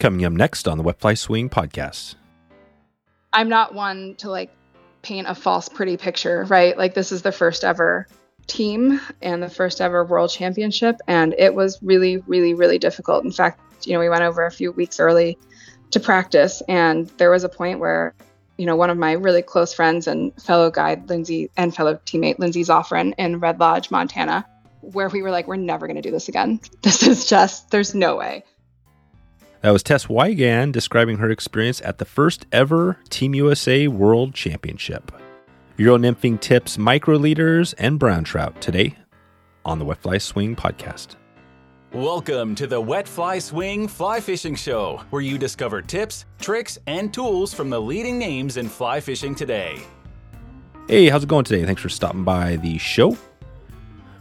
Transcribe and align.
Coming 0.00 0.24
up 0.24 0.32
next 0.32 0.66
on 0.66 0.78
the 0.78 0.82
Wet 0.82 0.98
Fly 0.98 1.12
Swing 1.12 1.50
podcast. 1.50 2.14
I'm 3.34 3.50
not 3.50 3.74
one 3.74 4.14
to 4.16 4.30
like 4.30 4.50
paint 5.02 5.26
a 5.28 5.34
false 5.34 5.68
pretty 5.68 5.98
picture, 5.98 6.44
right? 6.44 6.76
Like 6.76 6.94
this 6.94 7.12
is 7.12 7.20
the 7.20 7.32
first 7.32 7.64
ever 7.64 8.06
team 8.46 8.98
and 9.20 9.42
the 9.42 9.50
first 9.50 9.78
ever 9.78 10.02
world 10.02 10.30
championship 10.30 10.96
and 11.06 11.34
it 11.36 11.54
was 11.54 11.82
really 11.82 12.16
really 12.26 12.54
really 12.54 12.78
difficult. 12.78 13.24
In 13.24 13.30
fact, 13.30 13.86
you 13.86 13.92
know, 13.92 14.00
we 14.00 14.08
went 14.08 14.22
over 14.22 14.46
a 14.46 14.50
few 14.50 14.72
weeks 14.72 15.00
early 15.00 15.36
to 15.90 16.00
practice 16.00 16.62
and 16.66 17.08
there 17.18 17.30
was 17.30 17.44
a 17.44 17.50
point 17.50 17.78
where 17.78 18.14
you 18.56 18.64
know, 18.64 18.76
one 18.76 18.88
of 18.88 18.96
my 18.96 19.12
really 19.12 19.42
close 19.42 19.74
friends 19.74 20.06
and 20.06 20.32
fellow 20.42 20.70
guide, 20.70 21.10
Lindsay, 21.10 21.50
and 21.58 21.74
fellow 21.74 22.00
teammate, 22.06 22.38
Lindsay 22.38 22.62
Zoffren 22.62 23.12
in 23.18 23.38
Red 23.38 23.60
Lodge, 23.60 23.90
Montana, 23.90 24.46
where 24.80 25.08
we 25.08 25.22
were 25.22 25.30
like, 25.30 25.46
we're 25.46 25.56
never 25.56 25.86
going 25.86 25.96
to 25.96 26.02
do 26.02 26.10
this 26.10 26.28
again. 26.28 26.60
This 26.82 27.02
is 27.02 27.24
just, 27.24 27.70
there's 27.70 27.94
no 27.94 28.16
way. 28.16 28.44
That 29.62 29.72
was 29.72 29.82
Tess 29.82 30.06
Weigand 30.06 30.72
describing 30.72 31.18
her 31.18 31.28
experience 31.28 31.82
at 31.82 31.98
the 31.98 32.06
first 32.06 32.46
ever 32.50 32.96
Team 33.10 33.34
USA 33.34 33.88
World 33.88 34.32
Championship. 34.32 35.12
Euro 35.76 35.98
nymphing 35.98 36.40
tips, 36.40 36.78
micro 36.78 37.16
leaders, 37.16 37.74
and 37.74 37.98
brown 37.98 38.24
trout 38.24 38.58
today 38.62 38.96
on 39.66 39.78
the 39.78 39.84
Wet 39.84 39.98
Fly 39.98 40.16
Swing 40.16 40.56
podcast. 40.56 41.16
Welcome 41.92 42.54
to 42.54 42.66
the 42.66 42.80
Wet 42.80 43.06
Fly 43.06 43.38
Swing 43.38 43.86
Fly 43.86 44.20
Fishing 44.20 44.54
Show, 44.54 45.02
where 45.10 45.20
you 45.20 45.36
discover 45.36 45.82
tips, 45.82 46.24
tricks, 46.38 46.78
and 46.86 47.12
tools 47.12 47.52
from 47.52 47.68
the 47.68 47.82
leading 47.82 48.18
names 48.18 48.56
in 48.56 48.66
fly 48.66 48.98
fishing 48.98 49.34
today. 49.34 49.78
Hey, 50.88 51.10
how's 51.10 51.24
it 51.24 51.28
going 51.28 51.44
today? 51.44 51.66
Thanks 51.66 51.82
for 51.82 51.90
stopping 51.90 52.24
by 52.24 52.56
the 52.56 52.78
show. 52.78 53.14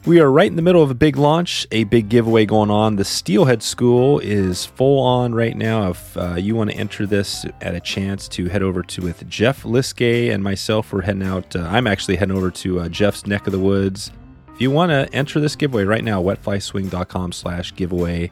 We 0.09 0.19
are 0.21 0.31
right 0.31 0.47
in 0.47 0.55
the 0.55 0.63
middle 0.63 0.81
of 0.81 0.89
a 0.89 0.95
big 0.95 1.17
launch, 1.17 1.67
a 1.71 1.83
big 1.83 2.09
giveaway 2.09 2.47
going 2.47 2.71
on. 2.71 2.95
The 2.95 3.05
Steelhead 3.05 3.61
School 3.61 4.17
is 4.17 4.65
full 4.65 4.99
on 5.05 5.35
right 5.35 5.55
now. 5.55 5.91
If 5.91 6.17
uh, 6.17 6.33
you 6.33 6.55
want 6.55 6.71
to 6.71 6.75
enter 6.77 7.05
this 7.05 7.45
at 7.61 7.75
a 7.75 7.79
chance 7.79 8.27
to 8.29 8.47
head 8.47 8.63
over 8.63 8.81
to 8.81 9.03
with 9.03 9.29
Jeff 9.29 9.61
Liskay 9.61 10.33
and 10.33 10.43
myself, 10.43 10.91
we're 10.91 11.03
heading 11.03 11.21
out. 11.21 11.55
Uh, 11.55 11.59
I'm 11.59 11.85
actually 11.85 12.16
heading 12.16 12.35
over 12.35 12.49
to 12.49 12.79
uh, 12.79 12.89
Jeff's 12.89 13.27
neck 13.27 13.45
of 13.45 13.53
the 13.53 13.59
woods. 13.59 14.11
If 14.55 14.59
you 14.59 14.71
want 14.71 14.89
to 14.89 15.07
enter 15.16 15.39
this 15.39 15.55
giveaway 15.55 15.83
right 15.83 16.03
now, 16.03 16.23
wetflyswing.com 16.23 17.31
slash 17.31 17.75
giveaway, 17.75 18.31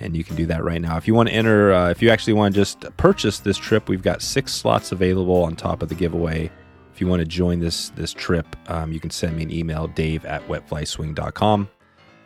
and 0.00 0.16
you 0.16 0.24
can 0.24 0.34
do 0.34 0.46
that 0.46 0.64
right 0.64 0.80
now. 0.80 0.96
If 0.96 1.06
you 1.06 1.12
want 1.12 1.28
to 1.28 1.34
enter, 1.34 1.74
uh, 1.74 1.90
if 1.90 2.00
you 2.00 2.08
actually 2.08 2.32
want 2.32 2.54
to 2.54 2.58
just 2.58 2.80
purchase 2.96 3.38
this 3.38 3.58
trip, 3.58 3.90
we've 3.90 4.00
got 4.00 4.22
six 4.22 4.54
slots 4.54 4.92
available 4.92 5.42
on 5.42 5.56
top 5.56 5.82
of 5.82 5.90
the 5.90 5.94
giveaway 5.94 6.50
if 6.98 7.02
you 7.02 7.06
want 7.06 7.20
to 7.20 7.26
join 7.26 7.60
this 7.60 7.90
this 7.90 8.12
trip, 8.12 8.56
um, 8.68 8.90
you 8.90 8.98
can 8.98 9.10
send 9.10 9.36
me 9.36 9.44
an 9.44 9.52
email, 9.52 9.86
dave 9.86 10.24
at 10.24 10.42
wetflyswing.com, 10.48 11.68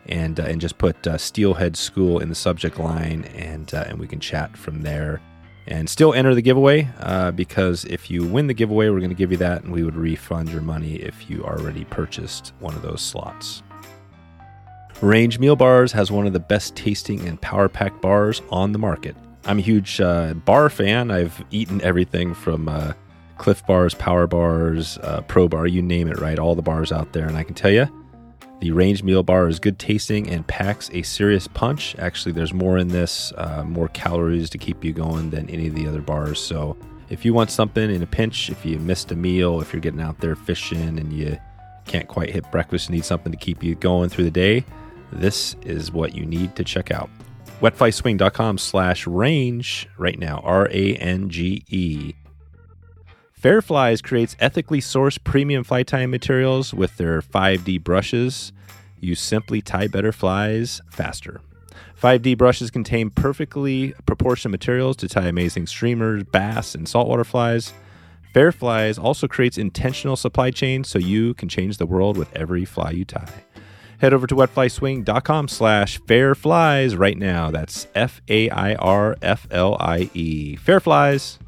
and 0.07 0.41
uh, 0.41 0.45
and 0.45 0.63
just 0.63 0.79
put 0.79 1.07
uh, 1.07 1.19
Steelhead 1.19 1.77
School 1.77 2.21
in 2.21 2.31
the 2.31 2.35
subject 2.35 2.79
line, 2.79 3.25
and 3.35 3.75
uh, 3.75 3.85
and 3.87 3.99
we 3.99 4.07
can 4.07 4.19
chat 4.19 4.57
from 4.57 4.81
there. 4.81 5.21
And 5.67 5.91
still 5.91 6.15
enter 6.15 6.35
the 6.35 6.41
giveaway 6.41 6.89
uh, 7.01 7.33
because 7.33 7.85
if 7.85 8.11
you 8.11 8.27
win 8.27 8.47
the 8.47 8.55
giveaway, 8.55 8.89
we're 8.89 9.01
going 9.01 9.11
to 9.11 9.15
give 9.15 9.31
you 9.31 9.37
that, 9.37 9.63
and 9.63 9.71
we 9.75 9.83
would 9.83 9.95
refund 9.95 10.49
your 10.49 10.63
money 10.63 10.95
if 10.95 11.29
you 11.29 11.45
already 11.45 11.85
purchased 11.85 12.55
one 12.59 12.75
of 12.75 12.81
those 12.81 13.03
slots. 13.03 13.63
Range 15.03 15.39
Meal 15.39 15.55
Bars 15.55 15.93
has 15.93 16.11
one 16.11 16.27
of 16.27 16.33
the 16.33 16.41
best 16.41 16.75
tasting 16.77 17.29
and 17.29 17.39
power 17.43 17.69
pack 17.69 18.01
bars 18.01 18.41
on 18.49 18.73
the 18.73 18.79
market. 18.79 19.17
I'm 19.45 19.59
a 19.59 19.63
huge 19.63 20.01
uh, 20.01 20.33
bar 20.33 20.71
fan. 20.71 21.11
I've 21.11 21.45
eaten 21.51 21.81
everything 21.83 22.33
from 22.33 22.69
uh, 22.69 22.95
Clif 23.43 23.67
bars, 23.67 23.93
power 23.95 24.29
bars, 24.29 24.99
uh, 24.99 25.21
pro 25.23 25.49
bar, 25.49 25.67
you 25.67 25.83
name 25.83 26.07
it, 26.07 26.21
right? 26.21 26.39
All 26.39 26.55
the 26.55 26.63
bars 26.63 26.93
out 26.93 27.13
there. 27.13 27.27
And 27.27 27.37
I 27.37 27.43
can 27.43 27.55
tell 27.55 27.73
you, 27.73 27.89
the 28.61 28.71
range 28.71 29.03
meal 29.03 29.25
bar 29.25 29.49
is 29.49 29.59
good 29.59 29.81
tasting 29.81 30.31
and 30.31 30.47
packs 30.47 30.89
a 30.93 31.03
serious 31.03 31.49
punch. 31.49 31.97
Actually, 31.99 32.31
there's 32.31 32.55
more 32.55 32.79
in 32.79 32.87
this, 32.87 33.33
uh, 33.37 33.65
more 33.65 33.89
calories 33.89 34.49
to 34.51 34.59
keep 34.59 34.85
you 34.85 34.93
going 34.93 35.31
than 35.31 35.51
any 35.51 35.67
of 35.67 35.75
the 35.75 35.89
other 35.89 36.01
bars. 36.01 36.39
So 36.39 36.77
if 37.11 37.25
you 37.25 37.35
want 37.35 37.51
something 37.51 37.91
in 37.91 38.01
a 38.01 38.07
pinch, 38.07 38.49
if 38.49 38.65
you 38.65 38.79
missed 38.79 39.11
a 39.11 39.17
meal, 39.17 39.61
if 39.61 39.73
you're 39.73 39.81
getting 39.81 40.01
out 40.01 40.21
there 40.21 40.37
fishing 40.37 41.01
and 41.01 41.13
you 41.13 41.37
can't 41.85 42.07
quite 42.07 42.31
hit 42.31 42.49
breakfast, 42.53 42.91
need 42.91 43.05
something 43.05 43.33
to 43.33 43.39
keep 43.39 43.65
you 43.65 43.75
going 43.75 44.09
through 44.09 44.27
the 44.27 44.31
day, 44.31 44.65
this 45.11 45.57
is 45.63 45.91
what 45.91 46.15
you 46.15 46.25
need 46.25 46.55
to 46.55 46.63
check 46.63 46.93
out. 46.93 47.11
Wetflyswing.com 47.61 48.59
slash 48.59 49.05
range 49.09 49.89
right 49.99 50.19
now, 50.21 50.41
R 50.45 50.69
A 50.71 50.95
N 50.95 51.29
G 51.29 51.65
E. 51.69 52.15
Fairflies 53.43 54.01
creates 54.01 54.37
ethically 54.39 54.81
sourced 54.81 55.23
premium 55.25 55.65
fly 55.65 55.83
tying 55.83 56.11
materials 56.11 56.73
with 56.73 56.97
their 56.97 57.21
5D 57.21 57.83
brushes. 57.83 58.53
You 59.01 59.17
simply 59.17 59.61
tie 59.61 59.89
better 59.89 60.13
flies 60.13 60.81
faster. 60.89 61.41
5D 62.01 62.39
brushes 62.39 62.71
contain 62.71 63.11
perfectly 63.11 63.95
proportioned 64.07 64.53
materials 64.53 64.97
to 64.99 65.09
tie 65.09 65.27
amazing 65.27 65.67
streamers, 65.67 66.23
bass, 66.23 66.77
and 66.77 66.89
saltwater 66.89 67.25
flies. 67.25 67.73
Fairflies 68.33 69.03
also 69.03 69.27
creates 69.27 69.59
intentional 69.59 70.15
supply 70.15 70.53
chains 70.53 70.89
so 70.89 71.01
you 71.01 71.35
can 71.35 71.49
change 71.49 71.79
the 71.79 71.87
world 71.87 72.17
with 72.17 72.33
every 72.37 72.65
fly 72.65 72.93
you 72.93 73.05
tie. 73.05 73.43
Head 73.99 74.15
over 74.15 74.29
to 74.29 74.37
wetflyswing.com 74.37 75.49
slash 75.49 76.01
fairflies 76.03 76.97
right 76.97 77.19
now. 77.19 77.51
That's 77.51 77.89
F 77.97 78.23
A 78.29 78.51
I 78.51 78.75
R 78.77 79.17
F 79.21 79.49
L 79.51 79.77
I 79.81 80.11
E. 80.15 80.57
Fairflies. 80.57 81.39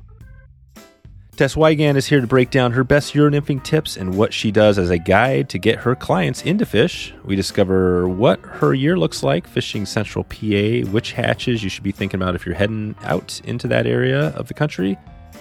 Tess 1.37 1.57
Weigand 1.57 1.97
is 1.97 2.07
here 2.07 2.21
to 2.21 2.27
break 2.29 2.51
down 2.51 2.71
her 2.73 2.85
best 2.85 3.13
Euro 3.15 3.29
nymphing 3.29 3.63
tips 3.65 3.97
and 3.97 4.17
what 4.17 4.33
she 4.33 4.53
does 4.53 4.79
as 4.79 4.91
a 4.91 4.99
guide 4.99 5.49
to 5.49 5.59
get 5.59 5.81
her 5.81 5.97
clients 5.97 6.43
into 6.43 6.65
fish. 6.65 7.13
We 7.25 7.35
discover 7.35 8.09
what 8.09 8.41
her 8.41 8.73
year 8.73 8.97
looks 8.97 9.25
like 9.25 9.49
fishing 9.49 9.85
Central 9.85 10.23
PA, 10.25 10.89
which 10.91 11.13
hatches 11.13 11.65
you 11.65 11.69
should 11.69 11.83
be 11.83 11.91
thinking 11.91 12.23
about 12.23 12.37
if 12.37 12.47
you're 12.47 12.55
heading 12.55 12.95
out 13.03 13.41
into 13.45 13.67
that 13.69 13.87
area 13.87 14.29
of 14.29 14.47
the 14.47 14.55
country, 14.55 14.97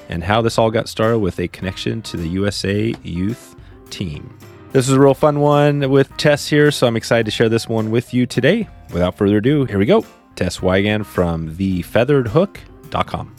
and 0.09 0.23
how 0.23 0.41
this 0.41 0.57
all 0.57 0.71
got 0.71 0.89
started 0.89 1.19
with 1.19 1.39
a 1.39 1.47
connection 1.47 2.01
to 2.01 2.17
the 2.17 2.27
USA 2.29 2.93
youth 3.03 3.55
team. 3.91 4.35
This 4.71 4.89
is 4.89 4.95
a 4.95 4.99
real 4.99 5.13
fun 5.13 5.41
one 5.41 5.91
with 5.91 6.15
Tess 6.17 6.47
here, 6.49 6.71
so 6.71 6.87
I'm 6.87 6.97
excited 6.97 7.25
to 7.25 7.31
share 7.31 7.49
this 7.49 7.69
one 7.69 7.91
with 7.91 8.15
you 8.15 8.25
today. 8.25 8.67
Without 8.91 9.15
further 9.15 9.37
ado, 9.37 9.65
here 9.65 9.77
we 9.77 9.85
go. 9.85 10.03
Tess 10.35 10.57
Weigand 10.57 11.05
from 11.05 11.55
thefeatheredhook.com. 11.55 13.35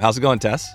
How's 0.00 0.16
it 0.16 0.22
going, 0.22 0.38
Tess? 0.38 0.74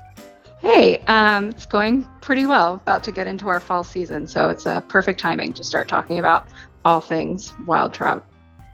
Hey, 0.59 1.00
um, 1.08 1.50
it's 1.50 1.66
going 1.66 2.08
pretty 2.22 2.46
well. 2.46 2.75
About 2.75 3.03
to 3.06 3.12
get 3.12 3.25
into 3.25 3.47
our 3.47 3.59
fall 3.59 3.84
season, 3.84 4.28
so 4.28 4.50
it's 4.50 4.68
a 4.68 4.84
perfect 4.88 5.19
timing 5.19 5.52
to 5.53 5.63
start 5.63 5.88
talking 5.88 6.19
about 6.19 6.47
all 6.86 7.02
things 7.02 7.52
wild 7.66 7.91
trout. 7.91 8.24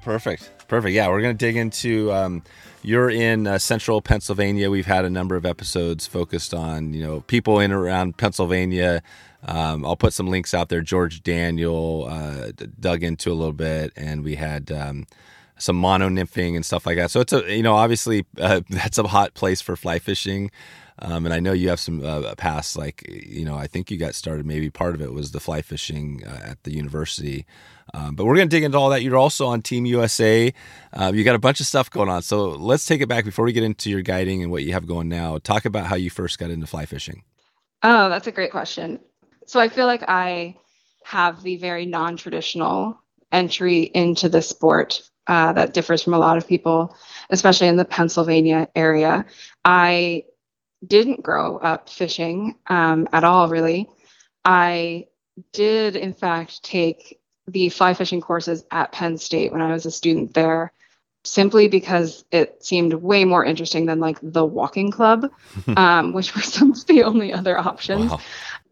Perfect, 0.03 0.51
perfect. 0.67 0.93
Yeah, 0.93 1.07
we're 1.07 1.21
going 1.21 1.37
to 1.37 1.45
dig 1.45 1.55
into. 1.55 2.11
Um, 2.11 2.43
you're 2.83 3.09
in 3.09 3.47
uh, 3.47 3.59
central 3.59 4.01
Pennsylvania. 4.01 4.69
We've 4.69 4.85
had 4.85 5.05
a 5.05 5.09
number 5.09 5.37
of 5.37 5.45
episodes 5.45 6.05
focused 6.05 6.53
on 6.53 6.93
you 6.93 7.01
know 7.01 7.21
people 7.21 7.59
in 7.61 7.71
around 7.71 8.17
Pennsylvania. 8.17 9.01
Um, 9.45 9.85
I'll 9.85 9.95
put 9.95 10.11
some 10.11 10.27
links 10.27 10.53
out 10.53 10.67
there. 10.67 10.81
George 10.81 11.23
Daniel 11.23 12.07
uh, 12.09 12.51
dug 12.77 13.03
into 13.03 13.31
a 13.31 13.35
little 13.35 13.53
bit, 13.53 13.93
and 13.95 14.21
we 14.21 14.35
had. 14.35 14.69
Um, 14.69 15.07
some 15.61 15.75
mono 15.75 16.09
nymphing 16.09 16.55
and 16.55 16.65
stuff 16.65 16.85
like 16.85 16.97
that. 16.97 17.11
So 17.11 17.21
it's 17.21 17.33
a 17.33 17.55
you 17.55 17.63
know 17.63 17.75
obviously 17.75 18.25
uh, 18.39 18.61
that's 18.69 18.97
a 18.97 19.03
hot 19.03 19.33
place 19.33 19.61
for 19.61 19.75
fly 19.75 19.99
fishing. 19.99 20.51
Um, 21.03 21.25
and 21.25 21.33
I 21.33 21.39
know 21.39 21.51
you 21.51 21.69
have 21.69 21.79
some 21.79 22.05
uh, 22.05 22.35
past, 22.35 22.77
like, 22.77 23.03
you 23.09 23.43
know, 23.43 23.55
I 23.55 23.65
think 23.65 23.89
you 23.89 23.97
got 23.97 24.13
started, 24.13 24.45
maybe 24.45 24.69
part 24.69 24.93
of 24.93 25.01
it 25.01 25.11
was 25.11 25.31
the 25.31 25.39
fly 25.39 25.63
fishing 25.63 26.23
uh, 26.27 26.41
at 26.43 26.61
the 26.61 26.75
university. 26.75 27.47
Um, 27.95 28.13
but 28.13 28.25
we're 28.25 28.35
going 28.35 28.49
to 28.49 28.55
dig 28.55 28.63
into 28.63 28.77
all 28.77 28.91
that. 28.91 29.01
You're 29.01 29.17
also 29.17 29.47
on 29.47 29.63
Team 29.63 29.87
USA. 29.87 30.53
Uh, 30.93 31.11
you 31.13 31.23
got 31.23 31.33
a 31.33 31.39
bunch 31.39 31.59
of 31.59 31.65
stuff 31.65 31.89
going 31.89 32.07
on. 32.07 32.21
So 32.21 32.49
let's 32.49 32.85
take 32.85 33.01
it 33.01 33.07
back 33.07 33.25
before 33.25 33.45
we 33.45 33.51
get 33.51 33.63
into 33.63 33.89
your 33.89 34.03
guiding 34.03 34.43
and 34.43 34.51
what 34.51 34.63
you 34.63 34.73
have 34.73 34.85
going 34.85 35.09
now. 35.09 35.39
Talk 35.39 35.65
about 35.65 35.87
how 35.87 35.95
you 35.95 36.11
first 36.11 36.37
got 36.37 36.51
into 36.51 36.67
fly 36.67 36.85
fishing. 36.85 37.23
Oh, 37.81 38.09
that's 38.09 38.27
a 38.27 38.31
great 38.31 38.51
question. 38.51 38.99
So 39.47 39.59
I 39.59 39.69
feel 39.69 39.87
like 39.87 40.03
I 40.07 40.55
have 41.03 41.41
the 41.41 41.57
very 41.57 41.87
non 41.87 42.15
traditional 42.15 43.01
entry 43.31 43.81
into 43.81 44.29
the 44.29 44.41
sport 44.41 45.01
uh, 45.31 45.53
that 45.53 45.73
differs 45.73 46.03
from 46.03 46.13
a 46.13 46.19
lot 46.19 46.35
of 46.35 46.45
people, 46.45 46.93
especially 47.29 47.69
in 47.69 47.77
the 47.77 47.85
Pennsylvania 47.85 48.67
area. 48.75 49.25
I 49.63 50.25
didn't 50.85 51.23
grow 51.23 51.57
up 51.57 51.87
fishing 51.87 52.55
um, 52.67 53.07
at 53.13 53.23
all, 53.23 53.47
really. 53.47 53.87
I 54.43 55.07
did, 55.53 55.95
in 55.95 56.13
fact, 56.13 56.63
take 56.63 57.21
the 57.47 57.69
fly 57.69 57.93
fishing 57.93 58.19
courses 58.19 58.65
at 58.71 58.91
Penn 58.91 59.17
State 59.17 59.53
when 59.53 59.61
I 59.61 59.71
was 59.71 59.85
a 59.85 59.91
student 59.91 60.33
there, 60.33 60.73
simply 61.23 61.69
because 61.69 62.25
it 62.31 62.61
seemed 62.61 62.93
way 62.93 63.23
more 63.23 63.45
interesting 63.45 63.85
than 63.85 64.01
like 64.01 64.17
the 64.21 64.43
walking 64.43 64.91
club, 64.91 65.31
um, 65.77 66.11
which 66.11 66.35
were 66.35 66.41
some 66.41 66.71
of 66.71 66.85
the 66.87 67.03
only 67.03 67.31
other 67.31 67.57
options. 67.57 68.11
Wow. 68.11 68.19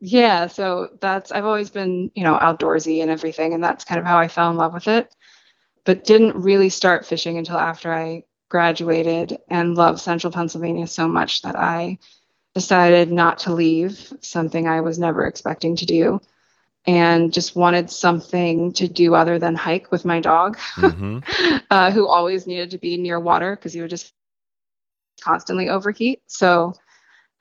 Yeah, 0.01 0.47
so 0.47 0.89
that's 0.99 1.31
I've 1.31 1.45
always 1.45 1.69
been, 1.69 2.11
you 2.15 2.23
know, 2.25 2.37
outdoorsy 2.37 3.01
and 3.01 3.09
everything, 3.09 3.53
and 3.53 3.63
that's 3.63 3.85
kind 3.85 3.99
of 3.99 4.05
how 4.05 4.17
I 4.17 4.27
fell 4.27 4.51
in 4.51 4.57
love 4.57 4.73
with 4.73 4.89
it 4.89 5.13
but 5.89 6.03
didn't 6.03 6.35
really 6.35 6.69
start 6.69 7.07
fishing 7.07 7.39
until 7.39 7.57
after 7.57 7.91
I 7.91 8.23
graduated 8.47 9.39
and 9.47 9.73
loved 9.73 9.99
central 9.99 10.31
Pennsylvania 10.31 10.85
so 10.85 11.07
much 11.07 11.41
that 11.41 11.55
I 11.55 11.97
decided 12.53 13.11
not 13.11 13.39
to 13.39 13.53
leave, 13.55 14.13
something 14.21 14.67
I 14.67 14.81
was 14.81 14.99
never 14.99 15.25
expecting 15.25 15.77
to 15.77 15.87
do. 15.87 16.21
and 16.85 17.33
just 17.33 17.55
wanted 17.55 17.89
something 17.89 18.71
to 18.73 18.87
do 18.87 19.15
other 19.15 19.39
than 19.39 19.55
hike 19.55 19.91
with 19.91 20.05
my 20.05 20.19
dog, 20.19 20.59
mm-hmm. 20.75 21.57
uh, 21.71 21.89
who 21.89 22.07
always 22.07 22.45
needed 22.45 22.69
to 22.69 22.77
be 22.77 22.95
near 22.97 23.19
water 23.19 23.55
because 23.55 23.73
he 23.73 23.81
would 23.81 23.89
just 23.89 24.13
constantly 25.21 25.69
overheat. 25.69 26.21
So 26.27 26.75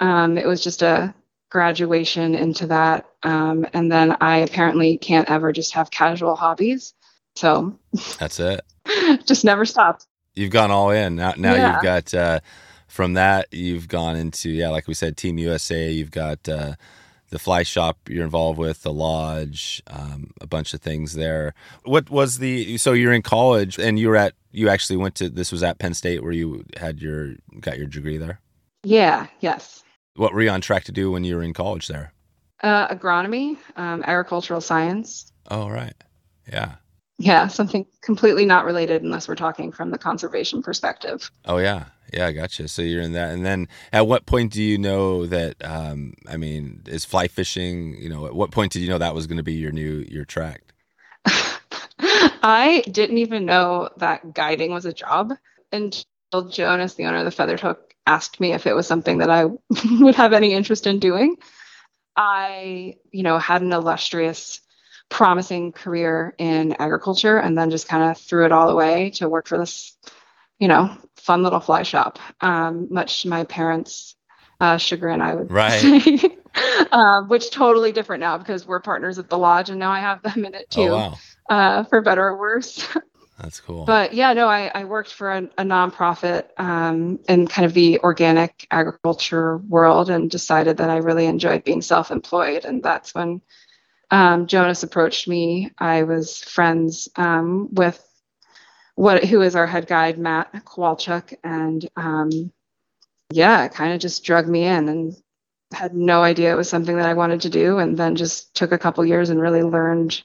um, 0.01 0.39
it 0.39 0.47
was 0.47 0.65
just 0.65 0.81
a 0.81 1.15
graduation 1.51 2.35
into 2.35 2.69
that. 2.69 3.11
Um, 3.23 3.67
and 3.75 3.93
then 3.93 4.17
I 4.23 4.39
apparently 4.39 4.97
can't 4.97 5.29
ever 5.29 5.53
just 5.53 5.75
have 5.75 5.91
casual 5.91 6.35
hobbies. 6.35 6.95
So 7.39 7.79
that's 8.19 8.41
it. 8.41 8.63
just 9.25 9.45
never 9.45 9.65
stopped. 9.65 10.09
You've 10.35 10.51
gone 10.51 10.73
all 10.73 10.91
in. 10.91 11.15
Now, 11.15 11.35
now 11.37 11.55
yeah. 11.55 11.75
you've 11.75 11.83
got 11.85 12.13
uh, 12.13 12.41
from 12.89 13.15
that, 13.15 13.47
you've 13.53 13.87
gone 13.87 14.17
into, 14.17 14.51
yeah, 14.51 14.71
like 14.71 14.89
we 14.89 14.95
said, 14.95 15.17
Team 15.17 15.39
USA. 15.39 15.89
You've 15.89 16.11
got 16.11 16.49
uh, 16.49 16.75
the 17.31 17.39
fly 17.39 17.63
shop 17.63 17.97
you're 18.09 18.25
involved 18.25 18.59
with, 18.59 18.83
the 18.83 18.93
lodge, 18.93 19.81
um, 19.87 20.33
a 20.41 20.49
bunch 20.49 20.75
of 20.75 20.81
things 20.81 21.13
there. 21.13 21.55
What 21.85 22.11
was 22.11 22.39
the, 22.39 22.77
so 22.77 22.93
you're 22.93 23.13
in 23.13 23.23
college 23.23 23.79
and 23.79 24.01
you 24.01 24.09
were 24.09 24.17
at, 24.17 24.33
you 24.51 24.69
actually 24.69 24.97
went 24.97 25.15
to, 25.17 25.29
this 25.29 25.53
was 25.53 25.63
at 25.63 25.79
Penn 25.79 25.95
State 25.95 26.25
where 26.25 26.33
you 26.33 26.65
had 26.77 27.01
your, 27.01 27.37
got 27.61 27.79
your 27.79 27.87
degree 27.87 28.17
there? 28.17 28.41
Yeah, 28.83 29.29
yes. 29.39 29.85
What 30.17 30.35
were 30.35 30.43
you 30.43 30.51
on 30.51 30.61
track 30.61 30.83
to 30.85 30.93
do 30.93 31.13
when 31.13 31.23
you 31.23 31.37
were 31.37 31.45
in 31.45 31.53
college 31.53 31.87
there? 31.87 32.13
Uh, 32.65 32.89
agronomy, 32.89 33.59
um, 33.77 34.03
agricultural 34.05 34.61
science. 34.61 35.33
Oh, 35.49 35.69
right. 35.69 35.95
Yeah. 36.53 36.75
Yeah, 37.19 37.49
something 37.49 37.87
completely 38.01 38.47
not 38.47 38.65
related 38.65 39.03
unless 39.03 39.27
we're 39.27 39.35
talking 39.35 39.73
from 39.73 39.91
the 39.91 39.99
conservation 39.99 40.63
perspective. 40.63 41.31
Oh, 41.45 41.59
yeah. 41.59 41.87
Yeah, 42.13 42.27
I 42.27 42.33
gotcha. 42.33 42.69
So 42.69 42.81
you're 42.81 43.03
in 43.03 43.13
that. 43.13 43.35
And 43.35 43.45
then 43.45 43.69
at 43.93 44.07
what 44.07 44.25
point 44.25 44.53
do 44.53 44.63
you 44.63 44.79
know 44.79 45.27
that, 45.27 45.57
um, 45.63 46.15
I 46.29 46.37
mean, 46.37 46.83
is 46.87 47.05
fly 47.05 47.29
fishing, 47.29 47.97
you 48.01 48.09
know, 48.09 48.27
at 48.27 48.35
what 48.35 48.51
point 48.51 48.73
did 48.73 48.81
you 48.81 48.89
know 48.89 48.99
that 48.99 49.15
was 49.15 49.27
going 49.27 49.37
to 49.37 49.43
be 49.43 49.55
your 49.55 49.73
new, 49.73 50.07
your 50.09 50.25
track? 50.25 50.63
I 51.99 52.85
didn't 52.91 53.19
even 53.19 53.45
know 53.45 53.91
that 53.99 54.33
guiding 54.33 54.73
was 54.73 54.87
a 54.87 54.93
job 54.93 55.33
until 55.73 56.49
Jonas, 56.49 56.95
the 56.95 57.07
owner 57.07 57.19
of 57.19 57.25
the 57.25 57.31
Feathered 57.31 57.61
Hook, 57.61 57.95
asked 58.07 58.41
me 58.41 58.53
if 58.53 58.67
it 58.67 58.75
was 58.75 58.87
something 58.87 59.19
that 59.19 59.31
I 59.31 59.45
would 60.01 60.15
have 60.15 60.33
any 60.33 60.55
interest 60.55 60.87
in 60.87 60.99
doing. 60.99 61.37
I, 62.17 62.97
you 63.13 63.23
know, 63.23 63.39
had 63.39 63.63
an 63.63 63.73
illustrious, 63.73 64.61
promising 65.09 65.73
career 65.73 66.35
in 66.39 66.75
agriculture 66.79 67.39
and 67.39 67.57
then 67.57 67.71
just 67.71 67.89
kind 67.89 68.11
of 68.11 68.19
threw 68.19 68.45
it 68.45 68.53
all 68.53 68.69
away 68.69 69.11
to 69.11 69.29
work 69.29 69.49
for 69.49 69.59
this, 69.59 69.97
you 70.59 70.69
know, 70.69 70.97
fun 71.17 71.43
little 71.43 71.61
fly 71.61 71.83
shop. 71.83 72.19
Um, 72.41 72.89
much 72.91 73.23
to 73.23 73.29
my 73.29 73.45
parents' 73.45 74.17
uh, 74.61 74.77
chagrin, 74.77 75.21
I 75.21 75.35
would 75.35 75.51
right. 75.51 75.81
say. 75.81 76.37
um, 76.93 77.29
which 77.29 77.51
totally 77.51 77.93
different 77.93 78.21
now 78.21 78.39
because 78.39 78.67
we're 78.67 78.81
partners 78.81 79.19
at 79.19 79.29
the 79.29 79.39
lodge 79.39 79.71
and 79.71 79.79
now 79.79 79.91
I 79.91 80.01
have 80.01 80.23
them 80.23 80.45
in 80.45 80.55
it 80.55 80.67
oh, 80.73 80.75
too, 80.75 80.91
oh, 80.91 80.97
wow. 80.97 81.15
uh, 81.49 81.85
for 81.85 82.01
better 82.03 82.27
or 82.27 82.39
worse. 82.39 82.87
That's 83.41 83.61
cool. 83.61 83.85
But 83.85 84.15
yeah, 84.15 84.33
no, 84.33 84.49
I, 84.49 84.71
I 84.75 84.85
worked 84.85 85.13
for 85.13 85.31
a, 85.31 85.43
a 85.59 85.63
nonprofit 85.63 86.47
um, 86.59 87.21
in 87.29 87.47
kind 87.47 87.67
of 87.67 87.73
the 87.73 88.01
organic 88.01 88.67
agriculture 88.71 89.59
world 89.59 90.11
and 90.11 90.29
decided 90.29 90.79
that 90.79 90.91
I 90.91 90.97
really 90.97 91.27
enjoyed 91.27 91.63
being 91.63 91.81
self 91.81 92.11
employed. 92.11 92.65
And 92.65 92.83
that's 92.83 93.15
when 93.15 93.41
um, 94.11 94.47
Jonas 94.47 94.83
approached 94.83 95.29
me. 95.29 95.71
I 95.79 96.05
was 96.05 96.39
friends 96.39 97.09
um, 97.17 97.69
with 97.73 98.03
what 98.95 99.25
who 99.25 99.43
is 99.43 99.55
our 99.55 99.67
head 99.67 99.87
guide, 99.87 100.19
Matt 100.19 100.53
Kowalchuk. 100.65 101.35
And 101.45 101.89
um, 101.97 102.53
yeah, 103.31 103.69
kind 103.69 103.93
of 103.93 104.01
just 104.01 104.25
drug 104.25 104.49
me 104.49 104.65
in 104.65 104.89
and 104.89 105.17
had 105.73 105.95
no 105.95 106.23
idea 106.23 106.53
it 106.53 106.57
was 106.57 106.69
something 106.69 106.97
that 106.97 107.09
I 107.09 107.15
wanted 107.15 107.43
to 107.43 107.51
do. 107.51 107.79
And 107.79 107.97
then 107.97 108.17
just 108.17 108.55
took 108.55 108.73
a 108.73 108.79
couple 108.79 109.05
years 109.05 109.31
and 109.31 109.41
really 109.41 109.63
learned 109.63 110.23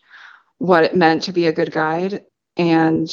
what 0.57 0.85
it 0.85 0.95
meant 0.95 1.23
to 1.23 1.33
be 1.33 1.47
a 1.47 1.53
good 1.53 1.71
guide 1.71 2.23
and 2.55 3.09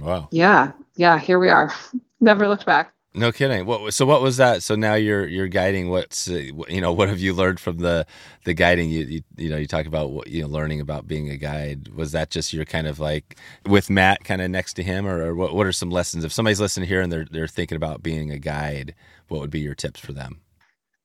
wow, 0.00 0.28
yeah, 0.30 0.72
yeah, 0.96 1.18
here 1.18 1.38
we 1.38 1.48
are. 1.48 1.72
Never 2.20 2.48
looked 2.48 2.66
back. 2.66 2.92
No 3.18 3.32
kidding. 3.32 3.66
What, 3.66 3.92
so 3.94 4.06
what 4.06 4.22
was 4.22 4.36
that? 4.36 4.62
So 4.62 4.76
now 4.76 4.94
you're 4.94 5.26
you're 5.26 5.48
guiding. 5.48 5.88
What's 5.90 6.30
uh, 6.30 6.34
you 6.68 6.80
know 6.80 6.92
what 6.92 7.08
have 7.08 7.18
you 7.18 7.34
learned 7.34 7.58
from 7.58 7.78
the 7.78 8.06
the 8.44 8.54
guiding? 8.54 8.90
You 8.90 9.00
you, 9.04 9.22
you 9.36 9.50
know 9.50 9.56
you 9.56 9.66
talk 9.66 9.86
about 9.86 10.12
what, 10.12 10.28
you 10.28 10.42
know 10.42 10.48
learning 10.48 10.80
about 10.80 11.08
being 11.08 11.28
a 11.28 11.36
guide. 11.36 11.88
Was 11.88 12.12
that 12.12 12.30
just 12.30 12.52
your 12.52 12.64
kind 12.64 12.86
of 12.86 13.00
like 13.00 13.36
with 13.66 13.90
Matt 13.90 14.22
kind 14.22 14.40
of 14.40 14.50
next 14.52 14.74
to 14.74 14.84
him, 14.84 15.04
or, 15.04 15.20
or 15.20 15.34
what? 15.34 15.52
What 15.52 15.66
are 15.66 15.72
some 15.72 15.90
lessons? 15.90 16.22
If 16.24 16.32
somebody's 16.32 16.60
listening 16.60 16.88
here 16.88 17.00
and 17.00 17.10
they're 17.10 17.26
they're 17.28 17.48
thinking 17.48 17.76
about 17.76 18.04
being 18.04 18.30
a 18.30 18.38
guide, 18.38 18.94
what 19.26 19.40
would 19.40 19.50
be 19.50 19.60
your 19.60 19.74
tips 19.74 19.98
for 19.98 20.12
them? 20.12 20.40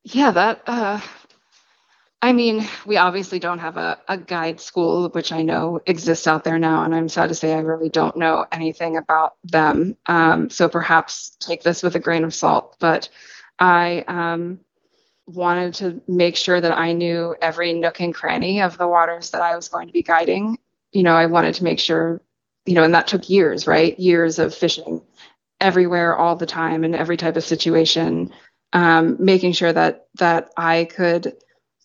Yeah, 0.04 0.30
that 0.32 0.62
uh, 0.68 1.00
I 2.24 2.32
mean, 2.32 2.66
we 2.86 2.96
obviously 2.96 3.38
don't 3.38 3.60
have 3.60 3.76
a, 3.76 4.00
a 4.08 4.18
guide 4.18 4.62
school, 4.62 5.10
which 5.10 5.34
I 5.34 5.42
know 5.42 5.82
exists 5.86 6.26
out 6.26 6.46
there 6.46 6.58
now, 6.58 6.84
and 6.84 6.96
I'm 6.96 7.10
sad 7.10 7.28
to 7.28 7.36
say 7.36 7.54
I 7.54 7.60
really 7.60 7.90
don't 7.90 8.16
know 8.16 8.46
anything 8.50 8.96
about 8.96 9.34
them. 9.44 9.98
Um, 10.06 10.50
so 10.50 10.70
perhaps 10.70 11.36
take 11.42 11.64
this 11.64 11.84
with 11.84 11.98
a 11.98 12.00
grain 12.00 12.24
of 12.24 12.34
salt. 12.34 12.78
But 12.80 13.10
I 13.60 14.06
um, 14.08 14.62
wanted 15.28 15.74
to 15.76 16.02
make 16.08 16.38
sure 16.38 16.62
that 16.62 16.72
I 16.72 16.94
knew 16.94 17.36
every 17.42 17.74
nook 17.74 18.00
and 18.00 18.16
cranny 18.16 18.62
of 18.62 18.78
the 18.78 18.88
waters 18.88 19.32
that 19.32 19.42
I 19.42 19.58
was 19.58 19.68
going 19.68 19.88
to 19.88 19.94
be 19.94 20.02
guiding. 20.02 20.58
You 20.94 21.04
know, 21.04 21.16
I 21.16 21.26
wanted 21.26 21.56
to 21.56 21.66
make 21.66 21.80
sure, 21.82 22.22
you 22.66 22.76
know, 22.76 22.84
and 22.84 22.94
that 22.94 23.08
took 23.08 23.30
years, 23.30 23.68
right? 23.68 24.00
Years 24.00 24.40
of 24.40 24.56
fishing 24.56 25.02
everywhere 25.60 26.16
all 26.16 26.38
the 26.38 26.46
time 26.46 26.86
in 26.86 26.96
every 26.96 27.18
type 27.18 27.36
of 27.36 27.44
situation, 27.44 28.32
um, 28.72 29.18
making 29.20 29.52
sure 29.52 29.74
that 29.74 30.08
that 30.20 30.52
I 30.56 30.86
could 30.86 31.34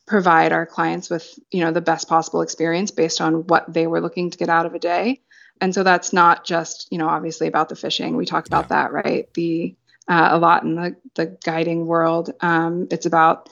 provide 0.08 0.52
our 0.52 0.66
clients 0.66 1.10
with 1.10 1.38
you 1.50 1.60
know 1.60 1.70
the 1.70 1.80
best 1.80 2.08
possible 2.08 2.42
experience 2.42 2.90
based 2.90 3.20
on 3.20 3.46
what 3.46 3.72
they 3.72 3.86
were 3.86 4.00
looking 4.00 4.30
to 4.30 4.38
get 4.38 4.48
out 4.48 4.66
of 4.66 4.74
a 4.74 4.78
day. 4.78 5.20
And 5.60 5.74
so 5.74 5.82
that's 5.82 6.12
not 6.12 6.44
just 6.44 6.88
you 6.90 6.98
know 6.98 7.08
obviously 7.08 7.46
about 7.46 7.68
the 7.68 7.76
fishing. 7.76 8.16
We 8.16 8.26
talk 8.26 8.46
about 8.46 8.64
yeah. 8.64 8.82
that 8.82 8.92
right? 8.92 9.32
The 9.34 9.76
uh, 10.08 10.28
a 10.32 10.38
lot 10.38 10.62
in 10.62 10.74
the, 10.74 10.96
the 11.14 11.38
guiding 11.44 11.86
world. 11.86 12.32
Um, 12.40 12.88
it's 12.90 13.06
about 13.06 13.50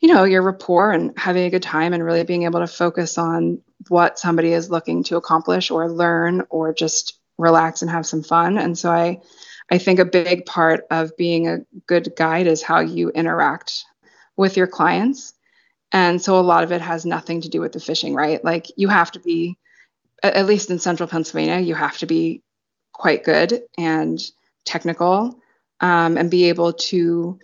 you 0.00 0.12
know 0.12 0.24
your 0.24 0.42
rapport 0.42 0.90
and 0.90 1.16
having 1.16 1.44
a 1.44 1.50
good 1.50 1.62
time 1.62 1.92
and 1.92 2.04
really 2.04 2.24
being 2.24 2.42
able 2.42 2.60
to 2.60 2.66
focus 2.66 3.16
on 3.16 3.62
what 3.88 4.18
somebody 4.18 4.52
is 4.52 4.70
looking 4.70 5.04
to 5.04 5.16
accomplish 5.16 5.70
or 5.70 5.90
learn 5.90 6.42
or 6.50 6.74
just 6.74 7.18
relax 7.38 7.82
and 7.82 7.90
have 7.90 8.06
some 8.06 8.22
fun. 8.22 8.58
And 8.58 8.76
so 8.76 8.90
i 8.90 9.20
i 9.70 9.78
think 9.78 10.00
a 10.00 10.04
big 10.04 10.44
part 10.44 10.86
of 10.90 11.16
being 11.16 11.48
a 11.48 11.58
good 11.86 12.12
guide 12.16 12.48
is 12.48 12.62
how 12.62 12.80
you 12.80 13.10
interact 13.10 13.84
with 14.36 14.56
your 14.56 14.66
clients 14.66 15.31
and 15.92 16.20
so 16.20 16.38
a 16.38 16.40
lot 16.40 16.64
of 16.64 16.72
it 16.72 16.80
has 16.80 17.04
nothing 17.04 17.42
to 17.42 17.50
do 17.50 17.60
with 17.60 17.72
the 17.72 17.80
fishing, 17.80 18.14
right? 18.14 18.42
Like 18.42 18.66
you 18.76 18.88
have 18.88 19.12
to 19.12 19.20
be, 19.20 19.58
at 20.22 20.46
least 20.46 20.70
in 20.70 20.78
central 20.78 21.08
Pennsylvania, 21.08 21.58
you 21.58 21.74
have 21.74 21.98
to 21.98 22.06
be 22.06 22.42
quite 22.92 23.24
good 23.24 23.62
and 23.76 24.18
technical 24.64 25.38
um, 25.80 26.16
and 26.16 26.30
be 26.30 26.48
able 26.48 26.72
to, 26.72 27.38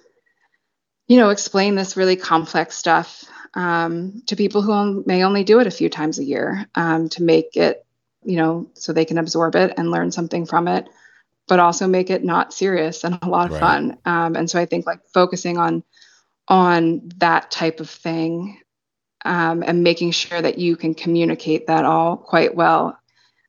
you 1.08 1.16
know, 1.16 1.28
explain 1.28 1.74
this 1.74 1.96
really 1.96 2.16
complex 2.16 2.76
stuff 2.76 3.24
um, 3.54 4.22
to 4.26 4.36
people 4.36 4.62
who 4.62 5.02
may 5.06 5.24
only 5.24 5.44
do 5.44 5.60
it 5.60 5.66
a 5.66 5.72
few 5.72 5.90
times 5.90 6.18
a 6.18 6.24
year 6.24 6.66
um, 6.74 7.08
to 7.10 7.22
make 7.22 7.56
it, 7.56 7.84
you 8.24 8.36
know, 8.36 8.70
so 8.74 8.92
they 8.92 9.04
can 9.04 9.18
absorb 9.18 9.56
it 9.56 9.74
and 9.76 9.90
learn 9.90 10.10
something 10.10 10.46
from 10.46 10.68
it, 10.68 10.88
but 11.48 11.58
also 11.58 11.86
make 11.86 12.08
it 12.08 12.24
not 12.24 12.54
serious 12.54 13.04
and 13.04 13.18
a 13.20 13.28
lot 13.28 13.46
of 13.46 13.52
right. 13.52 13.60
fun. 13.60 13.98
Um, 14.06 14.36
and 14.36 14.48
so 14.48 14.58
I 14.58 14.64
think 14.66 14.86
like 14.86 15.00
focusing 15.12 15.58
on 15.58 15.82
on 16.48 17.10
that 17.18 17.50
type 17.50 17.80
of 17.80 17.88
thing 17.88 18.58
um, 19.24 19.62
and 19.66 19.82
making 19.82 20.10
sure 20.10 20.40
that 20.40 20.58
you 20.58 20.76
can 20.76 20.94
communicate 20.94 21.66
that 21.66 21.84
all 21.84 22.16
quite 22.16 22.54
well 22.54 22.98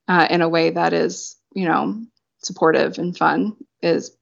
uh, 0.08 0.28
in 0.30 0.42
a 0.42 0.50
way 0.50 0.72
that 0.72 0.94
is, 0.94 1.38
you 1.54 1.66
know, 1.66 2.02
supportive 2.42 2.98
and 2.98 3.18
fun 3.18 3.56
is 3.82 4.16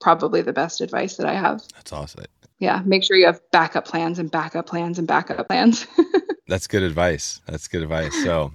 probably 0.00 0.42
the 0.42 0.52
best 0.52 0.80
advice 0.80 1.16
that 1.16 1.26
I 1.26 1.34
have. 1.34 1.62
That's 1.74 1.92
awesome. 1.92 2.24
Yeah, 2.58 2.82
make 2.84 3.04
sure 3.04 3.16
you 3.16 3.26
have 3.26 3.40
backup 3.52 3.86
plans 3.86 4.18
and 4.18 4.30
backup 4.30 4.66
plans 4.66 4.98
and 4.98 5.06
backup 5.06 5.48
plans. 5.48 5.86
that's 6.48 6.66
good 6.66 6.82
advice. 6.82 7.40
That's 7.46 7.68
good 7.68 7.82
advice. 7.82 8.12
So, 8.22 8.52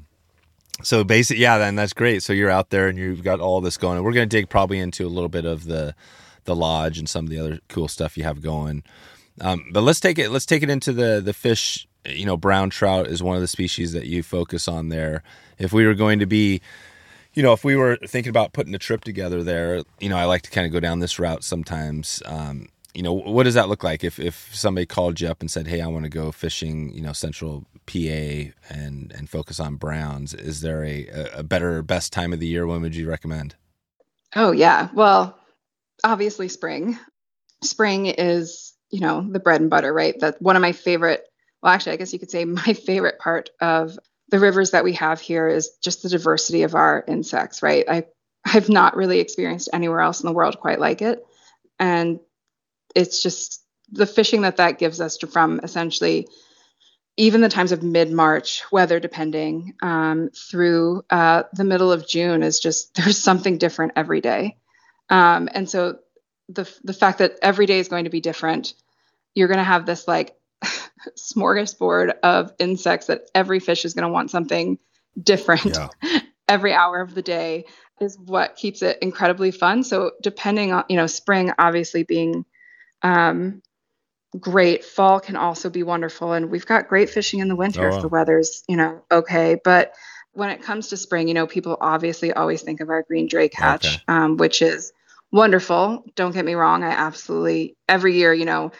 so 0.83 1.03
basically, 1.03 1.41
yeah, 1.41 1.57
then 1.57 1.75
that's 1.75 1.93
great. 1.93 2.21
So 2.21 2.33
you're 2.33 2.51
out 2.51 2.69
there 2.69 2.87
and 2.87 2.97
you've 2.97 3.23
got 3.23 3.39
all 3.39 3.61
this 3.61 3.77
going. 3.77 3.97
And 3.97 4.05
we're 4.05 4.13
going 4.13 4.29
to 4.29 4.37
dig 4.37 4.49
probably 4.49 4.79
into 4.79 5.05
a 5.05 5.09
little 5.09 5.29
bit 5.29 5.45
of 5.45 5.65
the 5.65 5.95
the 6.43 6.55
lodge 6.55 6.99
and 6.99 7.09
some 7.09 7.25
of 7.25 7.31
the 7.31 7.39
other 7.39 7.59
cool 7.69 7.87
stuff 7.87 8.17
you 8.17 8.23
have 8.23 8.41
going. 8.41 8.83
Um, 9.41 9.69
but 9.71 9.81
let's 9.81 9.99
take 9.99 10.17
it. 10.17 10.29
Let's 10.31 10.45
take 10.45 10.63
it 10.63 10.69
into 10.69 10.93
the 10.93 11.21
the 11.23 11.33
fish. 11.33 11.87
You 12.05 12.25
know, 12.25 12.37
brown 12.37 12.69
trout 12.69 13.07
is 13.07 13.23
one 13.23 13.35
of 13.35 13.41
the 13.41 13.47
species 13.47 13.93
that 13.93 14.05
you 14.05 14.23
focus 14.23 14.67
on 14.67 14.89
there. 14.89 15.23
If 15.57 15.73
we 15.73 15.85
were 15.85 15.95
going 15.95 16.19
to 16.19 16.25
be, 16.25 16.61
you 17.33 17.41
know, 17.41 17.51
if 17.53 17.63
we 17.63 17.75
were 17.75 17.97
thinking 17.97 18.29
about 18.29 18.53
putting 18.53 18.75
a 18.75 18.79
trip 18.79 19.03
together 19.03 19.43
there, 19.43 19.81
you 19.99 20.09
know, 20.09 20.17
I 20.17 20.25
like 20.25 20.43
to 20.43 20.51
kind 20.51 20.67
of 20.67 20.71
go 20.71 20.79
down 20.79 20.99
this 20.99 21.19
route 21.19 21.43
sometimes. 21.43 22.21
Um, 22.25 22.67
you 22.93 23.01
know, 23.03 23.11
what 23.11 23.43
does 23.43 23.55
that 23.55 23.67
look 23.67 23.83
like 23.83 24.03
if 24.03 24.19
if 24.19 24.55
somebody 24.55 24.85
called 24.85 25.19
you 25.19 25.27
up 25.27 25.41
and 25.41 25.51
said, 25.51 25.67
"Hey, 25.67 25.81
I 25.81 25.87
want 25.87 26.03
to 26.05 26.09
go 26.09 26.31
fishing," 26.31 26.93
you 26.93 27.01
know, 27.01 27.11
Central 27.11 27.65
PA 27.87 28.53
and 28.69 29.11
and 29.11 29.29
focus 29.29 29.59
on 29.59 29.75
browns? 29.75 30.33
Is 30.33 30.61
there 30.61 30.83
a 30.85 31.07
a 31.33 31.43
better 31.43 31.81
best 31.81 32.13
time 32.13 32.31
of 32.31 32.39
the 32.39 32.47
year? 32.47 32.65
When 32.65 32.81
would 32.81 32.95
you 32.95 33.09
recommend? 33.09 33.55
Oh 34.35 34.51
yeah, 34.51 34.89
well, 34.93 35.37
obviously 36.03 36.47
spring. 36.47 36.97
Spring 37.63 38.05
is 38.05 38.74
you 38.95 39.01
know 39.01 39.25
the 39.29 39.39
bread 39.39 39.61
and 39.61 39.69
butter 39.69 39.93
right 39.93 40.19
that 40.19 40.41
one 40.41 40.55
of 40.55 40.61
my 40.61 40.71
favorite 40.71 41.25
well, 41.65 41.73
actually, 41.73 41.93
I 41.93 41.95
guess 41.95 42.13
you 42.13 42.19
could 42.19 42.29
say 42.29 42.45
my 42.45 42.73
favorite 42.73 43.17
part 43.17 43.49
of 43.59 43.97
the 44.29 44.39
rivers 44.39 44.71
that 44.71 44.83
we 44.83 44.93
have 44.93 45.19
here 45.19 45.47
is 45.47 45.71
just 45.81 46.03
the 46.03 46.09
diversity 46.09 46.61
of 46.61 46.75
our 46.75 47.03
insects, 47.07 47.63
right? 47.63 47.83
I 47.89 48.05
I've 48.45 48.69
not 48.69 48.95
really 48.95 49.19
experienced 49.19 49.69
anywhere 49.73 50.01
else 50.01 50.21
in 50.21 50.27
the 50.27 50.33
world 50.33 50.59
quite 50.59 50.79
like 50.79 51.01
it. 51.01 51.25
And 51.79 52.19
it's 52.93 53.23
just 53.23 53.65
the 53.91 54.05
fishing 54.05 54.43
that 54.43 54.57
that 54.57 54.77
gives 54.77 55.01
us 55.01 55.17
to, 55.17 55.27
from 55.27 55.59
essentially 55.63 56.27
even 57.17 57.41
the 57.41 57.49
times 57.49 57.71
of 57.71 57.81
mid 57.81 58.11
March, 58.11 58.63
weather 58.71 58.99
depending, 58.99 59.73
um, 59.81 60.29
through 60.35 61.03
uh, 61.09 61.43
the 61.53 61.63
middle 61.63 61.91
of 61.91 62.07
June 62.07 62.43
is 62.43 62.59
just 62.59 62.93
there's 62.95 63.17
something 63.17 63.57
different 63.57 63.93
every 63.95 64.21
day. 64.21 64.57
Um, 65.09 65.49
and 65.51 65.67
so 65.67 65.97
the 66.49 66.71
the 66.83 66.93
fact 66.93 67.17
that 67.17 67.39
every 67.41 67.65
day 67.65 67.79
is 67.79 67.87
going 67.87 68.03
to 68.03 68.11
be 68.11 68.21
different, 68.21 68.75
you're 69.35 69.47
going 69.47 69.59
to 69.59 69.63
have 69.63 69.85
this 69.85 70.07
like 70.07 70.35
smorgasbord 71.17 72.13
of 72.23 72.51
insects 72.57 73.07
that 73.07 73.29
every 73.35 73.59
fish 73.59 73.85
is 73.85 73.93
going 73.93 74.07
to 74.07 74.13
want 74.13 74.31
something 74.31 74.79
different 75.21 75.77
yeah. 76.01 76.19
every 76.47 76.73
hour 76.73 77.01
of 77.01 77.13
the 77.13 77.21
day 77.21 77.65
is 78.01 78.17
what 78.17 78.55
keeps 78.55 78.81
it 78.81 78.97
incredibly 79.01 79.51
fun. 79.51 79.83
So 79.83 80.11
depending 80.21 80.73
on 80.73 80.85
you 80.89 80.97
know 80.97 81.07
spring 81.07 81.51
obviously 81.57 82.03
being 82.03 82.45
um, 83.01 83.61
great, 84.39 84.83
fall 84.83 85.19
can 85.19 85.35
also 85.35 85.69
be 85.69 85.83
wonderful, 85.83 86.33
and 86.33 86.49
we've 86.49 86.65
got 86.65 86.89
great 86.89 87.09
fishing 87.09 87.39
in 87.39 87.47
the 87.47 87.55
winter 87.55 87.87
oh, 87.87 87.89
wow. 87.89 87.95
if 87.95 88.01
the 88.01 88.07
weather's 88.07 88.63
you 88.67 88.75
know 88.75 89.01
okay, 89.11 89.57
but 89.63 89.93
when 90.35 90.49
it 90.49 90.61
comes 90.61 90.89
to 90.89 90.97
spring, 90.97 91.29
you 91.29 91.33
know, 91.33 91.47
people 91.47 91.77
obviously 91.79 92.33
always 92.33 92.61
think 92.61 92.81
of 92.81 92.89
our 92.89 93.03
green 93.03 93.27
drake 93.27 93.53
hatch, 93.53 93.85
okay. 93.85 94.03
um, 94.09 94.35
which 94.35 94.61
is 94.61 94.91
wonderful. 95.31 96.03
Don't 96.15 96.33
get 96.33 96.43
me 96.43 96.55
wrong. 96.55 96.83
I 96.83 96.89
absolutely, 96.89 97.77
every 97.87 98.17
year, 98.17 98.33
you 98.33 98.43
know, 98.43 98.73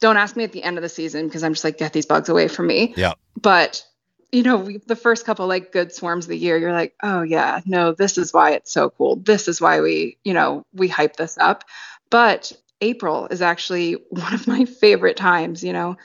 don't 0.00 0.16
ask 0.16 0.34
me 0.34 0.44
at 0.44 0.52
the 0.52 0.62
end 0.62 0.78
of 0.78 0.82
the 0.82 0.88
season 0.88 1.26
because 1.26 1.44
I'm 1.44 1.52
just 1.52 1.64
like, 1.64 1.78
get 1.78 1.92
these 1.92 2.06
bugs 2.06 2.28
away 2.28 2.48
from 2.48 2.66
me. 2.66 2.94
Yeah. 2.96 3.14
But, 3.40 3.84
you 4.32 4.42
know, 4.42 4.56
we, 4.56 4.78
the 4.78 4.96
first 4.96 5.26
couple 5.26 5.46
like 5.46 5.72
good 5.72 5.92
swarms 5.92 6.24
of 6.24 6.30
the 6.30 6.38
year, 6.38 6.56
you're 6.56 6.72
like, 6.72 6.94
oh, 7.02 7.22
yeah, 7.22 7.60
no, 7.66 7.92
this 7.92 8.16
is 8.18 8.32
why 8.32 8.52
it's 8.52 8.72
so 8.72 8.90
cool. 8.90 9.16
This 9.16 9.46
is 9.46 9.60
why 9.60 9.80
we, 9.80 10.18
you 10.24 10.32
know, 10.32 10.64
we 10.72 10.88
hype 10.88 11.16
this 11.16 11.36
up. 11.38 11.64
But 12.08 12.52
April 12.80 13.28
is 13.30 13.42
actually 13.42 13.92
one 14.10 14.34
of 14.34 14.48
my 14.48 14.64
favorite 14.64 15.16
times, 15.16 15.62
you 15.62 15.72
know, 15.72 15.96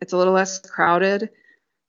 it's 0.00 0.12
a 0.12 0.16
little 0.16 0.32
less 0.32 0.58
crowded. 0.58 1.30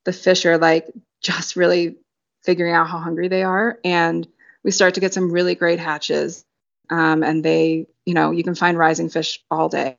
The 0.03 0.13
fish 0.13 0.46
are 0.46 0.58
like 0.58 0.91
just 1.22 1.55
really 1.55 1.96
figuring 2.43 2.74
out 2.74 2.89
how 2.89 2.98
hungry 2.98 3.29
they 3.29 3.43
are. 3.43 3.79
And 3.86 4.27
we 4.63 4.72
start 4.72 4.96
to 4.96 5.00
get 5.00 5.13
some 5.13 5.32
really 5.32 5.55
great 5.55 5.79
hatches. 5.79 6.43
Um, 6.89 7.24
and 7.24 7.43
they, 7.43 7.88
you 8.05 8.13
know, 8.13 8.32
you 8.32 8.43
can 8.43 8.55
find 8.55 8.77
rising 8.77 9.10
fish 9.10 9.41
all 9.50 9.70
day. 9.70 9.98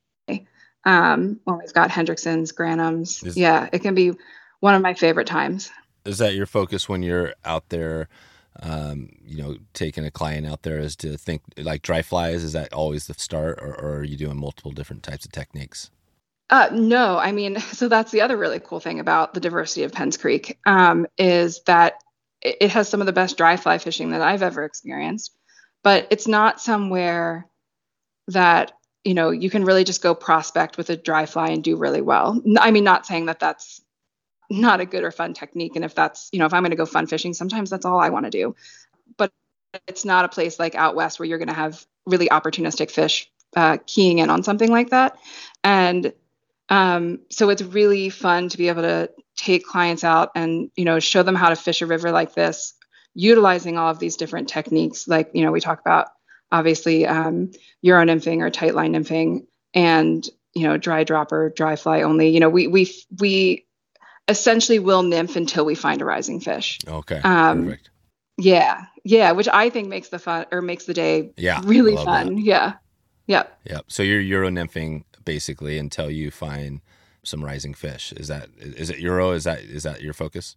Um, 0.85 1.41
when 1.45 1.59
we've 1.59 1.73
got 1.73 1.91
Hendrickson's, 1.91 2.53
Grannoms. 2.53 3.25
Is, 3.27 3.37
yeah, 3.37 3.69
it 3.73 3.81
can 3.81 3.95
be 3.95 4.13
one 4.61 4.75
of 4.75 4.83
my 4.83 4.95
favorite 4.95 5.27
times. 5.27 5.71
Is 6.05 6.19
that 6.19 6.35
your 6.35 6.47
focus 6.47 6.89
when 6.89 7.03
you're 7.03 7.35
out 7.45 7.69
there? 7.71 8.09
Um, 8.63 9.11
you 9.25 9.43
know, 9.43 9.57
taking 9.73 10.05
a 10.05 10.11
client 10.11 10.47
out 10.47 10.63
there 10.63 10.79
is 10.79 10.95
to 10.97 11.17
think 11.17 11.43
like 11.57 11.83
dry 11.83 12.03
flies. 12.03 12.45
Is 12.45 12.53
that 12.53 12.73
always 12.73 13.07
the 13.07 13.15
start, 13.15 13.59
or, 13.61 13.75
or 13.75 13.97
are 13.97 14.05
you 14.05 14.17
doing 14.17 14.39
multiple 14.39 14.71
different 14.71 15.03
types 15.03 15.25
of 15.25 15.33
techniques? 15.33 15.91
Uh, 16.51 16.69
no, 16.73 17.19
I 17.19 17.33
mean, 17.33 17.59
so 17.73 17.89
that's 17.89 18.13
the 18.13 18.21
other 18.21 18.37
really 18.37 18.61
cool 18.61 18.81
thing 18.81 19.01
about 19.01 19.35
the 19.35 19.41
diversity 19.41 19.85
of 19.85 19.93
Penns 19.93 20.17
Creek 20.17 20.59
um, 20.67 21.07
is 21.19 21.63
that 21.67 21.95
it 22.43 22.71
has 22.71 22.89
some 22.89 23.01
of 23.01 23.07
the 23.07 23.13
best 23.13 23.37
dry 23.37 23.57
fly 23.57 23.79
fishing 23.79 24.11
that 24.11 24.21
I've 24.21 24.43
ever 24.43 24.65
experienced, 24.65 25.35
but 25.83 26.07
it's 26.11 26.29
not 26.29 26.61
somewhere 26.61 27.49
that 28.29 28.73
you 29.05 29.15
know 29.15 29.31
you 29.31 29.51
can 29.51 29.65
really 29.65 29.85
just 29.85 30.03
go 30.03 30.15
prospect 30.15 30.77
with 30.77 30.91
a 30.91 30.97
dry 30.97 31.27
fly 31.27 31.49
and 31.49 31.63
do 31.63 31.77
really 31.77 32.01
well. 32.01 32.41
I 32.59 32.71
mean, 32.71 32.85
not 32.85 33.07
saying 33.07 33.27
that 33.27 33.41
that's 33.41 33.81
not 34.51 34.81
a 34.81 34.87
good 34.87 35.05
or 35.05 35.11
fun 35.11 35.35
technique, 35.35 35.77
and 35.77 35.85
if 35.85 35.95
that's 35.95 36.29
you 36.33 36.39
know 36.39 36.47
if 36.47 36.55
I'm 36.55 36.63
going 36.63 36.71
to 36.71 36.77
go 36.77 36.87
fun 36.87 37.07
fishing, 37.07 37.35
sometimes 37.35 37.71
that's 37.71 37.85
all 37.85 38.01
I 38.01 38.09
want 38.09 38.25
to 38.25 38.31
do, 38.31 38.57
but 39.17 39.33
it's 39.87 40.05
not 40.05 40.25
a 40.25 40.29
place 40.29 40.59
like 40.59 40.75
out 40.75 40.95
west 40.95 41.19
where 41.19 41.27
you're 41.27 41.39
going 41.39 41.49
to 41.49 41.55
have 41.55 41.85
really 42.07 42.29
opportunistic 42.29 42.91
fish 42.91 43.31
uh, 43.57 43.79
keying 43.87 44.19
in 44.19 44.31
on 44.31 44.43
something 44.43 44.71
like 44.71 44.91
that, 44.91 45.19
and 45.63 46.13
um, 46.69 47.21
so 47.31 47.51
it's 47.51 47.63
really 47.63 48.09
fun 48.09 48.49
to 48.49 48.59
be 48.59 48.69
able 48.69 48.83
to 48.83 49.11
take 49.37 49.67
clients 49.67 50.05
out 50.05 50.31
and 50.35 50.71
you 50.77 50.85
know 50.85 51.01
show 51.01 51.23
them 51.23 51.35
how 51.35 51.51
to 51.51 51.57
fish 51.57 51.83
a 51.83 51.87
river 51.87 52.11
like 52.11 52.35
this 52.35 52.75
utilizing 53.15 53.79
all 53.79 53.91
of 53.91 53.99
these 53.99 54.17
different 54.17 54.49
techniques 54.49 55.07
like 55.07 55.31
you 55.35 55.45
know 55.45 55.53
we 55.53 55.61
talk 55.61 55.81
about 55.81 56.09
obviously 56.55 57.07
um, 57.07 57.51
euro 57.83 58.05
nymphing 58.05 58.41
or 58.41 58.51
tight 58.51 58.75
line 58.75 58.93
nymphing 58.93 59.47
and 59.75 60.29
you 60.55 60.67
know 60.67 60.77
dry 60.77 61.05
dropper 61.05 61.53
dry 61.55 61.77
fly 61.77 62.03
only 62.03 62.29
you 62.29 62.41
know 62.41 62.49
we 62.49 62.67
we 62.67 62.91
we 63.21 63.67
essentially 64.29 64.79
will 64.79 65.03
nymph 65.03 65.37
until 65.37 65.65
we 65.65 65.75
find 65.75 66.01
a 66.01 66.05
rising 66.05 66.41
fish 66.41 66.79
okay 66.89 67.21
um, 67.25 67.65
perfect 67.65 67.91
yeah 68.39 68.87
yeah 69.05 69.33
which 69.33 69.49
i 69.49 69.69
think 69.69 69.89
makes 69.89 70.09
the 70.09 70.19
fun 70.19 70.47
or 70.51 70.63
makes 70.63 70.87
the 70.87 70.95
day 70.95 71.31
yeah 71.37 71.61
really 71.65 71.97
fun 71.97 72.37
that. 72.37 72.43
yeah 72.43 72.73
yep 73.27 73.59
yep 73.65 73.85
so 73.89 74.03
you're 74.03 74.21
euro 74.21 74.49
nymphing 74.49 75.05
basically 75.25 75.79
until 75.79 76.11
you 76.11 76.31
find 76.31 76.81
some 77.25 77.45
rising 77.45 77.75
fish. 77.75 78.13
Is 78.13 78.29
that 78.29 78.49
is 78.59 78.91
it 78.91 78.99
euro? 78.99 79.33
Is 79.33 79.45
that 79.45 79.61
is 79.61 79.83
that 79.83 80.03
your 80.03 80.13
focus? 80.13 80.57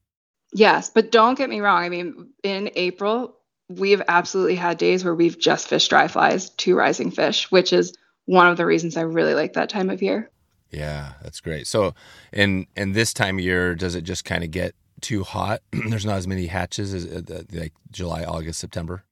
Yes, 0.54 0.90
but 0.90 1.12
don't 1.12 1.38
get 1.38 1.50
me 1.50 1.60
wrong. 1.60 1.84
I 1.84 1.90
mean, 1.90 2.30
in 2.44 2.70
April, 2.76 3.38
we've 3.70 4.02
absolutely 4.08 4.56
had 4.56 4.78
days 4.78 5.04
where 5.04 5.16
we've 5.16 5.38
just 5.38 5.68
fished 5.68 5.90
dry 5.90 6.08
flies 6.08 6.50
to 6.52 6.76
rising 6.76 7.12
fish, 7.12 7.52
which 7.52 7.74
is 7.74 7.94
one 8.26 8.48
of 8.48 8.58
the 8.58 8.66
reasons 8.66 8.98
I 8.98 9.02
really 9.02 9.34
like 9.34 9.54
that 9.54 9.70
time 9.70 9.90
of 9.90 10.02
year. 10.02 10.30
Yeah, 10.72 11.14
that's 11.22 11.40
great. 11.40 11.68
So, 11.68 11.94
and 12.34 12.68
and 12.76 12.94
this 12.94 13.14
time 13.14 13.38
of 13.38 13.44
year, 13.44 13.74
does 13.76 13.96
it 13.96 14.02
just 14.02 14.26
kind 14.26 14.44
of 14.44 14.52
get 14.52 14.76
too 15.02 15.24
hot? 15.24 15.62
There's 15.90 16.06
not 16.06 16.18
as 16.18 16.28
many 16.28 16.48
hatches 16.48 16.94
as 16.94 17.06
uh, 17.06 17.44
like 17.52 17.74
July, 17.92 18.24
August, 18.24 18.60
September. 18.60 19.04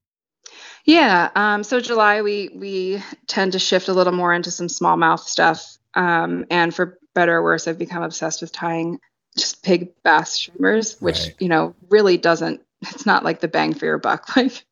Yeah. 0.85 1.29
Um, 1.35 1.63
so 1.63 1.79
July, 1.79 2.21
we 2.21 2.49
we 2.53 3.03
tend 3.27 3.53
to 3.53 3.59
shift 3.59 3.87
a 3.87 3.93
little 3.93 4.13
more 4.13 4.33
into 4.33 4.51
some 4.51 4.67
smallmouth 4.67 5.21
stuff. 5.21 5.77
Um, 5.93 6.45
and 6.51 6.75
for 6.75 6.99
better 7.13 7.37
or 7.37 7.43
worse, 7.43 7.67
I've 7.67 7.79
become 7.79 8.03
obsessed 8.03 8.41
with 8.41 8.51
tying 8.51 8.99
just 9.37 9.63
big 9.63 9.91
bass 10.03 10.31
streamers, 10.33 10.99
which 10.99 11.19
right. 11.19 11.35
you 11.39 11.47
know 11.47 11.75
really 11.89 12.17
doesn't. 12.17 12.61
It's 12.91 13.05
not 13.05 13.23
like 13.23 13.39
the 13.39 13.47
bang 13.47 13.73
for 13.73 13.85
your 13.85 13.97
buck, 13.97 14.27
like 14.35 14.65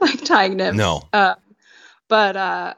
like 0.00 0.24
tying 0.24 0.56
nymphs. 0.56 0.78
No. 0.78 1.02
Uh, 1.12 1.34
but 2.08 2.36
uh, 2.36 2.74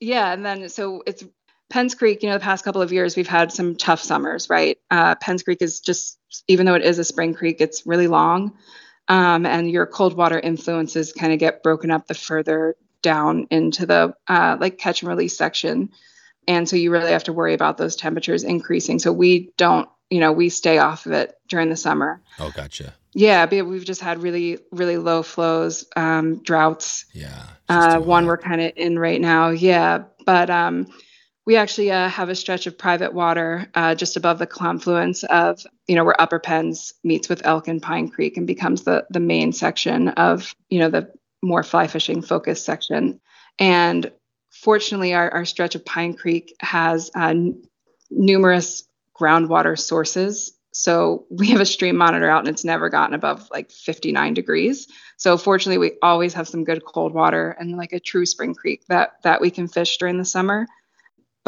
yeah, 0.00 0.32
and 0.32 0.44
then 0.44 0.68
so 0.68 1.02
it's 1.06 1.24
Penns 1.70 1.94
Creek. 1.94 2.22
You 2.22 2.28
know, 2.28 2.36
the 2.36 2.44
past 2.44 2.64
couple 2.64 2.82
of 2.82 2.92
years 2.92 3.16
we've 3.16 3.28
had 3.28 3.52
some 3.52 3.76
tough 3.76 4.00
summers, 4.00 4.48
right? 4.48 4.78
Uh, 4.90 5.14
Penns 5.16 5.42
Creek 5.42 5.62
is 5.62 5.80
just 5.80 6.18
even 6.46 6.66
though 6.66 6.74
it 6.74 6.84
is 6.84 6.98
a 6.98 7.04
spring 7.04 7.34
creek, 7.34 7.60
it's 7.60 7.86
really 7.86 8.06
long 8.06 8.54
um, 9.08 9.46
and 9.46 9.70
your 9.70 9.86
cold 9.86 10.16
water 10.16 10.38
influences 10.38 11.12
kind 11.12 11.32
of 11.32 11.38
get 11.38 11.62
broken 11.62 11.90
up 11.90 12.06
the 12.06 12.14
further 12.14 12.76
down 13.02 13.46
into 13.50 13.86
the 13.86 14.14
uh, 14.28 14.56
like 14.60 14.78
catch 14.78 15.02
and 15.02 15.08
release 15.08 15.36
section 15.36 15.90
and 16.46 16.68
so 16.68 16.76
you 16.76 16.90
really 16.90 17.12
have 17.12 17.24
to 17.24 17.32
worry 17.32 17.54
about 17.54 17.78
those 17.78 17.96
temperatures 17.96 18.44
increasing 18.44 18.98
so 18.98 19.12
we 19.12 19.52
don't 19.56 19.88
you 20.10 20.20
know 20.20 20.32
we 20.32 20.48
stay 20.48 20.78
off 20.78 21.06
of 21.06 21.12
it 21.12 21.34
during 21.48 21.70
the 21.70 21.76
summer. 21.76 22.20
Oh 22.38 22.50
gotcha. 22.54 22.94
Yeah 23.14 23.46
we've 23.46 23.84
just 23.84 24.00
had 24.00 24.22
really 24.22 24.58
really 24.70 24.96
low 24.96 25.22
flows 25.22 25.86
um, 25.96 26.42
droughts. 26.42 27.06
Yeah 27.12 27.42
uh, 27.68 27.98
one 27.98 28.26
we're 28.26 28.38
kind 28.38 28.60
of 28.60 28.72
in 28.76 28.98
right 28.98 29.20
now. 29.20 29.50
Yeah 29.50 30.04
but 30.24 30.50
um, 30.50 30.88
we 31.48 31.56
actually 31.56 31.90
uh, 31.90 32.10
have 32.10 32.28
a 32.28 32.34
stretch 32.34 32.66
of 32.66 32.76
private 32.76 33.14
water 33.14 33.70
uh, 33.74 33.94
just 33.94 34.18
above 34.18 34.38
the 34.38 34.46
confluence 34.46 35.24
of, 35.24 35.64
you 35.86 35.94
know, 35.94 36.04
where 36.04 36.20
Upper 36.20 36.38
Penns 36.38 36.92
meets 37.02 37.30
with 37.30 37.40
Elk 37.46 37.68
and 37.68 37.80
Pine 37.80 38.10
Creek 38.10 38.36
and 38.36 38.46
becomes 38.46 38.82
the 38.82 39.06
the 39.08 39.18
main 39.18 39.54
section 39.54 40.08
of, 40.08 40.54
you 40.68 40.78
know, 40.78 40.90
the 40.90 41.10
more 41.42 41.62
fly 41.62 41.86
fishing 41.86 42.20
focused 42.20 42.66
section. 42.66 43.18
And 43.58 44.12
fortunately, 44.50 45.14
our, 45.14 45.30
our 45.30 45.44
stretch 45.46 45.74
of 45.74 45.86
Pine 45.86 46.12
Creek 46.12 46.54
has 46.60 47.10
uh, 47.14 47.34
numerous 48.10 48.87
groundwater 49.18 49.78
sources. 49.78 50.52
So 50.72 51.26
we 51.30 51.48
have 51.48 51.60
a 51.60 51.66
stream 51.66 51.96
monitor 51.96 52.28
out 52.28 52.40
and 52.40 52.48
it's 52.48 52.64
never 52.64 52.88
gotten 52.88 53.14
above 53.14 53.48
like 53.50 53.70
59 53.70 54.34
degrees. 54.34 54.86
So 55.16 55.36
fortunately, 55.36 55.78
we 55.78 55.98
always 56.02 56.34
have 56.34 56.46
some 56.46 56.64
good 56.64 56.84
cold 56.84 57.12
water 57.12 57.56
and 57.58 57.76
like 57.76 57.92
a 57.92 58.00
true 58.00 58.26
spring 58.26 58.54
creek 58.54 58.84
that 58.88 59.14
that 59.22 59.40
we 59.40 59.50
can 59.50 59.66
fish 59.66 59.96
during 59.98 60.18
the 60.18 60.24
summer 60.24 60.66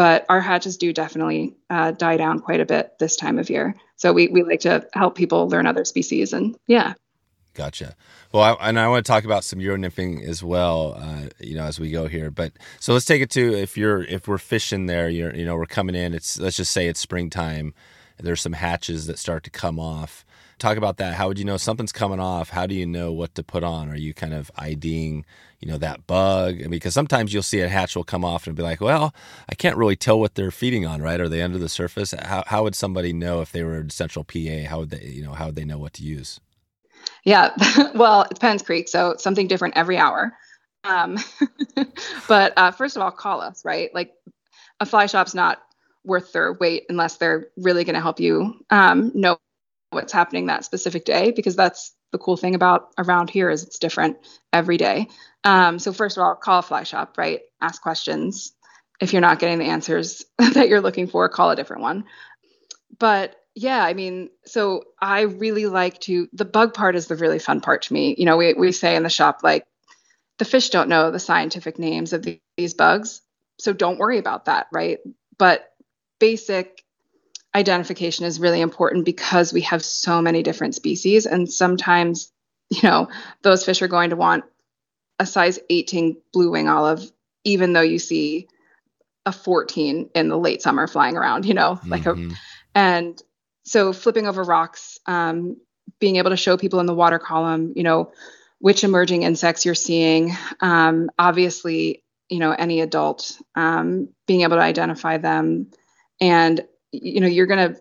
but 0.01 0.25
our 0.31 0.41
hatches 0.41 0.79
do 0.79 0.95
definitely 0.95 1.55
uh, 1.69 1.91
die 1.91 2.17
down 2.17 2.39
quite 2.39 2.59
a 2.59 2.65
bit 2.65 2.99
this 2.99 3.17
time 3.17 3.39
of 3.39 3.51
year. 3.51 3.75
So 3.97 4.15
we, 4.15 4.29
we 4.29 4.43
like 4.43 4.61
to 4.61 4.89
help 4.95 5.15
people 5.15 5.47
learn 5.51 5.67
other 5.67 5.85
species 5.85 6.33
and 6.33 6.57
yeah. 6.67 6.95
Gotcha. 7.55 7.97
Well, 8.33 8.43
I, 8.61 8.69
and 8.69 8.79
I 8.79 8.87
want 8.89 9.05
to 9.05 9.11
talk 9.11 9.25
about 9.25 9.43
some 9.43 9.61
euro 9.61 9.77
nymphing 9.77 10.23
as 10.23 10.43
well, 10.43 10.95
uh, 10.97 11.29
you 11.41 11.57
know, 11.57 11.65
as 11.65 11.81
we 11.81 11.91
go 11.91 12.07
here. 12.07 12.31
But 12.31 12.53
so 12.79 12.93
let's 12.93 13.05
take 13.05 13.23
it 13.23 13.31
to 13.31 13.55
if 13.55 13.77
you're 13.77 14.03
if 14.05 14.29
we're 14.29 14.39
fishing 14.39 14.87
there, 14.87 15.09
you're 15.09 15.35
you 15.35 15.45
know 15.45 15.57
we're 15.57 15.67
coming 15.67 15.97
in. 15.97 16.15
It's 16.15 16.39
let's 16.39 16.57
just 16.57 16.71
say 16.73 16.87
it's 16.87 17.01
springtime. 17.01 17.75
There's 18.19 18.41
some 18.41 18.53
hatches 18.53 19.07
that 19.07 19.19
start 19.19 19.45
to 19.45 19.51
come 19.51 19.79
off. 19.81 20.25
talk 20.59 20.77
about 20.77 20.99
that. 20.99 21.15
How 21.15 21.29
would 21.29 21.39
you 21.39 21.45
know 21.45 21.57
something's 21.57 21.93
coming 21.93 22.21
off? 22.21 22.51
How 22.51 22.67
do 22.67 22.75
you 22.75 22.87
know 22.87 23.13
what 23.13 23.35
to 23.35 23.43
put 23.43 23.65
on? 23.65 23.89
Are 23.89 23.97
you 23.97 24.13
kind 24.15 24.35
of 24.35 24.51
IDing, 24.59 25.25
you 25.59 25.69
know, 25.69 25.79
that 25.79 26.07
bug? 26.07 26.69
Because 26.69 26.93
sometimes 26.95 27.33
you'll 27.33 27.43
see 27.43 27.61
a 27.61 27.69
hatch 27.69 27.97
will 27.97 28.05
come 28.05 28.25
off 28.25 28.47
and 28.47 28.55
be 28.55 28.63
like, 28.63 28.81
well, 28.81 29.15
I 29.49 29.55
can't 29.55 29.77
really 29.77 29.97
tell 29.97 30.21
what 30.21 30.35
they're 30.35 30.51
feeding 30.51 30.87
on, 30.87 31.01
right? 31.01 31.19
Are 31.21 31.31
they 31.31 31.41
under 31.43 31.59
the 31.59 31.69
surface? 31.71 32.13
How, 32.13 32.45
how 32.47 32.63
would 32.63 32.75
somebody 32.75 33.13
know 33.15 33.41
if 33.41 33.53
they 33.53 33.63
were 33.65 33.87
central 33.89 34.25
PA? 34.25 34.69
How 34.69 34.81
would 34.81 34.91
they, 34.91 35.07
you 35.07 35.23
know, 35.23 35.33
how 35.33 35.47
would 35.47 35.57
they 35.57 35.65
know 35.65 35.79
what 35.79 35.95
to 35.95 36.03
use? 36.03 36.41
Yeah, 37.25 37.51
well, 37.95 38.23
it's 38.23 38.39
depends, 38.39 38.63
Creek. 38.63 38.89
So 38.89 39.17
something 39.19 39.49
different 39.49 39.77
every 39.77 39.99
hour. 39.99 40.33
Um, 40.85 41.19
but 42.29 42.53
uh, 42.57 42.71
first 42.73 42.97
of 42.97 43.03
all, 43.03 43.11
call 43.11 43.41
us, 43.41 43.65
right? 43.65 43.91
Like 43.95 44.13
a 44.81 44.87
fly 44.87 45.07
shop's 45.07 45.35
not 45.35 45.61
worth 46.05 46.33
their 46.33 46.53
weight 46.55 46.85
unless 46.89 47.17
they're 47.17 47.49
really 47.57 47.85
going 47.85 47.95
to 47.95 48.01
help 48.01 48.21
you 48.21 48.55
um, 48.71 49.13
know 49.15 49.39
what's 49.91 50.13
happening 50.13 50.47
that 50.47 50.65
specific 50.65 51.05
day 51.05 51.31
because 51.33 51.57
that's 51.57 51.95
the 52.13 52.19
cool 52.19 52.37
thing 52.37 52.55
about 52.55 52.89
around 52.99 53.31
here 53.31 53.51
is 53.51 53.63
it's 53.65 53.79
different 53.79 54.17
every 54.53 54.77
day 54.77 55.09
um, 55.45 55.79
so 55.79 55.93
first 55.93 56.17
of 56.17 56.23
all 56.23 56.35
call 56.35 56.61
a 56.61 56.63
fly 56.63 56.85
shop 56.85 57.19
right 57.19 57.41
ask 57.61 57.83
questions 57.83 58.53
if 59.01 59.13
you're 59.13 59.23
not 59.23 59.39
getting 59.39 59.59
the 59.59 59.67
answers 59.67 60.25
that 60.39 60.69
you're 60.69 60.81
looking 60.81 61.07
for 61.07 61.29
call 61.29 61.51
a 61.51 61.57
different 61.57 61.83
one 61.83 62.05
but 62.99 63.37
yeah 63.55 63.83
i 63.85 63.95
mean 63.95 64.31
so 64.45 64.85
i 65.01 65.23
really 65.23 65.67
like 65.67 65.99
to 66.01 66.29
the 66.33 66.45
bug 66.45 66.75
part 66.75 66.95
is 66.95 67.07
the 67.07 67.17
really 67.17 67.39
fun 67.39 67.61
part 67.61 67.83
to 67.83 67.93
me 67.93 68.15
you 68.19 68.25
know 68.25 68.37
we, 68.37 68.55
we 68.55 68.73
say 68.73 68.97
in 68.97 69.03
the 69.03 69.11
shop 69.11 69.41
like 69.43 69.67
the 70.39 70.45
fish 70.45 70.71
don't 70.71 70.89
know 70.89 71.11
the 71.11 71.19
scientific 71.19 71.79
names 71.79 72.13
of 72.13 72.23
the, 72.23 72.41
these 72.57 72.75
bugs 72.75 73.23
so 73.59 73.73
don't 73.73 73.99
worry 73.99 74.19
about 74.19 74.47
that 74.47 74.67
right 74.73 74.99
but 75.39 75.73
basic 76.19 76.85
identification 77.55 78.25
is 78.25 78.39
really 78.39 78.61
important 78.61 79.05
because 79.05 79.53
we 79.53 79.63
have 79.63 79.85
so 79.85 80.23
many 80.23 80.43
different 80.43 80.75
species 80.75 81.27
and 81.27 81.53
sometimes 81.53 82.33
you 82.71 82.89
know 82.89 83.09
those 83.43 83.65
fish 83.65 83.83
are 83.83 83.89
going 83.89 84.11
to 84.11 84.17
want 84.17 84.45
a 85.19 85.27
size 85.27 85.59
18 85.69 86.17
blue 86.33 86.53
wing 86.53 86.69
olive 86.69 87.11
even 87.45 87.73
though 87.73 87.81
you 87.81 87.99
see 87.99 88.47
a 89.27 89.33
14 89.33 90.11
in 90.15 90.29
the 90.29 90.39
late 90.39 90.63
summer 90.63 90.87
flying 90.87 91.17
around 91.17 91.45
you 91.45 91.55
know 91.55 91.81
like 91.87 92.03
mm-hmm. 92.03 92.31
a 92.31 92.37
and 92.75 93.21
so 93.63 93.93
flipping 93.93 94.27
over 94.27 94.43
rocks 94.43 94.99
um, 95.07 95.57
being 95.99 96.17
able 96.17 96.31
to 96.31 96.37
show 96.37 96.57
people 96.57 96.81
in 96.81 96.87
the 96.87 96.95
water 96.95 97.19
column 97.19 97.73
you 97.77 97.83
know 97.83 98.13
which 98.59 98.85
emerging 98.85 99.23
insects 99.23 99.65
you're 99.65 99.75
seeing 99.75 100.37
um, 100.61 101.11
obviously 101.19 102.03
you 102.31 102.39
know 102.39 102.53
any 102.53 102.81
adult 102.81 103.39
um, 103.57 104.09
being 104.27 104.43
able 104.43 104.57
to 104.57 104.63
identify 104.63 105.19
them. 105.19 105.71
And 106.21 106.61
you 106.93 107.21
know 107.21 107.27
you're 107.27 107.47
to 107.47 107.77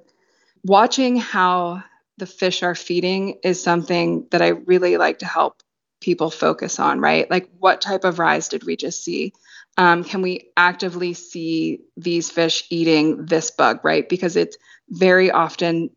watching 0.64 1.16
how 1.16 1.84
the 2.18 2.26
fish 2.26 2.64
are 2.64 2.76
feeding 2.76 3.40
is 3.44 3.64
something 3.64 4.28
that 4.32 4.42
i 4.42 4.50
really 4.50 4.98
like 4.98 5.20
to 5.20 5.26
help 5.26 5.64
people 6.02 6.30
focus 6.30 6.80
on 6.80 7.00
right? 7.00 7.30
Like 7.30 7.50
what 7.58 7.82
type 7.82 8.04
of 8.04 8.20
rise 8.20 8.50
did 8.50 8.64
we 8.64 8.76
just 8.76 9.04
see 9.04 9.34
um, 9.80 10.04
can 10.04 10.22
we 10.22 10.52
actively 10.58 11.16
see 11.16 11.82
these 11.98 12.30
fish 12.30 12.66
eating 12.70 13.26
this 13.26 13.52
bug 13.52 13.82
right 13.84 14.10
because 14.10 14.38
it's 14.38 14.58
very 14.90 15.32
often 15.32 15.90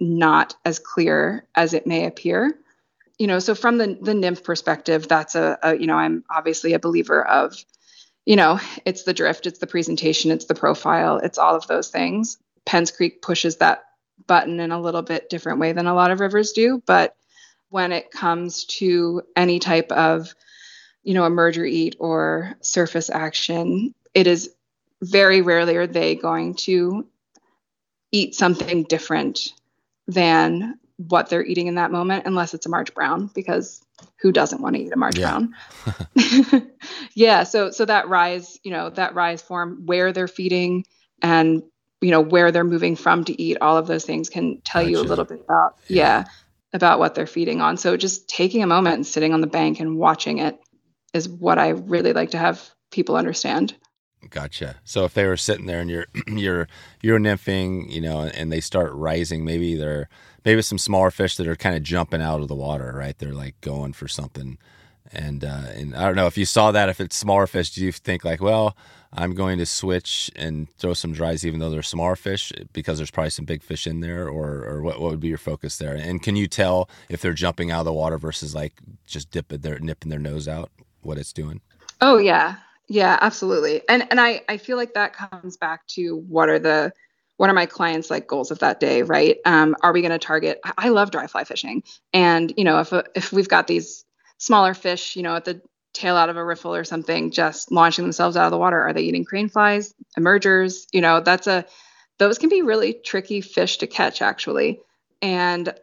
not 0.00 0.56
as 0.64 0.78
clear 0.78 1.46
as 1.54 1.74
it 1.74 1.86
may 1.86 2.06
appear 2.06 2.58
you 3.18 3.26
know 3.26 3.40
so 3.40 3.54
from 3.54 3.78
the 3.78 3.98
the 4.02 4.14
nymph 4.14 4.44
perspective 4.44 5.08
that's 5.08 5.34
a, 5.34 5.58
a 5.62 5.76
you 5.76 5.86
know 5.86 5.96
i'm 5.96 6.24
obviously 6.30 6.74
a 6.74 6.80
believer 6.80 7.26
of 7.26 7.56
you 8.26 8.36
know, 8.36 8.58
it's 8.86 9.02
the 9.02 9.12
drift, 9.14 9.46
it's 9.46 9.58
the 9.58 9.66
presentation, 9.66 10.30
it's 10.30 10.46
the 10.46 10.54
profile, 10.54 11.18
it's 11.18 11.38
all 11.38 11.54
of 11.54 11.66
those 11.66 11.88
things. 11.90 12.38
Penns 12.64 12.90
Creek 12.90 13.20
pushes 13.20 13.58
that 13.58 13.84
button 14.26 14.60
in 14.60 14.72
a 14.72 14.80
little 14.80 15.02
bit 15.02 15.28
different 15.28 15.58
way 15.58 15.72
than 15.72 15.86
a 15.86 15.94
lot 15.94 16.10
of 16.10 16.20
rivers 16.20 16.52
do. 16.52 16.82
But 16.86 17.16
when 17.68 17.92
it 17.92 18.10
comes 18.10 18.64
to 18.64 19.22
any 19.36 19.58
type 19.58 19.92
of, 19.92 20.34
you 21.04 21.14
know, 21.14 21.22
emerger 21.22 21.68
eat 21.68 21.96
or 22.00 22.54
surface 22.60 23.10
action, 23.10 23.94
it 24.14 24.26
is 24.26 24.50
very 25.02 25.42
rarely 25.42 25.76
are 25.76 25.86
they 25.86 26.14
going 26.14 26.54
to 26.54 27.06
eat 28.10 28.34
something 28.34 28.84
different 28.84 29.52
than 30.06 30.78
what 30.96 31.28
they're 31.28 31.44
eating 31.44 31.66
in 31.66 31.74
that 31.74 31.90
moment, 31.90 32.24
unless 32.26 32.54
it's 32.54 32.66
a 32.66 32.68
March 32.68 32.94
Brown, 32.94 33.28
because 33.34 33.82
who 34.20 34.32
doesn't 34.32 34.62
want 34.62 34.76
to 34.76 34.82
eat 34.82 34.92
a 34.92 34.96
March 34.96 35.18
yeah. 35.18 35.40
Brown? 35.84 36.70
yeah. 37.14 37.42
So 37.42 37.70
so 37.70 37.84
that 37.84 38.08
rise, 38.08 38.58
you 38.62 38.70
know, 38.70 38.90
that 38.90 39.14
rise 39.14 39.42
form, 39.42 39.82
where 39.84 40.12
they're 40.12 40.28
feeding 40.28 40.84
and 41.20 41.62
you 42.00 42.10
know 42.10 42.20
where 42.20 42.52
they're 42.52 42.64
moving 42.64 42.96
from 42.96 43.24
to 43.24 43.42
eat, 43.42 43.58
all 43.60 43.76
of 43.76 43.86
those 43.86 44.04
things 44.04 44.30
can 44.30 44.60
tell 44.62 44.82
gotcha. 44.82 44.90
you 44.90 45.00
a 45.00 45.02
little 45.02 45.24
bit 45.24 45.40
about 45.40 45.76
yeah. 45.88 45.96
yeah 45.96 46.24
about 46.74 46.98
what 46.98 47.14
they're 47.14 47.26
feeding 47.26 47.60
on. 47.60 47.76
So 47.76 47.96
just 47.96 48.28
taking 48.28 48.62
a 48.62 48.66
moment 48.66 48.96
and 48.96 49.06
sitting 49.06 49.32
on 49.32 49.40
the 49.40 49.46
bank 49.46 49.78
and 49.78 49.96
watching 49.96 50.38
it 50.38 50.58
is 51.14 51.28
what 51.28 51.58
I 51.58 51.70
really 51.70 52.12
like 52.12 52.30
to 52.30 52.38
have 52.38 52.70
people 52.90 53.16
understand. 53.16 53.74
Gotcha. 54.30 54.76
So 54.84 55.04
if 55.04 55.14
they 55.14 55.26
were 55.26 55.36
sitting 55.36 55.66
there 55.66 55.80
and 55.80 55.90
you're 55.90 56.06
you're 56.26 56.68
you're 57.02 57.18
nymphing, 57.18 57.90
you 57.90 58.00
know, 58.00 58.22
and 58.22 58.52
they 58.52 58.60
start 58.60 58.92
rising, 58.92 59.44
maybe 59.44 59.74
they're 59.74 60.08
maybe 60.44 60.62
some 60.62 60.78
smaller 60.78 61.10
fish 61.10 61.36
that 61.36 61.48
are 61.48 61.56
kind 61.56 61.76
of 61.76 61.82
jumping 61.82 62.22
out 62.22 62.40
of 62.40 62.48
the 62.48 62.54
water, 62.54 62.92
right? 62.94 63.18
They're 63.18 63.32
like 63.32 63.60
going 63.60 63.92
for 63.92 64.08
something. 64.08 64.58
And 65.12 65.44
uh, 65.44 65.66
and 65.74 65.94
I 65.94 66.06
don't 66.06 66.16
know 66.16 66.26
if 66.26 66.38
you 66.38 66.44
saw 66.44 66.72
that. 66.72 66.88
If 66.88 67.00
it's 67.00 67.16
smaller 67.16 67.46
fish, 67.46 67.70
do 67.70 67.84
you 67.84 67.92
think 67.92 68.24
like, 68.24 68.40
well, 68.40 68.76
I'm 69.12 69.34
going 69.34 69.58
to 69.58 69.66
switch 69.66 70.30
and 70.34 70.68
throw 70.76 70.94
some 70.94 71.12
dries, 71.12 71.46
even 71.46 71.60
though 71.60 71.70
they're 71.70 71.82
smaller 71.82 72.16
fish, 72.16 72.52
because 72.72 72.98
there's 72.98 73.10
probably 73.10 73.30
some 73.30 73.44
big 73.44 73.62
fish 73.62 73.86
in 73.86 74.00
there, 74.00 74.26
or 74.28 74.64
or 74.64 74.82
what, 74.82 75.00
what 75.00 75.10
would 75.10 75.20
be 75.20 75.28
your 75.28 75.38
focus 75.38 75.76
there? 75.76 75.94
And 75.94 76.22
can 76.22 76.36
you 76.36 76.48
tell 76.48 76.88
if 77.08 77.20
they're 77.20 77.34
jumping 77.34 77.70
out 77.70 77.80
of 77.80 77.84
the 77.84 77.92
water 77.92 78.18
versus 78.18 78.54
like 78.54 78.72
just 79.06 79.30
dipping 79.30 79.60
their 79.60 79.78
nipping 79.78 80.10
their 80.10 80.18
nose 80.18 80.48
out, 80.48 80.70
what 81.04 81.18
it's 81.18 81.32
doing? 81.32 81.60
Oh 82.00 82.18
yeah, 82.18 82.56
yeah, 82.88 83.18
absolutely. 83.20 83.82
And 83.88 84.06
and 84.10 84.20
I 84.20 84.42
I 84.48 84.58
feel 84.58 84.76
like 84.76 84.94
that 84.94 85.14
comes 85.14 85.56
back 85.56 85.86
to 85.88 86.16
what 86.28 86.48
are 86.48 86.58
the 86.58 86.92
what 87.36 87.50
are 87.50 87.54
my 87.54 87.66
clients 87.66 88.10
like 88.10 88.28
goals 88.28 88.50
of 88.50 88.60
that 88.60 88.80
day 88.80 89.02
right? 89.02 89.38
Um, 89.44 89.74
are 89.82 89.92
we 89.92 90.00
going 90.00 90.12
to 90.12 90.18
target 90.18 90.60
i 90.78 90.88
love 90.88 91.10
dry 91.10 91.26
fly 91.26 91.44
fishing. 91.44 91.82
And 92.12 92.52
you 92.56 92.64
know 92.64 92.80
if 92.80 92.92
if 93.14 93.32
we've 93.32 93.48
got 93.48 93.66
these 93.66 94.04
smaller 94.38 94.74
fish 94.74 95.16
you 95.16 95.22
know 95.22 95.36
at 95.36 95.44
the 95.44 95.62
tail 95.92 96.16
out 96.16 96.28
of 96.28 96.36
a 96.36 96.44
riffle 96.44 96.74
or 96.74 96.84
something 96.84 97.30
just 97.30 97.70
launching 97.70 98.04
themselves 98.04 98.36
out 98.36 98.46
of 98.46 98.50
the 98.50 98.58
water 98.58 98.82
are 98.82 98.92
they 98.92 99.02
eating 99.02 99.24
crane 99.24 99.48
flies 99.48 99.94
emergers? 100.16 100.86
You 100.92 101.00
know 101.00 101.20
that's 101.20 101.46
a 101.46 101.64
those 102.18 102.38
can 102.38 102.48
be 102.48 102.62
really 102.62 102.92
tricky 102.92 103.40
fish 103.40 103.78
to 103.78 103.86
catch 103.86 104.22
actually. 104.22 104.80
And 105.22 105.74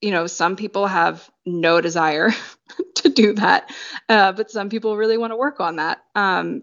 you 0.00 0.10
know 0.12 0.26
some 0.26 0.56
people 0.56 0.86
have 0.86 1.28
no 1.46 1.80
desire 1.80 2.30
to 2.96 3.08
do 3.08 3.34
that. 3.34 3.70
Uh, 4.08 4.32
but 4.32 4.50
some 4.50 4.68
people 4.68 4.96
really 4.96 5.18
want 5.18 5.32
to 5.32 5.36
work 5.36 5.60
on 5.60 5.76
that. 5.76 6.02
Um, 6.14 6.62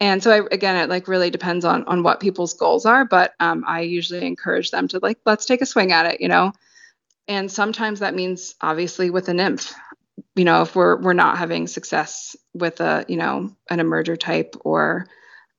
and 0.00 0.22
so 0.22 0.30
I, 0.30 0.48
again 0.50 0.76
it 0.76 0.88
like 0.88 1.08
really 1.08 1.30
depends 1.30 1.64
on 1.64 1.84
on 1.84 2.02
what 2.02 2.20
people's 2.20 2.54
goals 2.54 2.86
are 2.86 3.04
but 3.04 3.34
um, 3.38 3.64
i 3.66 3.82
usually 3.82 4.26
encourage 4.26 4.70
them 4.70 4.88
to 4.88 4.98
like 4.98 5.18
let's 5.26 5.44
take 5.44 5.60
a 5.60 5.66
swing 5.66 5.92
at 5.92 6.06
it 6.06 6.20
you 6.20 6.28
know? 6.28 6.52
And 7.28 7.52
sometimes 7.52 8.00
that 8.00 8.14
means 8.14 8.56
obviously 8.60 9.10
with 9.10 9.28
a 9.28 9.34
nymph 9.34 9.74
you 10.34 10.44
know 10.44 10.62
if 10.62 10.74
we're 10.74 11.00
we're 11.00 11.12
not 11.12 11.38
having 11.38 11.66
success 11.66 12.34
with 12.54 12.80
a 12.80 13.04
you 13.08 13.16
know 13.16 13.54
an 13.68 13.78
emerger 13.78 14.18
type 14.18 14.56
or 14.64 15.06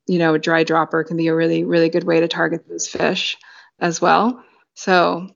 you 0.08 0.20
know 0.20 0.34
a 0.34 0.40
dry 0.40 0.64
dropper 0.64 1.04
can 1.04 1.18
be 1.18 1.28
a 1.28 1.36
really 1.36 1.64
really 1.64 1.90
good 1.90 2.04
way 2.04 2.20
to 2.20 2.28
target 2.28 2.68
those 2.68 2.88
fish 2.88 3.38
as 3.80 4.02
well. 4.02 4.44
So 4.76 5.30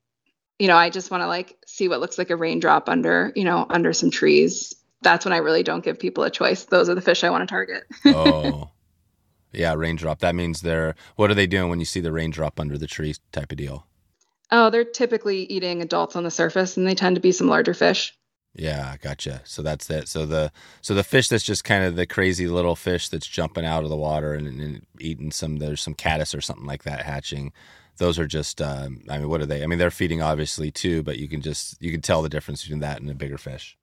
you 0.59 0.67
know 0.67 0.77
i 0.77 0.89
just 0.89 1.11
want 1.11 1.21
to 1.21 1.27
like 1.27 1.57
see 1.65 1.87
what 1.87 1.99
looks 1.99 2.17
like 2.17 2.29
a 2.29 2.35
raindrop 2.35 2.89
under 2.89 3.31
you 3.35 3.43
know 3.43 3.65
under 3.69 3.93
some 3.93 4.11
trees 4.11 4.73
that's 5.01 5.25
when 5.25 5.33
i 5.33 5.37
really 5.37 5.63
don't 5.63 5.83
give 5.83 5.99
people 5.99 6.23
a 6.23 6.29
choice 6.29 6.65
those 6.65 6.89
are 6.89 6.95
the 6.95 7.01
fish 7.01 7.23
i 7.23 7.29
want 7.29 7.47
to 7.47 7.51
target 7.51 7.83
oh 8.05 8.69
yeah, 9.55 9.73
raindrop. 9.73 10.19
That 10.19 10.35
means 10.35 10.61
they're 10.61 10.95
what 11.15 11.31
are 11.31 11.35
they 11.35 11.47
doing 11.47 11.69
when 11.69 11.79
you 11.79 11.85
see 11.85 11.99
the 11.99 12.11
raindrop 12.11 12.59
under 12.59 12.77
the 12.77 12.87
tree 12.87 13.15
type 13.31 13.51
of 13.51 13.57
deal? 13.57 13.87
Oh, 14.51 14.69
they're 14.69 14.83
typically 14.83 15.43
eating 15.43 15.81
adults 15.81 16.15
on 16.15 16.23
the 16.23 16.31
surface 16.31 16.77
and 16.77 16.87
they 16.87 16.95
tend 16.95 17.15
to 17.15 17.21
be 17.21 17.31
some 17.31 17.47
larger 17.47 17.73
fish. 17.73 18.15
Yeah, 18.53 18.95
gotcha. 19.01 19.41
So 19.43 19.61
that's 19.61 19.89
it. 19.89 20.07
So 20.07 20.25
the 20.25 20.51
so 20.81 20.93
the 20.93 21.03
fish 21.03 21.27
that's 21.29 21.43
just 21.43 21.63
kind 21.63 21.83
of 21.83 21.95
the 21.95 22.05
crazy 22.05 22.47
little 22.47 22.75
fish 22.75 23.09
that's 23.09 23.27
jumping 23.27 23.65
out 23.65 23.83
of 23.83 23.89
the 23.89 23.97
water 23.97 24.33
and, 24.33 24.47
and 24.47 24.85
eating 24.99 25.31
some 25.31 25.57
there's 25.57 25.81
some 25.81 25.93
caddis 25.93 26.35
or 26.35 26.41
something 26.41 26.65
like 26.65 26.83
that 26.83 27.01
hatching. 27.01 27.51
Those 27.97 28.19
are 28.19 28.27
just 28.27 28.62
um, 28.62 29.01
I 29.10 29.17
mean, 29.17 29.29
what 29.29 29.41
are 29.41 29.45
they? 29.45 29.63
I 29.63 29.67
mean, 29.67 29.79
they're 29.79 29.91
feeding 29.91 30.21
obviously 30.21 30.71
too, 30.71 31.03
but 31.03 31.17
you 31.17 31.27
can 31.27 31.41
just 31.41 31.81
you 31.81 31.91
can 31.91 32.01
tell 32.01 32.21
the 32.21 32.29
difference 32.29 32.62
between 32.63 32.81
that 32.81 33.01
and 33.01 33.10
a 33.10 33.15
bigger 33.15 33.38
fish. 33.38 33.77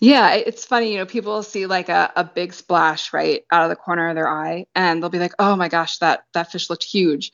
Yeah, 0.00 0.34
it's 0.34 0.64
funny, 0.64 0.92
you 0.92 0.98
know, 0.98 1.06
people 1.06 1.42
see 1.42 1.66
like 1.66 1.88
a, 1.88 2.12
a 2.16 2.24
big 2.24 2.52
splash 2.52 3.12
right 3.12 3.44
out 3.50 3.62
of 3.62 3.70
the 3.70 3.76
corner 3.76 4.08
of 4.08 4.14
their 4.14 4.28
eye 4.28 4.66
and 4.74 5.02
they'll 5.02 5.10
be 5.10 5.18
like, 5.18 5.34
"Oh 5.38 5.56
my 5.56 5.68
gosh, 5.68 5.98
that 5.98 6.24
that 6.34 6.52
fish 6.52 6.68
looked 6.68 6.84
huge." 6.84 7.32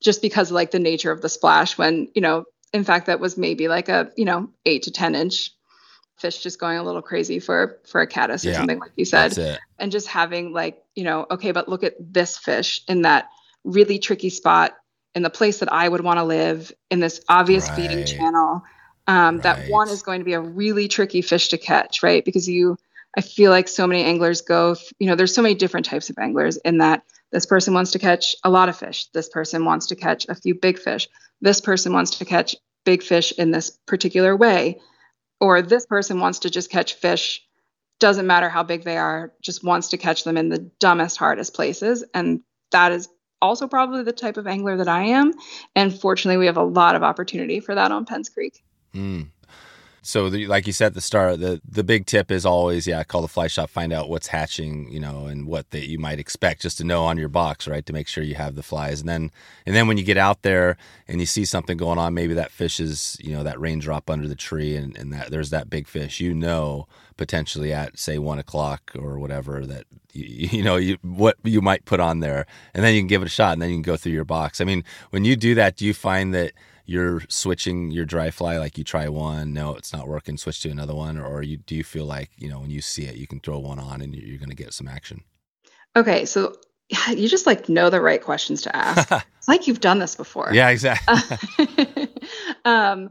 Just 0.00 0.20
because 0.20 0.50
of 0.50 0.54
like 0.54 0.72
the 0.72 0.78
nature 0.78 1.12
of 1.12 1.22
the 1.22 1.28
splash 1.28 1.78
when, 1.78 2.08
you 2.14 2.20
know, 2.20 2.44
in 2.72 2.84
fact 2.84 3.06
that 3.06 3.20
was 3.20 3.38
maybe 3.38 3.68
like 3.68 3.88
a, 3.88 4.10
you 4.16 4.24
know, 4.24 4.50
8 4.66 4.82
to 4.82 4.90
10 4.90 5.14
inch 5.14 5.52
fish 6.18 6.42
just 6.42 6.58
going 6.58 6.78
a 6.78 6.82
little 6.82 7.02
crazy 7.02 7.38
for 7.38 7.78
for 7.86 8.00
a 8.00 8.06
caddis 8.06 8.44
or 8.44 8.50
yeah, 8.50 8.56
something 8.56 8.78
like 8.78 8.92
you 8.96 9.04
said. 9.04 9.58
And 9.78 9.92
just 9.92 10.08
having 10.08 10.52
like, 10.52 10.82
you 10.94 11.04
know, 11.04 11.26
okay, 11.30 11.52
but 11.52 11.68
look 11.68 11.84
at 11.84 11.94
this 12.00 12.36
fish 12.36 12.82
in 12.88 13.02
that 13.02 13.28
really 13.64 13.98
tricky 13.98 14.30
spot 14.30 14.76
in 15.16 15.22
the 15.22 15.30
place 15.30 15.58
that 15.58 15.72
I 15.72 15.88
would 15.88 16.02
want 16.02 16.18
to 16.18 16.24
live 16.24 16.70
in 16.90 17.00
this 17.00 17.20
obvious 17.28 17.68
right. 17.70 17.76
feeding 17.76 18.04
channel 18.04 18.62
Um, 19.06 19.36
right. 19.36 19.42
That 19.42 19.70
one 19.70 19.88
is 19.88 20.02
going 20.02 20.20
to 20.20 20.24
be 20.24 20.34
a 20.34 20.40
really 20.40 20.88
tricky 20.88 21.22
fish 21.22 21.48
to 21.48 21.58
catch, 21.58 22.02
right? 22.02 22.24
Because 22.24 22.48
you, 22.48 22.76
I 23.16 23.20
feel 23.20 23.50
like 23.50 23.68
so 23.68 23.86
many 23.86 24.02
anglers 24.02 24.42
go, 24.42 24.76
you 24.98 25.06
know, 25.06 25.14
there's 25.14 25.34
so 25.34 25.42
many 25.42 25.54
different 25.54 25.86
types 25.86 26.10
of 26.10 26.18
anglers 26.18 26.56
in 26.58 26.78
that 26.78 27.02
this 27.32 27.46
person 27.46 27.72
wants 27.72 27.92
to 27.92 27.98
catch 27.98 28.36
a 28.44 28.50
lot 28.50 28.68
of 28.68 28.76
fish. 28.76 29.06
This 29.12 29.28
person 29.28 29.64
wants 29.64 29.86
to 29.86 29.96
catch 29.96 30.26
a 30.28 30.34
few 30.34 30.54
big 30.54 30.78
fish. 30.78 31.08
This 31.40 31.60
person 31.60 31.92
wants 31.92 32.18
to 32.18 32.24
catch 32.24 32.56
big 32.84 33.02
fish 33.02 33.32
in 33.38 33.50
this 33.50 33.70
particular 33.86 34.36
way. 34.36 34.80
Or 35.40 35.62
this 35.62 35.86
person 35.86 36.20
wants 36.20 36.40
to 36.40 36.50
just 36.50 36.70
catch 36.70 36.94
fish, 36.94 37.42
doesn't 38.00 38.26
matter 38.26 38.48
how 38.48 38.62
big 38.62 38.84
they 38.84 38.96
are, 38.96 39.32
just 39.40 39.64
wants 39.64 39.88
to 39.88 39.98
catch 39.98 40.24
them 40.24 40.36
in 40.36 40.48
the 40.48 40.70
dumbest, 40.80 41.16
hardest 41.16 41.54
places. 41.54 42.04
And 42.12 42.40
that 42.70 42.92
is 42.92 43.08
also 43.42 43.66
probably 43.66 44.02
the 44.02 44.12
type 44.12 44.36
of 44.36 44.46
angler 44.46 44.76
that 44.76 44.88
I 44.88 45.04
am. 45.04 45.32
And 45.74 45.92
fortunately, 45.98 46.38
we 46.38 46.46
have 46.46 46.56
a 46.56 46.64
lot 46.64 46.94
of 46.94 47.02
opportunity 47.02 47.60
for 47.60 47.74
that 47.74 47.92
on 47.92 48.04
Penns 48.04 48.28
Creek. 48.28 48.62
Mm. 48.94 49.28
So, 50.02 50.30
the, 50.30 50.46
like 50.46 50.68
you 50.68 50.72
said 50.72 50.86
at 50.86 50.94
the 50.94 51.00
start, 51.00 51.40
the 51.40 51.60
the 51.68 51.82
big 51.82 52.06
tip 52.06 52.30
is 52.30 52.46
always, 52.46 52.86
yeah, 52.86 53.02
call 53.02 53.22
the 53.22 53.28
fly 53.28 53.48
shop, 53.48 53.68
find 53.68 53.92
out 53.92 54.08
what's 54.08 54.28
hatching, 54.28 54.88
you 54.88 55.00
know, 55.00 55.26
and 55.26 55.48
what 55.48 55.70
that 55.70 55.88
you 55.88 55.98
might 55.98 56.20
expect, 56.20 56.62
just 56.62 56.78
to 56.78 56.84
know 56.84 57.04
on 57.04 57.18
your 57.18 57.28
box, 57.28 57.66
right, 57.66 57.84
to 57.86 57.92
make 57.92 58.06
sure 58.06 58.22
you 58.22 58.36
have 58.36 58.54
the 58.54 58.62
flies. 58.62 59.00
And 59.00 59.08
then, 59.08 59.32
and 59.66 59.74
then 59.74 59.88
when 59.88 59.98
you 59.98 60.04
get 60.04 60.16
out 60.16 60.42
there 60.42 60.76
and 61.08 61.18
you 61.18 61.26
see 61.26 61.44
something 61.44 61.76
going 61.76 61.98
on, 61.98 62.14
maybe 62.14 62.34
that 62.34 62.52
fish 62.52 62.78
is, 62.78 63.16
you 63.20 63.32
know, 63.32 63.42
that 63.42 63.58
raindrop 63.58 64.08
under 64.08 64.28
the 64.28 64.36
tree, 64.36 64.76
and, 64.76 64.96
and 64.96 65.12
that 65.12 65.32
there's 65.32 65.50
that 65.50 65.68
big 65.68 65.88
fish, 65.88 66.20
you 66.20 66.32
know, 66.32 66.86
potentially 67.16 67.72
at 67.72 67.98
say 67.98 68.18
one 68.18 68.38
o'clock 68.38 68.92
or 68.98 69.18
whatever 69.18 69.64
that 69.66 69.84
you, 70.12 70.48
you 70.58 70.62
know 70.62 70.76
you 70.76 70.98
what 71.02 71.36
you 71.44 71.60
might 71.60 71.84
put 71.84 72.00
on 72.00 72.20
there, 72.20 72.46
and 72.74 72.84
then 72.84 72.94
you 72.94 73.00
can 73.00 73.08
give 73.08 73.22
it 73.22 73.26
a 73.26 73.30
shot, 73.30 73.52
and 73.52 73.62
then 73.62 73.70
you 73.70 73.76
can 73.76 73.82
go 73.82 73.96
through 73.96 74.12
your 74.12 74.24
box. 74.24 74.60
I 74.60 74.64
mean, 74.64 74.84
when 75.10 75.24
you 75.24 75.36
do 75.36 75.54
that, 75.54 75.76
do 75.76 75.86
you 75.86 75.94
find 75.94 76.34
that 76.34 76.52
you're 76.86 77.22
switching 77.28 77.90
your 77.90 78.04
dry 78.04 78.30
fly 78.30 78.58
like 78.58 78.78
you 78.78 78.84
try 78.84 79.08
one 79.08 79.52
no 79.52 79.74
it's 79.74 79.92
not 79.92 80.06
working 80.06 80.38
switch 80.38 80.60
to 80.62 80.70
another 80.70 80.94
one? 80.94 81.18
Or 81.18 81.42
you 81.42 81.58
do 81.58 81.74
you 81.74 81.84
feel 81.84 82.06
like 82.06 82.30
you 82.36 82.48
know 82.48 82.60
when 82.60 82.70
you 82.70 82.80
see 82.80 83.04
it 83.04 83.16
you 83.16 83.26
can 83.26 83.40
throw 83.40 83.58
one 83.58 83.78
on 83.78 84.00
and 84.00 84.14
you're 84.14 84.38
going 84.38 84.48
to 84.48 84.56
get 84.56 84.72
some 84.72 84.88
action? 84.88 85.22
Okay 85.96 86.24
so 86.24 86.54
you 87.08 87.28
just 87.28 87.46
like 87.46 87.68
know 87.68 87.90
the 87.90 88.00
right 88.00 88.22
questions 88.22 88.62
to 88.62 88.74
ask. 88.74 89.10
It's 89.38 89.48
like 89.48 89.68
you've 89.68 89.78
done 89.78 90.00
this 90.00 90.16
before. 90.16 90.50
Yeah 90.52 90.70
exactly 90.70 91.14
um 92.64 93.10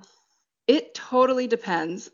it 0.67 0.93
totally 0.93 1.47
depends 1.47 2.09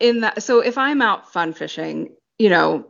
in 0.00 0.20
that 0.20 0.42
so 0.42 0.60
if 0.60 0.78
i'm 0.78 1.02
out 1.02 1.32
fun 1.32 1.52
fishing 1.52 2.14
you 2.38 2.48
know 2.48 2.86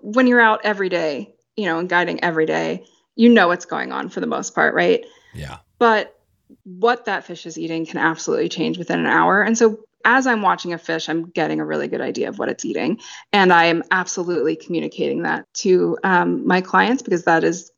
when 0.00 0.26
you're 0.26 0.40
out 0.40 0.60
every 0.64 0.88
day 0.88 1.34
you 1.56 1.64
know 1.64 1.78
and 1.78 1.88
guiding 1.88 2.22
every 2.22 2.46
day 2.46 2.84
you 3.16 3.28
know 3.28 3.48
what's 3.48 3.64
going 3.64 3.92
on 3.92 4.08
for 4.08 4.20
the 4.20 4.26
most 4.26 4.54
part 4.54 4.74
right 4.74 5.04
yeah 5.34 5.58
but 5.78 6.18
what 6.64 7.04
that 7.06 7.24
fish 7.24 7.46
is 7.46 7.58
eating 7.58 7.86
can 7.86 7.98
absolutely 7.98 8.48
change 8.48 8.78
within 8.78 9.00
an 9.00 9.06
hour. 9.06 9.42
And 9.42 9.56
so 9.56 9.80
as 10.04 10.26
I'm 10.26 10.42
watching 10.42 10.72
a 10.72 10.78
fish, 10.78 11.08
I'm 11.08 11.30
getting 11.30 11.60
a 11.60 11.64
really 11.64 11.88
good 11.88 12.00
idea 12.00 12.28
of 12.28 12.38
what 12.38 12.48
it's 12.48 12.64
eating. 12.64 12.98
And 13.32 13.52
I 13.52 13.66
am 13.66 13.82
absolutely 13.90 14.56
communicating 14.56 15.22
that 15.22 15.52
to 15.54 15.98
um, 16.02 16.46
my 16.46 16.60
clients 16.60 17.02
because 17.02 17.24
that 17.24 17.44
is 17.44 17.70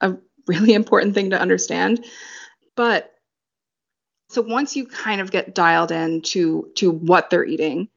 a 0.00 0.16
really 0.46 0.74
important 0.74 1.14
thing 1.14 1.30
to 1.30 1.40
understand. 1.40 2.04
But 2.76 3.12
so 4.28 4.42
once 4.42 4.74
you 4.74 4.86
kind 4.86 5.20
of 5.20 5.30
get 5.30 5.54
dialed 5.54 5.92
in 5.92 6.22
to, 6.22 6.70
to 6.76 6.90
what 6.90 7.30
they're 7.30 7.44
eating, 7.44 7.88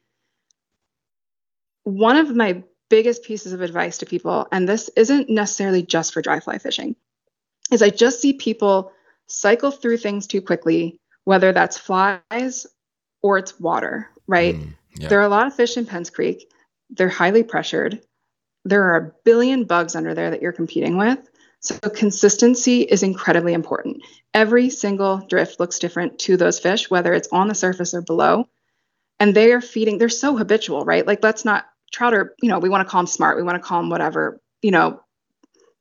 one 1.89 2.17
of 2.17 2.36
my 2.36 2.63
biggest 2.89 3.23
pieces 3.23 3.54
of 3.54 3.62
advice 3.62 3.99
to 3.99 4.06
people, 4.06 4.47
and 4.52 4.67
this 4.67 4.89
isn't 4.95 5.30
necessarily 5.30 5.84
just 5.84 6.13
for 6.13 6.21
dry 6.21 6.39
fly 6.39 6.58
fishing, 6.58 6.95
is 7.71 7.82
I 7.82 7.89
just 7.89 8.21
see 8.21 8.34
people 8.34 8.91
cycle 9.28 9.71
through 9.71 9.97
things 9.97 10.28
too 10.28 10.41
quickly, 10.41 10.99
whether 11.23 11.52
that's 11.52 11.78
flies 11.78 12.65
or 13.21 13.38
it's 13.38 13.60
water, 13.60 14.10
right? 14.28 14.56
Mm, 14.56 14.73
yeah. 14.95 15.08
There 15.08 15.19
are 15.19 15.25
a 15.25 15.30
lot 15.30 15.47
of 15.47 15.56
fish 15.56 15.78
in 15.78 15.86
Penns 15.86 16.10
Creek. 16.10 16.52
They're 16.89 17.10
highly 17.10 17.43
pressured. 17.43 18.02
There 18.65 18.84
are 18.84 18.97
a 18.97 19.12
billion 19.23 19.65
bugs 19.65 19.95
under 19.95 20.13
there 20.13 20.32
that 20.32 20.41
you're 20.41 20.52
competing 20.52 20.97
with. 20.97 21.19
So 21.62 21.75
consistency 21.78 22.82
is 22.82 23.04
incredibly 23.04 23.54
important. 23.54 24.04
Every 24.34 24.69
single 24.69 25.17
drift 25.17 25.60
looks 25.60 25.80
different 25.80 26.19
to 26.19 26.38
those 26.38 26.60
fish, 26.60 26.89
whether 26.89 27.13
it's 27.13 27.28
on 27.32 27.47
the 27.47 27.56
surface 27.56 27.93
or 27.93 28.02
below. 28.02 28.47
And 29.19 29.36
they 29.36 29.52
are 29.52 29.62
feeding, 29.62 29.97
they're 29.97 30.10
so 30.10 30.38
habitual, 30.38 30.86
right? 30.86 31.06
Like, 31.06 31.21
let's 31.21 31.43
not, 31.43 31.65
trout 31.91 32.13
are, 32.13 32.36
you 32.41 32.49
know, 32.49 32.60
we 32.60 32.69
want 32.69 32.86
to 32.86 32.89
call 32.89 33.02
them 33.02 33.08
smart, 33.08 33.38
we 33.38 33.43
want 33.43 33.56
to 33.56 33.67
call 33.67 33.82
them 33.82 33.89
whatever, 33.89 34.41
you 34.62 34.71
know, 34.71 35.02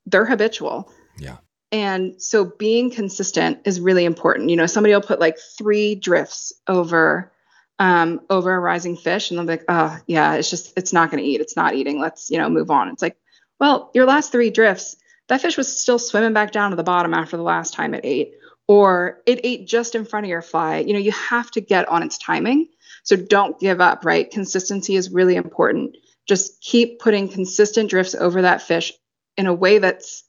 they're 0.06 0.24
habitual. 0.24 0.90
Yeah. 1.18 1.36
And 1.70 2.20
so 2.20 2.44
being 2.58 2.90
consistent 2.90 3.60
is 3.64 3.80
really 3.80 4.04
important. 4.04 4.50
You 4.50 4.56
know, 4.56 4.66
somebody 4.66 4.94
will 4.94 5.02
put 5.02 5.20
like 5.20 5.36
three 5.58 5.94
drifts 5.94 6.52
over 6.66 7.32
um, 7.78 8.20
over 8.28 8.54
a 8.54 8.58
rising 8.58 8.96
fish, 8.96 9.30
and 9.30 9.38
they'll 9.38 9.46
be 9.46 9.52
like, 9.52 9.64
"Oh, 9.68 9.96
yeah, 10.06 10.34
it's 10.34 10.50
just 10.50 10.72
it's 10.76 10.92
not 10.92 11.10
going 11.10 11.22
to 11.22 11.28
eat. 11.28 11.40
It's 11.40 11.56
not 11.56 11.74
eating. 11.74 12.00
Let's 12.00 12.30
you 12.30 12.38
know 12.38 12.48
move 12.48 12.70
on." 12.70 12.88
It's 12.88 13.02
like, 13.02 13.16
well, 13.60 13.90
your 13.94 14.06
last 14.06 14.32
three 14.32 14.50
drifts, 14.50 14.96
that 15.28 15.40
fish 15.40 15.56
was 15.56 15.80
still 15.80 15.98
swimming 15.98 16.32
back 16.32 16.52
down 16.52 16.70
to 16.70 16.76
the 16.76 16.82
bottom 16.82 17.14
after 17.14 17.36
the 17.36 17.42
last 17.42 17.74
time 17.74 17.94
it 17.94 18.00
ate, 18.04 18.32
or 18.66 19.22
it 19.26 19.40
ate 19.44 19.66
just 19.66 19.94
in 19.94 20.04
front 20.04 20.26
of 20.26 20.30
your 20.30 20.42
fly. 20.42 20.78
You 20.78 20.92
know, 20.92 20.98
you 20.98 21.12
have 21.12 21.50
to 21.52 21.60
get 21.60 21.88
on 21.88 22.02
its 22.02 22.18
timing. 22.18 22.68
So 23.08 23.16
don't 23.16 23.58
give 23.58 23.80
up. 23.80 24.04
Right, 24.04 24.30
consistency 24.30 24.94
is 24.94 25.10
really 25.10 25.36
important. 25.36 25.96
Just 26.28 26.60
keep 26.60 27.00
putting 27.00 27.30
consistent 27.30 27.88
drifts 27.88 28.14
over 28.14 28.42
that 28.42 28.60
fish 28.60 28.92
in 29.38 29.46
a 29.46 29.54
way 29.54 29.78
that's 29.78 30.24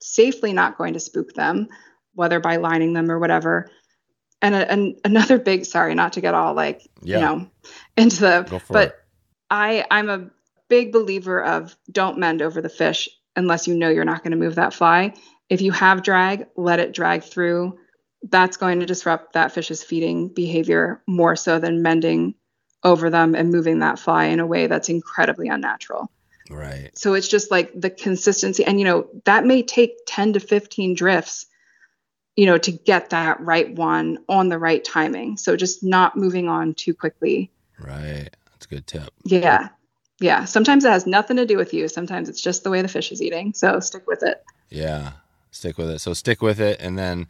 safely 0.00 0.54
not 0.54 0.78
going 0.78 0.94
to 0.94 1.00
spook 1.00 1.34
them, 1.34 1.68
whether 2.14 2.40
by 2.40 2.56
lining 2.56 2.94
them 2.94 3.10
or 3.10 3.18
whatever. 3.18 3.68
And, 4.40 4.54
a, 4.54 4.72
and 4.72 4.98
another 5.04 5.38
big, 5.38 5.66
sorry, 5.66 5.94
not 5.94 6.14
to 6.14 6.22
get 6.22 6.32
all 6.32 6.54
like, 6.54 6.88
yeah. 7.02 7.16
you 7.16 7.22
know, 7.22 7.50
into 7.98 8.20
the, 8.22 8.62
but 8.70 8.88
it. 8.88 8.94
I, 9.50 9.84
I'm 9.90 10.08
a 10.08 10.30
big 10.70 10.92
believer 10.92 11.44
of 11.44 11.76
don't 11.92 12.16
mend 12.16 12.40
over 12.40 12.62
the 12.62 12.70
fish 12.70 13.06
unless 13.36 13.68
you 13.68 13.74
know 13.74 13.90
you're 13.90 14.06
not 14.06 14.22
going 14.22 14.30
to 14.30 14.38
move 14.38 14.54
that 14.54 14.72
fly. 14.72 15.12
If 15.50 15.60
you 15.60 15.72
have 15.72 16.02
drag, 16.02 16.46
let 16.56 16.80
it 16.80 16.94
drag 16.94 17.22
through. 17.22 17.78
That's 18.30 18.56
going 18.56 18.80
to 18.80 18.86
disrupt 18.86 19.34
that 19.34 19.52
fish's 19.52 19.84
feeding 19.84 20.28
behavior 20.28 21.02
more 21.06 21.36
so 21.36 21.58
than 21.58 21.82
mending 21.82 22.34
over 22.82 23.10
them 23.10 23.34
and 23.34 23.50
moving 23.50 23.80
that 23.80 23.98
fly 23.98 24.24
in 24.26 24.40
a 24.40 24.46
way 24.46 24.66
that's 24.66 24.88
incredibly 24.88 25.48
unnatural. 25.48 26.10
Right. 26.50 26.90
So 26.94 27.14
it's 27.14 27.28
just 27.28 27.50
like 27.50 27.78
the 27.78 27.90
consistency. 27.90 28.64
And, 28.64 28.78
you 28.78 28.84
know, 28.84 29.08
that 29.24 29.44
may 29.44 29.62
take 29.62 29.96
10 30.06 30.34
to 30.34 30.40
15 30.40 30.94
drifts, 30.94 31.46
you 32.36 32.46
know, 32.46 32.58
to 32.58 32.72
get 32.72 33.10
that 33.10 33.40
right 33.40 33.74
one 33.74 34.18
on 34.28 34.48
the 34.48 34.58
right 34.58 34.82
timing. 34.82 35.36
So 35.36 35.56
just 35.56 35.82
not 35.82 36.16
moving 36.16 36.48
on 36.48 36.74
too 36.74 36.94
quickly. 36.94 37.50
Right. 37.78 38.30
That's 38.50 38.66
a 38.66 38.68
good 38.68 38.86
tip. 38.86 39.10
Yeah. 39.24 39.68
Yeah. 40.20 40.44
Sometimes 40.44 40.84
it 40.84 40.90
has 40.90 41.06
nothing 41.06 41.36
to 41.38 41.46
do 41.46 41.56
with 41.56 41.74
you. 41.74 41.88
Sometimes 41.88 42.28
it's 42.28 42.40
just 42.40 42.64
the 42.64 42.70
way 42.70 42.80
the 42.80 42.88
fish 42.88 43.12
is 43.12 43.20
eating. 43.20 43.52
So 43.54 43.80
stick 43.80 44.06
with 44.06 44.22
it. 44.22 44.42
Yeah. 44.70 45.12
Stick 45.50 45.78
with 45.78 45.90
it. 45.90 45.98
So 46.00 46.14
stick 46.14 46.42
with 46.42 46.60
it. 46.60 46.80
And 46.80 46.98
then, 46.98 47.26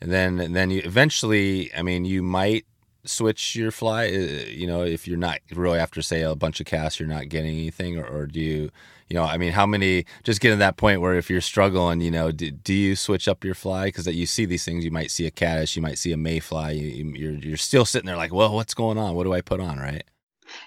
and 0.00 0.10
then, 0.10 0.40
and 0.40 0.54
then 0.54 0.70
you 0.70 0.82
eventually, 0.84 1.72
I 1.74 1.82
mean, 1.82 2.04
you 2.04 2.22
might 2.22 2.64
switch 3.04 3.56
your 3.56 3.70
fly? 3.70 4.06
Uh, 4.06 4.48
you 4.48 4.66
know, 4.66 4.82
if 4.82 5.08
you're 5.08 5.18
not 5.18 5.38
really 5.52 5.78
after 5.78 6.02
say 6.02 6.22
a 6.22 6.34
bunch 6.34 6.60
of 6.60 6.66
casts, 6.66 7.00
you're 7.00 7.08
not 7.08 7.28
getting 7.28 7.52
anything, 7.52 7.98
or, 7.98 8.06
or 8.06 8.26
do 8.26 8.40
you? 8.40 8.70
You 9.08 9.14
know, 9.14 9.24
I 9.24 9.38
mean, 9.38 9.52
how 9.52 9.66
many? 9.66 10.04
Just 10.22 10.40
getting 10.40 10.56
to 10.56 10.60
that 10.60 10.76
point 10.76 11.00
where 11.00 11.14
if 11.14 11.30
you're 11.30 11.40
struggling, 11.40 12.00
you 12.00 12.10
know, 12.10 12.30
do, 12.30 12.50
do 12.50 12.74
you 12.74 12.94
switch 12.94 13.26
up 13.26 13.42
your 13.42 13.54
fly? 13.54 13.86
Because 13.86 14.04
that 14.04 14.14
you 14.14 14.26
see 14.26 14.44
these 14.44 14.64
things, 14.64 14.84
you 14.84 14.90
might 14.90 15.10
see 15.10 15.26
a 15.26 15.30
caddis, 15.30 15.74
you 15.74 15.82
might 15.82 15.98
see 15.98 16.12
a 16.12 16.16
mayfly. 16.16 16.72
You, 16.72 17.12
you're 17.14 17.32
you're 17.32 17.56
still 17.56 17.86
sitting 17.86 18.06
there 18.06 18.16
like, 18.16 18.34
well, 18.34 18.54
what's 18.54 18.74
going 18.74 18.98
on? 18.98 19.14
What 19.14 19.24
do 19.24 19.32
I 19.32 19.40
put 19.40 19.60
on? 19.60 19.78
Right? 19.78 20.04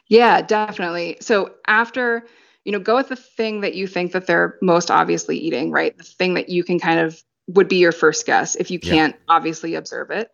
Yeah, 0.08 0.42
definitely. 0.42 1.18
So 1.22 1.54
after 1.68 2.26
you 2.64 2.72
know, 2.72 2.80
go 2.80 2.96
with 2.96 3.10
the 3.10 3.16
thing 3.16 3.62
that 3.62 3.74
you 3.74 3.88
think 3.88 4.12
that 4.12 4.28
they're 4.28 4.58
most 4.62 4.92
obviously 4.92 5.38
eating, 5.38 5.72
right? 5.72 5.98
The 5.98 6.04
thing 6.04 6.36
that 6.36 6.50
you 6.50 6.64
can 6.64 6.80
kind 6.80 7.00
of 7.00 7.24
would 7.48 7.68
be 7.68 7.78
your 7.78 7.92
first 7.92 8.26
guess 8.26 8.56
if 8.56 8.72
you 8.72 8.80
can't 8.80 9.16
yeah. 9.16 9.22
obviously 9.28 9.76
observe 9.76 10.12
it 10.12 10.30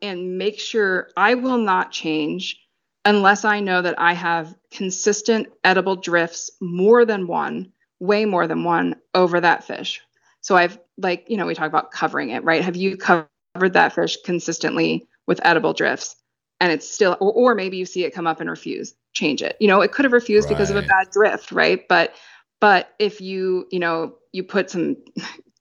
and 0.00 0.36
make 0.36 0.58
sure 0.58 1.08
I 1.16 1.34
will 1.34 1.58
not 1.58 1.92
change 1.92 2.58
unless 3.04 3.44
I 3.44 3.60
know 3.60 3.82
that 3.82 3.98
I 3.98 4.12
have 4.12 4.54
consistent 4.70 5.48
edible 5.64 5.96
drifts, 5.96 6.50
more 6.60 7.04
than 7.04 7.26
one, 7.26 7.72
way 8.00 8.24
more 8.24 8.46
than 8.46 8.64
one 8.64 8.96
over 9.14 9.40
that 9.40 9.64
fish. 9.64 10.00
So 10.40 10.56
I've 10.56 10.78
like, 10.98 11.24
you 11.28 11.36
know, 11.36 11.46
we 11.46 11.54
talk 11.54 11.68
about 11.68 11.92
covering 11.92 12.30
it, 12.30 12.44
right? 12.44 12.62
Have 12.62 12.76
you 12.76 12.96
covered 12.96 13.28
that 13.72 13.92
fish 13.92 14.18
consistently 14.24 15.08
with 15.26 15.40
edible 15.44 15.72
drifts? 15.72 16.16
And 16.60 16.72
it's 16.72 16.88
still, 16.88 17.16
or, 17.20 17.32
or 17.32 17.54
maybe 17.54 17.76
you 17.76 17.86
see 17.86 18.04
it 18.04 18.14
come 18.14 18.26
up 18.26 18.40
and 18.40 18.50
refuse, 18.50 18.94
change 19.14 19.42
it. 19.42 19.56
You 19.58 19.68
know, 19.68 19.80
it 19.80 19.92
could 19.92 20.04
have 20.04 20.12
refused 20.12 20.48
right. 20.48 20.56
because 20.56 20.70
of 20.70 20.76
a 20.76 20.82
bad 20.82 21.10
drift, 21.10 21.50
right? 21.50 21.86
But, 21.88 22.14
but 22.60 22.92
if 22.98 23.20
you, 23.20 23.66
you 23.72 23.80
know, 23.80 24.16
you 24.32 24.44
put 24.44 24.70
some 24.70 24.96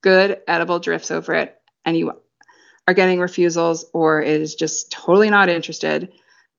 good 0.01 0.41
edible 0.47 0.79
drifts 0.79 1.11
over 1.11 1.33
it 1.33 1.55
and 1.85 1.97
you 1.97 2.13
are 2.87 2.93
getting 2.93 3.19
refusals 3.19 3.85
or 3.93 4.21
is 4.21 4.55
just 4.55 4.91
totally 4.91 5.29
not 5.29 5.49
interested, 5.49 6.11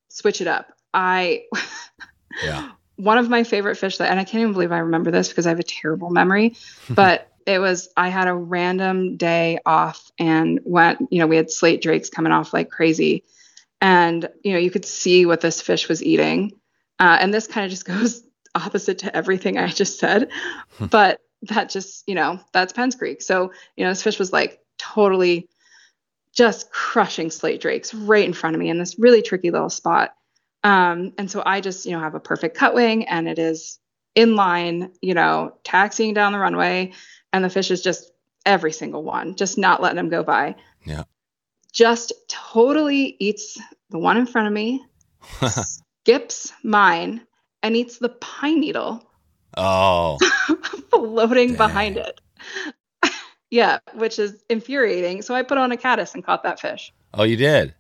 switch 0.09 0.41
it 0.41 0.47
up. 0.47 0.73
I 0.95 1.45
yeah. 2.43 2.71
one 2.97 3.19
of 3.19 3.29
my 3.29 3.43
favorite 3.43 3.77
fish 3.77 3.99
that 3.99 4.11
and 4.11 4.21
I 4.21 4.25
can't 4.25 4.43
even 4.43 4.53
believe 4.53 4.73
I 4.73 4.79
remember 4.79 5.11
this 5.11 5.29
because 5.29 5.47
I 5.47 5.51
have 5.51 5.59
a 5.59 5.65
terrible 5.65 6.11
memory, 6.11 6.57
but 6.91 7.29
it 7.47 7.59
was 7.59 7.89
I 7.97 8.09
had 8.09 8.29
a 8.29 8.35
random 8.35 9.17
day 9.17 9.59
off 9.67 10.11
and 10.19 10.61
went, 10.65 11.01
you 11.11 11.19
know, 11.19 11.27
we 11.27 11.37
had 11.37 11.51
slate 11.51 11.83
drakes 11.83 12.11
coming 12.11 12.33
off 12.33 12.53
like 12.53 12.71
crazy. 12.71 13.25
and 13.81 14.29
you 14.45 14.53
know 14.53 14.59
you 14.59 14.71
could 14.71 14.85
see 14.85 15.27
what 15.27 15.41
this 15.41 15.61
fish 15.61 15.89
was 15.89 16.03
eating 16.03 16.53
uh, 17.01 17.19
and 17.21 17.35
this 17.35 17.47
kind 17.47 17.65
of 17.65 17.71
just 17.71 17.85
goes 17.95 18.23
opposite 18.55 18.99
to 18.99 19.17
everything 19.17 19.57
i 19.59 19.67
just 19.67 19.99
said 19.99 20.31
but 20.79 21.21
that 21.43 21.71
just 21.71 22.05
you 22.07 22.15
know 22.15 22.41
that's 22.53 22.73
Penns 22.73 22.95
Creek. 22.95 23.23
So 23.23 23.53
you 23.77 23.85
know 23.85 23.91
this 23.91 24.03
fish 24.03 24.19
was 24.19 24.33
like 24.33 24.61
totally 24.79 25.49
just 26.35 26.71
crushing 26.73 27.31
slate 27.31 27.61
drakes 27.61 27.93
right 27.93 28.25
in 28.25 28.33
front 28.33 28.57
of 28.57 28.61
me 28.61 28.71
in 28.71 28.79
this 28.79 28.99
really 28.99 29.23
tricky 29.23 29.51
little 29.51 29.71
spot. 29.71 30.15
Um, 30.65 31.13
and 31.19 31.29
so 31.29 31.43
i 31.45 31.61
just 31.61 31.87
you 31.87 31.93
know 31.93 31.99
have 31.99 32.15
a 32.15 32.21
perfect 32.21 32.57
cut 32.57 32.73
wing 32.73 33.09
and 33.09 33.29
it 33.29 33.41
is 33.41 33.81
in 34.15 34.37
line 34.37 34.93
you 35.01 35.13
know 35.13 35.57
taxiing 35.65 36.15
down 36.15 36.33
the 36.33 36.39
runway 36.39 36.93
and 37.33 37.45
the 37.45 37.51
fish 37.51 37.73
is 37.73 37.83
just 37.83 38.13
every 38.47 38.71
single 38.71 39.03
one 39.03 39.35
just 39.35 39.59
not 39.59 39.83
letting 39.83 39.97
them 39.97 40.09
go 40.09 40.23
by. 40.23 40.55
Yeah. 40.85 41.05
just 41.73 42.13
totally 42.29 43.17
eats 43.19 43.59
the 43.91 43.99
one 43.99 44.17
in 44.17 44.27
front 44.27 44.47
of 44.47 44.53
me 44.53 44.85
skips 46.05 46.53
mine 46.63 47.27
and 47.63 47.77
eats 47.77 47.99
the 47.99 48.09
pine 48.09 48.61
needle 48.61 49.05
oh, 49.57 50.19
floating 50.91 51.55
behind 51.57 51.97
it. 51.97 52.21
yeah, 53.51 53.79
which 53.95 54.19
is 54.19 54.43
infuriating. 54.49 55.23
So 55.23 55.35
I 55.35 55.43
put 55.43 55.59
on 55.59 55.73
a 55.73 55.77
caddis 55.77 56.15
and 56.15 56.25
caught 56.25 56.43
that 56.45 56.61
fish. 56.61 56.93
oh, 57.15 57.25
you 57.25 57.37
did. 57.37 57.75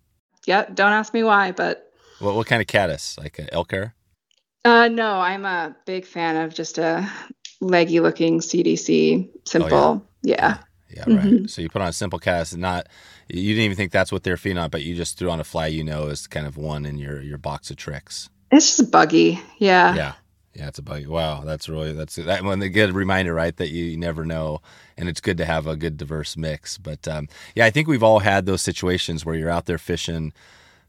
Yeah, 0.46 0.64
don't 0.72 0.92
ask 0.92 1.14
me 1.14 1.22
why, 1.22 1.52
but 1.52 1.90
What 2.18 2.34
what 2.34 2.46
kind 2.46 2.60
of 2.60 2.66
caddis? 2.66 3.16
Like 3.18 3.38
an 3.38 3.48
elk 3.52 3.70
hair? 3.72 3.94
uh, 4.64 4.88
no, 4.88 5.14
I'm 5.20 5.44
a 5.44 5.74
big 5.86 6.04
fan 6.06 6.36
of 6.36 6.54
just 6.54 6.78
a 6.78 7.08
leggy 7.60 8.00
looking 8.00 8.40
CDC 8.40 9.28
simple. 9.44 10.06
yeah. 10.22 10.58
Yeah, 10.94 11.04
right. 11.06 11.24
Mhm. 11.24 11.48
So 11.50 11.62
you 11.62 11.70
put 11.70 11.80
on 11.80 11.88
a 11.88 11.92
simple 11.92 12.18
caddis, 12.18 12.52
and 12.52 12.60
not 12.60 12.86
you 13.28 13.54
didn't 13.54 13.64
even 13.64 13.76
think 13.78 13.92
that's 13.92 14.12
what 14.12 14.24
they're 14.24 14.36
feeding 14.36 14.58
on, 14.58 14.68
but 14.68 14.82
you 14.82 14.94
just 14.94 15.16
threw 15.16 15.30
on 15.30 15.40
a 15.40 15.44
fly 15.44 15.68
you 15.68 15.82
know 15.82 16.08
is 16.08 16.26
kind 16.26 16.46
of 16.46 16.58
one 16.58 16.84
in 16.84 16.98
your 16.98 17.22
your 17.22 17.38
box 17.38 17.70
of 17.70 17.76
tricks. 17.76 18.28
It's 18.50 18.76
just 18.76 18.90
buggy. 18.90 19.40
Yeah. 19.58 19.94
Yeah. 19.94 20.12
Yeah, 20.54 20.68
it's 20.68 20.78
a 20.78 20.82
bug. 20.82 21.06
Wow, 21.06 21.44
that's 21.44 21.68
really 21.68 21.92
that's 21.92 22.16
that 22.16 22.70
get 22.72 22.90
a 22.90 22.92
reminder, 22.92 23.32
right, 23.32 23.56
that 23.56 23.70
you, 23.70 23.84
you 23.84 23.96
never 23.96 24.26
know, 24.26 24.60
and 24.98 25.08
it's 25.08 25.20
good 25.20 25.38
to 25.38 25.46
have 25.46 25.66
a 25.66 25.76
good 25.76 25.96
diverse 25.96 26.36
mix. 26.36 26.76
But 26.76 27.08
um, 27.08 27.28
yeah, 27.54 27.64
I 27.64 27.70
think 27.70 27.88
we've 27.88 28.02
all 28.02 28.18
had 28.18 28.44
those 28.44 28.60
situations 28.60 29.24
where 29.24 29.34
you're 29.34 29.48
out 29.48 29.64
there 29.64 29.78
fishing, 29.78 30.34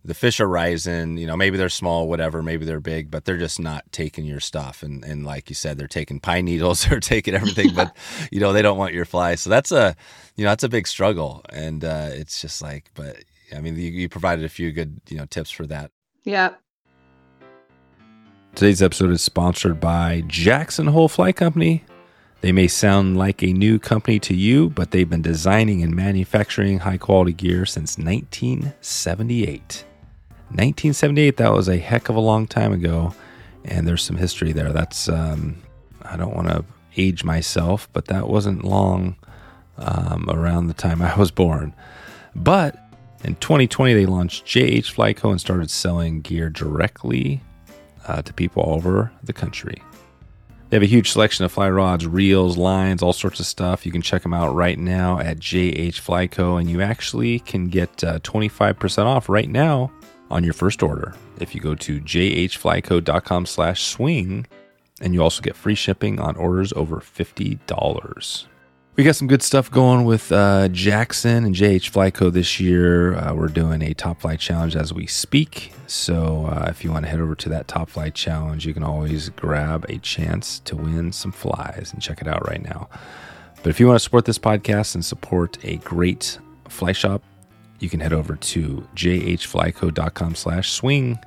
the 0.04 0.14
fish 0.14 0.42
are 0.42 0.50
rising. 0.50 1.18
You 1.18 1.28
know, 1.28 1.38
maybe 1.38 1.58
they're 1.58 1.70
small, 1.70 2.10
whatever, 2.10 2.44
maybe 2.44 2.66
they're 2.66 2.82
big, 2.82 3.10
but 3.10 3.24
they're 3.24 3.38
just 3.38 3.60
not 3.60 3.90
taking 3.94 4.26
your 4.26 4.42
stuff. 4.42 4.84
And 4.84 5.04
and 5.06 5.26
like 5.26 5.50
you 5.50 5.56
said, 5.56 5.78
they're 5.78 5.88
taking 5.88 6.20
pine 6.20 6.46
needles, 6.46 6.86
they're 6.90 7.00
taking 7.00 7.34
everything, 7.34 7.74
but 7.74 7.96
you 8.32 8.40
know 8.40 8.52
they 8.52 8.62
don't 8.62 8.78
want 8.78 8.94
your 8.94 9.06
fly. 9.06 9.36
So 9.36 9.50
that's 9.50 9.72
a 9.72 9.96
you 10.36 10.44
know 10.44 10.52
that's 10.52 10.64
a 10.64 10.70
big 10.70 10.88
struggle, 10.88 11.42
and 11.50 11.86
uh, 11.86 12.10
it's 12.12 12.42
just 12.42 12.62
like, 12.62 12.92
but 12.96 13.24
I 13.56 13.62
mean, 13.62 13.76
you, 13.76 13.92
you 13.92 14.10
provided 14.10 14.44
a 14.44 14.50
few 14.50 14.72
good 14.74 15.00
you 15.08 15.18
know 15.18 15.26
tips 15.26 15.52
for 15.52 15.66
that. 15.68 15.92
Yeah. 16.26 16.56
Today's 18.56 18.84
episode 18.84 19.10
is 19.10 19.24
sponsored 19.24 19.80
by 19.80 20.22
Jackson 20.28 20.86
Hole 20.86 21.10
Fly 21.10 21.32
Company. 21.32 21.84
They 22.42 22.52
may 22.52 22.68
sound 22.68 23.18
like 23.18 23.42
a 23.42 23.52
new 23.52 23.80
company 23.80 24.20
to 24.20 24.36
you, 24.36 24.70
but 24.70 24.92
they've 24.92 25.10
been 25.10 25.24
designing 25.24 25.82
and 25.82 25.96
manufacturing 25.96 26.78
high 26.78 27.00
quality 27.00 27.34
gear 27.34 27.66
since 27.66 27.98
1978. 27.98 29.86
1978, 30.50 31.38
that 31.38 31.52
was 31.52 31.68
a 31.68 31.80
heck 31.80 32.10
of 32.10 32.16
a 32.16 32.20
long 32.20 32.46
time 32.46 32.72
ago, 32.72 33.16
and 33.66 33.88
there's 33.88 34.04
some 34.04 34.18
history 34.18 34.52
there. 34.52 34.72
That's, 34.72 35.10
um, 35.10 35.58
I 36.04 36.16
don't 36.16 36.36
want 36.36 36.50
to 36.50 36.64
age 36.96 37.24
myself, 37.24 37.90
but 37.92 38.06
that 38.06 38.30
wasn't 38.30 38.64
long 38.64 39.16
um, 39.80 40.30
around 40.30 40.68
the 40.68 40.76
time 40.76 41.02
I 41.02 41.16
was 41.16 41.32
born. 41.32 41.74
But 42.36 42.76
in 43.24 43.34
2020, 43.34 43.96
they 43.96 44.06
launched 44.06 44.46
JH 44.46 44.94
Flyco 44.94 45.32
and 45.32 45.42
started 45.42 45.72
selling 45.72 46.22
gear 46.22 46.52
directly 46.52 47.42
uh, 48.08 48.22
to 48.22 48.34
people 48.34 48.64
all 48.64 48.76
over 48.76 49.12
the 49.24 49.34
country. 49.34 49.82
They 50.70 50.78
have 50.78 50.84
a 50.84 50.88
huge 50.88 51.12
selection 51.12 51.46
of 51.46 51.52
fly 51.52 51.70
rods, 51.70 52.08
reels, 52.08 52.58
lines, 52.58 53.04
all 53.04 53.14
sorts 53.14 53.40
of 53.40 53.46
stuff. 53.46 53.86
You 53.86 53.92
can 53.92 54.02
check 54.02 54.24
them 54.24 54.34
out 54.34 54.56
right 54.56 54.80
now 54.80 55.20
at 55.20 55.38
JH 55.38 56.02
Flyco, 56.02 56.60
and 56.60 56.68
you 56.68 56.82
actually 56.82 57.40
can 57.40 57.68
get 57.68 58.04
uh, 58.04 58.20
25% 58.20 59.06
off 59.06 59.30
right 59.30 59.50
now 59.50 59.92
on 60.32 60.44
your 60.44 60.54
first 60.54 60.82
order 60.82 61.14
if 61.40 61.54
you 61.54 61.62
go 61.62 61.76
to 61.76 62.00
jhflyco.com 62.02 63.46
slash 63.46 63.84
swing, 63.84 64.48
and 65.00 65.14
you 65.14 65.22
also 65.22 65.44
get 65.44 65.56
free 65.56 65.76
shipping 65.76 66.20
on 66.20 66.36
orders 66.38 66.74
over 66.74 66.98
$50. 66.98 68.46
We 68.96 69.04
got 69.04 69.16
some 69.16 69.28
good 69.28 69.42
stuff 69.42 69.72
going 69.72 70.06
with 70.06 70.32
uh, 70.32 70.68
Jackson 70.68 71.46
and 71.46 71.56
JH 71.56 71.90
Flyco 71.90 72.32
this 72.32 72.60
year. 72.60 73.16
Uh, 73.16 73.34
we're 73.34 73.48
doing 73.48 73.82
a 73.82 73.96
top 73.96 74.22
flight 74.22 74.40
challenge 74.40 74.76
as 74.76 74.94
we 74.94 75.08
speak. 75.08 75.74
So 75.88 76.46
uh, 76.46 76.68
if 76.70 76.84
you 76.84 76.92
want 76.92 77.06
to 77.06 77.10
head 77.10 77.20
over 77.20 77.34
to 77.34 77.50
that 77.50 77.68
top 77.68 77.90
flight 77.90 78.14
challenge, 78.14 78.68
you 78.68 78.74
can 78.76 78.84
always 78.84 79.30
grab 79.30 79.88
a 79.90 79.98
chance 79.98 80.60
to 80.60 80.76
win 80.76 81.12
some 81.12 81.32
flies 81.32 81.90
and 81.92 82.04
check 82.04 82.22
it 82.22 82.28
out 82.28 82.48
right 82.48 82.62
now. 82.64 82.88
But 83.64 83.72
if 83.72 83.80
you 83.80 83.88
want 83.88 83.96
to 83.96 84.04
support 84.04 84.26
this 84.26 84.38
podcast 84.38 84.94
and 84.94 85.04
support 85.04 85.58
a 85.64 85.78
great 85.78 86.38
fly 86.70 86.92
shop, 86.92 87.24
you 87.80 87.90
can 87.90 88.00
head 88.00 88.14
over 88.14 88.36
to 88.36 88.88
jhflyco.com 88.96 90.36
slash 90.36 90.72
swing. 90.72 91.18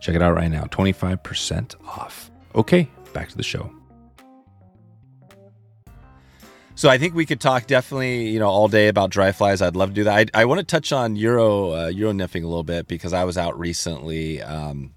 Check 0.00 0.14
it 0.14 0.22
out 0.22 0.34
right 0.34 0.50
now. 0.50 0.64
25% 0.64 1.74
off. 1.86 2.30
Okay, 2.54 2.88
back 3.12 3.28
to 3.28 3.36
the 3.36 3.42
show. 3.42 3.70
So 6.80 6.88
I 6.88 6.96
think 6.96 7.14
we 7.14 7.26
could 7.26 7.42
talk 7.42 7.66
definitely, 7.66 8.30
you 8.30 8.38
know, 8.38 8.48
all 8.48 8.66
day 8.66 8.88
about 8.88 9.10
dry 9.10 9.32
flies. 9.32 9.60
I'd 9.60 9.76
love 9.76 9.90
to 9.90 9.94
do 9.94 10.04
that. 10.04 10.30
I, 10.34 10.40
I 10.40 10.44
want 10.46 10.60
to 10.60 10.64
touch 10.64 10.92
on 10.92 11.14
Euro 11.14 11.74
uh, 11.74 11.88
Euro 11.88 12.14
nymphing 12.14 12.42
a 12.42 12.46
little 12.46 12.64
bit 12.64 12.88
because 12.88 13.12
I 13.12 13.24
was 13.24 13.36
out 13.36 13.58
recently. 13.58 14.40
Um, 14.40 14.94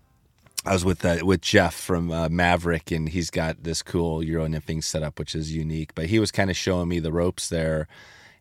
I 0.65 0.71
was 0.71 0.85
with 0.85 1.03
uh, 1.03 1.17
with 1.23 1.41
Jeff 1.41 1.73
from 1.75 2.09
uh, 2.09 2.29
Maverick, 2.29 2.89
and 2.91 3.09
he's 3.09 3.29
got 3.29 3.63
this 3.63 3.81
cool 3.81 4.23
Euro 4.23 4.47
nymphing 4.47 4.81
setup, 4.81 5.19
which 5.19 5.35
is 5.35 5.53
unique. 5.53 5.93
But 5.93 6.05
he 6.05 6.19
was 6.19 6.31
kind 6.31 6.49
of 6.49 6.55
showing 6.55 6.87
me 6.87 6.99
the 6.99 7.11
ropes 7.11 7.49
there, 7.49 7.89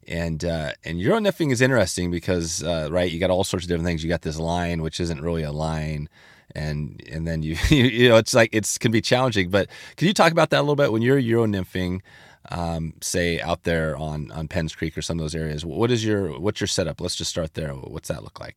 and 0.06 0.44
uh, 0.44 0.74
and 0.84 1.00
Euro 1.00 1.18
nymphing 1.18 1.50
is 1.50 1.60
interesting 1.60 2.12
because 2.12 2.62
uh, 2.62 2.90
right, 2.92 3.10
you 3.10 3.18
got 3.18 3.30
all 3.30 3.42
sorts 3.42 3.64
of 3.64 3.68
different 3.68 3.86
things. 3.86 4.04
You 4.04 4.08
got 4.08 4.22
this 4.22 4.38
line, 4.38 4.82
which 4.82 5.00
isn't 5.00 5.20
really 5.20 5.42
a 5.42 5.50
line, 5.50 6.08
and 6.54 7.02
and 7.10 7.26
then 7.26 7.42
you 7.42 7.56
you 7.70 8.08
know 8.08 8.18
it's 8.18 8.34
like 8.34 8.50
it's 8.52 8.78
can 8.78 8.92
be 8.92 9.00
challenging. 9.00 9.50
But 9.50 9.68
can 9.96 10.06
you 10.06 10.14
talk 10.14 10.30
about 10.30 10.50
that 10.50 10.60
a 10.60 10.62
little 10.62 10.76
bit 10.76 10.92
when 10.92 11.02
you're 11.02 11.18
Euro 11.18 11.48
nymphing? 11.48 12.02
Um, 12.50 12.94
say 13.00 13.40
out 13.40 13.62
there 13.64 13.96
on 13.96 14.30
on 14.32 14.48
Penns 14.48 14.74
Creek 14.74 14.96
or 14.96 15.02
some 15.02 15.18
of 15.18 15.24
those 15.24 15.34
areas. 15.34 15.64
What 15.64 15.90
is 15.90 16.04
your 16.04 16.38
what's 16.40 16.60
your 16.60 16.68
setup? 16.68 17.00
Let's 17.00 17.16
just 17.16 17.30
start 17.30 17.54
there. 17.54 17.70
What's 17.70 18.08
that 18.08 18.22
look 18.22 18.40
like? 18.40 18.56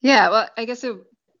Yeah, 0.00 0.30
well, 0.30 0.48
I 0.56 0.64
guess 0.64 0.84
it 0.84 0.96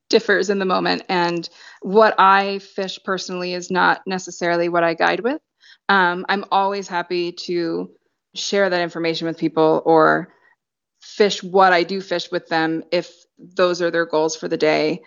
differs 0.08 0.50
in 0.50 0.58
the 0.58 0.64
moment. 0.64 1.02
And 1.08 1.48
what 1.82 2.14
I 2.18 2.58
fish 2.60 2.98
personally 3.04 3.54
is 3.54 3.70
not 3.70 4.02
necessarily 4.06 4.68
what 4.68 4.84
I 4.84 4.94
guide 4.94 5.20
with. 5.20 5.40
Um, 5.88 6.26
I'm 6.28 6.44
always 6.50 6.88
happy 6.88 7.32
to 7.32 7.90
share 8.34 8.68
that 8.68 8.80
information 8.80 9.26
with 9.26 9.38
people 9.38 9.82
or 9.84 10.32
fish 11.00 11.42
what 11.42 11.72
I 11.72 11.82
do 11.82 12.00
fish 12.00 12.30
with 12.30 12.48
them 12.48 12.82
if 12.92 13.12
those 13.38 13.82
are 13.82 13.90
their 13.90 14.06
goals 14.06 14.36
for 14.36 14.48
the 14.48 14.56
day 14.56 15.02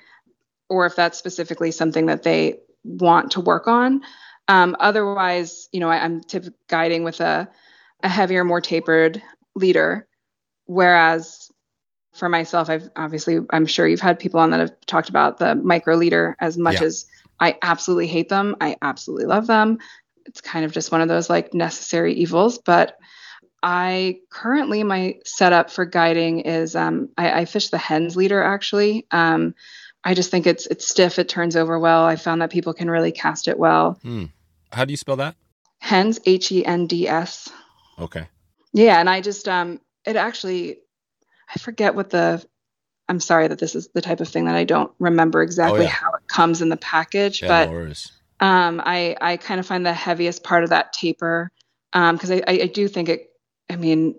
or 0.70 0.86
if 0.86 0.96
that's 0.96 1.18
specifically 1.18 1.72
something 1.72 2.08
that 2.08 2.24
they 2.24 2.60
want 2.84 3.32
to 3.32 3.42
work 3.42 3.68
on. 3.68 4.02
Um, 4.50 4.76
otherwise, 4.80 5.70
you 5.72 5.80
know, 5.80 5.90
I, 5.90 6.04
I'm 6.04 6.22
tip 6.22 6.46
guiding 6.68 7.04
with 7.04 7.22
a, 7.22 7.48
a 8.04 8.10
heavier, 8.10 8.44
more 8.44 8.62
tapered 8.62 9.22
leader, 9.56 10.08
whereas 10.66 11.52
for 12.16 12.28
myself, 12.28 12.70
I've 12.70 12.90
obviously, 12.96 13.40
I'm 13.52 13.68
sure 13.68 13.88
you've 13.88 14.02
had 14.02 14.18
people 14.18 14.40
on 14.40 14.50
that 14.50 14.60
have 14.60 14.74
talked 14.88 15.10
about 15.10 15.38
the 15.38 15.54
micro 15.56 15.96
leader 15.96 16.36
as 16.40 16.58
much 16.58 16.82
Yeah. 16.82 16.88
as 16.88 17.06
I 17.40 17.58
absolutely 17.62 18.08
hate 18.08 18.30
them. 18.30 18.56
I 18.60 18.76
absolutely 18.82 19.28
love 19.28 19.46
them. 19.48 19.78
It's 20.26 20.42
kind 20.42 20.66
of 20.66 20.72
just 20.72 20.92
one 20.92 21.02
of 21.02 21.08
those 21.08 21.30
like 21.30 21.54
necessary 21.54 22.16
evils. 22.16 22.58
But 22.58 22.98
I 23.62 24.20
currently, 24.32 24.84
my 24.84 25.20
setup 25.26 25.70
for 25.70 25.86
guiding 25.86 26.42
is 26.42 26.76
um, 26.76 27.10
I, 27.18 27.42
I 27.42 27.46
fish 27.46 27.70
the 27.70 27.78
Hends 27.78 28.16
leader 28.18 28.42
actually. 28.42 29.06
Um, 29.12 29.54
I 30.04 30.14
just 30.14 30.32
think 30.32 30.48
it's 30.48 30.66
it's 30.68 30.88
stiff. 30.88 31.20
It 31.20 31.30
turns 31.30 31.56
over 31.56 31.78
well. 31.78 32.04
I 32.06 32.16
found 32.16 32.42
that 32.42 32.52
people 32.52 32.74
can 32.74 32.90
really 32.90 33.12
cast 33.12 33.48
it 33.48 33.60
well. 33.60 34.00
Hmm. 34.02 34.26
How 34.72 34.86
do 34.86 34.92
you 34.92 34.98
spell 34.98 35.16
that? 35.18 35.36
Hends, 35.80 36.20
H 36.26 36.52
E 36.52 36.66
N 36.66 36.88
D 36.88 37.08
S. 37.08 37.50
Okay. 38.00 38.28
Yeah, 38.74 39.00
and 39.00 39.10
I 39.10 39.22
just 39.22 39.48
um 39.48 39.80
it 40.06 40.16
actually 40.16 40.80
I 41.54 41.60
forget 41.60 41.96
what 41.96 42.10
the 42.10 42.46
I'm 43.08 43.20
sorry 43.20 43.48
that 43.48 43.60
this 43.60 43.76
is 43.76 43.90
the 43.94 44.02
type 44.02 44.20
of 44.20 44.28
thing 44.28 44.46
that 44.46 44.56
I 44.56 44.66
don't 44.66 44.92
remember 45.00 45.42
exactly 45.42 45.86
yeah. 45.86 45.90
how 45.90 46.12
it 46.12 46.28
comes 46.28 46.62
in 46.62 46.70
the 46.70 46.78
package, 46.78 47.42
Yeah, 47.42 47.48
but 47.48 47.72
no 47.72 47.96
um 48.42 48.82
I 48.86 49.16
I 49.20 49.38
kind 49.38 49.60
of 49.60 49.66
find 49.66 49.86
the 49.86 49.94
heaviest 49.94 50.44
part 50.44 50.64
of 50.64 50.70
that 50.70 50.94
taper 50.94 51.52
um 51.94 52.16
because 52.16 52.32
I, 52.32 52.42
I 52.48 52.52
I 52.64 52.68
do 52.68 52.88
think 52.88 53.10
it 53.10 53.30
I 53.70 53.76
mean 53.76 54.16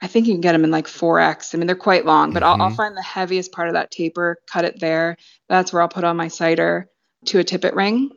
I 0.00 0.06
think 0.06 0.26
you 0.26 0.34
can 0.34 0.40
get 0.40 0.52
them 0.52 0.64
in 0.64 0.70
like 0.70 0.86
4x. 0.86 1.54
I 1.54 1.58
mean, 1.58 1.66
they're 1.66 1.76
quite 1.76 2.04
long, 2.04 2.32
but 2.32 2.42
I'll, 2.42 2.60
I'll 2.60 2.70
Mhm. 2.70 2.76
find 2.76 2.96
the 2.96 3.00
heaviest 3.02 3.52
part 3.52 3.68
of 3.68 3.74
that 3.74 3.90
taper, 3.90 4.36
cut 4.46 4.66
it 4.66 4.78
there. 4.78 5.16
That's 5.48 5.72
where 5.72 5.80
I'll 5.80 5.88
put 5.88 6.04
on 6.04 6.16
my 6.16 6.28
sighter 6.28 6.90
to 7.26 7.38
a 7.38 7.44
tippet 7.44 7.74
ring 7.74 8.10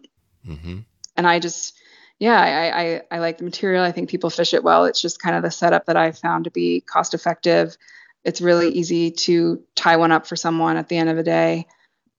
hmm 0.46 0.80
and 1.18 1.28
I 1.28 1.40
just 1.40 1.76
yeah 2.20 2.40
I, 2.40 2.82
I 2.82 3.02
I 3.12 3.20
like 3.20 3.38
the 3.38 3.44
material. 3.44 3.84
I 3.84 3.92
think 3.92 4.10
people 4.10 4.30
fish 4.30 4.54
it 4.54 4.64
well. 4.64 4.86
It's 4.86 5.02
just 5.02 5.22
kind 5.22 5.36
of 5.36 5.44
the 5.44 5.52
setup 5.52 5.86
that 5.86 5.98
I 5.98 6.12
found 6.12 6.46
to 6.46 6.52
be 6.52 6.82
cost 6.82 7.14
effective. 7.14 7.78
It's 8.24 8.42
really 8.42 8.70
easy 8.70 9.12
to 9.12 9.62
tie 9.76 9.98
one 9.98 10.12
up 10.12 10.28
for 10.28 10.36
someone 10.36 10.78
at 10.78 10.90
the 10.90 10.98
end 10.98 11.10
of 11.10 11.16
the 11.16 11.24
day 11.24 11.68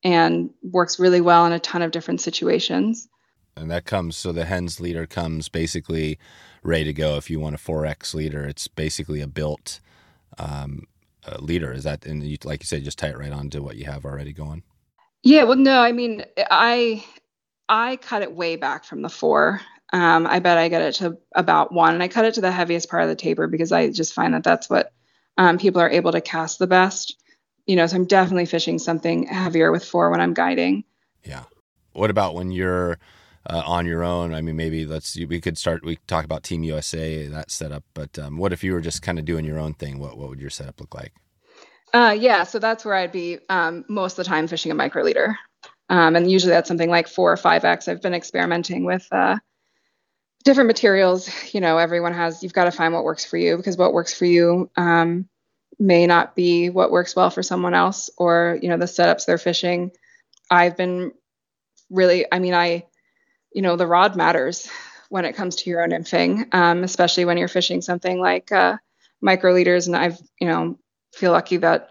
and 0.03 0.51
works 0.63 0.99
really 0.99 1.21
well 1.21 1.47
in 1.47 1.53
a 1.53 1.59
ton 1.59 1.83
of 1.83 1.91
different 1.91 2.21
situations. 2.21 3.09
And 3.57 3.71
that 3.71 3.85
comes 3.85 4.17
so 4.17 4.33
the 4.33 4.45
Hends 4.45 4.81
leader 4.81 5.07
comes 5.07 5.49
basically 5.49 6.19
ready 6.63 6.85
to 6.85 6.93
go. 6.93 7.17
If 7.17 7.29
you 7.29 7.41
want 7.41 7.57
a 7.57 7.59
4X 7.59 8.15
leader, 8.15 8.45
it's 8.45 8.69
basically 8.69 9.21
a 9.21 9.27
built 9.27 9.81
um, 10.39 10.87
uh, 11.27 11.39
leader. 11.41 11.73
Is 11.73 11.85
that, 11.85 12.07
and 12.07 12.23
you, 12.23 12.39
like 12.45 12.63
you 12.63 12.67
said, 12.67 12.85
just 12.85 12.99
tie 12.99 13.09
it 13.09 13.19
right 13.19 13.33
on 13.33 13.51
to 13.51 13.61
what 13.61 13.77
you 13.77 13.87
have 13.87 14.05
already 14.05 14.33
going? 14.33 14.63
Yeah, 15.25 15.43
well, 15.43 15.57
no, 15.57 15.81
I 15.81 15.91
mean, 15.91 16.25
I 16.51 17.05
I 17.69 17.97
cut 17.97 18.23
it 18.23 18.33
way 18.33 18.57
back 18.57 18.85
from 18.85 19.03
the 19.03 19.09
four. 19.09 19.61
Um, 19.93 20.27
I 20.27 20.39
bet 20.39 20.59
I 20.59 20.69
get 20.69 20.83
it 20.83 20.95
to 20.97 21.19
about 21.35 21.73
one, 21.73 21.95
and 21.95 22.03
I 22.03 22.09
cut 22.09 22.25
it 22.25 22.35
to 22.35 22.41
the 22.41 22.53
heaviest 22.53 22.91
part 22.91 23.03
of 23.03 23.09
the 23.09 23.15
taper 23.15 23.47
because 23.47 23.73
I 23.73 23.91
just 23.91 24.13
find 24.13 24.35
that 24.35 24.45
that's 24.45 24.69
what 24.69 24.93
um, 25.37 25.59
people 25.59 25.81
are 25.81 25.91
able 25.91 26.13
to 26.13 26.21
cast 26.21 26.59
the 26.59 26.67
best. 26.67 27.17
You 27.67 27.77
know, 27.77 27.87
so 27.87 27.97
I'm 27.97 28.07
definitely 28.07 28.47
fishing 28.47 28.79
something 28.79 29.27
heavier 29.27 29.71
with 29.71 29.85
four 29.85 30.11
when 30.11 30.21
I'm 30.21 30.35
guiding. 30.35 30.85
Yeah. 31.25 31.45
What 31.93 32.11
about 32.11 32.35
when 32.35 32.51
you're 32.51 32.99
uh, 33.49 33.63
on 33.65 33.87
your 33.87 34.03
own? 34.03 34.35
I 34.35 34.41
mean, 34.41 34.57
maybe 34.57 34.87
let's 34.87 35.17
we 35.17 35.41
could 35.41 35.59
start. 35.59 35.85
We 35.85 35.97
talk 36.07 36.25
about 36.25 36.43
Team 36.43 36.63
USA 36.65 37.27
that 37.27 37.51
setup, 37.51 37.85
but 37.95 38.19
um, 38.19 38.39
what 38.39 38.53
if 38.53 38.65
you 38.65 38.73
were 38.73 38.81
just 38.81 39.03
kind 39.03 39.19
of 39.19 39.25
doing 39.25 39.45
your 39.45 39.59
own 39.59 39.75
thing? 39.75 39.99
What 39.99 40.17
what 40.17 40.29
would 40.29 40.41
your 40.41 40.51
setup 40.51 40.81
look 40.81 40.95
like? 40.95 41.13
Uh, 41.95 42.15
yeah, 42.19 42.45
so 42.45 42.59
that's 42.59 42.85
where 42.85 42.95
I'd 42.95 43.13
be 43.13 43.39
um, 43.49 43.85
most 43.89 44.19
of 44.19 44.25
the 44.25 44.29
time 44.29 44.47
fishing 44.47 44.71
a 44.71 44.75
micro 44.75 45.03
leader. 45.03 45.39
Um, 45.89 46.17
and 46.17 46.31
usually 46.31 46.53
that's 46.53 46.69
something 46.69 46.91
like 46.91 47.09
four 47.09 47.33
or 47.33 47.37
five 47.37 47.65
X. 47.65 47.89
I've 47.89 48.03
been 48.03 48.15
experimenting 48.15 48.85
with 48.85 49.07
uh, 49.11 49.39
different 50.45 50.69
materials. 50.69 51.31
You 51.55 51.61
know, 51.61 51.79
everyone 51.79 52.13
has, 52.13 52.43
you've 52.43 52.53
got 52.53 52.65
to 52.65 52.71
find 52.71 52.93
what 52.93 53.05
works 53.05 53.25
for 53.25 53.37
you 53.37 53.57
because 53.57 53.77
what 53.77 53.93
works 53.93 54.13
for 54.13 54.27
you 54.27 54.71
um, 54.77 55.29
may 55.79 56.07
not 56.07 56.35
be 56.35 56.71
what 56.71 56.91
works 56.91 57.17
well 57.17 57.31
for 57.31 57.43
someone 57.43 57.75
else 57.75 58.11
or, 58.19 58.59
you 58.61 58.69
know, 58.69 58.77
the 58.77 58.85
setups 58.85 59.27
they're 59.27 59.39
fishing. 59.39 59.91
I've 60.51 60.77
been 60.77 61.13
really, 61.91 62.27
I 62.31 62.39
mean, 62.39 62.55
I, 62.55 62.85
you 63.53 63.63
know, 63.63 63.77
the 63.77 63.87
rod 63.87 64.17
matters 64.17 64.69
when 65.09 65.25
it 65.25 65.37
comes 65.37 65.57
to 65.57 65.71
Euro 65.71 65.89
nymphing, 65.89 66.53
um, 66.55 66.85
especially 66.85 67.25
when 67.25 67.39
you're 67.39 67.49
fishing 67.49 67.81
something 67.81 68.21
like 68.21 68.53
uh, 68.53 68.77
micro 69.21 69.53
leaders. 69.53 69.87
And 69.87 69.97
I've, 69.97 70.21
you 70.39 70.49
know, 70.49 70.79
feel 71.15 71.33
lucky 71.33 71.57
that 71.59 71.91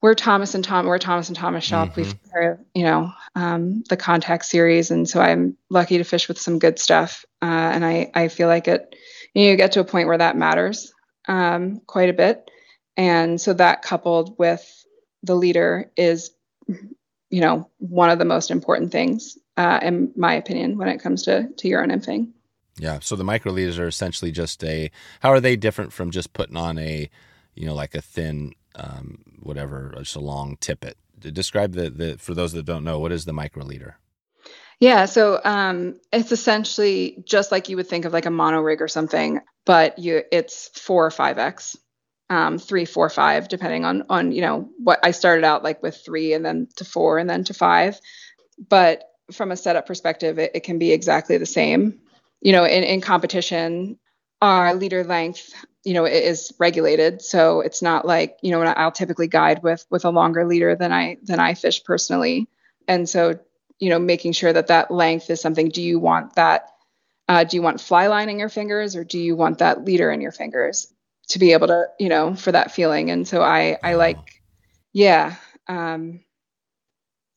we're 0.00 0.14
Thomas 0.14 0.54
and 0.54 0.64
Tom, 0.64 0.86
we're 0.86 0.98
Thomas 0.98 1.28
and 1.28 1.36
Thomas 1.36 1.64
shop. 1.64 1.90
Mm-hmm. 1.90 2.00
We've, 2.00 2.58
you 2.74 2.84
know, 2.84 3.12
um, 3.34 3.82
the 3.88 3.96
contact 3.96 4.46
series, 4.46 4.90
and 4.90 5.08
so 5.08 5.20
I'm 5.20 5.56
lucky 5.68 5.98
to 5.98 6.04
fish 6.04 6.28
with 6.28 6.38
some 6.38 6.58
good 6.58 6.78
stuff. 6.78 7.24
Uh, 7.42 7.44
and 7.44 7.84
I, 7.84 8.10
I 8.14 8.28
feel 8.28 8.48
like 8.48 8.66
it, 8.66 8.94
you, 9.34 9.44
know, 9.44 9.50
you 9.50 9.56
get 9.56 9.72
to 9.72 9.80
a 9.80 9.84
point 9.84 10.08
where 10.08 10.18
that 10.18 10.36
matters 10.36 10.92
um, 11.28 11.80
quite 11.86 12.08
a 12.08 12.14
bit, 12.14 12.50
and 12.96 13.40
so 13.40 13.52
that 13.54 13.82
coupled 13.82 14.38
with 14.38 14.84
the 15.22 15.34
leader 15.34 15.90
is, 15.96 16.30
you 16.66 17.40
know, 17.40 17.68
one 17.78 18.10
of 18.10 18.18
the 18.18 18.24
most 18.24 18.50
important 18.50 18.92
things, 18.92 19.36
uh, 19.58 19.80
in 19.82 20.12
my 20.16 20.32
opinion, 20.34 20.78
when 20.78 20.88
it 20.88 21.02
comes 21.02 21.24
to 21.24 21.48
to 21.58 21.68
Euro 21.68 21.86
nymphing. 21.86 22.30
Yeah. 22.78 23.00
So 23.02 23.16
the 23.16 23.24
micro 23.24 23.52
leaders 23.52 23.78
are 23.78 23.88
essentially 23.88 24.32
just 24.32 24.64
a. 24.64 24.90
How 25.20 25.28
are 25.30 25.40
they 25.40 25.56
different 25.56 25.92
from 25.92 26.10
just 26.10 26.32
putting 26.32 26.56
on 26.56 26.78
a, 26.78 27.10
you 27.54 27.66
know, 27.66 27.74
like 27.74 27.94
a 27.94 28.00
thin 28.00 28.54
um, 28.74 29.18
whatever, 29.40 29.92
just 29.98 30.16
a 30.16 30.20
long 30.20 30.56
tippet. 30.60 30.96
Describe 31.18 31.72
the, 31.72 31.90
the 31.90 32.18
for 32.18 32.34
those 32.34 32.52
that 32.52 32.64
don't 32.64 32.84
know, 32.84 32.98
what 32.98 33.12
is 33.12 33.24
the 33.24 33.32
micro 33.32 33.64
leader? 33.64 33.98
Yeah, 34.80 35.04
so 35.04 35.38
um, 35.44 36.00
it's 36.10 36.32
essentially 36.32 37.22
just 37.26 37.52
like 37.52 37.68
you 37.68 37.76
would 37.76 37.86
think 37.86 38.06
of 38.06 38.14
like 38.14 38.24
a 38.24 38.30
mono 38.30 38.60
rig 38.60 38.80
or 38.80 38.88
something, 38.88 39.40
but 39.66 39.98
you 39.98 40.22
it's 40.32 40.68
four 40.68 41.04
or 41.04 41.10
five 41.10 41.38
x, 41.38 41.76
um, 42.30 42.58
three, 42.58 42.86
four, 42.86 43.10
five, 43.10 43.48
depending 43.48 43.84
on 43.84 44.04
on 44.08 44.32
you 44.32 44.40
know 44.40 44.70
what 44.78 44.98
I 45.02 45.10
started 45.10 45.44
out 45.44 45.62
like 45.62 45.82
with 45.82 46.02
three 46.02 46.32
and 46.32 46.44
then 46.44 46.68
to 46.76 46.86
four 46.86 47.18
and 47.18 47.28
then 47.28 47.44
to 47.44 47.54
five, 47.54 48.00
but 48.70 49.04
from 49.32 49.52
a 49.52 49.56
setup 49.56 49.86
perspective, 49.86 50.38
it, 50.38 50.52
it 50.54 50.60
can 50.60 50.78
be 50.78 50.92
exactly 50.92 51.36
the 51.36 51.46
same. 51.46 52.00
You 52.40 52.52
know, 52.52 52.64
in 52.64 52.82
in 52.82 53.02
competition, 53.02 53.98
our 54.40 54.74
leader 54.74 55.04
length 55.04 55.52
you 55.84 55.94
know 55.94 56.04
is 56.04 56.52
regulated. 56.58 57.22
So 57.22 57.60
it's 57.60 57.82
not 57.82 58.06
like 58.06 58.38
you 58.42 58.50
know 58.50 58.62
i'll 58.62 58.92
typically 58.92 59.28
guide 59.28 59.62
with 59.62 59.86
with 59.90 60.04
a 60.04 60.10
longer 60.10 60.46
leader 60.46 60.74
than 60.74 60.92
i 60.92 61.16
than 61.22 61.40
i 61.40 61.54
fish 61.54 61.82
personally. 61.84 62.48
And 62.86 63.08
so 63.08 63.38
you 63.78 63.88
know 63.88 63.98
making 63.98 64.32
sure 64.32 64.52
that 64.52 64.68
that 64.68 64.90
length 64.90 65.30
is 65.30 65.40
something 65.40 65.68
do 65.68 65.82
you 65.82 65.98
want 65.98 66.34
that 66.34 66.68
uh, 67.28 67.44
do 67.44 67.56
you 67.56 67.62
want 67.62 67.80
fly 67.80 68.08
line 68.08 68.28
in 68.28 68.38
your 68.38 68.48
fingers 68.48 68.96
or 68.96 69.04
do 69.04 69.18
you 69.18 69.36
want 69.36 69.58
that 69.58 69.84
leader 69.84 70.10
in 70.10 70.20
your 70.20 70.32
fingers 70.32 70.92
to 71.28 71.38
be 71.38 71.52
able 71.52 71.68
to 71.68 71.86
you 71.98 72.08
know 72.08 72.34
for 72.34 72.52
that 72.52 72.72
feeling? 72.72 73.10
And 73.10 73.26
so 73.26 73.42
i 73.42 73.78
i 73.82 73.94
like 73.94 74.42
yeah 74.92 75.36
um 75.68 76.20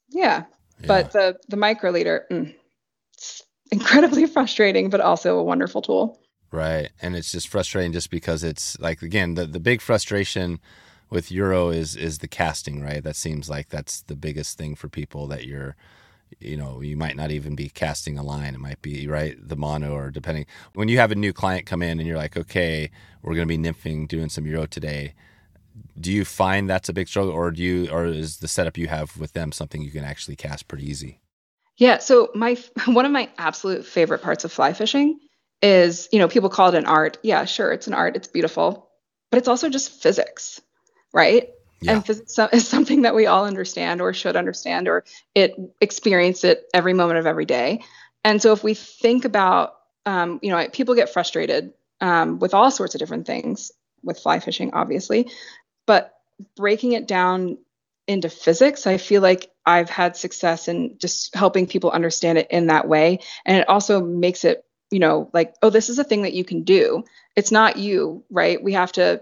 yeah, 0.10 0.44
yeah. 0.80 0.88
but 0.88 1.12
the 1.12 1.38
the 1.48 1.58
micro 1.58 1.92
leader 1.92 2.26
mm, 2.30 2.54
incredibly 3.72 4.26
frustrating 4.28 4.90
but 4.90 5.00
also 5.00 5.40
a 5.40 5.44
wonderful 5.44 5.82
tool 5.82 6.20
Right. 6.54 6.92
And 7.02 7.16
it's 7.16 7.32
just 7.32 7.48
frustrating 7.48 7.94
just 7.94 8.12
because 8.12 8.44
it's 8.44 8.80
like 8.80 9.02
again, 9.02 9.34
the, 9.34 9.48
the 9.48 9.60
big 9.60 9.82
frustration 9.82 10.60
with 11.10 11.32
Euro 11.32 11.70
is 11.70 11.96
is 11.96 12.20
the 12.20 12.28
casting, 12.28 12.80
right? 12.80 13.04
That 13.04 13.16
seems 13.16 13.50
like 13.50 13.70
that's 13.70 14.04
the 14.04 14.16
biggest 14.16 14.56
thing 14.56 14.76
for 14.76 14.88
people 14.88 15.26
that 15.28 15.46
you're 15.46 15.76
you 16.40 16.56
know, 16.56 16.82
you 16.82 16.96
might 16.96 17.16
not 17.16 17.32
even 17.32 17.56
be 17.56 17.70
casting 17.70 18.20
a 18.20 18.24
line. 18.24 18.54
It 18.54 18.60
might 18.60 18.84
be 18.84 19.08
right 19.08 19.36
the 19.42 19.56
mono 19.56 19.96
or 19.96 20.12
depending 20.12 20.46
when 20.76 20.90
you 20.90 21.00
have 21.00 21.12
a 21.12 21.16
new 21.16 21.34
client 21.34 21.66
come 21.66 21.82
in 21.82 21.98
and 21.98 22.08
you're 22.08 22.18
like, 22.18 22.38
okay, 22.38 22.92
we're 23.24 23.34
going 23.34 23.48
to 23.48 23.58
be 23.58 23.58
nymphing 23.58 24.08
doing 24.08 24.30
some 24.30 24.46
Euro 24.46 24.68
today. 24.68 25.16
Do 26.00 26.12
you 26.12 26.24
find 26.24 26.70
that's 26.70 26.88
a 26.88 26.94
big 26.94 27.08
struggle, 27.08 27.34
or 27.34 27.50
do 27.50 27.64
you, 27.64 27.90
or 27.90 28.06
is 28.06 28.38
the 28.38 28.48
setup 28.48 28.78
you 28.78 28.90
have 28.90 29.18
with 29.18 29.34
them 29.34 29.52
something 29.52 29.82
you 29.82 29.90
can 29.90 30.04
actually 30.04 30.36
cast 30.36 30.68
pretty 30.68 30.88
easy? 30.88 31.20
Yeah. 31.78 31.98
So 31.98 32.30
my 32.36 32.58
one 32.86 33.06
of 33.06 33.12
my 33.12 33.32
absolute 33.40 33.88
favorite 33.88 34.22
parts 34.22 34.44
of 34.44 34.52
fly 34.52 34.74
fishing 34.74 35.20
is, 35.64 36.10
you 36.12 36.20
know, 36.20 36.28
people 36.28 36.50
call 36.50 36.68
it 36.68 36.76
an 36.76 36.86
art. 36.86 37.18
Yeah, 37.24 37.46
sure, 37.46 37.72
it's 37.72 37.88
an 37.88 37.94
art, 37.94 38.18
it's 38.18 38.28
beautiful, 38.28 38.90
but 39.32 39.38
it's 39.38 39.48
also 39.48 39.70
just 39.70 40.04
physics, 40.04 40.62
right? 41.14 41.50
Yeah. 41.82 41.94
And 41.94 42.06
physics 42.06 42.38
is 42.54 42.68
something 42.68 43.04
that 43.04 43.16
we 43.16 43.26
all 43.26 43.46
understand 43.46 44.02
or 44.02 44.14
should 44.14 44.36
understand 44.36 44.90
or 44.90 45.06
it 45.34 45.56
experience 45.80 46.44
it 46.44 46.66
every 46.74 46.94
moment 46.94 47.20
of 47.20 47.26
every 47.26 47.46
day. 47.46 47.82
And 48.26 48.42
so 48.42 48.52
if 48.52 48.64
we 48.64 48.74
think 48.74 49.24
about, 49.26 49.76
um, 50.06 50.40
you 50.44 50.52
know, 50.52 50.68
people 50.68 50.96
get 50.96 51.12
frustrated 51.12 51.74
um, 52.02 52.40
with 52.40 52.54
all 52.54 52.70
sorts 52.70 52.94
of 52.94 53.00
different 53.00 53.26
things 53.26 53.72
with 54.04 54.20
fly 54.20 54.40
fishing, 54.40 54.72
obviously, 54.74 55.32
but 55.88 56.14
breaking 56.58 56.92
it 56.92 57.08
down 57.08 57.58
into 58.06 58.30
physics, 58.30 58.86
I 58.86 58.98
feel 58.98 59.22
like 59.22 59.50
I've 59.66 59.90
had 59.90 60.18
success 60.18 60.68
in 60.68 60.98
just 60.98 61.34
helping 61.34 61.68
people 61.68 61.90
understand 61.90 62.38
it 62.38 62.48
in 62.50 62.68
that 62.68 62.86
way. 62.86 63.20
And 63.46 63.58
it 63.58 63.70
also 63.70 64.04
makes 64.04 64.44
it 64.44 64.66
you 64.94 65.00
know 65.00 65.30
like 65.34 65.56
oh 65.64 65.70
this 65.70 65.90
is 65.90 65.98
a 65.98 66.04
thing 66.04 66.22
that 66.22 66.34
you 66.34 66.46
can 66.46 66.64
do. 66.64 67.04
It's 67.36 67.52
not 67.52 67.78
you 67.78 68.24
right? 68.30 68.64
We 68.64 68.74
have 68.74 68.92
to 68.94 69.22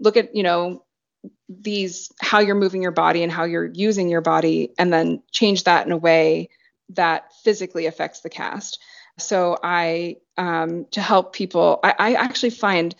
look 0.00 0.16
at 0.16 0.34
you 0.34 0.42
know 0.42 0.84
these 1.48 2.10
how 2.20 2.40
you're 2.40 2.54
moving 2.54 2.82
your 2.82 2.92
body 2.92 3.22
and 3.22 3.30
how 3.30 3.44
you're 3.44 3.70
using 3.72 4.08
your 4.08 4.22
body 4.22 4.72
and 4.78 4.92
then 4.92 5.22
change 5.30 5.64
that 5.64 5.86
in 5.86 5.92
a 5.92 5.96
way 5.96 6.48
that 6.90 7.32
physically 7.44 7.86
affects 7.86 8.20
the 8.20 8.30
cast. 8.30 8.80
So 9.18 9.58
i 9.62 10.16
um, 10.38 10.86
to 10.92 11.02
help 11.02 11.34
people 11.34 11.78
I, 11.84 11.94
I 11.98 12.12
actually 12.14 12.50
find 12.50 12.94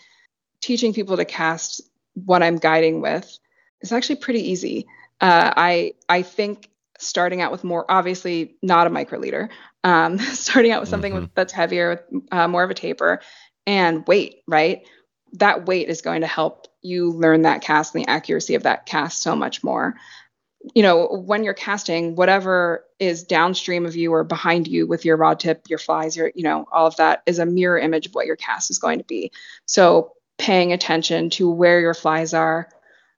teaching 0.61 0.93
people 0.93 1.17
to 1.17 1.25
cast 1.25 1.81
what 2.13 2.43
i'm 2.43 2.57
guiding 2.57 3.01
with 3.01 3.39
is 3.81 3.91
actually 3.91 4.17
pretty 4.17 4.51
easy. 4.51 4.85
Uh, 5.19 5.51
i 5.57 5.93
i 6.07 6.21
think 6.21 6.69
starting 7.05 7.41
out 7.41 7.51
with 7.51 7.63
more 7.63 7.85
obviously 7.89 8.55
not 8.61 8.87
a 8.87 8.89
micro 8.89 9.19
leader 9.19 9.49
um, 9.83 10.17
starting 10.19 10.71
out 10.71 10.81
with 10.81 10.89
something 10.89 11.13
mm-hmm. 11.13 11.25
that's 11.35 11.53
heavier 11.53 12.05
uh, 12.31 12.47
more 12.47 12.63
of 12.63 12.69
a 12.69 12.73
taper 12.73 13.21
and 13.65 14.05
weight 14.07 14.41
right? 14.47 14.87
That 15.33 15.65
weight 15.65 15.89
is 15.89 16.01
going 16.01 16.21
to 16.21 16.27
help 16.27 16.67
you 16.81 17.11
learn 17.11 17.43
that 17.43 17.61
cast 17.61 17.95
and 17.95 18.03
the 18.03 18.09
accuracy 18.09 18.55
of 18.55 18.63
that 18.63 18.85
cast 18.85 19.21
so 19.21 19.35
much 19.35 19.63
more. 19.63 19.95
You 20.73 20.83
know 20.83 21.07
when 21.07 21.43
you're 21.43 21.53
casting 21.53 22.15
whatever 22.15 22.85
is 22.97 23.23
downstream 23.23 23.85
of 23.85 23.97
you 23.97 24.13
or 24.13 24.23
behind 24.23 24.67
you 24.67 24.87
with 24.87 25.03
your 25.03 25.17
rod 25.17 25.41
tip 25.41 25.63
your 25.67 25.79
flies 25.79 26.15
your 26.15 26.31
you 26.35 26.43
know 26.43 26.65
all 26.71 26.87
of 26.87 26.95
that 26.95 27.21
is 27.25 27.37
a 27.39 27.45
mirror 27.45 27.77
image 27.77 28.05
of 28.05 28.15
what 28.15 28.27
your 28.27 28.37
cast 28.37 28.71
is 28.71 28.79
going 28.79 28.99
to 28.99 29.05
be. 29.05 29.31
So 29.65 30.13
paying 30.37 30.71
attention 30.71 31.29
to 31.31 31.49
where 31.49 31.81
your 31.81 31.93
flies 31.93 32.33
are 32.33 32.69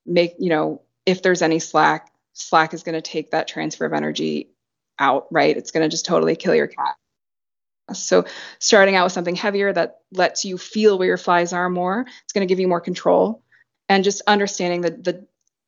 make 0.08 0.34
you 0.40 0.50
know 0.50 0.82
if 1.06 1.22
there's 1.22 1.44
any 1.44 1.60
slack 1.60 2.10
slack 2.36 2.74
is 2.74 2.84
going 2.84 2.94
to 2.94 3.02
take 3.02 3.32
that 3.32 3.48
transfer 3.48 3.86
of 3.86 3.94
energy 3.94 4.52
out, 5.00 5.28
right? 5.32 5.58
It's 5.58 5.72
going 5.72 5.84
to 5.84 5.90
just 5.90 6.06
totally 6.06 6.36
kill 6.36 6.54
your 6.54 6.68
cat. 6.68 6.96
So, 7.94 8.26
starting 8.60 8.96
out 8.96 9.06
with 9.06 9.14
something 9.14 9.36
heavier 9.36 9.72
that 9.72 10.00
lets 10.12 10.44
you 10.44 10.58
feel 10.58 10.98
where 10.98 11.08
your 11.08 11.18
flies 11.18 11.54
are 11.54 11.70
more, 11.70 12.02
it's 12.02 12.34
going 12.34 12.48
to 12.48 12.52
give 12.52 12.60
you 12.60 12.68
more 12.68 12.82
control. 12.82 13.44
And 13.88 14.04
just 14.04 14.24
understanding 14.28 14.82
the, 14.82 14.92
the 14.92 15.28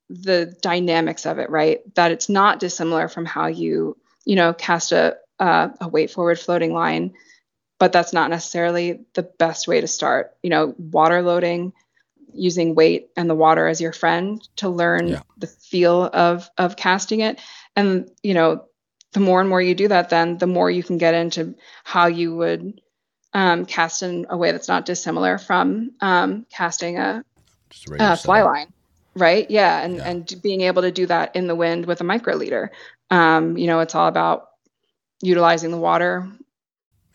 the 0.10 0.58
dynamics 0.62 1.26
of 1.26 1.38
it, 1.38 1.50
right? 1.50 1.82
That 1.96 2.12
it's 2.12 2.30
not 2.30 2.60
dissimilar 2.60 3.08
from 3.08 3.26
how 3.26 3.48
you, 3.48 3.98
you 4.26 4.36
know, 4.36 4.54
cast 4.54 4.92
a 4.92 5.18
uh, 5.40 5.70
a 5.80 5.88
weight 5.88 6.10
forward 6.10 6.40
floating 6.40 6.74
line, 6.74 7.14
but 7.80 7.92
that's 7.92 8.14
not 8.14 8.32
necessarily 8.32 9.06
the 9.14 9.24
best 9.24 9.68
way 9.68 9.80
to 9.80 9.88
start. 9.88 10.36
You 10.42 10.50
know, 10.50 10.74
water 10.80 11.22
loading 11.22 11.74
using 12.34 12.76
weight 12.76 13.10
and 13.16 13.30
the 13.30 13.36
water 13.36 13.68
as 13.68 13.82
your 13.82 13.94
friend 13.94 14.42
to 14.58 14.70
learn 14.70 15.10
Yeah. 15.10 15.22
the 15.38 15.48
feel 15.48 16.04
of 16.14 16.50
of 16.58 16.76
casting 16.76 17.22
it. 17.22 17.40
And 17.76 18.10
you 18.24 18.34
know, 18.34 18.66
the 19.14 19.20
more 19.20 19.40
and 19.40 19.50
more 19.50 19.62
you 19.62 19.76
do 19.76 19.88
that, 19.88 20.10
then 20.10 20.38
the 20.38 20.48
more 20.48 20.70
you 20.70 20.84
can 20.84 20.98
get 20.98 21.14
into 21.14 21.56
how 21.84 22.08
you 22.08 22.36
would 22.36 22.82
um, 23.34 23.66
cast 23.66 24.04
in 24.04 24.26
a 24.30 24.38
way 24.38 24.52
that's 24.52 24.68
not 24.68 24.86
dissimilar 24.86 25.38
from 25.38 25.92
um, 26.02 26.46
casting 26.52 26.98
a, 26.98 27.24
a 28.00 28.18
fly 28.18 28.40
setup. 28.40 28.46
line, 28.46 28.74
right? 29.16 29.50
Yeah, 29.50 29.82
and 29.82 29.96
Yeah. 29.98 30.10
and 30.10 30.42
being 30.42 30.62
able 30.62 30.82
to 30.82 30.92
do 30.92 31.06
that 31.08 31.36
in 31.36 31.48
the 31.48 31.56
wind 31.56 31.86
with 31.86 32.02
a 32.02 32.04
micro 32.04 32.36
leader. 32.36 32.72
Um, 33.10 33.58
you 33.58 33.68
know, 33.68 33.80
it's 33.80 33.96
all 33.96 34.08
about 34.08 34.48
utilizing 35.22 35.72
the 35.72 35.78
water. 35.78 36.30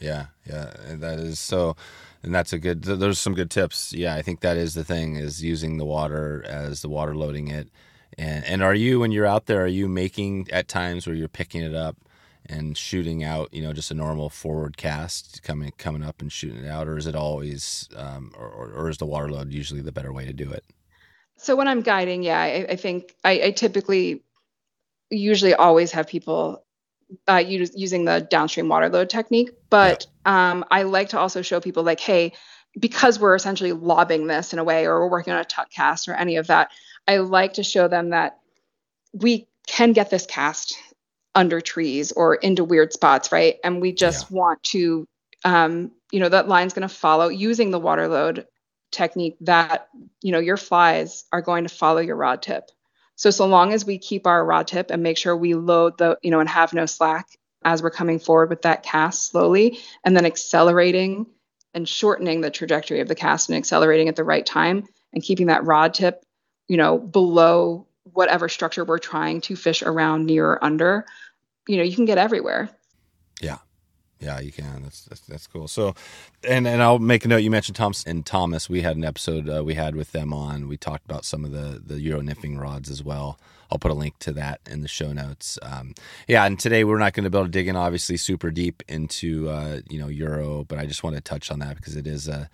Yeah, 0.01 0.27
yeah, 0.47 0.73
that 0.89 1.19
is 1.21 1.39
so, 1.39 1.77
and 2.23 2.35
that's 2.35 2.53
a 2.53 2.59
good. 2.59 2.83
th- 2.85 2.99
Those 2.99 3.13
are 3.17 3.21
some 3.21 3.35
good 3.35 3.51
tips. 3.51 3.93
Yeah, 3.93 4.15
I 4.15 4.23
think 4.23 4.41
that 4.41 4.57
is 4.57 4.75
the 4.75 4.85
thing 4.85 5.17
is 5.17 5.43
using 5.43 5.79
the 5.79 5.85
water 5.85 6.45
as 6.47 6.83
the 6.83 6.89
water 6.89 7.15
loading 7.15 7.49
it, 7.49 7.69
and 8.19 8.45
and 8.45 8.63
are 8.63 8.75
you 8.75 9.01
when 9.01 9.13
you're 9.13 9.27
out 9.27 9.47
there, 9.47 9.63
are 9.65 9.67
you 9.69 9.89
making 9.89 10.49
at 10.51 10.69
times 10.69 11.07
where 11.07 11.17
you're 11.17 11.29
picking 11.29 11.63
it 11.63 11.75
up 11.75 11.97
and 12.47 12.77
shooting 12.77 13.23
out, 13.23 13.53
you 13.55 13.63
know, 13.63 13.73
just 13.73 13.91
a 13.91 13.95
normal 13.95 14.29
forward 14.29 14.77
cast 14.77 15.43
coming 15.43 15.73
coming 15.79 16.03
up 16.03 16.21
and 16.21 16.33
shooting 16.33 16.65
it 16.65 16.69
out, 16.69 16.89
or 16.89 16.97
is 16.97 17.07
it 17.07 17.15
always, 17.15 17.89
um, 17.97 18.33
or, 18.37 18.49
or 18.49 18.73
or 18.73 18.89
is 18.89 18.99
the 18.99 19.07
water 19.07 19.31
load 19.31 19.53
usually 19.53 19.81
the 19.81 19.93
better 19.93 20.13
way 20.13 20.25
to 20.27 20.33
do 20.33 20.51
it? 20.51 20.65
So 21.39 21.57
when 21.57 21.69
I'm 21.69 21.81
guiding, 21.81 22.23
yeah, 22.23 22.41
I, 22.41 22.67
I 22.71 22.77
think 22.77 23.15
I, 23.25 23.43
I 23.43 23.51
typically 23.51 24.23
usually 25.11 25.55
always 25.55 25.93
have 25.93 26.07
people 26.07 26.65
uh, 27.29 27.37
use, 27.37 27.73
using 27.75 28.05
the 28.05 28.21
downstream 28.21 28.69
water 28.69 28.89
load 28.89 29.11
technique. 29.11 29.51
But 29.71 30.07
um, 30.25 30.65
I 30.71 30.83
like 30.83 31.11
to 31.11 31.19
also 31.19 31.43
show 31.43 31.61
people 31.61 31.83
like, 31.83 32.01
hey, 32.01 32.33
because 32.79 33.19
we're 33.19 33.35
essentially 33.35 33.73
lobbing 33.73 34.27
this 34.27 34.53
in 34.53 34.59
a 34.59 34.65
way, 34.65 34.87
or 34.87 35.01
we're 35.01 35.11
working 35.11 35.33
on 35.33 35.41
a 35.41 35.45
tuck 35.45 35.71
cast 35.71 36.09
or 36.09 36.15
any 36.15 36.37
of 36.37 36.47
that, 36.47 36.71
I 37.07 37.19
like 37.19 37.55
to 37.55 37.63
show 37.63 37.89
them 37.89 38.11
that 38.11 38.39
we 39.13 39.47
can 39.67 39.93
get 39.93 40.11
this 40.11 40.27
cast 40.27 40.79
under 41.35 41.61
trees 41.61 42.13
or 42.13 42.35
into 42.37 42.65
weird 42.65 42.93
spots, 42.93 43.33
right? 43.33 43.57
And 43.65 43.81
we 43.81 43.93
just 43.93 44.31
want 44.31 44.63
to, 44.65 45.07
um, 45.45 45.91
you 46.11 46.21
know, 46.21 46.29
that 46.29 46.49
line's 46.49 46.73
going 46.73 46.89
to 46.89 46.95
follow 46.95 47.29
using 47.29 47.71
the 47.71 47.79
water 47.79 48.09
load 48.09 48.47
technique 48.93 49.37
that 49.41 49.89
you 50.21 50.31
know 50.31 50.39
your 50.39 50.59
flies 50.59 51.25
are 51.33 51.41
going 51.41 51.65
to 51.65 51.75
follow 51.75 52.01
your 52.01 52.15
rod 52.15 52.43
tip 52.43 52.71
so 53.23 53.31
so 53.31 53.47
long 53.47 53.73
as 53.73 53.87
we 53.87 53.99
keep 53.99 54.27
our 54.27 54.45
rod 54.45 54.67
tip 54.67 54.91
and 54.91 55.01
make 55.01 55.17
sure 55.17 55.37
we 55.37 55.55
load 55.55 55.97
the 55.97 56.19
you 56.23 56.31
know 56.33 56.41
and 56.41 56.49
have 56.49 56.75
no 56.75 56.87
slack 56.87 57.29
as 57.65 57.81
we're 57.81 57.91
coming 57.91 58.19
forward 58.19 58.51
with 58.51 58.63
that 58.63 58.83
cast 58.83 59.31
slowly 59.31 59.79
and 60.05 60.17
then 60.17 60.27
accelerating 60.27 61.27
and 61.73 61.89
shortening 61.89 62.41
the 62.41 62.51
trajectory 62.51 62.99
of 62.99 63.07
the 63.07 63.15
cast 63.15 63.49
and 63.49 63.57
accelerating 63.57 64.09
at 64.09 64.17
the 64.17 64.25
right 64.25 64.45
time 64.45 64.89
and 65.13 65.23
keeping 65.23 65.47
that 65.47 65.65
rod 65.65 65.95
tip 65.95 66.25
you 66.67 66.77
know 66.77 66.99
below 66.99 67.87
whatever 68.03 68.49
structure 68.49 68.85
we're 68.85 68.99
trying 68.99 69.41
to 69.41 69.55
fish 69.55 69.85
around 69.85 70.27
near 70.27 70.51
or 70.51 70.65
under 70.65 71.07
you 71.69 71.77
know 71.77 71.85
you 71.85 71.95
can 71.95 72.07
get 72.07 72.19
everywhere. 72.19 72.71
Yeah, 73.41 73.59
you 74.23 74.53
can. 74.53 74.83
That's 74.83 75.05
that's, 75.05 75.21
that's 75.23 75.47
cool. 75.47 75.69
So, 75.69 75.95
and 76.49 76.67
and 76.67 76.83
I'll 76.83 76.99
make 76.99 77.25
a 77.25 77.29
note. 77.29 77.39
You 77.39 77.51
mentioned 77.51 77.77
Thomas 77.77 78.05
and 78.05 78.25
Thomas. 78.25 78.69
We 78.69 78.83
had 78.83 78.97
an 78.97 79.05
episode 79.05 79.49
uh, 79.49 79.63
we 79.65 79.75
had 79.75 79.95
with 79.95 80.13
them 80.13 80.33
on. 80.33 80.69
We 80.69 80.77
talked 80.77 81.05
about 81.05 81.25
some 81.25 81.45
of 81.45 81.53
the 81.53 81.83
the 81.85 82.01
Euro 82.01 82.21
nymphing 82.21 82.59
rods 82.59 82.91
as 82.91 83.03
well. 83.03 83.39
I'll 83.71 83.79
put 83.79 83.91
a 83.91 83.95
link 83.95 84.19
to 84.21 84.33
that 84.35 84.61
in 84.71 84.83
the 84.83 84.89
show 84.89 85.13
notes. 85.15 85.59
Um, 85.63 85.95
yeah, 86.29 86.45
and 86.45 86.61
today 86.61 86.85
we're 86.85 86.99
not 86.99 87.15
going 87.15 87.25
to 87.25 87.31
be 87.31 87.39
able 87.39 87.47
to 87.47 87.51
dig 87.51 87.69
in 87.69 87.77
obviously 87.77 88.19
super 88.19 88.51
deep 88.51 88.83
into 88.87 89.49
uh, 89.49 89.81
you 89.89 89.99
know 89.99 90.09
Euro, 90.09 90.65
but 90.65 90.79
I 90.79 90.87
just 90.87 91.03
want 91.03 91.17
to 91.17 91.23
touch 91.23 91.51
on 91.51 91.59
that 91.61 91.77
because 91.77 91.97
it 91.97 92.07
is 92.07 92.29
a 92.29 92.51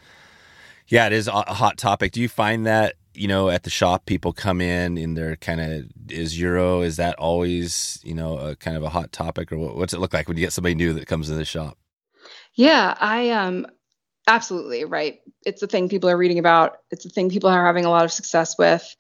yeah, 0.87 1.07
it 1.07 1.13
is 1.13 1.29
a 1.29 1.33
hot 1.33 1.77
topic. 1.77 2.13
Do 2.13 2.21
you 2.21 2.29
find 2.29 2.67
that 2.67 2.95
you 3.19 3.29
know 3.29 3.49
at 3.51 3.65
the 3.65 3.71
shop 3.71 4.07
people 4.07 4.33
come 4.33 4.61
in 4.61 4.97
and 4.99 5.17
they're 5.17 5.37
kind 5.37 5.61
of 5.61 5.85
is 6.09 6.39
Euro 6.39 6.81
is 6.83 6.97
that 6.97 7.17
always 7.17 8.01
you 8.05 8.15
know 8.15 8.39
a 8.39 8.57
kind 8.57 8.77
of 8.77 8.83
a 8.83 8.89
hot 8.89 9.13
topic 9.13 9.53
or 9.53 9.59
what, 9.59 9.77
what's 9.77 9.93
it 9.93 10.01
look 10.01 10.15
like 10.15 10.29
when 10.29 10.37
you 10.37 10.45
get 10.45 10.53
somebody 10.53 10.75
new 10.75 10.93
that 10.95 11.07
comes 11.07 11.29
into 11.29 11.39
the 11.39 11.45
shop? 11.45 11.77
Yeah, 12.55 12.97
I 12.99 13.31
um 13.31 13.67
absolutely 14.27 14.85
right. 14.85 15.21
It's 15.45 15.61
the 15.61 15.67
thing 15.67 15.89
people 15.89 16.11
are 16.11 16.17
reading 16.17 16.39
about. 16.39 16.79
It's 16.91 17.05
the 17.05 17.11
thing 17.11 17.31
people 17.31 17.51
are 17.51 17.67
having 17.67 17.85
a 17.85 17.91
lot 17.91 18.05
of 18.05 18.13
success 18.13 18.57
with. 18.59 18.97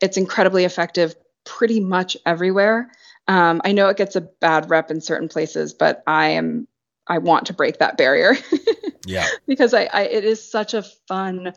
It's 0.00 0.16
incredibly 0.16 0.64
effective 0.64 1.14
pretty 1.44 1.80
much 1.80 2.16
everywhere. 2.26 2.90
Um, 3.28 3.60
I 3.64 3.72
know 3.72 3.88
it 3.88 3.96
gets 3.96 4.16
a 4.16 4.20
bad 4.20 4.68
rep 4.70 4.90
in 4.90 5.00
certain 5.00 5.28
places, 5.28 5.72
but 5.72 6.02
I 6.06 6.28
am 6.28 6.66
I 7.06 7.18
want 7.18 7.46
to 7.46 7.52
break 7.52 7.78
that 7.78 7.96
barrier 7.96 8.36
Yeah. 9.06 9.26
because 9.46 9.74
I, 9.74 9.84
I 9.92 10.02
it 10.02 10.24
is 10.24 10.48
such 10.48 10.74
a 10.74 10.82
fun 11.08 11.52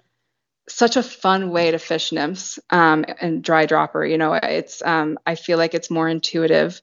such 0.68 0.98
a 0.98 1.04
fun 1.04 1.52
way 1.52 1.72
to 1.72 1.80
fish 1.80 2.12
nymphs 2.12 2.60
um, 2.70 3.06
and 3.22 3.44
dry 3.44 3.66
dropper. 3.66 4.06
You 4.06 4.18
know, 4.18 4.34
it's 4.34 4.82
um, 4.84 5.20
I 5.26 5.36
feel 5.36 5.58
like 5.58 5.74
it's 5.74 5.92
more 5.92 6.10
intuitive 6.10 6.82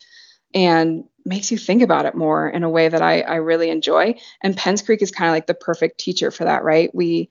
and 0.54 1.04
makes 1.24 1.50
you 1.50 1.58
think 1.58 1.82
about 1.82 2.04
it 2.06 2.14
more 2.14 2.48
in 2.48 2.62
a 2.62 2.70
way 2.70 2.88
that 2.88 3.02
I, 3.02 3.20
I 3.22 3.36
really 3.36 3.70
enjoy. 3.70 4.16
And 4.42 4.56
Penns 4.56 4.82
Creek 4.82 5.02
is 5.02 5.10
kind 5.10 5.28
of 5.28 5.32
like 5.32 5.46
the 5.46 5.54
perfect 5.54 5.98
teacher 5.98 6.30
for 6.30 6.44
that, 6.44 6.64
right? 6.64 6.94
We, 6.94 7.30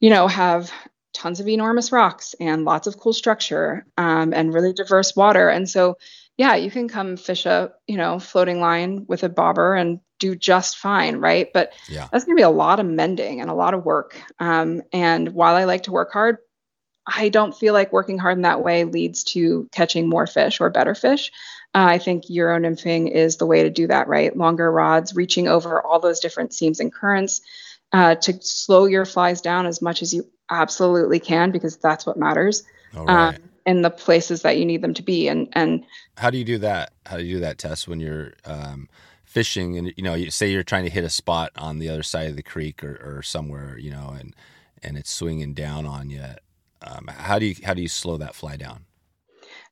you 0.00 0.10
know, 0.10 0.26
have 0.26 0.72
tons 1.14 1.40
of 1.40 1.48
enormous 1.48 1.92
rocks 1.92 2.34
and 2.40 2.64
lots 2.64 2.86
of 2.86 2.98
cool 2.98 3.12
structure 3.12 3.86
um, 3.96 4.32
and 4.34 4.52
really 4.52 4.72
diverse 4.72 5.14
water. 5.14 5.48
And 5.48 5.68
so, 5.68 5.98
yeah, 6.36 6.56
you 6.56 6.70
can 6.70 6.88
come 6.88 7.16
fish 7.16 7.46
a, 7.46 7.72
you 7.86 7.96
know, 7.96 8.18
floating 8.18 8.60
line 8.60 9.04
with 9.08 9.22
a 9.22 9.28
bobber 9.28 9.74
and 9.74 10.00
do 10.22 10.34
just 10.36 10.78
fine, 10.78 11.16
right? 11.18 11.48
But 11.52 11.72
Yeah. 11.88 12.08
that's 12.10 12.24
going 12.24 12.36
to 12.36 12.40
be 12.40 12.44
a 12.54 12.58
lot 12.64 12.80
of 12.80 12.86
mending 12.86 13.40
and 13.40 13.50
a 13.50 13.54
lot 13.54 13.74
of 13.74 13.84
work. 13.84 14.16
Um, 14.38 14.82
and 14.92 15.34
while 15.34 15.56
I 15.56 15.64
like 15.64 15.82
to 15.84 15.92
work 15.92 16.12
hard, 16.12 16.38
I 17.06 17.28
don't 17.30 17.54
feel 17.54 17.74
like 17.74 17.92
working 17.92 18.18
hard 18.18 18.38
in 18.38 18.42
that 18.42 18.62
way 18.62 18.84
leads 18.84 19.24
to 19.34 19.68
catching 19.72 20.08
more 20.08 20.26
fish 20.26 20.60
or 20.60 20.70
better 20.70 20.94
fish. 20.94 21.32
Uh, 21.74 21.96
I 21.96 21.98
think 21.98 22.30
Euro 22.30 22.58
nymphing 22.58 23.10
is 23.10 23.36
the 23.36 23.46
way 23.46 23.64
to 23.64 23.70
do 23.70 23.88
that, 23.88 24.06
right? 24.06 24.36
Longer 24.36 24.70
rods, 24.70 25.16
reaching 25.16 25.48
over 25.48 25.82
all 25.82 26.00
those 26.00 26.20
different 26.20 26.54
seams 26.54 26.80
and 26.80 26.92
currents 26.92 27.40
uh, 27.92 28.14
to 28.14 28.38
slow 28.40 28.86
your 28.86 29.04
flies 29.04 29.40
down 29.40 29.66
as 29.66 29.82
much 29.82 30.02
as 30.02 30.14
you 30.14 30.30
absolutely 30.48 31.18
can, 31.18 31.50
because 31.50 31.76
that's 31.76 32.06
what 32.06 32.16
matters 32.16 32.62
All 32.96 33.06
right. 33.06 33.34
um, 33.34 33.42
in 33.66 33.82
the 33.82 33.90
places 33.90 34.42
that 34.42 34.58
you 34.58 34.64
need 34.64 34.82
them 34.82 34.94
to 34.94 35.02
be. 35.02 35.28
And 35.28 35.48
and 35.52 35.84
How 36.16 36.30
do 36.30 36.38
you 36.38 36.44
do 36.44 36.58
that? 36.58 36.92
How 37.06 37.16
do 37.16 37.24
you 37.24 37.36
do 37.36 37.40
that 37.40 37.58
test 37.58 37.88
when 37.88 38.00
you're 38.00 38.32
um, 38.44 38.88
fishing 39.32 39.78
and 39.78 39.92
you 39.96 40.02
know, 40.02 40.14
you 40.14 40.30
say 40.30 40.50
you're 40.50 40.62
trying 40.62 40.84
to 40.84 40.90
hit 40.90 41.04
a 41.04 41.10
spot 41.10 41.50
on 41.56 41.78
the 41.78 41.88
other 41.88 42.02
side 42.02 42.28
of 42.28 42.36
the 42.36 42.42
creek 42.42 42.84
or, 42.84 43.00
or 43.02 43.22
somewhere, 43.22 43.78
you 43.78 43.90
know, 43.90 44.14
and 44.18 44.36
and 44.82 44.98
it's 44.98 45.10
swinging 45.10 45.54
down 45.54 45.86
on 45.86 46.10
you. 46.10 46.24
Um, 46.82 47.08
how 47.08 47.38
do 47.38 47.46
you 47.46 47.54
how 47.64 47.74
do 47.74 47.80
you 47.80 47.88
slow 47.88 48.18
that 48.18 48.34
fly 48.34 48.56
down? 48.56 48.84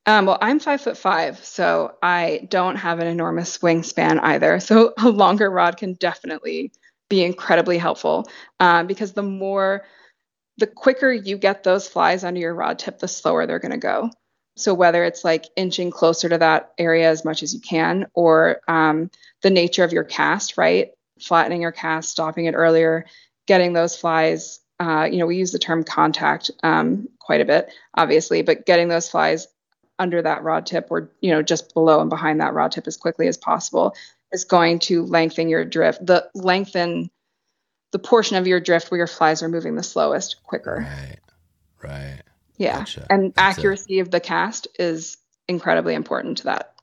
Um, 0.06 0.26
well, 0.26 0.38
I'm 0.40 0.58
five 0.60 0.80
foot 0.80 0.96
five, 0.96 1.44
so 1.44 1.94
I 2.02 2.48
don't 2.48 2.76
have 2.76 3.00
an 3.00 3.06
enormous 3.06 3.58
wingspan 3.58 4.18
either. 4.22 4.58
So 4.60 4.94
a 4.98 5.08
longer 5.10 5.50
rod 5.50 5.76
can 5.76 5.94
definitely 5.94 6.72
be 7.08 7.22
incredibly 7.22 7.76
helpful 7.76 8.24
um, 8.60 8.86
because 8.86 9.12
the 9.12 9.22
more, 9.22 9.84
the 10.56 10.66
quicker 10.66 11.12
you 11.12 11.36
get 11.36 11.64
those 11.64 11.86
flies 11.88 12.24
under 12.24 12.40
your 12.40 12.54
rod 12.54 12.78
tip, 12.78 12.98
the 12.98 13.08
slower 13.08 13.46
they're 13.46 13.58
going 13.58 13.72
to 13.72 13.78
go. 13.78 14.10
So 14.60 14.74
whether 14.74 15.04
it's 15.04 15.24
like 15.24 15.46
inching 15.56 15.90
closer 15.90 16.28
to 16.28 16.38
that 16.38 16.72
area 16.78 17.08
as 17.08 17.24
much 17.24 17.42
as 17.42 17.54
you 17.54 17.60
can, 17.60 18.06
or 18.14 18.60
um, 18.68 19.10
the 19.42 19.50
nature 19.50 19.84
of 19.84 19.92
your 19.92 20.04
cast, 20.04 20.56
right? 20.56 20.90
Flattening 21.20 21.62
your 21.62 21.72
cast, 21.72 22.10
stopping 22.10 22.46
it 22.46 22.54
earlier, 22.54 23.06
getting 23.46 23.72
those 23.72 23.96
flies. 23.96 24.60
Uh, 24.78 25.08
you 25.10 25.18
know, 25.18 25.26
we 25.26 25.36
use 25.36 25.52
the 25.52 25.58
term 25.58 25.84
contact 25.84 26.50
um, 26.62 27.08
quite 27.18 27.40
a 27.40 27.44
bit, 27.44 27.70
obviously, 27.94 28.42
but 28.42 28.64
getting 28.64 28.88
those 28.88 29.10
flies 29.10 29.46
under 30.00 30.22
that 30.22 30.42
rod 30.42 30.66
tip 30.66 30.88
or 30.90 31.12
you 31.20 31.30
know 31.30 31.42
just 31.42 31.74
below 31.74 32.00
and 32.00 32.08
behind 32.08 32.40
that 32.40 32.54
rod 32.54 32.72
tip 32.72 32.86
as 32.86 32.96
quickly 32.96 33.28
as 33.28 33.36
possible 33.36 33.94
is 34.32 34.44
going 34.44 34.78
to 34.78 35.04
lengthen 35.04 35.48
your 35.50 35.62
drift 35.62 36.04
the 36.04 36.26
lengthen 36.34 37.10
the 37.92 37.98
portion 37.98 38.36
of 38.36 38.46
your 38.46 38.60
drift 38.60 38.90
where 38.90 38.96
your 38.96 39.06
flies 39.06 39.42
are 39.42 39.48
moving 39.48 39.74
the 39.74 39.82
slowest 39.82 40.42
quicker 40.42 40.86
Right. 40.88 41.18
Right. 41.82 42.22
Yeah 42.60 42.78
Gotcha. 42.80 43.10
and 43.10 43.34
That's 43.36 43.58
a- 43.58 43.62
accuracy 43.62 44.00
of 44.00 44.12
the 44.12 44.20
cast 44.20 44.68
is 44.78 45.18
incredibly 45.48 45.94
important 45.96 46.38
to 46.40 46.44
that 46.46 46.74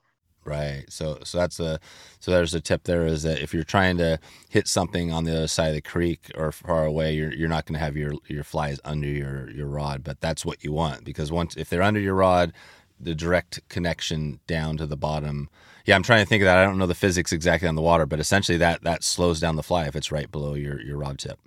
Right. 0.45 0.85
So 0.89 1.19
so 1.23 1.37
that's 1.39 1.59
a 1.59 1.79
so 2.19 2.31
there's 2.31 2.55
a 2.55 2.61
tip 2.61 2.83
there 2.85 3.05
is 3.05 3.23
that 3.23 3.41
if 3.41 3.53
you're 3.53 3.63
trying 3.63 3.97
to 3.99 4.19
hit 4.49 4.67
something 4.67 5.11
on 5.11 5.25
the 5.25 5.35
other 5.37 5.47
side 5.47 5.69
of 5.69 5.75
the 5.75 5.81
creek 5.81 6.31
or 6.35 6.51
far 6.51 6.85
away, 6.85 7.13
you're 7.15 7.33
you're 7.33 7.49
not 7.49 7.65
going 7.65 7.75
to 7.79 7.85
have 7.85 7.97
your 7.97 8.13
your 8.27 8.43
flies 8.43 8.79
under 8.85 9.07
your 9.07 9.51
your 9.51 9.67
rod, 9.67 10.03
but 10.03 10.21
that's 10.21 10.45
what 10.45 10.63
you 10.63 10.71
want 10.73 11.03
because 11.05 11.31
once 11.31 11.55
if 11.57 11.69
they're 11.69 11.83
under 11.83 11.99
your 11.99 12.15
rod, 12.15 12.53
the 12.99 13.15
direct 13.15 13.61
connection 13.69 14.39
down 14.47 14.77
to 14.77 14.87
the 14.87 14.97
bottom. 14.97 15.49
Yeah, 15.85 15.95
I'm 15.95 16.03
trying 16.03 16.23
to 16.25 16.29
think 16.29 16.41
of 16.43 16.45
that. 16.47 16.57
I 16.57 16.65
don't 16.65 16.79
know 16.79 16.87
the 16.87 16.95
physics 16.95 17.33
exactly 17.33 17.67
on 17.69 17.75
the 17.75 17.81
water, 17.83 18.05
but 18.07 18.19
essentially 18.19 18.57
that 18.59 18.83
that 18.83 19.03
slows 19.03 19.39
down 19.41 19.57
the 19.57 19.63
fly 19.63 19.85
if 19.87 19.95
it's 19.95 20.11
right 20.11 20.31
below 20.31 20.55
your 20.55 20.81
your 20.81 20.97
rod 20.97 21.19
tip. 21.19 21.39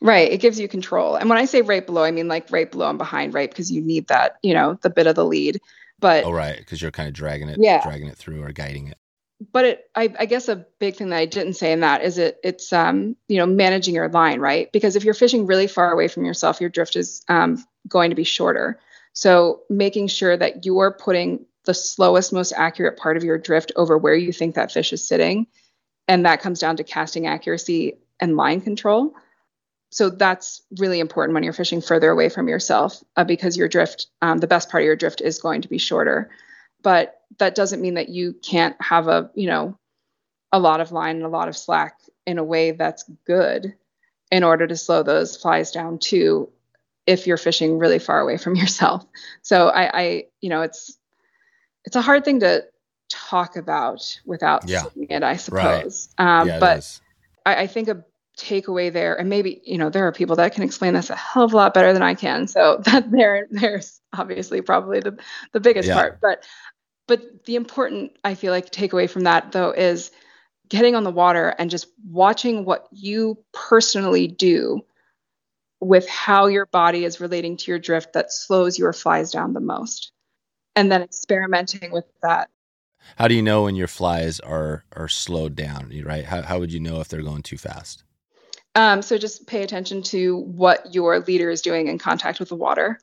Right 0.00 0.30
it 0.32 0.38
gives 0.40 0.58
you 0.58 0.66
control 0.68 1.16
and 1.16 1.28
when 1.28 1.38
i 1.38 1.44
say 1.44 1.62
right 1.62 1.86
below 1.86 2.02
i 2.02 2.10
mean 2.10 2.28
like 2.28 2.50
right 2.50 2.70
below 2.70 2.88
and 2.88 2.98
behind 2.98 3.34
right 3.34 3.50
because 3.50 3.70
you 3.70 3.82
need 3.82 4.06
that 4.08 4.38
you 4.42 4.54
know 4.54 4.78
the 4.82 4.90
bit 4.90 5.06
of 5.06 5.14
the 5.14 5.24
lead 5.24 5.60
but 5.98 6.24
Oh, 6.24 6.32
right, 6.32 6.56
because 6.56 6.80
you're 6.80 6.90
kind 6.90 7.08
of 7.08 7.12
dragging 7.14 7.50
it, 7.50 7.58
Yeah. 7.60 7.82
dragging 7.82 8.08
it 8.08 8.16
through 8.16 8.42
or 8.42 8.52
guiding 8.52 8.88
it. 8.88 8.96
but 9.52 9.64
it, 9.66 9.90
I, 9.94 10.10
I 10.18 10.24
guess 10.24 10.48
a 10.48 10.64
big 10.78 10.96
thing 10.96 11.10
that 11.10 11.18
I 11.18 11.26
didn't 11.26 11.54
say 11.54 11.72
in 11.72 11.80
that 11.80 12.02
is 12.02 12.16
it, 12.16 12.38
it's, 12.42 12.72
um, 12.72 13.16
you 13.28 13.36
know, 13.36 13.44
managing 13.44 13.94
your 13.94 14.08
line, 14.08 14.40
right? 14.40 14.72
Because 14.72 14.96
if 14.96 15.04
you're 15.04 15.12
fishing 15.12 15.46
really 15.46 15.66
far 15.66 15.92
away 15.92 16.08
from 16.08 16.24
yourself, 16.24 16.58
your 16.58 16.70
drift 16.70 16.96
is 16.96 17.22
um, 17.28 17.62
going 17.86 18.08
to 18.08 18.16
be 18.16 18.24
shorter. 18.24 18.80
So 19.12 19.60
making 19.68 20.06
sure 20.08 20.38
that 20.38 20.64
you're 20.64 20.92
putting 20.92 21.44
the 21.66 21.74
slowest, 21.74 22.32
most 22.32 22.52
accurate 22.56 22.96
part 22.96 23.18
of 23.18 23.24
your 23.24 23.36
drift 23.36 23.72
over 23.76 23.98
where 23.98 24.14
you 24.14 24.32
think 24.32 24.54
that 24.54 24.72
fish 24.72 24.90
is 24.94 25.06
sitting. 25.06 25.46
And 26.08 26.24
that 26.24 26.40
comes 26.40 26.60
down 26.60 26.78
to 26.78 26.84
casting 26.84 27.26
accuracy 27.26 27.98
and 28.20 28.36
line 28.36 28.62
control. 28.62 29.12
So 29.90 30.08
that's 30.08 30.62
really 30.78 31.00
important 31.00 31.34
when 31.34 31.42
you're 31.42 31.52
fishing 31.52 31.80
further 31.80 32.10
away 32.10 32.28
from 32.28 32.48
yourself 32.48 33.02
uh, 33.16 33.24
because 33.24 33.56
your 33.56 33.68
drift, 33.68 34.06
um, 34.22 34.38
the 34.38 34.46
best 34.46 34.70
part 34.70 34.82
of 34.82 34.86
your 34.86 34.96
drift 34.96 35.20
is 35.20 35.40
going 35.40 35.62
to 35.62 35.68
be 35.68 35.78
shorter. 35.78 36.30
But 36.82 37.20
that 37.38 37.54
doesn't 37.54 37.82
mean 37.82 37.94
that 37.94 38.08
you 38.08 38.34
can't 38.34 38.76
have 38.80 39.08
a, 39.08 39.30
you 39.34 39.48
know, 39.48 39.76
a 40.52 40.58
lot 40.58 40.80
of 40.80 40.92
line 40.92 41.16
and 41.16 41.24
a 41.24 41.28
lot 41.28 41.48
of 41.48 41.56
slack 41.56 41.98
in 42.26 42.38
a 42.38 42.44
way 42.44 42.70
that's 42.70 43.04
good 43.26 43.74
in 44.30 44.44
order 44.44 44.66
to 44.66 44.76
slow 44.76 45.02
those 45.02 45.36
flies 45.36 45.72
down 45.72 45.98
too 45.98 46.48
if 47.06 47.26
you're 47.26 47.36
fishing 47.36 47.78
really 47.78 47.98
far 47.98 48.20
away 48.20 48.36
from 48.36 48.54
yourself. 48.56 49.04
So 49.42 49.68
I, 49.68 50.00
I 50.00 50.24
you 50.40 50.50
know, 50.50 50.62
it's 50.62 50.96
it's 51.84 51.96
a 51.96 52.02
hard 52.02 52.24
thing 52.24 52.40
to 52.40 52.64
talk 53.08 53.56
about 53.56 54.20
without 54.24 54.68
yeah. 54.68 54.82
seeing 54.82 55.08
it, 55.10 55.22
I 55.22 55.36
suppose. 55.36 56.08
Right. 56.18 56.40
Um, 56.40 56.48
yeah, 56.48 56.58
but 56.60 57.00
I, 57.44 57.62
I, 57.62 57.66
think 57.66 57.88
a 57.88 58.04
takeaway 58.40 58.92
there, 58.92 59.18
and 59.18 59.28
maybe 59.28 59.60
you 59.64 59.78
know, 59.78 59.90
there 59.90 60.06
are 60.06 60.12
people 60.12 60.36
that 60.36 60.54
can 60.54 60.62
explain 60.62 60.94
this 60.94 61.10
a 61.10 61.16
hell 61.16 61.44
of 61.44 61.52
a 61.52 61.56
lot 61.56 61.74
better 61.74 61.92
than 61.92 62.02
I 62.02 62.14
can. 62.14 62.46
So 62.46 62.80
that 62.84 63.10
there, 63.10 63.46
there's 63.50 64.00
obviously 64.12 64.62
probably 64.62 65.00
the 65.00 65.18
the 65.52 65.60
biggest 65.60 65.88
yeah. 65.88 65.94
part. 65.94 66.20
But 66.20 66.44
but 67.06 67.44
the 67.44 67.56
important, 67.56 68.12
I 68.22 68.34
feel 68.34 68.52
like, 68.52 68.70
takeaway 68.70 69.10
from 69.10 69.24
that 69.24 69.52
though 69.52 69.72
is 69.72 70.10
getting 70.68 70.94
on 70.94 71.04
the 71.04 71.10
water 71.10 71.54
and 71.58 71.68
just 71.68 71.88
watching 72.08 72.64
what 72.64 72.86
you 72.92 73.36
personally 73.52 74.28
do 74.28 74.80
with 75.80 76.08
how 76.08 76.46
your 76.46 76.66
body 76.66 77.04
is 77.04 77.20
relating 77.20 77.56
to 77.56 77.70
your 77.70 77.78
drift 77.78 78.12
that 78.12 78.32
slows 78.32 78.78
your 78.78 78.92
flies 78.92 79.32
down 79.32 79.52
the 79.52 79.60
most 79.60 80.12
and 80.76 80.90
then 80.90 81.02
experimenting 81.02 81.90
with 81.90 82.04
that 82.22 82.48
how 83.16 83.26
do 83.26 83.34
you 83.34 83.42
know 83.42 83.64
when 83.64 83.74
your 83.74 83.88
flies 83.88 84.38
are 84.40 84.84
are 84.92 85.08
slowed 85.08 85.56
down 85.56 85.90
right 86.04 86.24
how, 86.24 86.42
how 86.42 86.58
would 86.58 86.72
you 86.72 86.80
know 86.80 87.00
if 87.00 87.08
they're 87.08 87.22
going 87.22 87.42
too 87.42 87.58
fast 87.58 88.04
um, 88.74 89.02
so 89.02 89.18
just 89.18 89.46
pay 89.46 89.62
attention 89.62 90.02
to 90.02 90.36
what 90.36 90.94
your 90.94 91.20
leader 91.20 91.50
is 91.50 91.62
doing 91.62 91.88
in 91.88 91.98
contact 91.98 92.40
with 92.40 92.48
the 92.48 92.56
water 92.56 92.98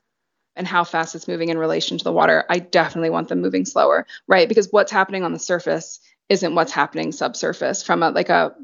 and 0.56 0.66
how 0.66 0.82
fast 0.82 1.14
it's 1.14 1.28
moving 1.28 1.50
in 1.50 1.58
relation 1.58 1.98
to 1.98 2.04
the 2.04 2.12
water 2.12 2.44
i 2.48 2.58
definitely 2.58 3.10
want 3.10 3.28
them 3.28 3.40
moving 3.40 3.64
slower 3.64 4.06
right 4.26 4.48
because 4.48 4.68
what's 4.70 4.92
happening 4.92 5.24
on 5.24 5.32
the 5.32 5.38
surface 5.38 6.00
isn't 6.28 6.54
what's 6.54 6.72
happening 6.72 7.12
subsurface 7.12 7.82
from 7.82 8.02
a 8.02 8.10
like 8.10 8.28
a 8.28 8.54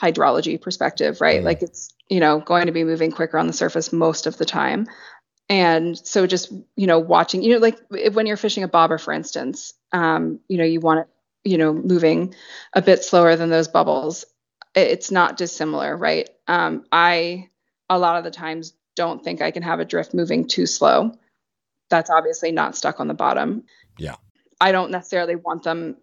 hydrology 0.00 0.60
perspective 0.60 1.20
right 1.20 1.40
mm. 1.40 1.44
like 1.44 1.62
it's 1.62 1.92
you 2.08 2.20
know, 2.20 2.40
going 2.40 2.66
to 2.66 2.72
be 2.72 2.84
moving 2.84 3.10
quicker 3.10 3.38
on 3.38 3.46
the 3.46 3.52
surface 3.52 3.92
most 3.92 4.26
of 4.26 4.36
the 4.38 4.44
time. 4.44 4.86
And 5.48 5.98
so 5.98 6.26
just, 6.26 6.52
you 6.76 6.86
know, 6.86 6.98
watching, 6.98 7.42
you 7.42 7.54
know, 7.54 7.58
like 7.58 7.78
if, 7.90 8.14
when 8.14 8.26
you're 8.26 8.36
fishing 8.36 8.64
a 8.64 8.68
bobber, 8.68 8.98
for 8.98 9.12
instance, 9.12 9.74
um, 9.92 10.40
you 10.48 10.58
know, 10.58 10.64
you 10.64 10.80
want 10.80 11.00
it, 11.00 11.08
you 11.44 11.56
know, 11.56 11.72
moving 11.72 12.34
a 12.74 12.82
bit 12.82 13.04
slower 13.04 13.36
than 13.36 13.48
those 13.48 13.68
bubbles. 13.68 14.26
It's 14.74 15.10
not 15.10 15.36
dissimilar, 15.36 15.96
right? 15.96 16.28
Um, 16.48 16.84
I, 16.90 17.50
a 17.88 17.98
lot 17.98 18.16
of 18.16 18.24
the 18.24 18.30
times, 18.30 18.74
don't 18.96 19.22
think 19.22 19.40
I 19.40 19.52
can 19.52 19.62
have 19.62 19.78
a 19.78 19.84
drift 19.84 20.12
moving 20.12 20.48
too 20.48 20.66
slow. 20.66 21.12
That's 21.88 22.10
obviously 22.10 22.50
not 22.50 22.74
stuck 22.74 22.98
on 22.98 23.06
the 23.06 23.14
bottom. 23.14 23.62
Yeah. 23.96 24.16
I 24.60 24.72
don't 24.72 24.90
necessarily 24.90 25.36
want 25.36 25.62
them 25.62 25.96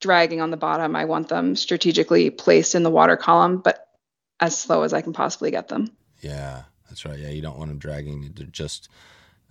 dragging 0.00 0.40
on 0.40 0.50
the 0.50 0.56
bottom. 0.56 0.96
I 0.96 1.04
want 1.04 1.28
them 1.28 1.56
strategically 1.56 2.30
placed 2.30 2.74
in 2.74 2.84
the 2.84 2.90
water 2.90 3.18
column, 3.18 3.58
but 3.58 3.86
as 4.40 4.58
slow 4.58 4.82
as 4.82 4.94
I 4.94 5.02
can 5.02 5.12
possibly 5.12 5.50
get 5.50 5.68
them. 5.68 5.90
Yeah, 6.20 6.62
that's 6.88 7.04
right. 7.04 7.18
Yeah, 7.18 7.28
you 7.28 7.42
don't 7.42 7.58
want 7.58 7.68
them 7.68 7.78
dragging. 7.78 8.32
They're 8.34 8.46
just 8.46 8.88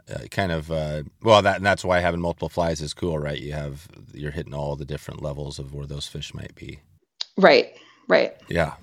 uh, 0.09 0.25
kind 0.31 0.51
of 0.51 0.71
uh, 0.71 1.03
well 1.21 1.41
that 1.43 1.57
and 1.57 1.65
that's 1.65 1.85
why 1.85 1.99
having 1.99 2.19
multiple 2.19 2.49
flies 2.49 2.81
is 2.81 2.93
cool, 2.93 3.19
right? 3.19 3.39
You 3.39 3.53
have 3.53 3.87
you're 4.13 4.31
hitting 4.31 4.53
all 4.53 4.75
the 4.75 4.85
different 4.85 5.21
levels 5.21 5.59
of 5.59 5.73
where 5.73 5.85
those 5.85 6.07
fish 6.07 6.33
might 6.33 6.55
be. 6.55 6.79
Right. 7.37 7.73
Right. 8.07 8.35
Yeah. 8.49 8.73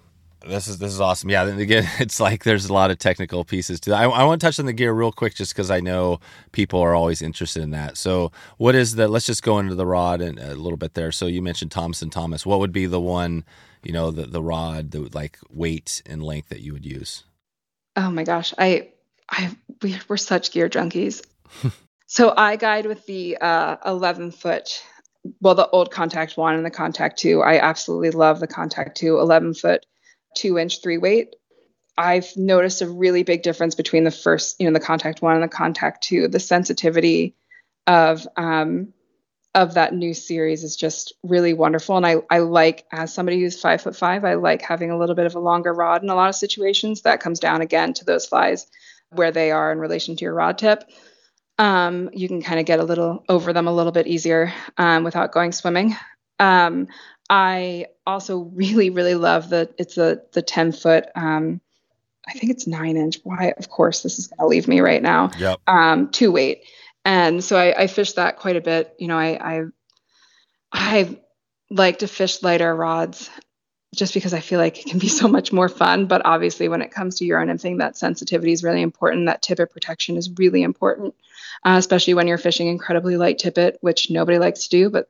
This 0.46 0.68
is 0.68 0.78
this 0.78 0.92
is 0.92 1.00
awesome. 1.00 1.30
Yeah, 1.30 1.44
then 1.44 1.58
again, 1.58 1.88
it's 1.98 2.20
like 2.20 2.44
there's 2.44 2.66
a 2.66 2.72
lot 2.72 2.90
of 2.90 2.98
technical 2.98 3.44
pieces 3.44 3.80
to 3.80 3.90
that. 3.90 4.00
I, 4.00 4.04
I 4.04 4.24
want 4.24 4.40
to 4.40 4.46
touch 4.46 4.58
on 4.58 4.66
the 4.66 4.72
gear 4.72 4.92
real 4.92 5.12
quick, 5.12 5.34
just 5.34 5.54
because 5.54 5.70
I 5.70 5.80
know 5.80 6.20
people 6.52 6.80
are 6.80 6.94
always 6.94 7.22
interested 7.22 7.62
in 7.62 7.70
that. 7.70 7.96
So, 7.96 8.32
what 8.56 8.74
is 8.74 8.94
the? 8.94 9.08
Let's 9.08 9.26
just 9.26 9.42
go 9.42 9.58
into 9.58 9.74
the 9.74 9.86
rod 9.86 10.20
and 10.20 10.38
a 10.38 10.54
little 10.54 10.76
bit 10.76 10.94
there. 10.94 11.12
So, 11.12 11.26
you 11.26 11.42
mentioned 11.42 11.70
Thomas 11.70 12.02
and 12.02 12.12
Thomas. 12.12 12.46
What 12.46 12.60
would 12.60 12.72
be 12.72 12.86
the 12.86 13.00
one 13.00 13.44
you 13.82 13.92
know, 13.92 14.10
the 14.10 14.26
the 14.26 14.42
rod, 14.42 14.90
the 14.90 15.08
like 15.12 15.38
weight 15.50 16.02
and 16.06 16.22
length 16.22 16.48
that 16.48 16.60
you 16.60 16.72
would 16.72 16.86
use? 16.86 17.24
Oh 17.96 18.10
my 18.10 18.24
gosh, 18.24 18.54
I 18.58 18.88
I 19.28 19.56
we, 19.82 19.98
we're 20.08 20.16
such 20.16 20.52
gear 20.52 20.68
junkies. 20.68 21.24
so 22.06 22.34
I 22.36 22.56
guide 22.56 22.86
with 22.86 23.06
the 23.06 23.36
uh, 23.40 23.76
11 23.86 24.32
foot, 24.32 24.82
well, 25.40 25.54
the 25.54 25.68
old 25.68 25.90
contact 25.90 26.36
one 26.36 26.54
and 26.54 26.64
the 26.64 26.70
contact 26.70 27.18
two. 27.18 27.42
I 27.42 27.58
absolutely 27.58 28.10
love 28.10 28.40
the 28.40 28.46
contact 28.46 28.96
two, 28.96 29.18
11 29.18 29.54
foot, 29.54 29.86
two 30.34 30.58
inch 30.58 30.82
three 30.82 30.98
weight. 30.98 31.36
I've 31.96 32.36
noticed 32.36 32.80
a 32.80 32.88
really 32.88 33.24
big 33.24 33.42
difference 33.42 33.74
between 33.74 34.04
the 34.04 34.10
first, 34.10 34.60
you 34.60 34.66
know, 34.66 34.72
the 34.72 34.84
contact 34.84 35.20
one 35.20 35.34
and 35.34 35.42
the 35.42 35.48
contact 35.48 36.04
two. 36.04 36.28
The 36.28 36.40
sensitivity 36.40 37.34
of 37.86 38.26
um, 38.36 38.92
of 39.54 39.74
that 39.74 39.94
new 39.94 40.14
series 40.14 40.62
is 40.62 40.76
just 40.76 41.14
really 41.24 41.54
wonderful. 41.54 41.96
And 41.96 42.06
I, 42.06 42.16
I 42.30 42.38
like, 42.40 42.84
as 42.92 43.12
somebody 43.12 43.40
who's 43.40 43.60
five 43.60 43.80
foot 43.80 43.96
five, 43.96 44.24
I 44.24 44.34
like 44.34 44.62
having 44.62 44.90
a 44.90 44.98
little 44.98 45.16
bit 45.16 45.26
of 45.26 45.34
a 45.34 45.40
longer 45.40 45.72
rod 45.72 46.02
in 46.02 46.10
a 46.10 46.14
lot 46.14 46.28
of 46.28 46.36
situations. 46.36 47.02
That 47.02 47.20
comes 47.20 47.40
down 47.40 47.62
again 47.62 47.94
to 47.94 48.04
those 48.04 48.26
flies 48.26 48.66
where 49.10 49.32
they 49.32 49.50
are 49.50 49.72
in 49.72 49.78
relation 49.78 50.16
to 50.16 50.24
your 50.24 50.34
rod 50.34 50.58
tip. 50.58 50.84
Um, 51.58 52.10
you 52.12 52.28
can 52.28 52.42
kind 52.42 52.60
of 52.60 52.66
get 52.66 52.78
a 52.78 52.84
little 52.84 53.24
over 53.28 53.52
them 53.52 53.66
a 53.66 53.72
little 53.72 53.90
bit 53.90 54.06
easier 54.06 54.52
um, 54.76 55.02
without 55.02 55.32
going 55.32 55.50
swimming. 55.50 55.96
Um, 56.38 56.86
I 57.30 57.86
also 58.06 58.38
really, 58.54 58.90
really 58.90 59.14
love 59.14 59.50
the 59.50 59.72
it's 59.78 59.94
the 59.94 60.24
the 60.32 60.42
10 60.42 60.72
foot 60.72 61.06
um, 61.14 61.60
I 62.28 62.32
think 62.32 62.52
it's 62.52 62.66
nine 62.66 62.96
inch. 62.96 63.20
Why? 63.24 63.54
Of 63.56 63.70
course, 63.70 64.02
this 64.02 64.18
is 64.18 64.26
going 64.26 64.38
to 64.38 64.46
leave 64.46 64.68
me 64.68 64.80
right 64.80 65.02
now. 65.02 65.30
Yep. 65.38 65.60
Um, 65.66 66.10
two 66.10 66.30
weight. 66.30 66.64
And 67.04 67.42
so 67.42 67.56
I, 67.56 67.82
I 67.82 67.86
fished 67.86 68.16
that 68.16 68.36
quite 68.36 68.56
a 68.56 68.60
bit. 68.60 68.94
You 68.98 69.08
know, 69.08 69.18
I, 69.18 69.60
I 69.60 69.62
I 70.70 71.18
like 71.70 72.00
to 72.00 72.08
fish 72.08 72.42
lighter 72.42 72.74
rods 72.74 73.30
just 73.94 74.12
because 74.12 74.34
I 74.34 74.40
feel 74.40 74.58
like 74.58 74.78
it 74.78 74.86
can 74.86 74.98
be 74.98 75.08
so 75.20 75.26
much 75.26 75.52
more 75.52 75.70
fun. 75.70 76.06
But 76.06 76.22
obviously, 76.26 76.68
when 76.68 76.82
it 76.82 76.90
comes 76.90 77.16
to 77.16 77.24
euro 77.24 77.46
nymphing, 77.46 77.78
that 77.78 77.96
sensitivity 77.96 78.52
is 78.52 78.62
really 78.62 78.82
important. 78.82 79.26
That 79.26 79.40
tippet 79.40 79.72
protection 79.72 80.18
is 80.18 80.30
really 80.38 80.62
important, 80.62 81.14
uh, 81.64 81.76
especially 81.78 82.12
when 82.12 82.26
you're 82.26 82.36
fishing 82.36 82.68
incredibly 82.68 83.16
light 83.16 83.38
tippet, 83.38 83.78
which 83.80 84.10
nobody 84.10 84.38
likes 84.38 84.64
to 84.64 84.68
do, 84.68 84.90
but 84.90 85.08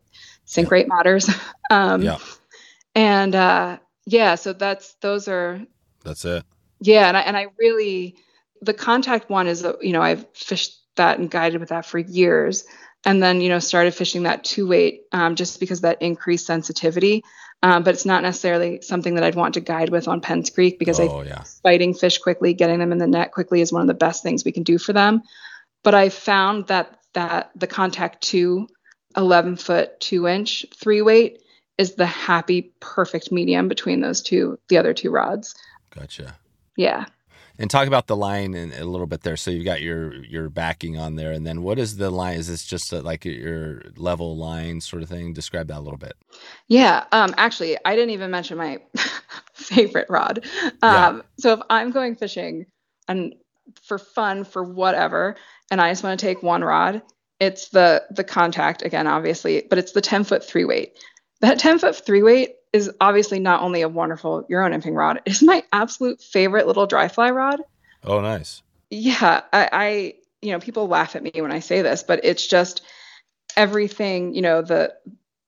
sink 0.48 0.70
rate 0.70 0.88
matters. 0.88 1.30
um, 1.70 2.02
yeah. 2.02 2.18
And 2.94 3.34
uh, 3.34 3.78
yeah, 4.06 4.34
so 4.34 4.52
that's 4.52 4.94
those 4.94 5.28
are. 5.28 5.60
That's 6.04 6.24
it. 6.24 6.44
Yeah, 6.80 7.08
and 7.08 7.16
I 7.16 7.20
and 7.20 7.36
I 7.36 7.46
really 7.58 8.16
the 8.60 8.74
contact 8.74 9.30
one 9.30 9.46
is 9.46 9.64
you 9.80 9.92
know 9.92 10.02
I've 10.02 10.26
fished 10.34 10.78
that 10.96 11.18
and 11.18 11.30
guided 11.30 11.60
with 11.60 11.70
that 11.70 11.86
for 11.86 11.98
years. 11.98 12.64
And 13.04 13.22
then, 13.22 13.40
you 13.40 13.48
know, 13.48 13.60
started 13.60 13.94
fishing 13.94 14.24
that 14.24 14.42
two 14.42 14.66
weight 14.66 15.02
um, 15.12 15.36
just 15.36 15.60
because 15.60 15.82
that 15.82 16.02
increased 16.02 16.46
sensitivity. 16.46 17.22
Um, 17.62 17.82
but 17.82 17.94
it's 17.94 18.04
not 18.04 18.22
necessarily 18.22 18.80
something 18.82 19.14
that 19.14 19.24
I'd 19.24 19.34
want 19.34 19.54
to 19.54 19.60
guide 19.60 19.90
with 19.90 20.06
on 20.06 20.20
Penns 20.20 20.50
Creek 20.50 20.78
because 20.78 21.00
oh, 21.00 21.20
I 21.20 21.24
yeah. 21.24 21.42
fighting 21.62 21.94
fish 21.94 22.18
quickly, 22.18 22.54
getting 22.54 22.78
them 22.78 22.92
in 22.92 22.98
the 22.98 23.06
net 23.06 23.32
quickly 23.32 23.60
is 23.60 23.72
one 23.72 23.82
of 23.82 23.88
the 23.88 23.94
best 23.94 24.22
things 24.22 24.44
we 24.44 24.52
can 24.52 24.62
do 24.62 24.78
for 24.78 24.92
them. 24.92 25.22
But 25.82 25.94
I 25.94 26.08
found 26.08 26.68
that 26.68 26.98
that 27.14 27.50
the 27.56 27.66
contact 27.66 28.22
two 28.22 28.68
11 29.16 29.56
foot 29.56 29.98
two 30.00 30.26
inch 30.26 30.66
three 30.74 31.02
weight 31.02 31.42
is 31.76 31.94
the 31.94 32.06
happy 32.06 32.72
perfect 32.80 33.32
medium 33.32 33.68
between 33.68 34.00
those 34.00 34.22
two 34.22 34.58
the 34.68 34.78
other 34.78 34.94
two 34.94 35.10
rods 35.10 35.54
gotcha 35.90 36.36
yeah 36.76 37.06
and 37.58 37.70
talk 37.70 37.88
about 37.88 38.06
the 38.06 38.16
line 38.16 38.54
in, 38.54 38.72
a 38.72 38.84
little 38.84 39.06
bit 39.06 39.22
there. 39.22 39.36
So 39.36 39.50
you've 39.50 39.64
got 39.64 39.82
your 39.82 40.14
your 40.24 40.48
backing 40.48 40.96
on 40.96 41.16
there, 41.16 41.32
and 41.32 41.46
then 41.46 41.62
what 41.62 41.78
is 41.78 41.96
the 41.96 42.10
line? 42.10 42.38
Is 42.38 42.48
this 42.48 42.64
just 42.64 42.92
a, 42.92 43.00
like 43.00 43.24
your 43.24 43.82
level 43.96 44.36
line 44.36 44.80
sort 44.80 45.02
of 45.02 45.08
thing? 45.08 45.32
Describe 45.32 45.68
that 45.68 45.78
a 45.78 45.80
little 45.80 45.98
bit. 45.98 46.14
Yeah, 46.68 47.04
um, 47.12 47.34
actually, 47.36 47.76
I 47.84 47.96
didn't 47.96 48.10
even 48.10 48.30
mention 48.30 48.58
my 48.58 48.78
favorite 49.54 50.06
rod. 50.08 50.44
Um, 50.82 51.16
yeah. 51.16 51.20
So 51.38 51.52
if 51.54 51.60
I'm 51.68 51.90
going 51.90 52.14
fishing 52.14 52.66
and 53.08 53.34
for 53.82 53.98
fun 53.98 54.44
for 54.44 54.62
whatever, 54.62 55.36
and 55.70 55.80
I 55.80 55.90
just 55.90 56.04
want 56.04 56.18
to 56.18 56.24
take 56.24 56.42
one 56.42 56.62
rod, 56.62 57.02
it's 57.40 57.68
the 57.68 58.04
the 58.10 58.24
contact 58.24 58.82
again, 58.82 59.06
obviously, 59.06 59.66
but 59.68 59.78
it's 59.78 59.92
the 59.92 60.00
10 60.00 60.24
foot 60.24 60.44
three 60.44 60.64
weight. 60.64 60.98
That 61.40 61.58
10 61.58 61.78
foot 61.78 61.96
three 62.04 62.22
weight 62.22 62.56
is 62.72 62.90
obviously 63.00 63.38
not 63.38 63.62
only 63.62 63.82
a 63.82 63.88
wonderful 63.88 64.44
Euro 64.48 64.68
nymphing 64.68 64.96
rod, 64.96 65.20
it's 65.26 65.42
my 65.42 65.62
absolute 65.72 66.20
favorite 66.20 66.66
little 66.66 66.86
dry 66.86 67.08
fly 67.08 67.30
rod. 67.30 67.62
Oh, 68.04 68.20
nice. 68.20 68.62
Yeah, 68.90 69.42
I, 69.52 69.68
I, 69.72 70.14
you 70.40 70.52
know, 70.52 70.60
people 70.60 70.88
laugh 70.88 71.14
at 71.16 71.22
me 71.22 71.32
when 71.34 71.52
I 71.52 71.60
say 71.60 71.82
this, 71.82 72.02
but 72.02 72.20
it's 72.24 72.46
just 72.46 72.82
everything, 73.56 74.34
you 74.34 74.42
know, 74.42 74.62
the 74.62 74.94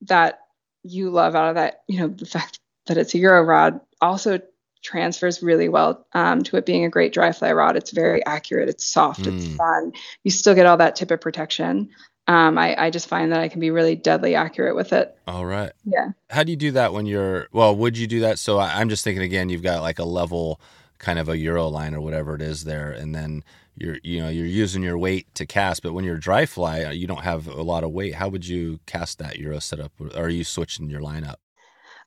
that 0.03 0.41
you 0.83 1.11
love 1.11 1.35
out 1.35 1.51
of 1.51 1.55
that, 1.57 1.83
you 1.89 2.01
know, 2.01 2.09
the 2.09 2.27
fact 2.27 2.59
that 2.87 2.97
it's 2.97 3.15
a 3.15 3.19
Euro 3.19 3.43
rod 3.43 3.81
also 4.01 4.41
transfers 4.83 5.43
really 5.43 5.69
well 5.69 6.07
um, 6.13 6.43
to 6.45 6.57
it 6.57 6.67
being 6.67 6.85
a 6.85 6.91
great 6.91 7.13
dry 7.13 7.33
fly 7.33 7.53
rod. 7.53 7.77
It's 7.77 7.91
very 7.91 8.25
accurate, 8.27 8.69
it's 8.69 8.85
soft, 8.85 9.23
mm. 9.23 9.37
it's 9.37 9.57
fun. 9.57 9.93
You 10.25 10.31
still 10.31 10.55
get 10.55 10.67
all 10.67 10.77
that 10.79 10.97
tippet 10.97 11.21
protection. 11.21 11.91
Um, 12.27 12.59
I, 12.59 12.81
I 12.81 12.91
just 12.91 13.09
find 13.09 13.33
that 13.33 13.41
I 13.41 13.49
can 13.49 13.61
be 13.61 13.71
really 13.71 13.97
deadly 13.97 14.37
accurate 14.37 14.77
with 14.77 14.93
it. 14.93 15.17
All 15.27 15.45
right. 15.45 15.73
Yeah. 15.85 16.11
How 16.29 16.45
do 16.45 16.53
you 16.53 16.57
do 16.57 16.71
that 16.73 16.93
when 16.93 17.07
you're, 17.07 17.49
well, 17.53 17.75
would 17.75 17.99
you 17.99 18.07
do 18.07 18.21
that? 18.21 18.39
So 18.39 18.59
I, 18.59 18.81
I'm 18.81 18.89
just 18.89 19.03
thinking 19.03 19.23
again, 19.23 19.49
you've 19.49 19.63
got 19.63 19.83
like 19.83 19.99
a 19.99 20.05
level 20.05 20.61
kind 20.99 21.19
of 21.19 21.29
a 21.29 21.37
Euro 21.39 21.67
line 21.67 21.95
or 21.95 22.01
whatever 22.01 22.35
it 22.35 22.43
is 22.43 22.65
there. 22.65 22.93
And 22.93 23.15
then 23.15 23.43
you're, 23.75 23.97
you 24.05 24.21
know, 24.21 24.29
you're 24.29 24.47
using 24.47 24.83
your 24.83 24.99
weight 24.99 25.35
to 25.35 25.47
cast, 25.47 25.83
but 25.83 25.93
when 25.93 26.05
you're 26.05 26.19
dry 26.19 26.47
fly, 26.47 26.85
uh, 26.85 26.91
you 26.91 27.07
don't 27.07 27.23
have 27.23 27.49
a 27.49 27.63
lot 27.63 27.83
of 27.83 27.91
weight. 27.91 28.15
How 28.15 28.29
would 28.29 28.47
you 28.47 28.79
cast 28.87 29.19
that 29.19 29.39
Euro 29.39 29.59
setup? 29.59 29.93
Or 29.99 30.27
are 30.27 30.29
you 30.29 30.45
switching 30.45 30.89
your 30.89 31.01
line 31.01 31.25
up? 31.25 31.41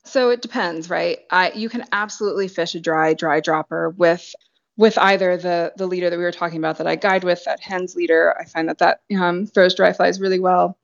So 0.06 0.30
it 0.30 0.42
depends, 0.42 0.90
right? 0.90 1.20
I 1.32 1.52
you 1.54 1.70
can 1.70 1.86
absolutely 1.92 2.48
fish 2.48 2.76
a 2.76 2.80
dry 2.80 3.14
dry 3.14 3.40
dropper 3.40 3.90
with 3.90 4.34
with 4.78 4.98
either 4.98 5.38
the 5.38 5.74
the 5.78 5.88
leader 5.88 6.10
that 6.10 6.18
we 6.18 6.24
were 6.24 6.32
talking 6.32 6.58
about 6.58 6.78
that 6.78 6.88
I 6.88 6.96
guide 6.96 7.24
with, 7.24 7.44
that 7.46 7.62
Hends 7.62 7.96
leader. 7.96 8.36
I 8.40 8.46
find 8.46 8.68
that 8.70 8.80
that 8.80 9.02
um, 9.18 9.46
throws 9.46 9.76
dry 9.76 9.94
flies 9.94 10.20
really 10.20 10.40
well, 10.40 10.78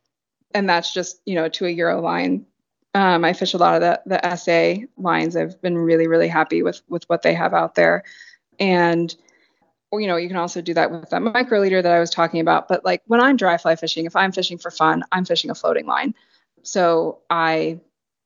and 0.54 0.70
that's 0.70 0.94
just 0.94 1.22
you 1.26 1.36
know 1.36 1.50
to 1.50 1.66
a 1.66 1.70
euro 1.70 2.02
line. 2.02 2.46
Um, 2.96 3.24
I 3.24 3.34
fish 3.34 3.54
a 3.54 3.58
lot 3.58 3.76
of 3.76 3.82
the 3.82 4.02
the 4.06 4.36
SA 4.36 4.86
lines. 4.98 5.36
I've 5.36 5.62
been 5.62 5.78
really 5.78 6.08
really 6.08 6.28
happy 6.28 6.64
with 6.64 6.82
with 6.88 7.04
what 7.10 7.22
they 7.22 7.34
have 7.34 7.54
out 7.54 7.76
there, 7.76 8.04
and 8.60 9.14
you 9.92 10.08
know 10.08 10.18
you 10.18 10.30
can 10.30 10.38
also 10.38 10.62
do 10.62 10.74
that 10.76 10.92
with 10.92 11.10
that 11.10 11.22
micro 11.22 11.60
leader 11.60 11.82
that 11.82 11.92
I 11.92 12.00
was 12.00 12.10
talking 12.10 12.40
about. 12.40 12.70
But 12.70 12.86
like 12.86 13.02
when 13.08 13.20
I'm 13.20 13.36
dry 13.36 13.58
fly 13.58 13.76
fishing, 13.76 14.06
if 14.06 14.16
I'm 14.16 14.32
fishing 14.32 14.58
for 14.58 14.72
fun, 14.72 15.04
I'm 15.12 15.26
fishing 15.26 15.50
a 15.50 15.56
floating 15.56 15.88
line. 15.88 16.16
So 16.64 17.20
I 17.30 17.80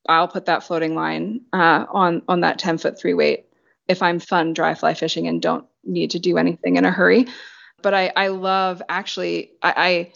I'll 0.08 0.28
put 0.28 0.46
that 0.46 0.64
floating 0.64 0.96
line 0.96 1.42
uh, 1.54 1.86
on 1.90 2.24
on 2.28 2.42
that 2.42 2.60
10 2.60 2.78
foot 2.78 3.00
three 3.00 3.14
weight 3.14 3.46
if 3.88 4.02
I'm 4.02 4.20
fun 4.20 4.54
dry 4.54 4.76
fly 4.76 4.94
fishing 4.94 5.28
and 5.28 5.42
don't 5.42 5.66
need 5.84 6.12
to 6.12 6.20
do 6.20 6.38
anything 6.38 6.76
in 6.76 6.86
a 6.86 6.92
hurry. 6.92 7.28
But 7.82 7.94
I 7.94 8.12
I 8.16 8.28
love 8.28 8.82
actually 8.90 9.52
I, 9.62 9.74
I 9.76 10.12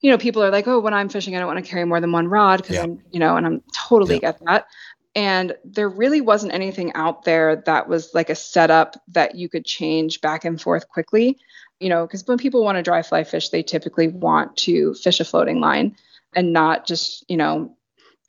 you 0.00 0.10
know 0.10 0.18
people 0.18 0.42
are 0.42 0.50
like 0.50 0.66
oh 0.66 0.80
when 0.80 0.94
I'm 0.94 1.08
fishing 1.08 1.36
I 1.36 1.38
don't 1.38 1.48
want 1.48 1.64
to 1.64 1.70
carry 1.70 1.84
more 1.84 2.00
than 2.00 2.12
one 2.12 2.28
rod 2.28 2.62
because 2.62 2.76
yeah. 2.76 2.82
I'm 2.82 3.02
you 3.10 3.20
know 3.20 3.36
and 3.36 3.46
I'm 3.46 3.62
totally 3.74 4.14
yeah. 4.16 4.32
get 4.32 4.44
that. 4.44 4.66
And 5.14 5.56
there 5.64 5.88
really 5.88 6.20
wasn't 6.20 6.54
anything 6.54 6.92
out 6.94 7.24
there 7.24 7.56
that 7.66 7.88
was 7.88 8.14
like 8.14 8.30
a 8.30 8.36
setup 8.36 8.96
that 9.08 9.34
you 9.34 9.48
could 9.48 9.64
change 9.64 10.20
back 10.20 10.44
and 10.44 10.60
forth 10.60 10.88
quickly. 10.88 11.38
You 11.80 11.88
know, 11.88 12.06
because 12.06 12.26
when 12.26 12.38
people 12.38 12.62
want 12.62 12.76
to 12.76 12.82
dry 12.82 13.02
fly 13.02 13.24
fish, 13.24 13.48
they 13.48 13.62
typically 13.62 14.06
want 14.06 14.56
to 14.58 14.94
fish 14.94 15.18
a 15.18 15.24
floating 15.24 15.60
line 15.60 15.96
and 16.34 16.52
not 16.52 16.86
just, 16.86 17.24
you 17.28 17.36
know, 17.36 17.74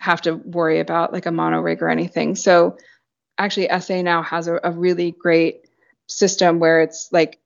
have 0.02 0.20
to 0.20 0.34
worry 0.34 0.80
about 0.80 1.14
like 1.14 1.28
a 1.28 1.32
mono 1.32 1.62
rig 1.62 1.82
or 1.84 1.88
anything. 1.88 2.34
So 2.34 2.76
actually 3.38 3.70
SA 3.80 4.02
now 4.02 4.24
has 4.24 4.48
a, 4.48 4.60
a 4.64 4.72
really 4.72 5.12
great 5.12 5.68
system 6.08 6.60
where 6.60 6.82
it's 6.82 7.10
like 7.12 7.40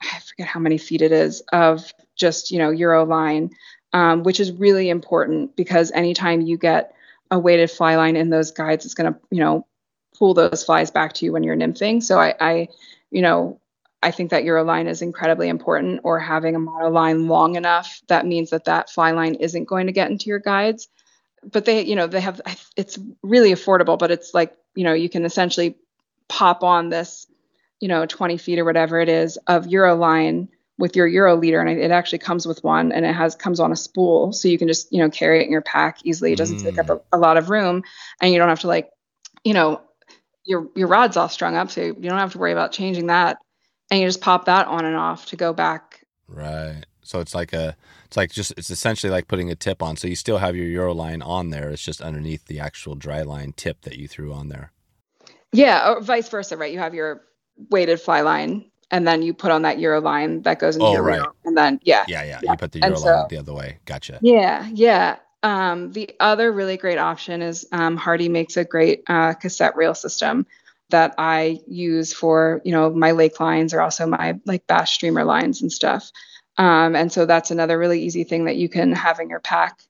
I 0.00 0.20
forget 0.20 0.46
how 0.46 0.60
many 0.60 0.78
feet 0.78 1.02
it 1.02 1.10
is 1.10 1.42
of 1.52 1.92
just 2.14 2.52
you 2.52 2.58
know 2.58 2.70
Euro 2.70 3.04
line, 3.04 3.50
um, 3.92 4.22
which 4.22 4.38
is 4.38 4.52
really 4.52 4.90
important 4.90 5.56
because 5.56 5.90
anytime 5.90 6.40
you 6.40 6.56
get 6.56 6.94
a 7.32 7.38
weighted 7.38 7.68
fly 7.68 7.96
line 7.96 8.14
in 8.14 8.30
those 8.30 8.52
guides, 8.52 8.84
it's 8.84 8.94
going 8.94 9.12
to 9.12 9.18
you 9.32 9.40
know 9.40 9.66
pull 10.16 10.34
those 10.34 10.62
flies 10.62 10.92
back 10.92 11.14
to 11.14 11.24
you 11.24 11.32
when 11.32 11.42
you're 11.42 11.56
nymphing. 11.56 12.00
So 12.00 12.20
I, 12.20 12.34
I 12.38 12.68
you 13.10 13.22
know 13.22 13.60
I 14.04 14.12
think 14.12 14.30
that 14.30 14.44
Euro 14.44 14.62
line 14.62 14.86
is 14.86 15.02
incredibly 15.02 15.48
important, 15.48 16.02
or 16.04 16.20
having 16.20 16.54
a 16.54 16.60
mono 16.60 16.90
line 16.90 17.26
long 17.26 17.56
enough 17.56 18.00
that 18.06 18.24
means 18.24 18.50
that 18.50 18.66
that 18.66 18.88
fly 18.88 19.10
line 19.10 19.34
isn't 19.34 19.64
going 19.64 19.88
to 19.88 19.92
get 19.92 20.12
into 20.12 20.26
your 20.26 20.38
guides 20.38 20.86
but 21.44 21.64
they 21.64 21.82
you 21.82 21.96
know 21.96 22.06
they 22.06 22.20
have 22.20 22.40
it's 22.76 22.98
really 23.22 23.52
affordable 23.52 23.98
but 23.98 24.10
it's 24.10 24.34
like 24.34 24.56
you 24.74 24.84
know 24.84 24.92
you 24.92 25.08
can 25.08 25.24
essentially 25.24 25.76
pop 26.28 26.62
on 26.62 26.88
this 26.88 27.26
you 27.80 27.88
know 27.88 28.06
20 28.06 28.36
feet 28.38 28.58
or 28.58 28.64
whatever 28.64 29.00
it 29.00 29.08
is 29.08 29.36
of 29.46 29.66
euro 29.66 29.94
line 29.94 30.48
with 30.78 30.94
your 30.94 31.06
euro 31.06 31.36
leader 31.36 31.60
and 31.60 31.78
it 31.78 31.90
actually 31.90 32.18
comes 32.18 32.46
with 32.46 32.62
one 32.62 32.92
and 32.92 33.04
it 33.04 33.14
has 33.14 33.34
comes 33.34 33.60
on 33.60 33.72
a 33.72 33.76
spool 33.76 34.32
so 34.32 34.48
you 34.48 34.58
can 34.58 34.68
just 34.68 34.92
you 34.92 34.98
know 34.98 35.10
carry 35.10 35.40
it 35.40 35.46
in 35.46 35.52
your 35.52 35.62
pack 35.62 35.98
easily 36.04 36.32
it 36.32 36.38
doesn't 36.38 36.58
mm. 36.58 36.64
take 36.64 36.78
up 36.78 36.86
mm. 36.86 37.00
a, 37.12 37.16
a, 37.16 37.18
lot 37.18 37.36
of 37.36 37.50
room 37.50 37.82
and 38.20 38.32
you 38.32 38.38
don't 38.38 38.48
have 38.48 38.60
to 38.60 38.68
like 38.68 38.90
you 39.44 39.54
know 39.54 39.80
your 40.44 40.68
your 40.74 40.88
rod's 40.88 41.16
all 41.16 41.28
strung 41.28 41.56
up 41.56 41.70
so 41.70 41.80
you 41.80 41.94
don't 41.94 42.18
have 42.18 42.32
to 42.32 42.38
worry 42.38 42.52
about 42.52 42.72
changing 42.72 43.06
that 43.06 43.38
and 43.90 44.00
you 44.00 44.06
just 44.06 44.20
pop 44.20 44.44
that 44.44 44.66
on 44.66 44.84
and 44.84 44.96
off 44.96 45.26
to 45.26 45.36
go 45.36 45.52
back 45.52 46.04
right 46.28 46.84
so 47.02 47.20
it's 47.20 47.34
like 47.34 47.52
a 47.52 47.76
it's 48.08 48.16
like 48.16 48.32
just 48.32 48.54
it's 48.56 48.70
essentially 48.70 49.10
like 49.10 49.28
putting 49.28 49.50
a 49.50 49.54
tip 49.54 49.82
on. 49.82 49.96
So 49.98 50.08
you 50.08 50.16
still 50.16 50.38
have 50.38 50.56
your 50.56 50.66
Euro 50.66 50.94
line 50.94 51.20
on 51.20 51.50
there. 51.50 51.68
It's 51.68 51.82
just 51.82 52.00
underneath 52.00 52.46
the 52.46 52.58
actual 52.58 52.94
dry 52.94 53.20
line 53.20 53.52
tip 53.52 53.82
that 53.82 53.98
you 53.98 54.08
threw 54.08 54.32
on 54.32 54.48
there. 54.48 54.72
Yeah, 55.52 55.92
or 55.92 56.00
vice 56.00 56.28
versa, 56.28 56.56
right? 56.56 56.72
You 56.72 56.78
have 56.78 56.94
your 56.94 57.22
weighted 57.70 58.00
fly 58.00 58.22
line 58.22 58.70
and 58.90 59.06
then 59.06 59.20
you 59.20 59.34
put 59.34 59.50
on 59.50 59.60
that 59.62 59.78
Euro 59.78 60.00
line 60.00 60.40
that 60.42 60.58
goes 60.58 60.76
in 60.76 60.82
oh, 60.82 60.96
right. 60.98 61.20
and 61.44 61.54
then 61.54 61.80
yeah. 61.82 62.06
Yeah, 62.08 62.22
yeah. 62.22 62.40
yeah. 62.42 62.52
You 62.52 62.56
put 62.56 62.72
the 62.72 62.80
Euro 62.80 62.96
so, 62.96 63.06
line 63.06 63.26
the 63.28 63.36
other 63.36 63.52
way. 63.52 63.78
Gotcha. 63.84 64.18
Yeah, 64.22 64.66
yeah. 64.72 65.16
Um, 65.42 65.92
the 65.92 66.10
other 66.18 66.50
really 66.50 66.78
great 66.78 66.98
option 66.98 67.42
is 67.42 67.66
um, 67.72 67.98
Hardy 67.98 68.30
makes 68.30 68.56
a 68.56 68.64
great 68.64 69.02
uh, 69.06 69.34
cassette 69.34 69.76
reel 69.76 69.94
system 69.94 70.46
that 70.88 71.14
I 71.18 71.60
use 71.66 72.14
for, 72.14 72.62
you 72.64 72.72
know, 72.72 72.88
my 72.88 73.10
lake 73.10 73.38
lines 73.38 73.74
or 73.74 73.82
also 73.82 74.06
my 74.06 74.40
like 74.46 74.66
bass 74.66 74.90
streamer 74.90 75.24
lines 75.24 75.60
and 75.60 75.70
stuff. 75.70 76.10
Um, 76.58 76.96
and 76.96 77.10
so 77.12 77.24
that's 77.24 77.50
another 77.50 77.78
really 77.78 78.02
easy 78.02 78.24
thing 78.24 78.44
that 78.44 78.56
you 78.56 78.68
can 78.68 78.92
have 78.92 79.20
in 79.20 79.30
your 79.30 79.40
pack. 79.40 79.80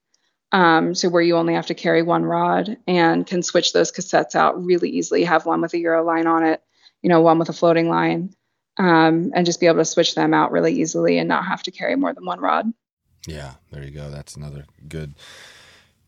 Um, 0.51 0.95
so 0.95 1.09
where 1.09 1.21
you 1.21 1.35
only 1.35 1.55
have 1.55 1.67
to 1.67 1.73
carry 1.73 2.01
one 2.01 2.23
rod 2.23 2.77
and 2.87 3.25
can 3.25 3.43
switch 3.43 3.73
those 3.73 3.91
cassettes 3.91 4.35
out 4.35 4.63
really 4.63 4.89
easily. 4.89 5.23
Have 5.23 5.45
one 5.45 5.61
with 5.61 5.73
a 5.73 5.79
Euro 5.79 6.03
line 6.03 6.27
on 6.27 6.43
it, 6.43 6.63
you 7.01 7.09
know, 7.09 7.21
one 7.21 7.39
with 7.39 7.49
a 7.49 7.53
floating 7.53 7.89
line, 7.89 8.33
um, 8.77 9.31
and 9.35 9.45
just 9.45 9.59
be 9.59 9.67
able 9.67 9.77
to 9.77 9.85
switch 9.85 10.15
them 10.15 10.33
out 10.33 10.51
really 10.51 10.73
easily 10.73 11.17
and 11.17 11.27
not 11.27 11.45
have 11.45 11.63
to 11.63 11.71
carry 11.71 11.95
more 11.95 12.13
than 12.13 12.25
one 12.25 12.39
rod. 12.39 12.71
Yeah, 13.27 13.55
there 13.71 13.83
you 13.83 13.91
go. 13.91 14.09
That's 14.09 14.35
another 14.35 14.65
good 14.87 15.15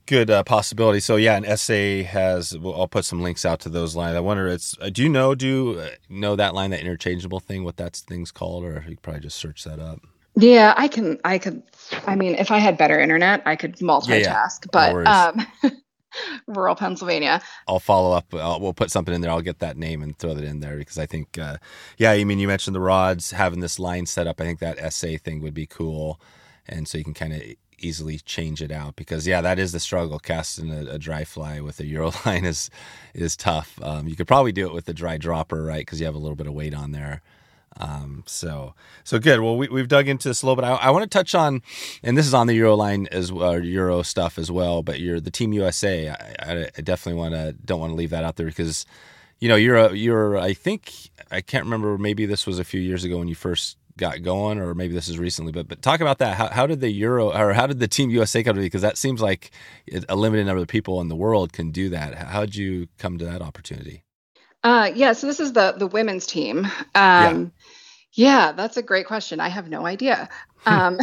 good 0.08 0.30
uh, 0.30 0.44
possibility. 0.44 1.00
So 1.00 1.16
yeah, 1.16 1.38
an 1.38 1.58
SA 1.58 2.04
has. 2.10 2.58
Well, 2.58 2.74
I'll 2.74 2.88
put 2.88 3.06
some 3.06 3.22
links 3.22 3.46
out 3.46 3.60
to 3.62 3.70
those 3.70 3.96
lines. 3.96 4.16
I 4.16 4.22
wonder, 4.22 4.48
it's. 4.48 4.76
Uh, 4.82 4.90
do 4.90 5.04
you 5.04 5.10
know? 5.10 5.36
Do 5.36 5.48
you 5.48 5.80
uh, 5.80 5.90
know 6.10 6.36
that 6.36 6.54
line, 6.56 6.72
that 6.72 6.82
interchangeable 6.82 7.40
thing? 7.40 7.64
What 7.64 7.78
that 7.78 7.96
thing's 7.96 8.32
called, 8.32 8.64
or 8.64 8.84
you 8.88 8.98
probably 9.02 9.22
just 9.22 9.38
search 9.38 9.64
that 9.66 9.80
up. 9.80 10.00
Yeah, 10.36 10.74
I 10.78 10.88
can. 10.88 11.20
I 11.24 11.38
could. 11.38 11.62
I 12.08 12.16
mean, 12.16 12.36
if 12.36 12.52
I 12.52 12.58
had 12.60 12.78
better 12.78 13.00
internet, 13.00 13.42
I 13.46 13.56
could 13.56 13.78
multitask. 13.78 14.10
Yeah, 14.10 14.48
yeah. 14.74 14.94
But 14.94 15.08
um, 15.08 15.72
rural 16.48 16.76
Pennsylvania. 16.76 17.42
I'll 17.68 17.80
follow 17.80 18.16
up. 18.16 18.34
I'll, 18.34 18.60
we'll 18.60 18.74
put 18.74 18.92
something 18.92 19.14
in 19.14 19.22
there. 19.22 19.32
I'll 19.32 19.42
get 19.42 19.60
that 19.60 19.78
name 19.78 20.02
and 20.02 20.18
throw 20.18 20.34
that 20.34 20.44
in 20.44 20.60
there 20.60 20.78
because 20.78 20.98
I 20.98 21.06
think, 21.06 21.38
uh, 21.38 21.58
yeah, 21.98 22.12
I 22.12 22.24
mean, 22.24 22.40
you 22.40 22.48
mentioned 22.48 22.76
the 22.76 22.82
rods 22.82 23.32
having 23.32 23.60
this 23.60 23.80
line 23.80 24.06
set 24.06 24.28
up. 24.28 24.40
I 24.40 24.46
think 24.46 24.60
that 24.60 24.94
SA 24.94 25.18
thing 25.24 25.42
would 25.42 25.54
be 25.54 25.66
cool, 25.66 26.20
and 26.68 26.88
so 26.88 26.98
you 26.98 27.04
can 27.04 27.14
kind 27.14 27.34
of 27.34 27.42
easily 27.84 28.20
change 28.20 28.62
it 28.62 28.72
out 28.72 28.96
because 28.96 29.26
yeah, 29.26 29.42
that 29.42 29.60
is 29.60 29.72
the 29.72 29.80
struggle. 29.80 30.20
Casting 30.20 30.72
a, 30.72 30.92
a 30.92 31.00
dry 31.00 31.24
fly 31.24 31.60
with 31.60 31.80
a 31.80 31.86
Euro 31.88 32.12
line 32.26 32.46
is 32.46 32.70
is 33.14 33.36
tough. 33.36 33.80
Um, 33.82 34.08
you 34.08 34.16
could 34.16 34.28
probably 34.28 34.52
do 34.52 34.68
it 34.68 34.74
with 34.74 34.86
the 34.86 34.94
dry 34.94 35.18
dropper, 35.18 35.64
right? 35.64 35.86
Because 35.86 36.00
you 36.00 36.06
have 36.06 36.16
a 36.16 36.20
little 36.20 36.36
bit 36.36 36.48
of 36.48 36.54
weight 36.54 36.74
on 36.74 36.92
there. 36.92 37.22
Um, 37.78 38.24
so 38.28 38.74
so 39.04 39.18
good. 39.18 39.40
Well, 39.40 39.58
we, 39.58 39.68
we've 39.70 39.88
dug 39.88 40.08
into 40.08 40.28
this 40.28 40.42
a 40.42 40.46
little 40.46 40.62
bit. 40.62 40.66
I, 40.66 40.76
I 40.76 40.90
want 40.92 41.04
to 41.04 41.10
touch 41.10 41.34
on, 41.34 41.62
and 42.04 42.18
this 42.18 42.28
is 42.28 42.34
on 42.34 42.48
the 42.48 42.54
Euro 42.56 42.76
line 42.76 43.08
as 43.12 43.32
well, 43.32 43.64
Euro 43.64 44.02
stuff 44.04 44.38
as 44.38 44.52
well. 44.52 44.84
But 44.84 45.00
you're 45.00 45.20
the 45.20 45.32
Team 45.32 45.54
USA. 45.54 46.10
I, 46.10 46.70
I 46.78 46.82
definitely 46.82 47.20
want 47.20 47.34
to 47.34 47.54
don't 47.54 47.80
want 47.80 47.92
to 47.92 47.96
leave 47.96 48.10
that 48.10 48.24
out 48.24 48.36
there 48.36 48.48
because 48.48 48.86
you 49.40 49.48
know 49.48 49.56
you're 49.56 49.78
a, 49.78 49.94
you're 49.94 50.38
I 50.38 50.54
think 50.54 50.94
I 51.32 51.42
can't 51.42 51.64
remember. 51.64 51.98
Maybe 51.98 52.26
this 52.26 52.46
was 52.46 52.60
a 52.60 52.64
few 52.64 52.82
years 52.82 53.04
ago 53.04 53.18
when 53.18 53.28
you 53.28 53.36
first 53.36 53.78
got 53.98 54.22
going, 54.22 54.60
or 54.60 54.74
maybe 54.74 54.94
this 54.94 55.08
is 55.08 55.18
recently. 55.18 55.52
But 55.52 55.68
but 55.68 55.82
talk 55.82 56.02
about 56.02 56.18
that. 56.20 56.36
How, 56.36 56.48
how 56.48 56.68
did 56.68 56.82
the 56.82 56.92
Euro 56.92 57.32
or 57.32 57.54
how 57.54 57.68
did 57.68 57.80
the 57.80 57.88
Team 57.88 58.10
USA 58.10 58.44
come 58.44 58.56
to 58.56 58.62
be? 58.62 58.66
Because 58.66 58.82
that 58.82 58.98
seems 58.98 59.22
like 59.22 59.52
a 60.10 60.16
limited 60.16 60.46
number 60.46 60.62
of 60.62 60.68
people 60.68 61.00
in 61.02 61.08
the 61.08 61.16
world 61.16 61.54
can 61.54 61.72
do 61.72 61.90
that. 61.90 62.16
How 62.16 62.42
did 62.42 62.56
you 62.56 62.88
come 62.98 63.18
to 63.18 63.26
that 63.26 63.42
opportunity? 63.42 64.04
Uh, 64.64 64.92
yeah, 64.94 65.14
so 65.14 65.26
this 65.26 65.40
is 65.40 65.54
the 65.54 65.74
the 65.78 65.88
women's 65.88 66.26
team. 66.26 66.66
Um, 66.66 66.72
yeah. 66.94 67.46
Yeah, 68.14 68.52
that's 68.52 68.78
a 68.78 68.84
great 68.84 69.08
question. 69.08 69.40
I 69.40 69.50
have 69.50 69.70
no 69.70 69.86
idea. 69.86 70.30
Um, 70.66 71.00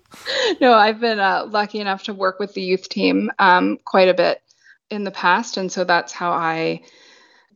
no, 0.60 0.74
I've 0.74 1.00
been 1.00 1.18
uh, 1.18 1.46
lucky 1.48 1.80
enough 1.80 2.04
to 2.04 2.14
work 2.14 2.38
with 2.38 2.54
the 2.54 2.62
youth 2.62 2.88
team 2.88 3.30
um, 3.38 3.78
quite 3.84 4.08
a 4.08 4.14
bit 4.14 4.42
in 4.90 5.04
the 5.04 5.10
past, 5.10 5.56
and 5.56 5.72
so 5.72 5.84
that's 5.84 6.12
how 6.12 6.32
I 6.32 6.82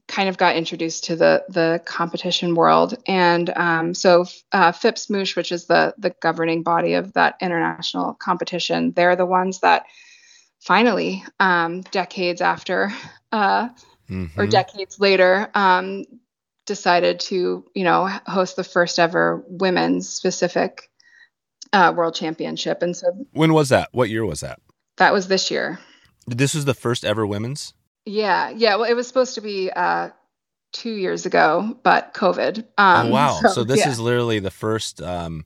kind 0.09 0.29
of 0.29 0.39
got 0.39 0.57
introduced 0.57 1.05
to 1.05 1.17
the 1.17 1.45
the 1.49 1.83
competition 1.85 2.55
world. 2.55 2.95
And 3.07 3.51
um, 3.57 3.95
so 3.95 4.25
uh, 4.53 4.73
FIPS-Mouche, 4.73 5.37
which 5.37 5.53
is 5.53 5.67
the 5.67 5.95
the 5.99 6.11
governing 6.21 6.63
body 6.63 6.95
of 6.95 7.13
that 7.15 7.37
international 7.41 8.15
competition, 8.15 8.93
they're 8.93 9.17
the 9.17 9.27
ones 9.27 9.61
that 9.61 9.85
finally, 10.61 11.25
um, 11.39 11.83
decades 11.83 12.41
after 12.41 12.93
uh, 13.33 13.69
mm-hmm. 14.11 14.41
or 14.41 14.47
decades 14.47 14.99
later, 14.99 15.51
um, 15.55 16.05
decided 16.67 17.21
to, 17.21 17.65
you 17.75 17.85
know, 17.85 18.07
host 18.27 18.57
the 18.57 18.65
first 18.65 18.99
ever 18.99 19.45
women's 19.49 20.09
specific 20.09 20.91
uh, 21.73 21.93
world 21.97 22.15
championship. 22.15 22.83
And 22.83 22.97
so, 22.97 23.27
when 23.33 23.53
was 23.53 23.71
that? 23.71 23.89
What 23.93 24.11
year 24.11 24.25
was 24.25 24.41
that? 24.41 24.61
That 24.99 25.13
was 25.13 25.29
this 25.29 25.51
year. 25.51 25.79
This 26.27 26.55
was 26.55 26.65
the 26.65 26.75
first 26.75 27.05
ever 27.05 27.27
women's. 27.27 27.73
Yeah, 28.05 28.51
yeah. 28.51 28.77
Well, 28.77 28.91
it 28.91 28.95
was 28.95 29.07
supposed 29.09 29.35
to 29.35 29.41
be 29.41 29.71
uh, 29.71 30.11
two 30.73 30.93
years 30.93 31.27
ago, 31.27 31.77
but 31.83 32.15
COVID. 32.15 32.59
Um, 32.79 33.07
oh 33.07 33.11
wow! 33.11 33.39
So, 33.43 33.49
so 33.49 33.65
this 33.65 33.81
yeah. 33.81 33.91
is 33.91 34.01
literally 34.01 34.39
the 34.39 34.51
first 34.51 35.01
um, 35.03 35.45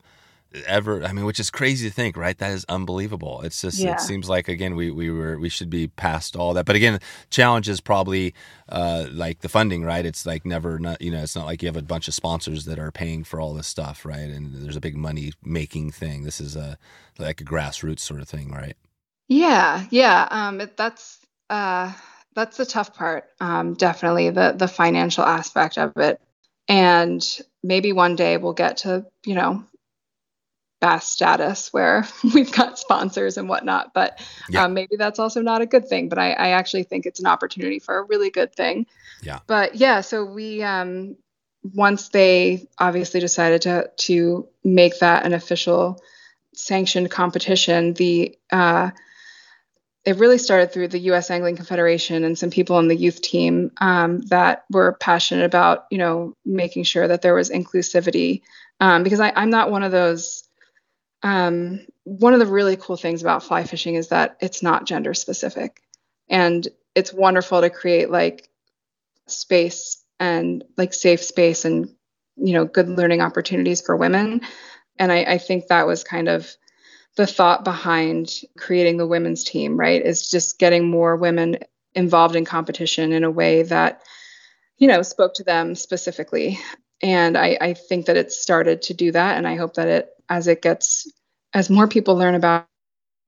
ever. 0.67 1.03
I 1.05 1.13
mean, 1.13 1.25
which 1.25 1.41
is 1.41 1.51
crazy 1.51 1.89
to 1.89 1.95
think, 1.95 2.17
right? 2.17 2.37
That 2.39 2.53
is 2.53 2.65
unbelievable. 2.69 3.43
It's 3.43 3.61
just 3.61 3.79
yeah. 3.79 3.95
it 3.95 4.01
seems 4.01 4.29
like 4.29 4.49
again 4.49 4.75
we 4.75 4.91
we 4.91 5.11
were 5.11 5.39
we 5.39 5.49
should 5.49 5.71
be 5.71 5.89
past 5.89 6.37
all 6.37 6.55
that. 6.55 6.67
But 6.67 6.77
again, 6.77 7.01
challenge 7.31 7.69
is 7.69 7.81
probably 7.81 8.35
uh, 8.69 9.07
like 9.11 9.41
the 9.41 9.49
funding, 9.49 9.85
right? 9.85 10.05
It's 10.05 10.27
like 10.27 10.45
never 10.45 10.79
not 10.79 11.01
you 11.01 11.11
know 11.11 11.23
it's 11.23 11.37
not 11.37 11.47
like 11.47 11.63
you 11.63 11.69
have 11.69 11.77
a 11.77 11.83
bunch 11.83 12.09
of 12.09 12.15
sponsors 12.15 12.65
that 12.65 12.79
are 12.79 12.91
paying 12.91 13.25
for 13.25 13.41
all 13.41 13.55
this 13.55 13.67
stuff, 13.67 14.05
right? 14.05 14.29
And 14.29 14.55
there's 14.55 14.77
a 14.77 14.81
big 14.81 14.97
money 14.97 15.33
making 15.43 15.93
thing. 15.93 16.25
This 16.25 16.41
is 16.41 16.57
a 16.57 16.79
like 17.19 17.41
a 17.41 17.45
grassroots 17.45 18.01
sort 18.01 18.21
of 18.21 18.29
thing, 18.29 18.51
right? 18.51 18.77
Yeah, 19.29 19.87
yeah. 19.91 20.27
Um, 20.31 20.61
it, 20.61 20.77
that's 20.77 21.21
uh, 21.49 21.93
that's 22.35 22.57
the 22.57 22.67
tough 22.67 22.95
part. 22.95 23.25
Um, 23.41 23.75
definitely 23.75 24.31
the 24.31 24.55
the 24.57 24.69
financial 24.69 25.25
aspect 25.25 25.79
of 25.79 25.97
it, 25.97 26.21
and 26.69 27.25
maybe 27.63 27.93
one 27.93 28.17
day 28.17 28.37
we'll 28.37 28.53
get 28.53 28.79
to 28.79 29.07
you 29.25 29.35
know 29.35 29.65
BAS 30.81 31.07
status 31.07 31.73
where 31.73 32.07
we've 32.35 32.51
got 32.53 32.79
sponsors 32.79 33.37
and 33.37 33.49
whatnot. 33.49 33.93
But 33.95 34.21
yeah. 34.49 34.65
um, 34.65 34.75
maybe 34.75 34.97
that's 34.97 35.19
also 35.19 35.43
not 35.43 35.61
a 35.61 35.67
good 35.67 35.89
thing. 35.89 36.09
But 36.09 36.19
I, 36.19 36.33
I, 36.33 36.49
actually 36.51 36.85
think 36.85 37.07
it's 37.07 37.21
an 37.21 37.27
opportunity 37.27 37.79
for 37.79 37.99
a 37.99 38.03
really 38.03 38.31
good 38.31 38.55
thing. 38.55 38.87
Yeah. 39.23 39.41
But 39.47 39.77
yeah, 39.77 40.01
so 40.01 40.25
we 40.25 40.63
um, 40.63 41.17
once 41.63 42.09
they 42.09 42.67
obviously 42.79 43.21
decided 43.21 43.63
to 43.63 43.91
to 43.97 44.49
make 44.65 44.99
that 45.01 45.25
an 45.27 45.35
official 45.35 46.03
sanctioned 46.55 47.11
competition, 47.11 47.95
the 47.95 48.37
uh, 48.51 48.91
it 50.05 50.17
really 50.17 50.39
started 50.39 50.73
through 50.73 50.89
the 50.89 50.99
U.S. 51.01 51.31
Angling 51.31 51.57
Confederation 51.57 52.25
and 52.25 52.39
some 52.39 52.51
people 52.51 52.77
on 52.77 52.89
the 52.89 52.97
youth 52.97 53.21
team 53.21 53.71
um, 53.79 54.21
that 54.23 54.65
were 54.71 54.97
passionate 54.99 55.45
about, 55.45 55.85
you 55.91 55.99
know, 55.99 56.35
making 56.45 56.85
sure 56.85 57.07
that 57.07 57.21
there 57.21 57.35
was 57.35 57.51
inclusivity. 57.51 58.41
Um, 58.81 59.03
because 59.03 59.21
I, 59.21 59.31
I'm 59.37 59.51
not 59.51 59.71
one 59.71 59.83
of 59.83 59.93
those 59.93 60.45
um, 61.23 61.87
one 62.05 62.33
of 62.33 62.39
the 62.41 62.47
really 62.47 62.77
cool 62.77 62.97
things 62.97 63.23
about 63.23 63.43
fly 63.43 63.65
fishing 63.65 63.95
is 63.95 64.09
that 64.09 64.37
it's 64.41 64.63
not 64.63 64.87
gender 64.87 65.15
specific. 65.15 65.83
And 66.29 66.67
it's 66.95 67.13
wonderful 67.13 67.61
to 67.61 67.71
create 67.71 68.11
like 68.11 68.49
space 69.27 70.03
and 70.19 70.65
like 70.77 70.93
safe 70.93 71.23
space 71.23 71.65
and 71.65 71.95
you 72.37 72.53
know 72.53 72.65
good 72.65 72.89
learning 72.89 73.21
opportunities 73.21 73.81
for 73.81 73.97
women. 73.97 74.41
And 74.99 75.13
I, 75.13 75.23
I 75.23 75.39
think 75.39 75.67
that 75.67 75.87
was 75.87 76.05
kind 76.05 76.29
of 76.29 76.55
the 77.17 77.27
thought 77.27 77.65
behind 77.65 78.41
creating 78.57 78.97
the 78.97 79.07
women's 79.07 79.45
team 79.45 79.79
right 79.79 80.01
is 80.03 80.31
just 80.31 80.59
getting 80.59 80.89
more 80.89 81.17
women 81.17 81.59
involved 81.95 82.37
in 82.37 82.45
competition 82.45 83.13
in 83.13 83.25
a 83.25 83.31
way 83.31 83.63
that 83.65 84.03
you 84.79 84.87
know 84.87 85.03
spoke 85.03 85.35
to 85.35 85.45
them 85.45 85.75
specifically 85.75 86.59
and 87.03 87.37
I, 87.37 87.57
I 87.61 87.75
think 87.75 88.07
that 88.07 88.17
it 88.17 88.33
started 88.33 88.83
to 88.83 88.95
do 88.95 89.13
that. 89.13 89.37
And 89.37 89.47
i 89.47 89.57
hope 89.57 89.75
that 89.75 89.89
it 89.89 90.09
as 90.29 90.47
it 90.47 90.63
gets 90.63 91.11
as 91.53 91.71
more 91.71 91.89
people 91.89 92.17
learn 92.17 92.35
about 92.35 92.67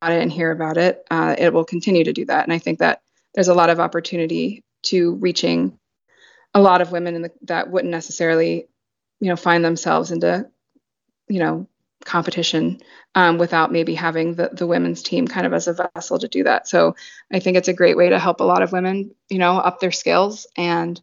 it 0.03 0.23
and 0.23 0.33
hear 0.33 0.51
about 0.51 0.77
it 0.77 1.05
uh, 1.11 1.35
it 1.39 1.53
will 1.53 1.65
continue 1.65 2.05
to 2.05 2.13
do 2.13 2.25
that. 2.27 2.45
And 2.45 2.53
i 2.53 2.59
think 2.59 2.79
that 2.81 3.03
there's 3.35 3.49
a 3.49 3.55
lot 3.55 3.71
of 3.71 3.81
opportunity 3.81 4.65
to 4.85 5.15
reaching 5.17 5.79
a 6.55 6.61
lot 6.61 6.81
of 6.81 6.93
women 6.93 7.23
the, 7.23 7.33
that 7.43 7.71
wouldn't 7.71 7.91
necessarily 7.91 8.69
you 9.21 9.29
know 9.29 9.37
find 9.37 9.65
themselves 9.65 10.11
into 10.11 10.49
you 11.29 11.39
know 11.39 11.67
competition 12.05 12.81
um, 13.15 13.39
without 13.39 13.71
maybe 13.71 13.95
having 13.95 14.35
the, 14.35 14.51
the 14.53 14.67
women's 14.67 15.05
team 15.05 15.29
kind 15.29 15.47
of 15.47 15.53
as 15.53 15.69
a 15.69 15.89
vessel 15.95 16.19
to 16.19 16.29
do 16.29 16.45
that. 16.45 16.69
So 16.69 16.97
i 17.33 17.39
think 17.39 17.57
it's 17.57 17.69
a 17.69 17.73
great 17.73 17.97
way 17.97 18.11
to 18.11 18.19
help 18.19 18.41
a 18.41 18.45
lot 18.45 18.63
of 18.63 18.73
women 18.73 19.15
you 19.31 19.39
know 19.39 19.57
up 19.57 19.81
their 19.81 19.93
skills 19.93 20.47
and 20.57 21.01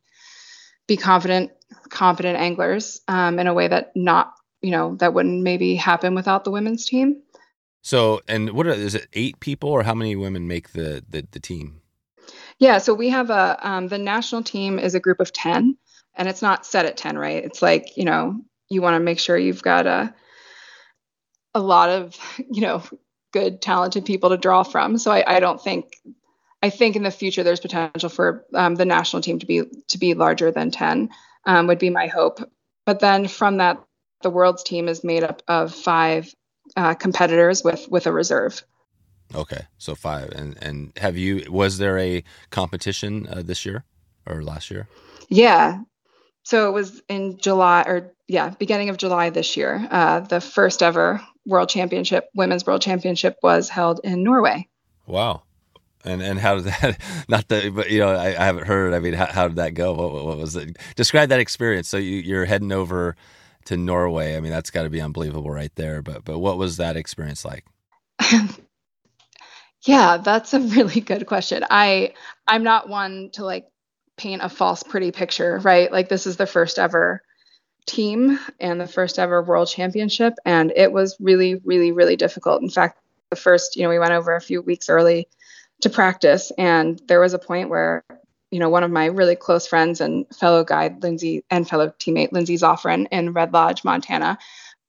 be 0.88 0.98
confident 0.98 1.52
competent 1.90 2.38
anglers 2.38 3.02
um, 3.08 3.40
in 3.40 3.48
a 3.48 3.54
way 3.54 3.68
that 3.68 3.92
not 3.96 4.34
you 4.62 4.72
know 4.72 4.96
that 4.96 5.14
wouldn't 5.14 5.44
maybe 5.44 5.76
happen 5.76 6.16
without 6.16 6.44
the 6.44 6.52
women's 6.52 6.86
team. 6.86 7.22
So, 7.82 8.22
and 8.28 8.52
what 8.52 8.68
are, 8.68 8.72
is 8.72 8.96
it? 8.96 9.08
Eight 9.14 9.40
people, 9.40 9.70
or 9.70 9.84
how 9.84 9.94
many 9.94 10.16
women 10.16 10.48
make 10.48 10.74
the 10.74 11.04
the, 11.08 11.28
the 11.32 11.40
team? 11.40 11.82
Yeah, 12.60 12.78
so 12.80 12.94
we 12.94 13.10
have 13.10 13.30
a 13.30 13.58
um, 13.62 13.88
the 13.88 13.98
national 13.98 14.44
team 14.44 14.80
is 14.80 14.96
a 14.96 15.00
group 15.00 15.20
of 15.20 15.32
ten, 15.32 15.78
and 16.16 16.28
it's 16.28 16.42
not 16.42 16.66
set 16.66 16.86
at 16.86 16.98
ten, 16.98 17.18
right? 17.18 17.44
It's 17.44 17.62
like 17.62 17.96
you 17.96 18.06
know 18.06 18.40
you 18.70 18.82
want 18.82 18.96
to 18.96 19.00
make 19.00 19.20
sure 19.20 19.38
you've 19.38 19.64
got 19.64 19.88
a 19.88 20.14
a 21.54 21.60
lot 21.60 21.90
of 21.90 22.18
you 22.50 22.62
know 22.62 22.84
good 23.32 23.62
talented 23.62 24.06
people 24.06 24.30
to 24.30 24.38
draw 24.38 24.64
from. 24.64 24.98
So 24.98 25.12
I, 25.12 25.36
I 25.36 25.40
don't 25.40 25.62
think 25.62 25.94
I 26.62 26.70
think 26.70 26.96
in 26.96 27.04
the 27.04 27.12
future 27.12 27.44
there's 27.44 27.60
potential 27.62 28.10
for 28.10 28.46
um, 28.54 28.76
the 28.76 28.86
national 28.86 29.22
team 29.22 29.40
to 29.40 29.46
be 29.46 29.64
to 29.88 29.98
be 29.98 30.14
larger 30.14 30.52
than 30.52 30.72
ten 30.72 31.10
um, 31.46 31.68
would 31.68 31.80
be 31.80 31.90
my 31.90 32.08
hope. 32.08 32.40
But 32.86 33.00
then 33.00 33.28
from 33.28 33.58
that 33.58 33.84
the 34.22 34.30
world's 34.30 34.64
team 34.64 34.88
is 34.88 35.04
made 35.04 35.24
up 35.24 35.42
of 35.48 35.74
five 35.74 36.34
uh, 36.76 36.94
competitors 36.96 37.64
with 37.64 37.88
with 37.90 38.08
a 38.08 38.12
reserve. 38.12 38.64
Okay, 39.36 39.62
so 39.78 39.96
five. 39.96 40.30
And 40.32 40.58
and 40.62 40.92
have 40.98 41.18
you? 41.18 41.52
Was 41.52 41.78
there 41.78 41.98
a 42.00 42.24
competition 42.50 43.28
uh, 43.28 43.44
this 43.44 43.66
year 43.66 43.84
or 44.26 44.44
last 44.44 44.72
year? 44.72 44.88
Yeah. 45.30 45.82
So 46.44 46.68
it 46.68 46.72
was 46.72 47.02
in 47.08 47.38
July 47.38 47.84
or 47.84 48.14
yeah, 48.28 48.50
beginning 48.50 48.90
of 48.90 48.98
July 48.98 49.30
this 49.30 49.56
year. 49.56 49.88
Uh, 49.92 50.22
the 50.22 50.42
first 50.42 50.82
ever 50.82 51.22
world 51.46 51.70
championship, 51.70 52.30
women's 52.34 52.66
world 52.66 52.82
championship, 52.82 53.38
was 53.44 53.70
held 53.70 54.02
in 54.04 54.24
Norway. 54.24 54.68
Wow. 55.06 55.44
And 56.06 56.22
and 56.22 56.40
how 56.40 56.56
did 56.56 56.66
that? 56.66 57.02
Not 57.28 57.48
that, 57.50 57.74
but 57.76 57.90
you 57.92 58.00
know, 58.00 58.10
I, 58.10 58.28
I 58.28 58.46
haven't 58.46 58.68
heard. 58.68 58.94
I 58.94 59.00
mean, 59.00 59.14
how, 59.14 59.26
how 59.26 59.48
did 59.48 59.58
that 59.58 59.74
go? 59.74 59.94
What, 59.94 60.26
what 60.26 60.38
was 60.38 60.56
it? 60.56 60.78
Describe 60.96 61.30
that 61.30 61.40
experience. 61.40 61.90
So 61.90 61.98
you, 61.98 62.18
you're 62.18 62.46
heading 62.46 62.72
over 62.72 63.16
to 63.66 63.78
Norway. 63.78 64.36
I 64.36 64.40
mean, 64.40 64.52
that's 64.52 64.72
got 64.72 64.84
to 64.84 64.90
be 64.90 65.02
unbelievable 65.02 65.52
right 65.52 65.74
there. 65.76 66.02
But 66.02 66.24
but 66.24 66.40
what 66.40 66.58
was 66.58 66.78
that 66.78 66.96
experience 66.96 67.44
like? 67.44 67.66
yeah, 69.84 70.18
that's 70.18 70.54
a 70.54 70.60
really 70.60 71.02
good 71.02 71.26
question. 71.26 71.66
I 71.70 72.14
I'm 72.48 72.64
not 72.64 72.88
one 72.88 73.30
to 73.34 73.44
like 73.44 73.68
paint 74.16 74.42
a 74.42 74.50
false 74.50 74.84
pretty 74.84 75.12
picture, 75.12 75.60
right? 75.60 75.92
Like 75.92 76.08
this 76.08 76.26
is 76.26 76.38
the 76.38 76.48
first 76.48 76.80
ever 76.80 77.22
team 77.86 78.40
and 78.60 78.80
the 78.80 78.88
first 78.88 79.18
ever 79.18 79.42
world 79.42 79.68
championship 79.68 80.36
and 80.46 80.72
it 80.76 80.92
was 80.92 81.18
really 81.20 81.56
really 81.56 81.92
really 81.92 82.16
difficult. 82.16 82.62
In 82.62 82.70
fact, 82.70 83.00
the 83.30 83.36
first, 83.36 83.76
you 83.76 83.84
know, 83.84 83.90
we 83.90 84.00
went 84.00 84.12
over 84.12 84.36
a 84.36 84.42
few 84.42 84.62
weeks 84.62 84.90
early 84.90 85.28
to 85.82 85.90
practice 85.90 86.52
and 86.58 87.02
there 87.08 87.20
was 87.20 87.34
a 87.34 87.40
point 87.40 87.70
where 87.70 88.04
you 88.52 88.60
know, 88.60 88.70
one 88.70 88.84
of 88.84 88.92
my 88.92 89.06
really 89.06 89.36
close 89.36 89.68
friends 89.68 90.02
and 90.02 90.26
fellow 90.36 90.64
guide, 90.64 91.04
Lindsay, 91.04 91.44
and 91.50 91.68
fellow 91.68 91.94
teammate, 92.00 92.32
Lindsay 92.32 92.56
Zoffren 92.56 93.08
in 93.12 93.34
Red 93.34 93.54
Lodge, 93.54 93.84
Montana, 93.84 94.38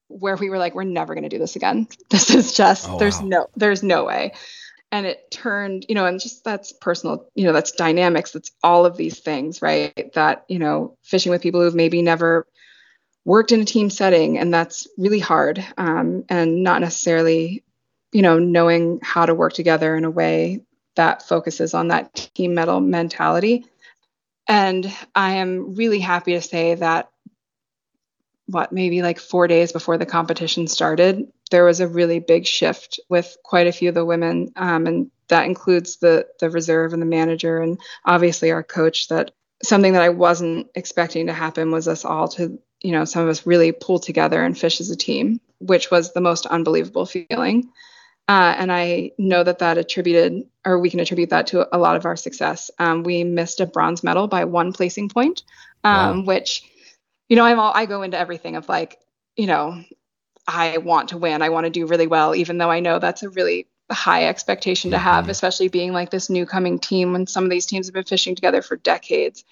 where 0.08 0.36
we 0.36 0.50
were 0.50 0.58
like, 0.58 0.74
we're 0.74 0.84
never 0.84 1.14
going 1.14 1.24
to 1.24 1.28
do 1.28 1.38
this 1.38 1.56
again. 1.56 1.86
This 2.10 2.34
is 2.34 2.54
just, 2.54 2.88
oh, 2.88 2.98
there's 2.98 3.20
wow. 3.20 3.26
no, 3.26 3.46
there's 3.56 3.82
no 3.82 4.04
way. 4.04 4.32
And 4.92 5.06
it 5.06 5.30
turned, 5.30 5.86
you 5.88 5.94
know, 5.94 6.06
and 6.06 6.18
just 6.18 6.42
that's 6.42 6.72
personal, 6.72 7.28
you 7.34 7.44
know, 7.44 7.52
that's 7.52 7.72
dynamics, 7.72 8.32
that's 8.32 8.50
all 8.62 8.86
of 8.86 8.96
these 8.96 9.20
things, 9.20 9.62
right? 9.62 10.12
That, 10.14 10.44
you 10.48 10.58
know, 10.58 10.96
fishing 11.04 11.30
with 11.30 11.42
people 11.42 11.60
who've 11.60 11.74
maybe 11.74 12.02
never 12.02 12.46
worked 13.24 13.52
in 13.52 13.60
a 13.60 13.64
team 13.64 13.90
setting, 13.90 14.38
and 14.38 14.52
that's 14.52 14.88
really 14.98 15.20
hard. 15.20 15.64
Um, 15.78 16.24
and 16.28 16.64
not 16.64 16.80
necessarily, 16.80 17.62
you 18.10 18.22
know, 18.22 18.40
knowing 18.40 18.98
how 19.02 19.26
to 19.26 19.34
work 19.34 19.52
together 19.52 19.94
in 19.94 20.04
a 20.04 20.10
way 20.10 20.62
that 21.00 21.26
focuses 21.26 21.72
on 21.72 21.88
that 21.88 22.30
team 22.34 22.52
metal 22.52 22.78
mentality. 22.78 23.64
And 24.46 24.94
I 25.14 25.36
am 25.36 25.74
really 25.74 25.98
happy 25.98 26.34
to 26.34 26.42
say 26.42 26.74
that 26.74 27.08
what 28.44 28.70
maybe 28.70 29.00
like 29.00 29.18
four 29.18 29.46
days 29.46 29.72
before 29.72 29.96
the 29.96 30.04
competition 30.04 30.68
started, 30.68 31.32
there 31.50 31.64
was 31.64 31.80
a 31.80 31.88
really 31.88 32.18
big 32.18 32.44
shift 32.44 33.00
with 33.08 33.34
quite 33.42 33.66
a 33.66 33.72
few 33.72 33.88
of 33.88 33.94
the 33.94 34.04
women, 34.04 34.52
um, 34.56 34.86
and 34.86 35.10
that 35.28 35.46
includes 35.46 35.96
the 35.96 36.26
the 36.38 36.50
reserve 36.50 36.92
and 36.92 37.00
the 37.00 37.06
manager, 37.06 37.62
and 37.62 37.80
obviously 38.04 38.50
our 38.50 38.62
coach. 38.62 39.08
That 39.08 39.30
something 39.62 39.94
that 39.94 40.02
I 40.02 40.10
wasn't 40.10 40.66
expecting 40.74 41.28
to 41.28 41.32
happen 41.32 41.70
was 41.70 41.88
us 41.88 42.04
all 42.04 42.28
to, 42.28 42.58
you 42.82 42.92
know, 42.92 43.06
some 43.06 43.22
of 43.22 43.30
us 43.30 43.46
really 43.46 43.72
pull 43.72 44.00
together 44.00 44.44
and 44.44 44.58
fish 44.58 44.82
as 44.82 44.90
a 44.90 44.96
team, 44.96 45.40
which 45.60 45.90
was 45.90 46.12
the 46.12 46.20
most 46.20 46.44
unbelievable 46.44 47.06
feeling. 47.06 47.70
Uh, 48.30 48.54
and 48.58 48.70
I 48.70 49.10
know 49.18 49.42
that 49.42 49.58
that 49.58 49.76
attributed, 49.76 50.46
or 50.64 50.78
we 50.78 50.88
can 50.88 51.00
attribute 51.00 51.30
that 51.30 51.48
to 51.48 51.66
a 51.74 51.78
lot 51.78 51.96
of 51.96 52.06
our 52.06 52.14
success. 52.14 52.70
Um, 52.78 53.02
we 53.02 53.24
missed 53.24 53.58
a 53.58 53.66
bronze 53.66 54.04
medal 54.04 54.28
by 54.28 54.44
one 54.44 54.72
placing 54.72 55.08
point, 55.08 55.42
um, 55.82 56.18
wow. 56.18 56.24
which, 56.26 56.62
you 57.28 57.34
know, 57.34 57.44
I'm 57.44 57.58
all, 57.58 57.72
I 57.74 57.86
go 57.86 58.02
into 58.02 58.16
everything 58.16 58.54
of 58.54 58.68
like, 58.68 59.00
you 59.34 59.48
know, 59.48 59.82
I 60.46 60.78
want 60.78 61.08
to 61.08 61.18
win. 61.18 61.42
I 61.42 61.48
want 61.48 61.64
to 61.64 61.70
do 61.70 61.86
really 61.86 62.06
well, 62.06 62.36
even 62.36 62.58
though 62.58 62.70
I 62.70 62.78
know 62.78 63.00
that's 63.00 63.24
a 63.24 63.30
really 63.30 63.66
high 63.90 64.28
expectation 64.28 64.92
to 64.92 64.98
have, 64.98 65.24
mm-hmm. 65.24 65.32
especially 65.32 65.66
being 65.66 65.92
like 65.92 66.10
this 66.10 66.30
new 66.30 66.46
coming 66.46 66.78
team 66.78 67.12
when 67.12 67.26
some 67.26 67.42
of 67.42 67.50
these 67.50 67.66
teams 67.66 67.88
have 67.88 67.94
been 67.94 68.04
fishing 68.04 68.36
together 68.36 68.62
for 68.62 68.76
decades. 68.76 69.42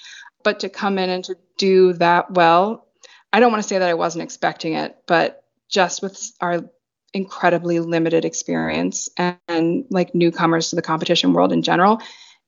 But 0.44 0.60
to 0.60 0.68
come 0.68 0.98
in 0.98 1.10
and 1.10 1.24
to 1.24 1.34
do 1.56 1.94
that 1.94 2.30
well, 2.30 2.86
I 3.32 3.40
don't 3.40 3.50
want 3.50 3.60
to 3.64 3.68
say 3.68 3.80
that 3.80 3.88
I 3.88 3.94
wasn't 3.94 4.22
expecting 4.22 4.74
it, 4.74 4.96
but 5.08 5.42
just 5.68 6.00
with 6.00 6.30
our 6.40 6.70
incredibly 7.14 7.80
limited 7.80 8.24
experience 8.24 9.08
and, 9.16 9.36
and, 9.48 9.84
like 9.90 10.14
newcomers 10.14 10.70
to 10.70 10.76
the 10.76 10.82
competition 10.82 11.32
world 11.32 11.52
in 11.52 11.62
general, 11.62 12.00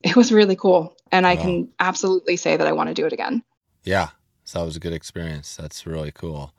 it 0.03 0.15
was 0.15 0.31
really 0.31 0.55
cool. 0.55 0.95
And 1.11 1.27
I 1.27 1.35
can 1.35 1.69
absolutely 1.79 2.37
say 2.37 2.55
that 2.55 2.67
I 2.67 2.71
want 2.71 2.87
to 2.87 2.93
do 2.93 3.05
it 3.05 3.13
again. 3.13 3.43
Yeah. 3.83 4.09
So 4.45 4.59
that 4.59 4.65
was 4.65 4.75
a 4.77 4.79
good 4.79 4.93
experience. 4.93 5.55
That's 5.55 5.85
really 5.85 6.11
cool. 6.11 6.53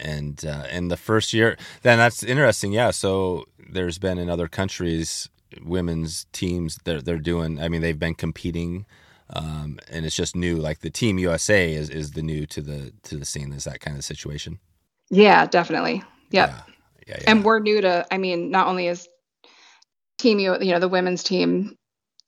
And 0.00 0.44
uh, 0.44 0.66
in 0.70 0.88
the 0.88 0.96
first 0.96 1.32
year, 1.32 1.56
then 1.82 1.98
that's 1.98 2.22
interesting. 2.22 2.72
Yeah. 2.72 2.90
So 2.90 3.44
there's 3.58 3.98
been 3.98 4.18
in 4.18 4.28
other 4.28 4.48
countries 4.48 5.28
women's 5.62 6.26
teams 6.32 6.78
they're 6.84 7.02
they're 7.02 7.18
doing. 7.18 7.60
I 7.60 7.68
mean, 7.68 7.80
they've 7.80 7.98
been 7.98 8.14
competing, 8.14 8.86
um, 9.30 9.78
and 9.90 10.04
it's 10.04 10.16
just 10.16 10.34
new. 10.34 10.56
Like 10.56 10.80
the 10.80 10.90
Team 10.90 11.18
USA 11.18 11.72
is 11.72 11.90
is 11.90 12.12
the 12.12 12.22
new 12.22 12.46
to 12.46 12.60
the 12.60 12.92
to 13.04 13.16
the 13.16 13.24
scene. 13.24 13.52
Is 13.52 13.64
that 13.64 13.80
kind 13.80 13.96
of 13.96 14.04
situation? 14.04 14.58
Yeah, 15.10 15.46
definitely. 15.46 16.02
Yep. 16.30 16.48
Yeah. 16.48 16.73
Yeah, 17.06 17.18
yeah. 17.20 17.30
And 17.30 17.44
we're 17.44 17.58
new 17.58 17.80
to. 17.80 18.06
I 18.10 18.18
mean, 18.18 18.50
not 18.50 18.66
only 18.66 18.88
is 18.88 19.08
Team 20.16 20.38
you 20.38 20.56
know 20.58 20.78
the 20.78 20.88
women's 20.88 21.24
team 21.24 21.76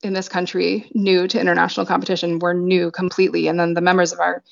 in 0.02 0.12
this 0.12 0.28
country 0.28 0.90
new 0.92 1.26
to 1.28 1.40
international 1.40 1.86
competition, 1.86 2.40
we're 2.40 2.52
new 2.52 2.90
completely, 2.90 3.48
and 3.48 3.58
then 3.58 3.74
the 3.74 3.80
members 3.80 4.12
of 4.12 4.20
our 4.20 4.42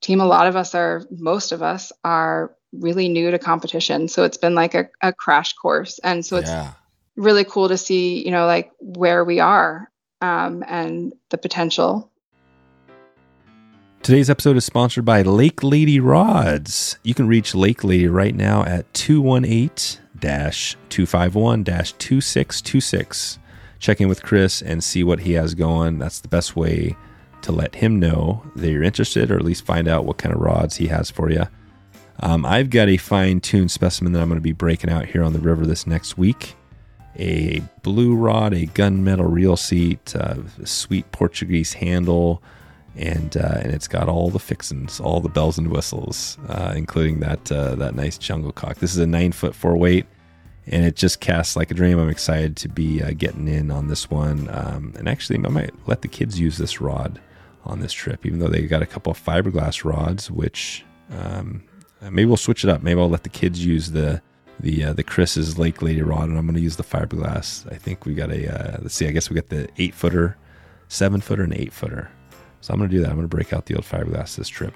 team, 0.00 0.20
a 0.20 0.26
lot 0.26 0.46
of 0.46 0.56
us 0.56 0.74
are, 0.74 1.02
most 1.10 1.52
of 1.52 1.62
us 1.62 1.92
are 2.04 2.54
really 2.72 3.08
new 3.08 3.30
to 3.30 3.38
competition. 3.38 4.08
So 4.08 4.24
it's 4.24 4.38
been 4.38 4.54
like 4.54 4.74
a, 4.74 4.88
a 5.00 5.12
crash 5.12 5.52
course. 5.54 5.98
And 6.00 6.24
so 6.24 6.36
it's 6.36 6.48
yeah 6.48 6.72
really 7.16 7.44
cool 7.44 7.68
to 7.68 7.76
see, 7.76 8.24
you 8.24 8.30
know, 8.30 8.46
like 8.46 8.72
where 8.80 9.24
we 9.24 9.40
are 9.40 9.90
um, 10.20 10.64
and 10.66 11.12
the 11.28 11.38
potential. 11.38 12.09
Today's 14.02 14.30
episode 14.30 14.56
is 14.56 14.64
sponsored 14.64 15.04
by 15.04 15.20
Lake 15.20 15.62
Lady 15.62 16.00
Rods. 16.00 16.98
You 17.02 17.12
can 17.12 17.28
reach 17.28 17.54
Lake 17.54 17.84
Lady 17.84 18.08
right 18.08 18.34
now 18.34 18.64
at 18.64 18.92
218 18.94 19.68
251 20.88 21.64
2626. 21.64 23.38
Check 23.78 24.00
in 24.00 24.08
with 24.08 24.22
Chris 24.22 24.62
and 24.62 24.82
see 24.82 25.04
what 25.04 25.20
he 25.20 25.34
has 25.34 25.54
going. 25.54 25.98
That's 25.98 26.20
the 26.20 26.28
best 26.28 26.56
way 26.56 26.96
to 27.42 27.52
let 27.52 27.74
him 27.74 28.00
know 28.00 28.42
that 28.56 28.70
you're 28.70 28.82
interested 28.82 29.30
or 29.30 29.36
at 29.36 29.44
least 29.44 29.66
find 29.66 29.86
out 29.86 30.06
what 30.06 30.16
kind 30.16 30.34
of 30.34 30.40
rods 30.40 30.76
he 30.76 30.86
has 30.86 31.10
for 31.10 31.30
you. 31.30 31.44
Um, 32.20 32.46
I've 32.46 32.70
got 32.70 32.88
a 32.88 32.96
fine 32.96 33.40
tuned 33.40 33.70
specimen 33.70 34.12
that 34.12 34.22
I'm 34.22 34.28
going 34.28 34.36
to 34.36 34.42
be 34.42 34.52
breaking 34.52 34.90
out 34.90 35.04
here 35.04 35.22
on 35.22 35.34
the 35.34 35.40
river 35.40 35.66
this 35.66 35.86
next 35.86 36.16
week 36.16 36.56
a 37.16 37.60
blue 37.82 38.14
rod, 38.14 38.54
a 38.54 38.66
gunmetal 38.66 39.30
reel 39.30 39.56
seat, 39.56 40.14
uh, 40.16 40.36
a 40.62 40.66
sweet 40.66 41.10
Portuguese 41.12 41.74
handle, 41.74 42.42
and 42.96 43.36
uh, 43.36 43.58
and 43.62 43.72
it's 43.72 43.88
got 43.88 44.08
all 44.08 44.30
the 44.30 44.38
fixins, 44.38 45.00
all 45.00 45.20
the 45.20 45.28
bells 45.28 45.58
and 45.58 45.70
whistles, 45.70 46.38
uh, 46.48 46.72
including 46.76 47.20
that 47.20 47.50
uh, 47.50 47.74
that 47.76 47.94
nice 47.94 48.18
jungle 48.18 48.52
cock. 48.52 48.78
This 48.78 48.92
is 48.92 48.98
a 48.98 49.06
nine 49.06 49.32
foot 49.32 49.54
four 49.54 49.76
weight, 49.76 50.06
and 50.66 50.84
it 50.84 50.96
just 50.96 51.20
casts 51.20 51.56
like 51.56 51.70
a 51.70 51.74
dream. 51.74 51.98
I'm 51.98 52.08
excited 52.08 52.56
to 52.58 52.68
be 52.68 53.02
uh, 53.02 53.12
getting 53.16 53.48
in 53.48 53.70
on 53.70 53.88
this 53.88 54.10
one, 54.10 54.48
um, 54.50 54.92
and 54.98 55.08
actually 55.08 55.38
I 55.44 55.48
might 55.48 55.74
let 55.86 56.02
the 56.02 56.08
kids 56.08 56.38
use 56.38 56.58
this 56.58 56.80
rod 56.80 57.20
on 57.64 57.80
this 57.80 57.92
trip, 57.92 58.24
even 58.26 58.38
though 58.38 58.48
they 58.48 58.62
got 58.62 58.82
a 58.82 58.86
couple 58.86 59.12
of 59.12 59.22
fiberglass 59.22 59.84
rods, 59.84 60.30
which 60.30 60.84
um, 61.10 61.62
maybe 62.00 62.26
we'll 62.26 62.36
switch 62.36 62.64
it 62.64 62.70
up. 62.70 62.82
Maybe 62.82 63.00
I'll 63.00 63.08
let 63.08 63.22
the 63.22 63.28
kids 63.28 63.64
use 63.64 63.92
the 63.92 64.20
the 64.58 64.84
uh, 64.84 64.92
the 64.92 65.02
Chris's 65.02 65.58
Lake 65.58 65.80
Lady 65.80 66.02
rod, 66.02 66.28
and 66.28 66.36
I'm 66.36 66.46
going 66.46 66.56
to 66.56 66.60
use 66.60 66.76
the 66.76 66.82
fiberglass. 66.82 67.70
I 67.72 67.76
think 67.76 68.04
we 68.04 68.14
got 68.14 68.30
a 68.30 68.52
uh, 68.52 68.78
let's 68.82 68.94
see. 68.94 69.06
I 69.06 69.10
guess 69.10 69.30
we 69.30 69.34
got 69.34 69.48
the 69.48 69.68
eight 69.78 69.94
footer, 69.94 70.36
seven 70.88 71.20
footer, 71.20 71.44
and 71.44 71.54
eight 71.54 71.72
footer. 71.72 72.10
So 72.60 72.72
I'm 72.72 72.78
going 72.78 72.90
to 72.90 72.96
do 72.96 73.02
that. 73.02 73.08
I'm 73.10 73.16
going 73.16 73.28
to 73.28 73.34
break 73.34 73.52
out 73.52 73.66
the 73.66 73.74
old 73.74 73.84
fiberglass 73.84 74.36
this 74.36 74.48
trip. 74.48 74.74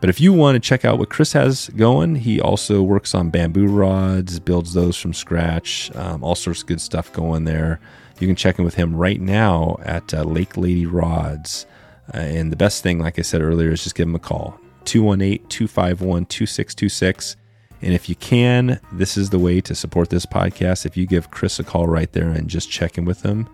But 0.00 0.10
if 0.10 0.20
you 0.20 0.32
want 0.32 0.56
to 0.56 0.60
check 0.60 0.84
out 0.84 0.98
what 0.98 1.08
Chris 1.08 1.32
has 1.32 1.70
going, 1.70 2.16
he 2.16 2.40
also 2.40 2.82
works 2.82 3.14
on 3.14 3.30
bamboo 3.30 3.66
rods, 3.66 4.38
builds 4.38 4.74
those 4.74 4.96
from 4.96 5.14
scratch, 5.14 5.94
um, 5.96 6.22
all 6.22 6.34
sorts 6.34 6.60
of 6.60 6.66
good 6.66 6.80
stuff 6.80 7.12
going 7.12 7.44
there. 7.44 7.80
You 8.20 8.26
can 8.26 8.36
check 8.36 8.58
in 8.58 8.64
with 8.64 8.74
him 8.74 8.94
right 8.94 9.20
now 9.20 9.76
at 9.82 10.12
uh, 10.12 10.22
Lake 10.24 10.56
Lady 10.56 10.86
Rods. 10.86 11.66
Uh, 12.12 12.18
and 12.18 12.52
the 12.52 12.56
best 12.56 12.82
thing, 12.82 12.98
like 12.98 13.18
I 13.18 13.22
said 13.22 13.40
earlier, 13.40 13.70
is 13.70 13.82
just 13.82 13.94
give 13.94 14.06
him 14.06 14.14
a 14.14 14.20
call 14.20 14.60
218 14.84 15.46
251 15.48 16.26
2626. 16.26 17.36
And 17.82 17.92
if 17.92 18.08
you 18.08 18.14
can, 18.14 18.80
this 18.92 19.16
is 19.16 19.30
the 19.30 19.38
way 19.38 19.60
to 19.62 19.74
support 19.74 20.10
this 20.10 20.26
podcast. 20.26 20.86
If 20.86 20.96
you 20.96 21.06
give 21.06 21.30
Chris 21.30 21.58
a 21.58 21.64
call 21.64 21.86
right 21.86 22.10
there 22.12 22.30
and 22.30 22.48
just 22.48 22.70
check 22.70 22.96
in 22.96 23.04
with 23.04 23.22
him, 23.22 23.48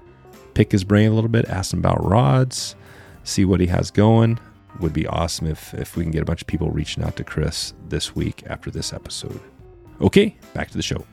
pick 0.55 0.71
his 0.73 0.85
brain 0.85 1.11
a 1.11 1.14
little 1.14 1.31
bit, 1.31 1.49
ask 1.49 1.73
him 1.73 1.81
about 1.81 2.05
rods, 2.05 2.77
see 3.25 3.45
what 3.45 3.61
he 3.61 3.66
has 3.66 3.91
going. 3.91 4.39
Would 4.79 4.93
be 4.93 5.07
awesome 5.07 5.49
if, 5.49 5.75
if 5.75 5.97
we 5.97 6.05
can 6.05 6.12
get 6.12 6.23
a 6.23 6.25
bunch 6.25 6.43
of 6.43 6.47
people 6.47 6.71
reaching 6.71 7.03
out 7.03 7.16
to 7.16 7.25
Chris 7.25 7.75
this 7.89 8.14
week 8.14 8.45
after 8.47 8.71
this 8.71 8.93
episode. 8.93 9.41
Okay, 10.01 10.37
back 10.55 10.71
to 10.71 10.77
the 10.77 10.83
show. 10.83 11.05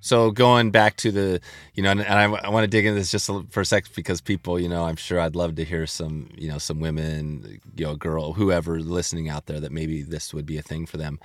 So 0.00 0.30
going 0.30 0.70
back 0.70 0.96
to 0.98 1.10
the, 1.10 1.40
you 1.74 1.82
know, 1.82 1.90
and, 1.90 2.02
I, 2.02 2.24
I 2.24 2.48
want 2.50 2.64
to 2.64 2.68
dig 2.68 2.86
into 2.86 2.98
this 3.00 3.10
just 3.10 3.28
for 3.50 3.60
a 3.60 3.64
second 3.64 3.92
because 3.96 4.20
people, 4.20 4.58
you 4.58 4.68
know, 4.68 4.84
I'm 4.84 4.96
sure 4.96 5.18
I'd 5.18 5.34
love 5.34 5.56
to 5.56 5.64
hear 5.64 5.86
some, 5.86 6.30
you 6.36 6.48
know, 6.48 6.58
some 6.58 6.80
women, 6.80 7.60
you 7.76 7.84
know, 7.84 7.96
girl, 7.96 8.32
whoever 8.32 8.78
listening 8.80 9.28
out 9.28 9.46
there 9.46 9.60
that 9.60 9.72
maybe 9.72 10.02
this 10.02 10.32
would 10.32 10.46
be 10.46 10.56
a 10.56 10.62
thing 10.62 10.86
for 10.86 10.98
them. 10.98 11.18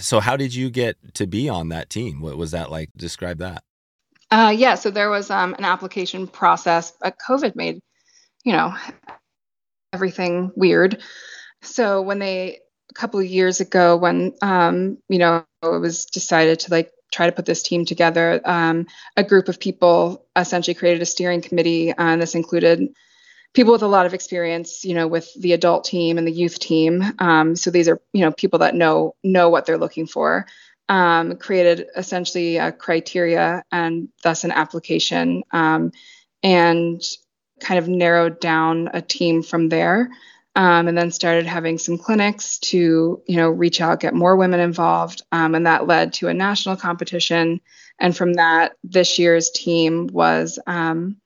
So 0.00 0.20
how 0.20 0.36
did 0.36 0.54
you 0.54 0.70
get 0.70 0.96
to 1.14 1.26
be 1.26 1.48
on 1.48 1.68
that 1.68 1.90
team? 1.90 2.20
What 2.20 2.36
was 2.36 2.52
that 2.52 2.70
like? 2.70 2.90
Describe 2.96 3.38
that. 3.38 3.62
Uh, 4.30 4.54
yeah, 4.56 4.76
so 4.76 4.90
there 4.90 5.10
was 5.10 5.30
um, 5.30 5.54
an 5.54 5.64
application 5.64 6.26
process. 6.26 6.92
but 7.00 7.16
COVID 7.18 7.56
made, 7.56 7.80
you 8.44 8.52
know, 8.52 8.74
everything 9.92 10.52
weird. 10.54 11.02
So 11.62 12.02
when 12.02 12.18
they 12.18 12.60
a 12.90 12.94
couple 12.94 13.20
of 13.20 13.26
years 13.26 13.60
ago, 13.60 13.96
when 13.96 14.34
um, 14.42 14.98
you 15.08 15.18
know 15.18 15.44
it 15.62 15.80
was 15.80 16.06
decided 16.06 16.60
to 16.60 16.70
like 16.70 16.90
try 17.12 17.26
to 17.26 17.32
put 17.32 17.46
this 17.46 17.62
team 17.62 17.84
together. 17.84 18.40
Um, 18.44 18.86
a 19.16 19.24
group 19.24 19.48
of 19.48 19.58
people 19.58 20.26
essentially 20.36 20.74
created 20.74 21.02
a 21.02 21.06
steering 21.06 21.42
committee, 21.42 21.90
uh, 21.90 21.94
and 21.98 22.22
this 22.22 22.34
included 22.34 22.88
people 23.52 23.72
with 23.72 23.82
a 23.82 23.88
lot 23.88 24.06
of 24.06 24.14
experience, 24.14 24.84
you 24.84 24.94
know, 24.94 25.08
with 25.08 25.28
the 25.40 25.52
adult 25.52 25.84
team 25.84 26.18
and 26.18 26.26
the 26.26 26.32
youth 26.32 26.58
team. 26.60 27.02
Um, 27.18 27.56
so 27.56 27.70
these 27.70 27.88
are, 27.88 28.00
you 28.12 28.20
know, 28.24 28.30
people 28.32 28.60
that 28.60 28.74
know 28.74 29.16
know 29.24 29.48
what 29.48 29.66
they're 29.66 29.78
looking 29.78 30.06
for. 30.06 30.46
Um, 30.90 31.36
created 31.36 31.86
essentially 31.96 32.56
a 32.56 32.72
criteria 32.72 33.64
and 33.70 34.08
thus 34.22 34.44
an 34.44 34.50
application, 34.50 35.44
um, 35.52 35.92
and 36.42 37.00
kind 37.60 37.78
of 37.78 37.88
narrowed 37.88 38.40
down 38.40 38.90
a 38.92 39.00
team 39.00 39.42
from 39.42 39.68
there 39.68 40.10
um, 40.56 40.88
and 40.88 40.98
then 40.98 41.10
started 41.10 41.46
having 41.46 41.78
some 41.78 41.98
clinics 41.98 42.58
to 42.58 43.22
you 43.26 43.36
know 43.36 43.48
reach 43.48 43.80
out 43.80 44.00
get 44.00 44.14
more 44.14 44.36
women 44.36 44.60
involved 44.60 45.22
um, 45.30 45.54
and 45.54 45.66
that 45.66 45.86
led 45.86 46.12
to 46.14 46.28
a 46.28 46.34
national 46.34 46.76
competition. 46.76 47.60
And 47.98 48.16
from 48.16 48.34
that 48.34 48.72
this 48.82 49.18
year's 49.18 49.50
team 49.50 50.08
was 50.08 50.58
um, 50.66 51.18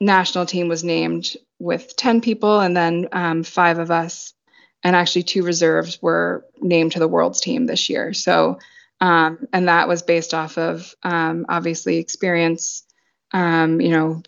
national 0.00 0.46
team 0.46 0.68
was 0.68 0.84
named 0.84 1.34
with 1.58 1.96
10 1.96 2.20
people 2.20 2.60
and 2.60 2.76
then 2.76 3.08
um, 3.12 3.42
five 3.42 3.78
of 3.78 3.90
us 3.90 4.34
and 4.82 4.94
actually 4.94 5.22
two 5.22 5.42
reserves 5.42 6.00
were 6.02 6.44
named 6.60 6.92
to 6.92 6.98
the 6.98 7.08
world's 7.08 7.40
team 7.40 7.66
this 7.66 7.88
year. 7.88 8.12
So 8.12 8.58
um, 9.00 9.46
and 9.52 9.68
that 9.68 9.88
was 9.88 10.02
based 10.02 10.34
off 10.34 10.58
of 10.58 10.94
um, 11.02 11.46
obviously 11.48 11.98
experience 11.98 12.84
you 13.32 13.90
know 13.90 14.22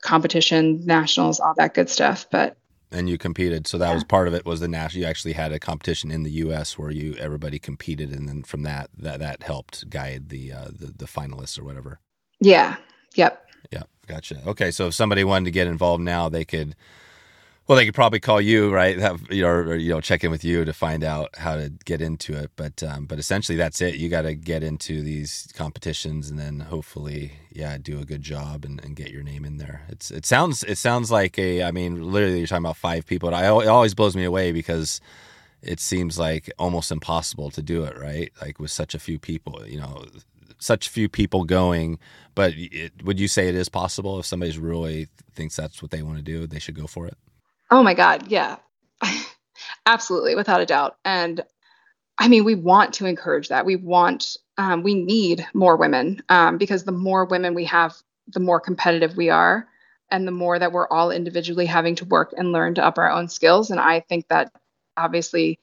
competition 0.00 0.86
nationals 0.86 1.40
all 1.40 1.54
that 1.56 1.74
good 1.74 1.90
stuff 1.90 2.26
but 2.30 2.56
and 2.90 3.08
you 3.08 3.18
competed. 3.18 3.66
So 3.66 3.78
that 3.78 3.88
yeah. 3.88 3.94
was 3.94 4.04
part 4.04 4.28
of 4.28 4.34
it. 4.34 4.46
Was 4.46 4.60
the 4.60 4.68
national? 4.68 5.02
You 5.02 5.08
actually 5.08 5.34
had 5.34 5.52
a 5.52 5.58
competition 5.58 6.10
in 6.10 6.22
the 6.22 6.30
U.S. 6.32 6.78
where 6.78 6.90
you 6.90 7.14
everybody 7.18 7.58
competed, 7.58 8.12
and 8.12 8.28
then 8.28 8.42
from 8.42 8.62
that 8.62 8.90
that 8.96 9.20
that 9.20 9.42
helped 9.42 9.88
guide 9.90 10.30
the 10.30 10.52
uh, 10.52 10.68
the, 10.72 10.92
the 10.96 11.04
finalists 11.04 11.58
or 11.58 11.64
whatever. 11.64 12.00
Yeah. 12.40 12.76
Yep. 13.14 13.46
Yeah. 13.72 13.82
Gotcha. 14.06 14.40
Okay. 14.46 14.70
So 14.70 14.88
if 14.88 14.94
somebody 14.94 15.24
wanted 15.24 15.46
to 15.46 15.50
get 15.50 15.66
involved 15.66 16.02
now, 16.02 16.28
they 16.28 16.44
could 16.44 16.74
well, 17.68 17.76
they 17.76 17.84
could 17.84 17.94
probably 17.94 18.18
call 18.18 18.40
you, 18.40 18.72
right? 18.72 18.98
Have 18.98 19.30
you 19.30 19.42
know, 19.42 19.48
or, 19.48 19.76
you 19.76 19.90
know, 19.90 20.00
check 20.00 20.24
in 20.24 20.30
with 20.30 20.42
you 20.42 20.64
to 20.64 20.72
find 20.72 21.04
out 21.04 21.36
how 21.36 21.54
to 21.54 21.70
get 21.84 22.00
into 22.00 22.32
it. 22.32 22.50
But 22.56 22.82
um, 22.82 23.04
but 23.04 23.18
essentially, 23.18 23.58
that's 23.58 23.82
it. 23.82 23.96
You 23.96 24.08
got 24.08 24.22
to 24.22 24.34
get 24.34 24.62
into 24.62 25.02
these 25.02 25.48
competitions, 25.54 26.30
and 26.30 26.38
then 26.38 26.60
hopefully, 26.60 27.32
yeah, 27.52 27.76
do 27.76 28.00
a 28.00 28.06
good 28.06 28.22
job 28.22 28.64
and, 28.64 28.82
and 28.82 28.96
get 28.96 29.10
your 29.10 29.22
name 29.22 29.44
in 29.44 29.58
there. 29.58 29.82
It's 29.90 30.10
it 30.10 30.24
sounds 30.24 30.64
it 30.64 30.78
sounds 30.78 31.10
like 31.10 31.38
a. 31.38 31.62
I 31.62 31.70
mean, 31.70 32.10
literally, 32.10 32.38
you're 32.38 32.46
talking 32.46 32.64
about 32.64 32.78
five 32.78 33.04
people. 33.04 33.34
I, 33.34 33.44
it 33.44 33.68
always 33.68 33.94
blows 33.94 34.16
me 34.16 34.24
away 34.24 34.50
because 34.50 35.02
it 35.60 35.78
seems 35.78 36.18
like 36.18 36.50
almost 36.58 36.90
impossible 36.90 37.50
to 37.50 37.60
do 37.60 37.84
it, 37.84 37.98
right? 37.98 38.32
Like 38.40 38.58
with 38.58 38.70
such 38.70 38.94
a 38.94 38.98
few 38.98 39.18
people, 39.18 39.62
you 39.66 39.78
know, 39.78 40.06
such 40.58 40.88
few 40.88 41.10
people 41.10 41.44
going. 41.44 41.98
But 42.34 42.54
it, 42.56 43.04
would 43.04 43.20
you 43.20 43.28
say 43.28 43.48
it 43.48 43.54
is 43.54 43.68
possible 43.68 44.18
if 44.18 44.24
somebody's 44.24 44.58
really 44.58 45.08
thinks 45.34 45.54
that's 45.54 45.82
what 45.82 45.90
they 45.90 46.00
want 46.02 46.16
to 46.16 46.22
do, 46.22 46.46
they 46.46 46.60
should 46.60 46.76
go 46.76 46.86
for 46.86 47.06
it? 47.06 47.18
Oh 47.70 47.82
my 47.82 47.94
God. 47.94 48.28
Yeah. 48.28 48.56
Absolutely. 49.86 50.34
Without 50.34 50.60
a 50.60 50.66
doubt. 50.66 50.96
And 51.04 51.42
I 52.18 52.28
mean, 52.28 52.44
we 52.44 52.54
want 52.54 52.94
to 52.94 53.06
encourage 53.06 53.48
that. 53.48 53.66
We 53.66 53.76
want, 53.76 54.36
um, 54.56 54.82
we 54.82 54.94
need 54.94 55.46
more 55.54 55.76
women 55.76 56.22
um, 56.28 56.58
because 56.58 56.84
the 56.84 56.92
more 56.92 57.24
women 57.24 57.54
we 57.54 57.64
have, 57.66 57.96
the 58.28 58.40
more 58.40 58.60
competitive 58.60 59.16
we 59.16 59.30
are. 59.30 59.68
And 60.10 60.26
the 60.26 60.32
more 60.32 60.58
that 60.58 60.72
we're 60.72 60.88
all 60.88 61.10
individually 61.10 61.66
having 61.66 61.94
to 61.96 62.04
work 62.06 62.32
and 62.36 62.50
learn 62.50 62.74
to 62.76 62.84
up 62.84 62.96
our 62.98 63.10
own 63.10 63.28
skills. 63.28 63.70
And 63.70 63.78
I 63.78 64.00
think 64.00 64.26
that 64.28 64.50
obviously 64.96 65.58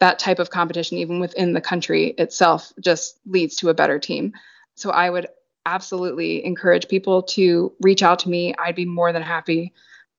that 0.00 0.18
type 0.18 0.40
of 0.40 0.50
competition, 0.50 0.98
even 0.98 1.20
within 1.20 1.52
the 1.52 1.60
country 1.60 2.08
itself, 2.18 2.72
just 2.80 3.20
leads 3.24 3.56
to 3.56 3.68
a 3.68 3.74
better 3.74 4.00
team. 4.00 4.32
So 4.74 4.90
I 4.90 5.10
would 5.10 5.28
absolutely 5.64 6.44
encourage 6.44 6.88
people 6.88 7.22
to 7.22 7.72
reach 7.80 8.02
out 8.02 8.18
to 8.20 8.28
me. 8.28 8.54
I'd 8.58 8.74
be 8.74 8.84
more 8.84 9.12
than 9.12 9.22
happy 9.22 9.72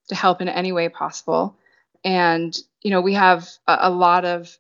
to 0.10 0.16
help 0.16 0.42
in 0.42 0.50
any 0.50 0.72
way 0.72 0.90
possible. 0.90 1.58
And, 2.04 2.56
you 2.82 2.92
know, 2.92 3.02
we 3.02 3.14
have 3.14 3.50
a, 3.68 3.78
a 3.82 3.90
lot 3.90 4.26
of, 4.26 4.58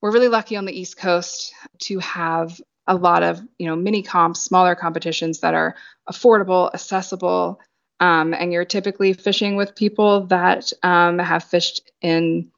we're 0.00 0.12
really 0.12 0.28
lucky 0.28 0.56
on 0.56 0.64
the 0.64 0.78
East 0.78 0.96
Coast 0.96 1.52
to 1.80 1.98
have 2.00 2.60
a 2.86 2.96
lot 2.96 3.22
of, 3.22 3.40
you 3.58 3.66
know, 3.66 3.76
mini 3.76 4.02
comps, 4.02 4.40
smaller 4.40 4.74
competitions 4.74 5.40
that 5.40 5.54
are 5.54 5.76
affordable, 6.10 6.72
accessible, 6.72 7.60
um, 8.00 8.32
and 8.32 8.52
you're 8.52 8.64
typically 8.64 9.12
fishing 9.12 9.56
with 9.56 9.74
people 9.74 10.26
that 10.26 10.72
um, 10.82 11.18
have 11.18 11.44
fished 11.44 11.90
in 12.00 12.50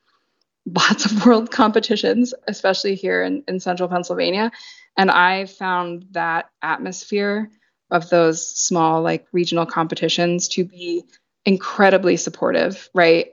lots 0.67 1.07
of 1.07 1.27
world 1.27 1.51
competitions, 1.51 2.35
especially 2.47 2.95
here 2.95 3.23
in, 3.23 3.43
in 3.49 3.61
central 3.61 3.89
Pennsylvania. 3.89 4.53
And 4.97 5.11
I 5.11 5.47
found 5.47 6.07
that 6.13 6.51
atmosphere 6.63 7.51
of 7.91 8.09
those 8.11 8.47
small, 8.47 9.03
like 9.03 9.27
regional 9.33 9.67
competitions 9.67 10.49
to 10.49 10.65
be 10.65 11.05
incredibly 11.45 12.17
supportive, 12.17 12.89
right? 12.95 13.29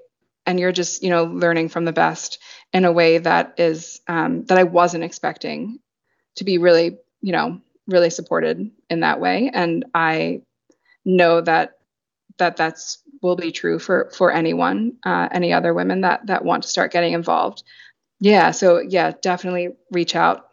And 0.46 0.60
you're 0.60 0.72
just, 0.72 1.04
you 1.04 1.10
know, 1.10 1.26
learning 1.26 1.70
from 1.70 1.86
the 1.86 1.94
best 1.94 2.40
in 2.74 2.86
a 2.86 2.92
way 2.92 3.18
that 3.18 3.56
is 3.58 4.02
um, 4.08 4.46
that 4.46 4.58
I 4.58 4.64
wasn't 4.64 5.04
expecting 5.04 5.80
to 6.36 6.44
be 6.44 6.58
really, 6.58 6.98
you 7.22 7.32
know, 7.34 7.62
really 7.88 8.10
supported 8.10 8.72
in 8.90 9.00
that 9.02 9.20
way. 9.20 9.52
And 9.54 9.86
I 9.94 10.42
know 11.06 11.42
that 11.42 11.74
that 12.38 12.58
that's 12.58 13.00
will 13.22 13.36
be 13.36 13.52
true 13.52 13.80
for 13.80 14.12
for 14.16 14.32
anyone, 14.32 14.94
uh, 15.06 15.28
any 15.32 15.54
other 15.54 15.74
women 15.74 16.02
that 16.02 16.28
that 16.28 16.46
want 16.46 16.64
to 16.64 16.70
start 16.70 16.92
getting 16.92 17.14
involved. 17.14 17.64
Yeah, 18.20 18.52
so 18.52 18.80
yeah, 18.80 19.14
definitely 19.22 19.70
reach 19.92 20.16
out. 20.16 20.47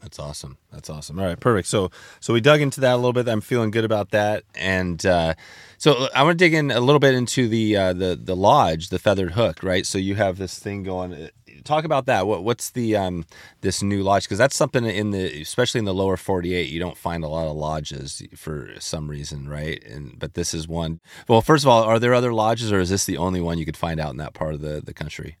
That's 0.00 0.18
awesome. 0.18 0.56
That's 0.72 0.88
awesome. 0.88 1.18
All 1.18 1.26
right, 1.26 1.38
perfect. 1.38 1.68
So 1.68 1.90
so 2.20 2.32
we 2.32 2.40
dug 2.40 2.60
into 2.60 2.80
that 2.80 2.94
a 2.94 2.96
little 2.96 3.12
bit. 3.12 3.28
I'm 3.28 3.40
feeling 3.40 3.70
good 3.70 3.84
about 3.84 4.10
that, 4.10 4.44
and 4.54 5.04
uh, 5.04 5.34
so 5.76 6.08
I 6.14 6.22
want 6.22 6.38
to 6.38 6.44
dig 6.44 6.54
in 6.54 6.70
a 6.70 6.80
little 6.80 7.00
bit 7.00 7.14
into 7.14 7.48
the 7.48 7.76
uh, 7.76 7.92
the 7.92 8.18
the 8.20 8.36
lodge, 8.36 8.88
the 8.88 8.98
feathered 8.98 9.32
hook, 9.32 9.62
right? 9.62 9.84
So 9.84 9.98
you 9.98 10.14
have 10.14 10.38
this 10.38 10.58
thing 10.58 10.82
going 10.82 11.30
talk 11.64 11.84
about 11.84 12.06
that. 12.06 12.26
What 12.26 12.44
what's 12.44 12.70
the 12.70 12.96
um 12.96 13.24
this 13.60 13.82
new 13.82 14.02
lodge? 14.02 14.24
Because 14.24 14.38
that's 14.38 14.56
something 14.56 14.84
in 14.84 15.10
the 15.10 15.40
especially 15.42 15.78
in 15.78 15.84
the 15.84 15.94
lower 15.94 16.16
forty 16.16 16.54
eight, 16.54 16.70
you 16.70 16.80
don't 16.80 16.96
find 16.96 17.24
a 17.24 17.28
lot 17.28 17.46
of 17.46 17.56
lodges 17.56 18.22
for 18.36 18.70
some 18.78 19.08
reason, 19.08 19.48
right? 19.48 19.82
And 19.84 20.18
but 20.18 20.34
this 20.34 20.54
is 20.54 20.68
one. 20.68 21.00
Well, 21.28 21.42
first 21.42 21.64
of 21.64 21.68
all, 21.68 21.82
are 21.82 21.98
there 21.98 22.14
other 22.14 22.32
lodges, 22.32 22.72
or 22.72 22.80
is 22.80 22.90
this 22.90 23.04
the 23.04 23.18
only 23.18 23.40
one 23.40 23.58
you 23.58 23.64
could 23.64 23.76
find 23.76 24.00
out 24.00 24.10
in 24.10 24.16
that 24.18 24.34
part 24.34 24.54
of 24.54 24.60
the 24.60 24.80
the 24.84 24.94
country? 24.94 25.36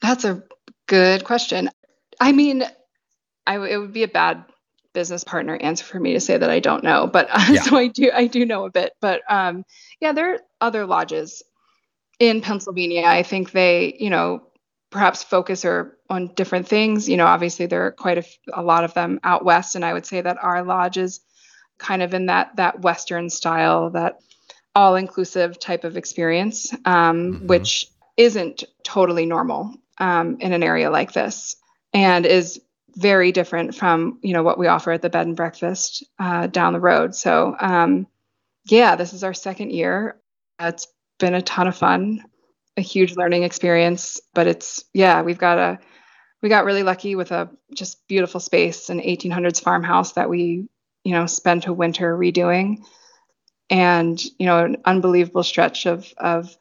That's 0.00 0.24
a 0.24 0.42
good 0.86 1.24
question. 1.24 1.70
I 2.20 2.32
mean, 2.32 2.64
I 3.46 3.56
it 3.56 3.78
would 3.78 3.92
be 3.92 4.02
a 4.02 4.08
bad 4.08 4.44
business 4.92 5.24
partner 5.24 5.56
answer 5.56 5.84
for 5.84 6.00
me 6.00 6.12
to 6.14 6.20
say 6.20 6.38
that 6.38 6.50
I 6.50 6.60
don't 6.60 6.84
know, 6.84 7.06
but 7.06 7.28
uh, 7.30 7.44
yeah. 7.50 7.62
so 7.62 7.76
I 7.76 7.88
do 7.88 8.10
I 8.14 8.26
do 8.26 8.46
know 8.46 8.64
a 8.64 8.70
bit. 8.70 8.92
But 9.00 9.22
um, 9.28 9.64
yeah, 10.00 10.12
there 10.12 10.34
are 10.34 10.38
other 10.60 10.86
lodges 10.86 11.42
in 12.18 12.40
Pennsylvania. 12.40 13.04
I 13.04 13.22
think 13.22 13.50
they, 13.50 13.96
you 13.98 14.10
know, 14.10 14.42
perhaps 14.90 15.22
focus 15.22 15.64
or 15.64 15.98
on 16.08 16.28
different 16.34 16.68
things. 16.68 17.08
You 17.08 17.16
know, 17.16 17.26
obviously 17.26 17.66
there 17.66 17.86
are 17.86 17.92
quite 17.92 18.18
a, 18.18 18.24
a 18.52 18.62
lot 18.62 18.84
of 18.84 18.94
them 18.94 19.20
out 19.24 19.44
west, 19.44 19.74
and 19.74 19.84
I 19.84 19.92
would 19.92 20.06
say 20.06 20.20
that 20.20 20.42
our 20.42 20.62
lodge 20.62 20.96
is 20.96 21.20
kind 21.78 22.02
of 22.02 22.14
in 22.14 22.26
that 22.26 22.56
that 22.56 22.80
Western 22.80 23.28
style, 23.28 23.90
that 23.90 24.20
all-inclusive 24.76 25.58
type 25.60 25.84
of 25.84 25.96
experience, 25.96 26.72
um, 26.84 27.34
mm-hmm. 27.34 27.46
which 27.46 27.86
isn't 28.16 28.64
totally 28.82 29.26
normal 29.26 29.74
um, 29.98 30.36
in 30.40 30.52
an 30.52 30.62
area 30.62 30.90
like 30.90 31.12
this, 31.12 31.56
and 31.92 32.26
is 32.26 32.60
very 32.96 33.32
different 33.32 33.74
from 33.74 34.18
you 34.22 34.32
know 34.32 34.42
what 34.42 34.58
we 34.58 34.66
offer 34.66 34.92
at 34.92 35.02
the 35.02 35.10
bed 35.10 35.26
and 35.26 35.36
breakfast 35.36 36.04
uh, 36.18 36.46
down 36.46 36.72
the 36.72 36.80
road. 36.80 37.14
So 37.14 37.56
um, 37.58 38.06
yeah, 38.66 38.96
this 38.96 39.12
is 39.12 39.24
our 39.24 39.34
second 39.34 39.72
year. 39.72 40.20
It's 40.60 40.86
been 41.18 41.34
a 41.34 41.42
ton 41.42 41.68
of 41.68 41.76
fun 41.76 42.24
a 42.76 42.80
huge 42.80 43.16
learning 43.16 43.42
experience. 43.42 44.20
But 44.32 44.46
it's 44.46 44.84
yeah, 44.92 45.22
we've 45.22 45.38
got 45.38 45.58
a 45.58 45.78
we 46.42 46.48
got 46.48 46.64
really 46.64 46.82
lucky 46.82 47.14
with 47.14 47.32
a 47.32 47.50
just 47.74 48.06
beautiful 48.06 48.40
space, 48.40 48.90
an 48.90 49.00
1800s 49.00 49.62
farmhouse 49.62 50.12
that 50.12 50.28
we 50.28 50.68
you 51.04 51.12
know 51.12 51.26
spent 51.26 51.66
a 51.66 51.72
winter 51.72 52.16
redoing, 52.16 52.84
and 53.70 54.22
you 54.38 54.46
know 54.46 54.64
an 54.64 54.76
unbelievable 54.84 55.42
stretch 55.42 55.86
of 55.86 56.12
of 56.16 56.56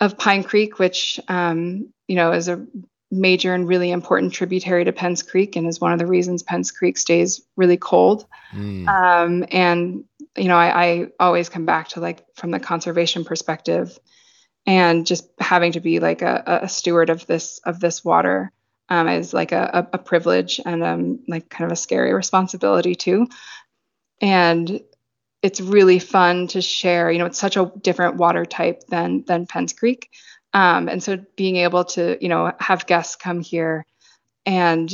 of 0.00 0.18
Pine 0.18 0.42
Creek, 0.42 0.78
which 0.78 1.20
um, 1.28 1.92
you 2.08 2.16
know 2.16 2.32
is 2.32 2.48
a 2.48 2.66
major 3.10 3.54
and 3.54 3.66
really 3.66 3.90
important 3.90 4.32
tributary 4.32 4.84
to 4.84 4.92
Penns 4.92 5.22
Creek 5.22 5.56
and 5.56 5.66
is 5.66 5.80
one 5.80 5.92
of 5.92 5.98
the 5.98 6.06
reasons 6.06 6.42
Penns 6.42 6.70
Creek 6.70 6.96
stays 6.96 7.42
really 7.56 7.76
cold. 7.76 8.26
Mm. 8.52 8.88
Um, 8.88 9.44
and 9.50 10.04
you 10.36 10.48
know, 10.48 10.56
I, 10.56 10.84
I, 10.84 11.06
always 11.18 11.48
come 11.48 11.66
back 11.66 11.88
to 11.88 12.00
like 12.00 12.24
from 12.36 12.52
the 12.52 12.60
conservation 12.60 13.24
perspective, 13.24 13.98
and 14.64 15.06
just 15.06 15.28
having 15.40 15.72
to 15.72 15.80
be 15.80 15.98
like 15.98 16.22
a, 16.22 16.60
a 16.62 16.68
steward 16.68 17.10
of 17.10 17.26
this 17.26 17.58
of 17.64 17.80
this 17.80 18.04
water 18.04 18.52
um, 18.88 19.08
is 19.08 19.32
like 19.32 19.52
a, 19.52 19.88
a, 19.92 19.98
privilege 19.98 20.60
and 20.64 20.82
um, 20.82 21.20
like 21.28 21.48
kind 21.48 21.70
of 21.70 21.72
a 21.72 21.76
scary 21.76 22.12
responsibility 22.12 22.94
too. 22.94 23.28
And 24.20 24.80
it's 25.42 25.60
really 25.60 25.98
fun 25.98 26.48
to 26.48 26.60
share. 26.60 27.10
You 27.10 27.18
know, 27.18 27.26
it's 27.26 27.38
such 27.38 27.56
a 27.56 27.72
different 27.80 28.16
water 28.16 28.44
type 28.44 28.86
than 28.88 29.24
than 29.26 29.46
Penns 29.46 29.72
Creek, 29.72 30.10
um, 30.52 30.88
and 30.88 31.02
so 31.02 31.18
being 31.36 31.56
able 31.56 31.84
to 31.84 32.16
you 32.20 32.28
know 32.28 32.52
have 32.58 32.86
guests 32.86 33.16
come 33.16 33.40
here 33.40 33.86
and 34.46 34.92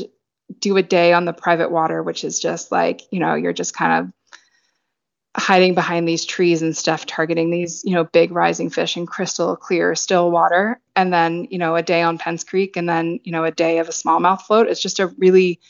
do 0.60 0.76
a 0.76 0.82
day 0.82 1.12
on 1.12 1.24
the 1.24 1.32
private 1.32 1.70
water, 1.70 2.02
which 2.02 2.24
is 2.24 2.38
just 2.40 2.70
like 2.70 3.02
you 3.10 3.20
know 3.20 3.34
you're 3.34 3.52
just 3.52 3.74
kind 3.74 4.04
of 4.04 4.12
hiding 5.38 5.74
behind 5.74 6.08
these 6.08 6.24
trees 6.24 6.62
and 6.62 6.74
stuff 6.74 7.04
targeting 7.04 7.50
these 7.50 7.84
you 7.84 7.92
know 7.92 8.04
big 8.04 8.32
rising 8.32 8.70
fish 8.70 8.96
in 8.96 9.06
crystal 9.06 9.56
clear 9.56 9.94
still 9.94 10.30
water. 10.30 10.80
And 10.94 11.12
then 11.12 11.48
you 11.50 11.58
know 11.58 11.74
a 11.76 11.82
day 11.82 12.02
on 12.02 12.18
Penns 12.18 12.44
Creek 12.44 12.76
and 12.76 12.88
then 12.88 13.20
you 13.24 13.32
know 13.32 13.44
a 13.44 13.50
day 13.50 13.78
of 13.78 13.88
a 13.88 13.92
smallmouth 13.92 14.42
float. 14.42 14.68
It's 14.68 14.82
just 14.82 15.00
a 15.00 15.08
really 15.18 15.60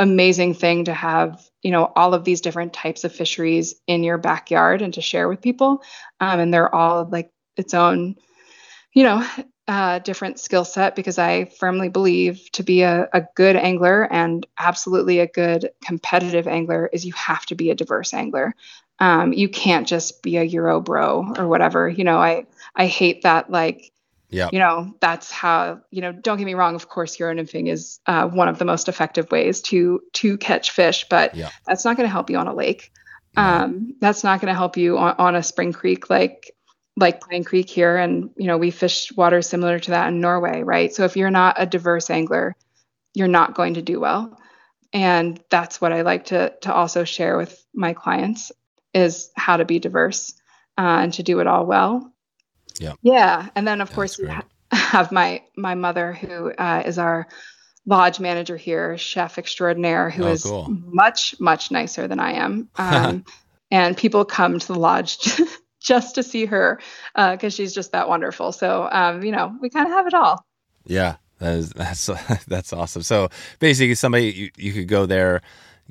amazing 0.00 0.54
thing 0.54 0.86
to 0.86 0.94
have 0.94 1.42
you 1.62 1.70
know 1.70 1.92
all 1.96 2.14
of 2.14 2.24
these 2.24 2.40
different 2.40 2.72
types 2.72 3.04
of 3.04 3.14
fisheries 3.14 3.74
in 3.86 4.04
your 4.04 4.18
backyard 4.18 4.80
and 4.80 4.94
to 4.94 5.02
share 5.02 5.28
with 5.28 5.42
people. 5.42 5.82
Um, 6.20 6.40
and 6.40 6.52
they're 6.52 6.74
all 6.74 7.04
like 7.04 7.30
its 7.56 7.74
own 7.74 8.16
you 8.94 9.02
know 9.02 9.26
uh, 9.66 9.98
different 10.00 10.38
skill 10.38 10.64
set 10.64 10.94
because 10.94 11.18
I 11.18 11.46
firmly 11.46 11.88
believe 11.88 12.50
to 12.52 12.62
be 12.62 12.82
a, 12.82 13.08
a 13.12 13.26
good 13.34 13.56
angler 13.56 14.06
and 14.12 14.46
absolutely 14.58 15.20
a 15.20 15.26
good 15.26 15.70
competitive 15.82 16.46
angler 16.46 16.88
is 16.92 17.06
you 17.06 17.14
have 17.14 17.46
to 17.46 17.54
be 17.54 17.70
a 17.70 17.74
diverse 17.74 18.12
angler. 18.12 18.54
Um, 18.98 19.32
you 19.32 19.48
can't 19.48 19.88
just 19.88 20.22
be 20.22 20.36
a 20.36 20.42
euro 20.42 20.80
bro 20.80 21.32
or 21.36 21.48
whatever 21.48 21.88
you 21.88 22.04
know 22.04 22.18
i 22.18 22.46
i 22.76 22.86
hate 22.86 23.22
that 23.22 23.50
like 23.50 23.90
yeah. 24.30 24.48
you 24.52 24.60
know 24.60 24.94
that's 25.00 25.32
how 25.32 25.80
you 25.90 26.00
know 26.00 26.12
don't 26.12 26.38
get 26.38 26.44
me 26.44 26.54
wrong 26.54 26.76
of 26.76 26.88
course 26.88 27.18
euro 27.18 27.34
nymphing 27.34 27.68
is 27.68 27.98
uh, 28.06 28.28
one 28.28 28.46
of 28.46 28.58
the 28.60 28.64
most 28.64 28.88
effective 28.88 29.28
ways 29.32 29.60
to 29.62 30.00
to 30.12 30.38
catch 30.38 30.70
fish 30.70 31.06
but 31.10 31.34
yeah. 31.34 31.50
that's 31.66 31.84
not 31.84 31.96
going 31.96 32.06
to 32.06 32.12
help 32.12 32.30
you 32.30 32.36
on 32.38 32.46
a 32.46 32.54
lake. 32.54 32.92
Um, 33.36 33.96
that's 34.00 34.22
not 34.22 34.40
going 34.40 34.52
to 34.52 34.56
help 34.56 34.76
you 34.76 34.96
on, 34.96 35.16
on 35.18 35.34
a 35.34 35.42
spring 35.42 35.72
creek 35.72 36.08
like 36.08 36.54
like 36.96 37.20
Pine 37.20 37.44
Creek 37.44 37.68
here, 37.68 37.96
and 37.96 38.30
you 38.36 38.46
know 38.46 38.58
we 38.58 38.70
fish 38.70 39.12
water 39.12 39.42
similar 39.42 39.78
to 39.78 39.90
that 39.92 40.08
in 40.08 40.20
Norway, 40.20 40.62
right? 40.62 40.94
So 40.94 41.04
if 41.04 41.16
you're 41.16 41.30
not 41.30 41.56
a 41.58 41.66
diverse 41.66 42.10
angler, 42.10 42.56
you're 43.14 43.28
not 43.28 43.54
going 43.54 43.74
to 43.74 43.82
do 43.82 44.00
well, 44.00 44.38
and 44.92 45.42
that's 45.50 45.80
what 45.80 45.92
I 45.92 46.02
like 46.02 46.26
to 46.26 46.54
to 46.62 46.72
also 46.72 47.04
share 47.04 47.36
with 47.36 47.64
my 47.74 47.92
clients 47.92 48.52
is 48.92 49.30
how 49.36 49.56
to 49.56 49.64
be 49.64 49.80
diverse 49.80 50.34
uh, 50.78 51.00
and 51.02 51.12
to 51.14 51.22
do 51.22 51.40
it 51.40 51.46
all 51.46 51.66
well. 51.66 52.12
Yeah. 52.78 52.94
Yeah, 53.02 53.48
and 53.54 53.66
then 53.66 53.80
of 53.80 53.90
yeah, 53.90 53.94
course 53.94 54.18
we 54.18 54.28
ha- 54.28 54.44
have 54.72 55.12
my 55.12 55.42
my 55.56 55.74
mother 55.74 56.12
who 56.12 56.52
uh, 56.52 56.82
is 56.86 56.98
our 56.98 57.28
lodge 57.86 58.20
manager 58.20 58.56
here, 58.56 58.96
chef 58.96 59.38
extraordinaire, 59.38 60.10
who 60.10 60.24
oh, 60.24 60.32
is 60.32 60.44
cool. 60.44 60.66
much 60.68 61.38
much 61.40 61.70
nicer 61.70 62.08
than 62.08 62.20
I 62.20 62.32
am. 62.34 62.68
Um, 62.78 63.24
and 63.70 63.96
people 63.96 64.24
come 64.24 64.58
to 64.58 64.66
the 64.66 64.78
lodge 64.78 65.18
just 65.84 66.16
to 66.16 66.22
see 66.22 66.46
her 66.46 66.80
because 67.14 67.44
uh, 67.44 67.56
she's 67.56 67.72
just 67.72 67.92
that 67.92 68.08
wonderful. 68.08 68.50
So 68.50 68.88
um, 68.90 69.22
you 69.22 69.30
know, 69.30 69.54
we 69.60 69.70
kind 69.70 69.86
of 69.86 69.92
have 69.92 70.08
it 70.08 70.14
all. 70.14 70.44
Yeah, 70.84 71.16
that 71.38 71.54
is 71.54 71.70
that's 71.76 72.06
that's 72.46 72.72
awesome. 72.72 73.02
So 73.02 73.28
basically, 73.60 73.94
somebody 73.94 74.32
you, 74.32 74.50
you 74.56 74.72
could 74.72 74.88
go 74.88 75.06
there 75.06 75.42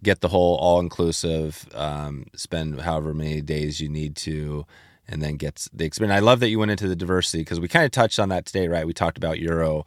get 0.02 0.22
the 0.22 0.28
whole 0.28 0.56
all 0.58 0.80
inclusive, 0.80 1.68
um, 1.74 2.26
spend 2.36 2.82
however 2.82 3.14
many 3.14 3.42
days 3.42 3.80
you 3.80 3.90
need 3.90 4.16
to, 4.18 4.66
and 5.08 5.22
then 5.22 5.36
get 5.36 5.68
the 5.74 5.86
experience. 5.86 6.16
I 6.16 6.20
love 6.20 6.40
that 6.42 6.50
you 6.50 6.60
went 6.60 6.72
into 6.72 6.88
the 6.88 6.96
diversity 6.96 7.42
because 7.42 7.60
we 7.60 7.68
kind 7.68 7.86
of 7.86 7.92
touched 7.92 8.20
on 8.20 8.30
that 8.30 8.46
today, 8.46 8.68
right? 8.68 8.86
We 8.86 8.94
talked 8.94 9.18
about 9.18 9.40
Euro. 9.40 9.86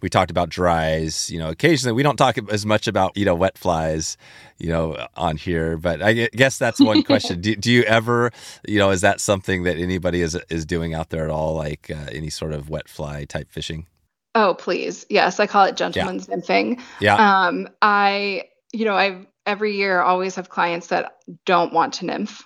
We 0.00 0.08
talked 0.08 0.30
about 0.30 0.48
dries, 0.48 1.30
you 1.30 1.38
know, 1.38 1.50
occasionally 1.50 1.94
we 1.94 2.02
don't 2.02 2.16
talk 2.16 2.36
as 2.50 2.66
much 2.66 2.86
about, 2.86 3.16
you 3.16 3.24
know, 3.24 3.34
wet 3.34 3.56
flies, 3.56 4.16
you 4.58 4.68
know, 4.68 5.06
on 5.16 5.36
here, 5.36 5.76
but 5.76 6.02
I 6.02 6.28
guess 6.32 6.58
that's 6.58 6.80
one 6.80 7.02
question. 7.04 7.40
do, 7.40 7.56
do 7.56 7.72
you 7.72 7.82
ever, 7.84 8.30
you 8.66 8.78
know, 8.78 8.90
is 8.90 9.00
that 9.00 9.20
something 9.20 9.64
that 9.64 9.76
anybody 9.76 10.20
is, 10.20 10.38
is 10.50 10.66
doing 10.66 10.94
out 10.94 11.10
there 11.10 11.24
at 11.24 11.30
all? 11.30 11.54
Like 11.54 11.90
uh, 11.90 12.06
any 12.12 12.30
sort 12.30 12.52
of 12.52 12.68
wet 12.68 12.88
fly 12.88 13.24
type 13.24 13.50
fishing? 13.50 13.86
Oh, 14.34 14.54
please. 14.54 15.06
Yes, 15.08 15.38
I 15.38 15.46
call 15.46 15.64
it 15.64 15.76
gentleman's 15.76 16.28
yeah. 16.28 16.36
nymphing. 16.36 16.80
Yeah. 17.00 17.46
Um, 17.46 17.68
I, 17.80 18.44
you 18.72 18.84
know, 18.84 18.96
I 18.96 19.26
every 19.46 19.76
year 19.76 20.00
always 20.00 20.34
have 20.36 20.48
clients 20.48 20.88
that 20.88 21.16
don't 21.44 21.72
want 21.72 21.94
to 21.94 22.06
nymph. 22.06 22.42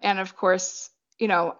And 0.00 0.18
of 0.18 0.36
course, 0.36 0.90
you 1.18 1.28
know, 1.28 1.56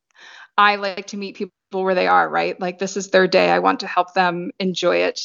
I 0.58 0.76
like 0.76 1.08
to 1.08 1.16
meet 1.16 1.36
people 1.36 1.55
where 1.72 1.94
they 1.94 2.06
are, 2.06 2.28
right? 2.28 2.58
Like 2.60 2.78
this 2.78 2.96
is 2.96 3.10
their 3.10 3.26
day. 3.26 3.50
I 3.50 3.58
want 3.58 3.80
to 3.80 3.86
help 3.86 4.14
them 4.14 4.50
enjoy 4.58 4.98
it, 4.98 5.20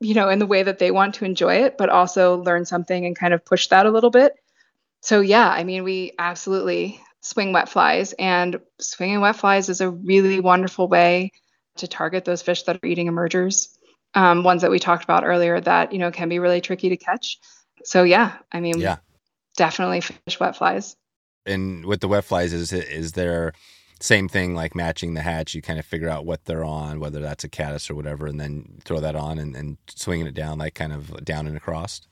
you 0.00 0.14
know, 0.14 0.28
in 0.28 0.38
the 0.38 0.46
way 0.46 0.62
that 0.62 0.78
they 0.78 0.90
want 0.90 1.14
to 1.16 1.24
enjoy 1.24 1.56
it, 1.56 1.78
but 1.78 1.88
also 1.88 2.36
learn 2.36 2.64
something 2.64 3.06
and 3.06 3.16
kind 3.16 3.34
of 3.34 3.44
push 3.44 3.68
that 3.68 3.86
a 3.86 3.90
little 3.90 4.10
bit. 4.10 4.34
So 5.00 5.20
yeah, 5.20 5.48
I 5.48 5.64
mean, 5.64 5.84
we 5.84 6.12
absolutely 6.18 7.00
swing 7.20 7.52
wet 7.52 7.68
flies 7.68 8.12
and 8.14 8.60
swinging 8.80 9.20
wet 9.20 9.36
flies 9.36 9.68
is 9.68 9.80
a 9.80 9.90
really 9.90 10.40
wonderful 10.40 10.88
way 10.88 11.32
to 11.76 11.88
target 11.88 12.24
those 12.24 12.42
fish 12.42 12.64
that 12.64 12.76
are 12.76 12.86
eating 12.86 13.06
emergers. 13.06 13.76
Um, 14.14 14.44
ones 14.44 14.62
that 14.62 14.70
we 14.70 14.78
talked 14.78 15.04
about 15.04 15.24
earlier 15.24 15.58
that, 15.60 15.92
you 15.92 15.98
know, 15.98 16.10
can 16.10 16.28
be 16.28 16.38
really 16.38 16.60
tricky 16.60 16.90
to 16.90 16.96
catch. 16.96 17.38
So 17.84 18.02
yeah, 18.02 18.36
I 18.52 18.60
mean, 18.60 18.78
yeah, 18.78 18.98
definitely 19.56 20.02
fish 20.02 20.38
wet 20.38 20.56
flies. 20.56 20.96
And 21.46 21.86
with 21.86 22.00
the 22.00 22.08
wet 22.08 22.24
flies, 22.24 22.52
is 22.52 22.72
is 22.72 23.12
there 23.12 23.54
same 24.02 24.28
thing 24.28 24.54
like 24.54 24.74
matching 24.74 25.14
the 25.14 25.22
hatch? 25.22 25.54
You 25.54 25.62
kind 25.62 25.78
of 25.78 25.86
figure 25.86 26.08
out 26.08 26.26
what 26.26 26.44
they're 26.44 26.64
on, 26.64 27.00
whether 27.00 27.20
that's 27.20 27.44
a 27.44 27.48
caddis 27.48 27.90
or 27.90 27.94
whatever, 27.94 28.26
and 28.26 28.40
then 28.40 28.80
throw 28.84 29.00
that 29.00 29.16
on 29.16 29.38
and, 29.38 29.54
and 29.54 29.78
swinging 29.88 30.26
it 30.26 30.34
down, 30.34 30.58
like 30.58 30.74
kind 30.74 30.92
of 30.92 31.24
down 31.24 31.46
and 31.46 31.56
across. 31.56 32.02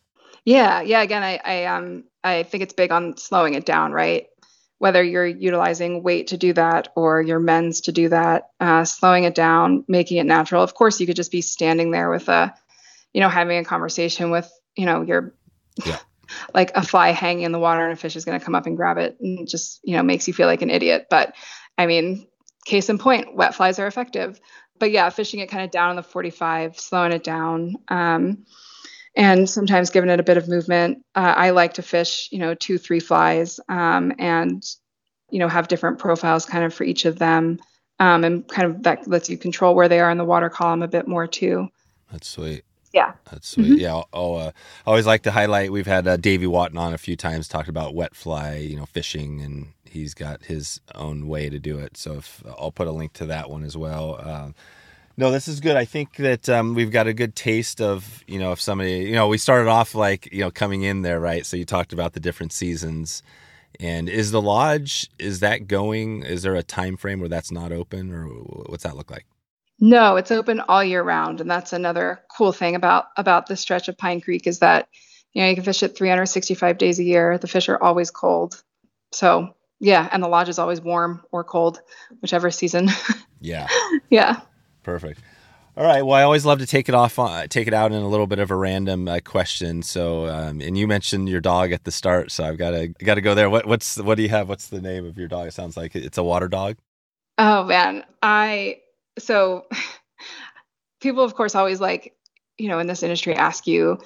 Yeah, 0.45 0.81
yeah. 0.81 1.03
Again, 1.03 1.23
I, 1.23 1.41
I 1.45 1.65
um 1.67 2.05
I 2.25 2.45
think 2.45 2.63
it's 2.63 2.73
big 2.73 2.93
on 2.93 3.17
slowing 3.17 3.55
it 3.55 3.67
down, 3.67 3.93
right? 3.93 4.27
Whether 4.79 5.03
you're 5.03 5.27
utilizing 5.27 6.03
weight 6.03 6.29
to 6.29 6.39
do 6.39 6.55
that 6.55 6.89
or 6.97 7.21
your 7.21 7.39
mends 7.39 7.83
to 7.83 7.93
do 7.93 8.09
that, 8.09 8.51
uh, 8.61 8.85
slowing 8.85 9.25
it 9.25 9.35
down, 9.35 9.85
making 9.89 10.17
it 10.17 10.25
natural. 10.25 10.63
Of 10.63 10.75
course, 10.75 11.01
you 11.01 11.07
could 11.07 11.17
just 11.17 11.31
be 11.31 11.43
standing 11.43 11.91
there 11.91 12.09
with 12.09 12.31
a, 12.31 12.55
you 13.13 13.21
know, 13.21 13.29
having 13.29 13.59
a 13.59 13.65
conversation 13.65 14.31
with, 14.31 14.51
you 14.77 14.87
know, 14.87 15.03
your 15.03 15.35
yeah. 15.85 15.99
like 16.55 16.71
a 16.75 16.83
fly 16.83 17.11
hanging 17.11 17.45
in 17.45 17.53
the 17.53 17.59
water 17.59 17.85
and 17.85 17.93
a 17.93 17.97
fish 17.97 18.17
is 18.17 18.25
going 18.25 18.39
to 18.39 18.45
come 18.45 18.55
up 18.55 18.67
and 18.67 18.77
grab 18.77 18.99
it 18.99 19.17
and 19.21 19.49
just 19.49 19.81
you 19.83 19.97
know 19.97 20.03
makes 20.03 20.29
you 20.29 20.35
feel 20.35 20.47
like 20.47 20.63
an 20.63 20.71
idiot 20.71 21.07
but 21.11 21.35
i 21.79 21.87
mean 21.87 22.27
case 22.65 22.89
in 22.89 22.99
point 22.99 23.35
wet 23.35 23.55
flies 23.55 23.79
are 23.79 23.87
effective 23.87 24.41
but 24.79 24.91
yeah 24.91 25.09
fishing 25.11 25.41
it 25.41 25.49
kind 25.49 25.65
of 25.65 25.71
down 25.71 25.91
in 25.91 25.97
the 25.97 26.03
45 26.03 26.79
slowing 26.79 27.13
it 27.13 27.25
down 27.25 27.77
um, 27.89 28.45
and 29.17 29.49
sometimes 29.49 29.91
giving 29.91 30.11
it 30.11 30.21
a 30.21 30.25
bit 30.25 30.37
of 30.37 30.49
movement 30.49 31.05
uh, 31.15 31.35
i 31.37 31.51
like 31.51 31.75
to 31.75 31.83
fish 31.83 32.29
you 32.31 32.39
know 32.39 32.55
two 32.55 32.79
three 32.79 33.01
flies 33.01 33.61
um, 33.69 34.13
and 34.19 34.65
you 35.31 35.39
know 35.39 35.49
have 35.49 35.69
different 35.69 35.99
profiles 35.99 36.47
kind 36.47 36.65
of 36.65 36.75
for 36.75 36.85
each 36.85 37.05
of 37.05 37.19
them 37.19 37.59
um, 37.99 38.25
and 38.25 38.49
kind 38.49 38.71
of 38.71 38.83
that 38.83 39.07
lets 39.07 39.29
you 39.29 39.37
control 39.37 39.75
where 39.75 39.89
they 39.89 40.01
are 40.01 40.11
in 40.11 40.19
the 40.19 40.25
water 40.25 40.49
column 40.49 40.83
a 40.83 40.89
bit 40.89 41.07
more 41.07 41.27
too 41.27 41.69
that's 42.11 42.29
sweet 42.29 42.65
yeah. 42.93 43.13
That's 43.31 43.49
sweet. 43.49 43.67
Mm-hmm. 43.67 43.79
Yeah. 43.79 44.03
Oh, 44.13 44.35
uh, 44.35 44.51
I 44.87 44.91
always 44.91 45.07
like 45.07 45.23
to 45.23 45.31
highlight. 45.31 45.71
We've 45.71 45.87
had 45.87 46.09
uh, 46.09 46.17
Davy 46.17 46.47
Wotton 46.47 46.79
on 46.79 46.93
a 46.93 46.99
few 46.99 47.17
times, 47.17 47.47
talked 47.47 47.69
about 47.69 47.95
wet 47.95 48.17
fly, 48.17 48.57
you 48.57 48.77
know, 48.77 48.87
fishing, 48.87 49.41
and 49.41 49.69
he's 49.91 50.15
got 50.15 50.45
his 50.45 50.81
own 50.95 51.27
way 51.29 51.49
to 51.49 51.59
do 51.59 51.79
it. 51.79 51.97
So 51.97 52.15
if, 52.15 52.43
I'll 52.59 52.73
put 52.73 52.89
a 52.89 52.93
link 52.93 53.13
to 53.15 53.27
that 53.27 53.51
one 53.51 53.65
as 53.65 53.77
well. 53.77 54.19
Uh, 54.21 54.51
no, 55.17 55.31
this 55.31 55.49
is 55.49 55.61
good. 55.61 55.77
I 55.77 55.85
think 55.85 56.17
that 56.17 56.49
um, 56.49 56.75
we've 56.75 56.91
got 56.91 57.07
a 57.07 57.13
good 57.13 57.35
taste 57.35 57.81
of, 57.81 58.25
you 58.27 58.39
know, 58.39 58.53
if 58.53 58.61
somebody, 58.61 59.01
you 59.01 59.15
know, 59.15 59.29
we 59.29 59.39
started 59.39 59.69
off 59.69 59.95
like, 59.95 60.33
you 60.33 60.41
know, 60.41 60.51
coming 60.51 60.83
in 60.83 61.03
there, 61.03 61.21
right? 61.21 61.45
So 61.45 61.57
you 61.57 61.65
talked 61.65 61.93
about 61.93 62.15
the 62.15 62.21
different 62.21 62.53
seasons. 62.53 63.23
And 63.79 64.09
is 64.09 64.31
the 64.31 64.43
lodge, 64.43 65.11
is 65.19 65.41
that 65.41 65.69
going, 65.69 66.23
is 66.23 66.43
there 66.43 66.55
a 66.55 66.63
time 66.63 66.97
frame 66.97 67.21
where 67.21 67.29
that's 67.29 67.51
not 67.51 67.73
open 67.73 68.13
or 68.13 68.25
what's 68.27 68.85
that 68.85 68.97
look 68.97 69.11
like? 69.11 69.27
No, 69.81 70.17
it's 70.17 70.31
open 70.31 70.61
all 70.61 70.85
year 70.85 71.03
round, 71.03 71.41
and 71.41 71.51
that's 71.51 71.73
another 71.73 72.21
cool 72.37 72.53
thing 72.53 72.75
about 72.75 73.07
about 73.17 73.47
this 73.47 73.63
stretch 73.63 73.89
of 73.89 73.97
Pine 73.97 74.21
Creek 74.21 74.47
is 74.47 74.59
that 74.59 74.89
you 75.33 75.41
know 75.41 75.49
you 75.49 75.55
can 75.55 75.65
fish 75.65 75.83
it 75.83 75.97
365 75.97 76.77
days 76.77 76.99
a 76.99 77.05
year. 77.05 77.39
The 77.39 77.49
fish 77.49 77.71
are 77.71 77.83
always 77.83 78.11
cold, 78.11 78.63
so 79.11 79.55
yeah, 79.81 80.09
and 80.13 80.23
the 80.23 80.29
lodge 80.29 80.49
is 80.49 80.59
always 80.59 80.81
warm 80.81 81.23
or 81.33 81.43
cold, 81.43 81.81
whichever 82.23 82.51
season. 82.51 82.89
Yeah. 83.43 83.69
yeah. 84.11 84.41
Perfect. 84.83 85.23
All 85.75 85.87
right. 85.87 86.03
Well, 86.03 86.15
I 86.15 86.25
always 86.25 86.45
love 86.45 86.59
to 86.59 86.67
take 86.67 86.91
it 86.91 86.95
off, 86.95 87.19
uh, 87.19 87.47
take 87.47 87.67
it 87.67 87.73
out 87.73 87.91
in 87.91 88.03
a 88.03 88.07
little 88.07 88.27
bit 88.27 88.39
of 88.39 88.51
a 88.51 88.55
random 88.55 89.09
uh, 89.09 89.21
question. 89.25 89.83
So, 89.83 90.27
um, 90.27 90.61
and 90.61 90.77
you 90.77 90.87
mentioned 90.87 91.31
your 91.31 91.41
dog 91.41 91.73
at 91.73 91.85
the 91.85 91.91
start, 91.91 92.33
so 92.33 92.45
I've 92.45 92.59
got 92.59 92.73
to 92.73 92.89
got 92.89 93.15
to 93.15 93.23
go 93.23 93.35
there. 93.35 93.49
What 93.49 93.65
what's 93.65 93.97
what 93.97 94.17
do 94.17 94.23
you 94.23 94.29
have? 94.29 94.47
What's 94.47 94.67
the 94.67 94.83
name 94.83 95.07
of 95.07 95.17
your 95.17 95.27
dog? 95.27 95.49
It 95.49 95.55
sounds 95.55 95.75
like 95.75 95.97
it's 95.97 96.19
a 96.19 96.23
water 96.23 96.49
dog. 96.49 96.77
Oh 97.39 97.65
man, 97.65 98.05
I 98.23 98.81
so 99.19 99.67
people 101.01 101.25
of 101.25 101.35
course 101.35 101.55
always 101.55 101.81
like 101.81 102.15
you 102.59 102.69
know 102.69 102.79
in 102.79 102.87
this 102.87 103.03
industry 103.03 103.35
ask 103.35 103.67
you 103.67 103.99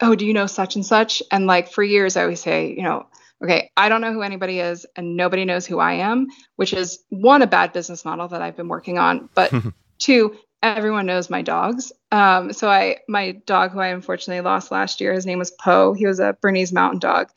oh 0.00 0.14
do 0.14 0.26
you 0.26 0.32
know 0.32 0.46
such 0.46 0.74
and 0.74 0.84
such 0.84 1.22
and 1.30 1.46
like 1.46 1.70
for 1.70 1.82
years 1.82 2.16
i 2.16 2.22
always 2.22 2.40
say 2.40 2.74
you 2.74 2.82
know 2.82 3.06
okay 3.42 3.70
i 3.76 3.88
don't 3.88 4.00
know 4.00 4.12
who 4.12 4.22
anybody 4.22 4.60
is 4.60 4.86
and 4.96 5.16
nobody 5.16 5.44
knows 5.44 5.66
who 5.66 5.78
i 5.78 5.92
am 5.92 6.26
which 6.56 6.72
is 6.72 6.98
one 7.08 7.42
a 7.42 7.46
bad 7.46 7.72
business 7.72 8.04
model 8.04 8.28
that 8.28 8.42
i've 8.42 8.56
been 8.56 8.68
working 8.68 8.98
on 8.98 9.28
but 9.34 9.52
two 9.98 10.34
everyone 10.62 11.06
knows 11.06 11.30
my 11.30 11.42
dogs 11.42 11.92
um, 12.12 12.52
so 12.52 12.68
i 12.68 12.98
my 13.08 13.32
dog 13.46 13.70
who 13.70 13.80
i 13.80 13.88
unfortunately 13.88 14.42
lost 14.42 14.70
last 14.70 15.00
year 15.00 15.12
his 15.12 15.26
name 15.26 15.38
was 15.38 15.50
poe 15.52 15.94
he 15.94 16.06
was 16.06 16.20
a 16.20 16.36
bernese 16.40 16.74
mountain 16.74 16.98
dog 16.98 17.28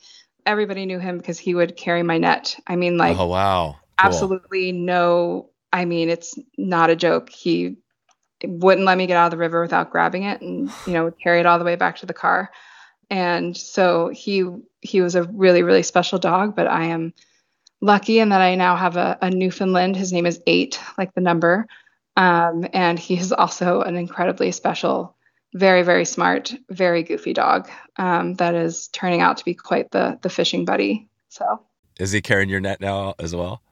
everybody 0.46 0.84
knew 0.84 0.98
him 0.98 1.16
because 1.16 1.38
he 1.38 1.54
would 1.54 1.76
carry 1.76 2.02
my 2.02 2.18
net 2.18 2.56
i 2.66 2.76
mean 2.76 2.98
like 2.98 3.18
oh 3.18 3.26
wow 3.26 3.70
cool. 3.70 3.80
absolutely 3.98 4.72
no 4.72 5.48
I 5.74 5.86
mean, 5.86 6.08
it's 6.08 6.38
not 6.56 6.88
a 6.88 6.96
joke. 6.96 7.30
He 7.30 7.76
wouldn't 8.44 8.86
let 8.86 8.96
me 8.96 9.08
get 9.08 9.16
out 9.16 9.26
of 9.26 9.30
the 9.32 9.36
river 9.36 9.60
without 9.60 9.90
grabbing 9.90 10.22
it 10.22 10.40
and, 10.40 10.70
you 10.86 10.92
know, 10.92 11.10
carry 11.10 11.40
it 11.40 11.46
all 11.46 11.58
the 11.58 11.64
way 11.64 11.74
back 11.74 11.96
to 11.96 12.06
the 12.06 12.14
car. 12.14 12.52
And 13.10 13.56
so 13.56 14.08
he 14.08 14.44
he 14.80 15.00
was 15.00 15.14
a 15.14 15.24
really, 15.24 15.62
really 15.62 15.82
special 15.82 16.18
dog, 16.18 16.54
but 16.54 16.66
I 16.66 16.86
am 16.86 17.14
lucky 17.80 18.18
in 18.18 18.30
that 18.30 18.40
I 18.40 18.54
now 18.54 18.76
have 18.76 18.96
a, 18.96 19.18
a 19.20 19.30
Newfoundland. 19.30 19.96
His 19.96 20.12
name 20.12 20.26
is 20.26 20.40
eight, 20.46 20.80
like 20.98 21.14
the 21.14 21.20
number. 21.20 21.66
Um, 22.16 22.64
and 22.72 22.98
is 23.10 23.32
also 23.32 23.80
an 23.80 23.96
incredibly 23.96 24.52
special, 24.52 25.16
very, 25.52 25.82
very 25.82 26.04
smart, 26.04 26.54
very 26.70 27.02
goofy 27.02 27.32
dog 27.32 27.68
um, 27.96 28.34
that 28.34 28.54
is 28.54 28.86
turning 28.88 29.20
out 29.20 29.38
to 29.38 29.44
be 29.44 29.54
quite 29.54 29.90
the 29.90 30.18
the 30.22 30.30
fishing 30.30 30.64
buddy. 30.64 31.08
So 31.28 31.60
is 31.98 32.12
he 32.12 32.20
carrying 32.20 32.48
your 32.48 32.60
net 32.60 32.80
now 32.80 33.14
as 33.18 33.34
well? 33.34 33.62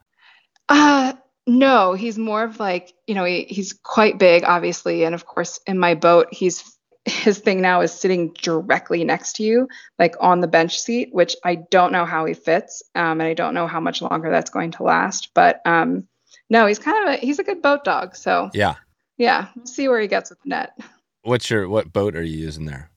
Uh 0.68 1.12
no, 1.47 1.95
he's 1.95 2.18
more 2.18 2.45
of 2.45 2.61
like, 2.61 2.93
you 3.07 3.14
know, 3.14 3.24
he, 3.24 3.45
he's 3.45 3.72
quite 3.72 4.18
big, 4.18 4.45
obviously. 4.45 5.05
And 5.05 5.14
of 5.14 5.26
course, 5.26 5.59
in 5.66 5.78
my 5.78 5.95
boat, 5.95 6.28
he's 6.30 6.76
his 7.05 7.38
thing 7.38 7.61
now 7.61 7.80
is 7.80 7.92
sitting 7.92 8.32
directly 8.40 9.05
next 9.05 9.34
to 9.36 9.42
you, 9.42 9.68
like 9.98 10.14
on 10.20 10.40
the 10.40 10.48
bench 10.48 10.78
seat, 10.78 11.09
which 11.12 11.34
I 11.44 11.57
don't 11.57 11.92
know 11.92 12.05
how 12.05 12.24
he 12.24 12.34
fits. 12.34 12.82
Um, 12.94 13.20
and 13.20 13.22
I 13.22 13.34
don't 13.34 13.55
know 13.55 13.66
how 13.66 13.80
much 13.80 14.03
longer 14.03 14.30
that's 14.30 14.50
going 14.50 14.72
to 14.72 14.84
last. 14.84 15.30
But 15.34 15.61
um, 15.64 16.07
no, 16.48 16.66
he's 16.66 16.78
kind 16.78 17.09
of 17.09 17.14
a 17.14 17.16
he's 17.18 17.38
a 17.38 17.44
good 17.44 17.62
boat 17.62 17.84
dog. 17.84 18.14
So 18.14 18.50
yeah. 18.55 18.74
Yeah. 19.18 19.48
We'll 19.57 19.66
see 19.66 19.88
where 19.88 20.00
he 20.00 20.09
gets 20.09 20.30
with 20.30 20.40
the 20.42 20.50
net. 20.50 20.78
What's 21.22 21.50
your 21.50 21.68
what 21.68 21.92
boat 21.92 22.16
are 22.16 22.22
you 22.22 22.38
using 22.38 22.66
there? 22.66 22.90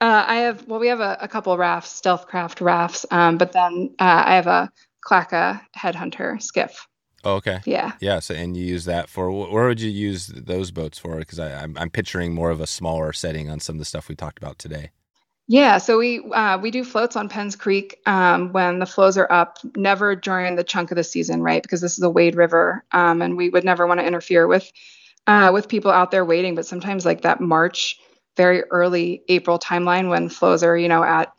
Uh, 0.00 0.24
I 0.26 0.36
have 0.36 0.66
well, 0.66 0.80
we 0.80 0.88
have 0.88 1.00
a, 1.00 1.18
a 1.20 1.28
couple 1.28 1.56
rafts, 1.56 1.90
stealth 1.90 2.26
craft 2.26 2.60
rafts, 2.60 3.06
um, 3.10 3.38
but 3.38 3.52
then 3.52 3.94
uh, 3.98 4.22
I 4.26 4.34
have 4.34 4.46
a 4.46 4.72
Clacka 5.06 5.60
headhunter 5.76 6.42
skiff. 6.42 6.86
Oh, 7.24 7.34
okay. 7.36 7.60
Yeah. 7.64 7.92
Yeah. 8.00 8.18
So, 8.18 8.34
and 8.34 8.56
you 8.56 8.64
use 8.64 8.84
that 8.86 9.08
for 9.08 9.30
where 9.30 9.68
would 9.68 9.80
you 9.80 9.90
use 9.90 10.26
those 10.26 10.70
boats 10.70 10.98
for? 10.98 11.16
Because 11.18 11.38
I'm 11.38 11.76
I'm 11.78 11.90
picturing 11.90 12.34
more 12.34 12.50
of 12.50 12.60
a 12.60 12.66
smaller 12.66 13.12
setting 13.12 13.48
on 13.48 13.60
some 13.60 13.76
of 13.76 13.78
the 13.78 13.84
stuff 13.84 14.08
we 14.08 14.14
talked 14.14 14.38
about 14.38 14.58
today. 14.58 14.90
Yeah, 15.48 15.78
so 15.78 15.98
we 15.98 16.20
uh, 16.32 16.58
we 16.58 16.70
do 16.70 16.84
floats 16.84 17.16
on 17.16 17.28
Penns 17.28 17.56
Creek 17.56 17.98
um, 18.06 18.52
when 18.52 18.78
the 18.78 18.86
flows 18.86 19.18
are 19.18 19.30
up. 19.30 19.58
Never 19.76 20.14
during 20.14 20.56
the 20.56 20.64
chunk 20.64 20.90
of 20.90 20.96
the 20.96 21.04
season, 21.04 21.42
right? 21.42 21.62
Because 21.62 21.80
this 21.80 21.98
is 21.98 22.02
a 22.02 22.10
wade 22.10 22.36
river, 22.36 22.84
um, 22.92 23.20
and 23.20 23.36
we 23.36 23.50
would 23.50 23.64
never 23.64 23.86
want 23.86 24.00
to 24.00 24.06
interfere 24.06 24.46
with 24.46 24.72
uh, 25.26 25.50
with 25.52 25.68
people 25.68 25.90
out 25.90 26.10
there 26.10 26.24
wading. 26.24 26.54
But 26.54 26.66
sometimes, 26.66 27.04
like 27.04 27.22
that 27.22 27.40
March, 27.40 27.98
very 28.36 28.62
early 28.70 29.24
April 29.28 29.58
timeline 29.58 30.08
when 30.08 30.28
flows 30.28 30.62
are 30.62 30.76
you 30.76 30.88
know 30.88 31.02
at 31.02 31.32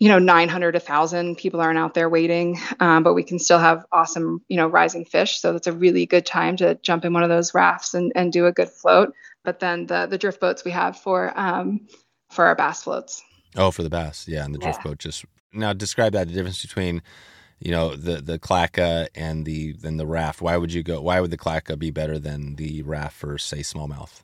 you 0.00 0.08
know 0.08 0.18
900 0.18 0.74
1000 0.74 1.36
people 1.36 1.60
aren't 1.60 1.78
out 1.78 1.94
there 1.94 2.08
wading 2.08 2.58
um, 2.80 3.04
but 3.04 3.14
we 3.14 3.22
can 3.22 3.38
still 3.38 3.58
have 3.58 3.84
awesome 3.92 4.42
you 4.48 4.56
know 4.56 4.66
rising 4.66 5.04
fish. 5.04 5.40
So 5.40 5.52
that's 5.52 5.68
a 5.68 5.72
really 5.72 6.06
good 6.06 6.26
time 6.26 6.56
to 6.56 6.74
jump 6.76 7.04
in 7.04 7.12
one 7.12 7.22
of 7.22 7.28
those 7.28 7.54
rafts 7.54 7.94
and, 7.94 8.10
and 8.16 8.32
do 8.32 8.46
a 8.46 8.52
good 8.52 8.70
float. 8.70 9.12
But 9.44 9.60
then 9.60 9.86
the 9.86 10.06
the 10.06 10.18
drift 10.18 10.40
boats 10.40 10.64
we 10.64 10.72
have 10.72 10.98
for 10.98 11.32
um, 11.38 11.86
for 12.30 12.46
our 12.46 12.56
bass 12.56 12.82
floats. 12.82 13.22
Oh 13.54 13.70
for 13.70 13.84
the 13.84 13.90
bass. 13.90 14.26
Yeah 14.26 14.44
and 14.44 14.54
the 14.54 14.58
drift 14.58 14.80
yeah. 14.80 14.90
boat 14.90 14.98
just 14.98 15.24
now 15.52 15.72
describe 15.72 16.14
that 16.14 16.28
the 16.28 16.34
difference 16.34 16.62
between 16.62 17.02
you 17.60 17.70
know 17.70 17.94
the 17.94 18.22
the 18.22 18.38
clacka 18.38 19.08
and 19.14 19.44
the 19.44 19.74
then 19.74 19.98
the 19.98 20.06
raft. 20.06 20.40
Why 20.40 20.56
would 20.56 20.72
you 20.72 20.82
go 20.82 21.02
why 21.02 21.20
would 21.20 21.30
the 21.30 21.38
clacka 21.38 21.78
be 21.78 21.90
better 21.90 22.18
than 22.18 22.56
the 22.56 22.82
raft 22.82 23.16
for 23.16 23.36
say 23.36 23.58
smallmouth 23.58 24.22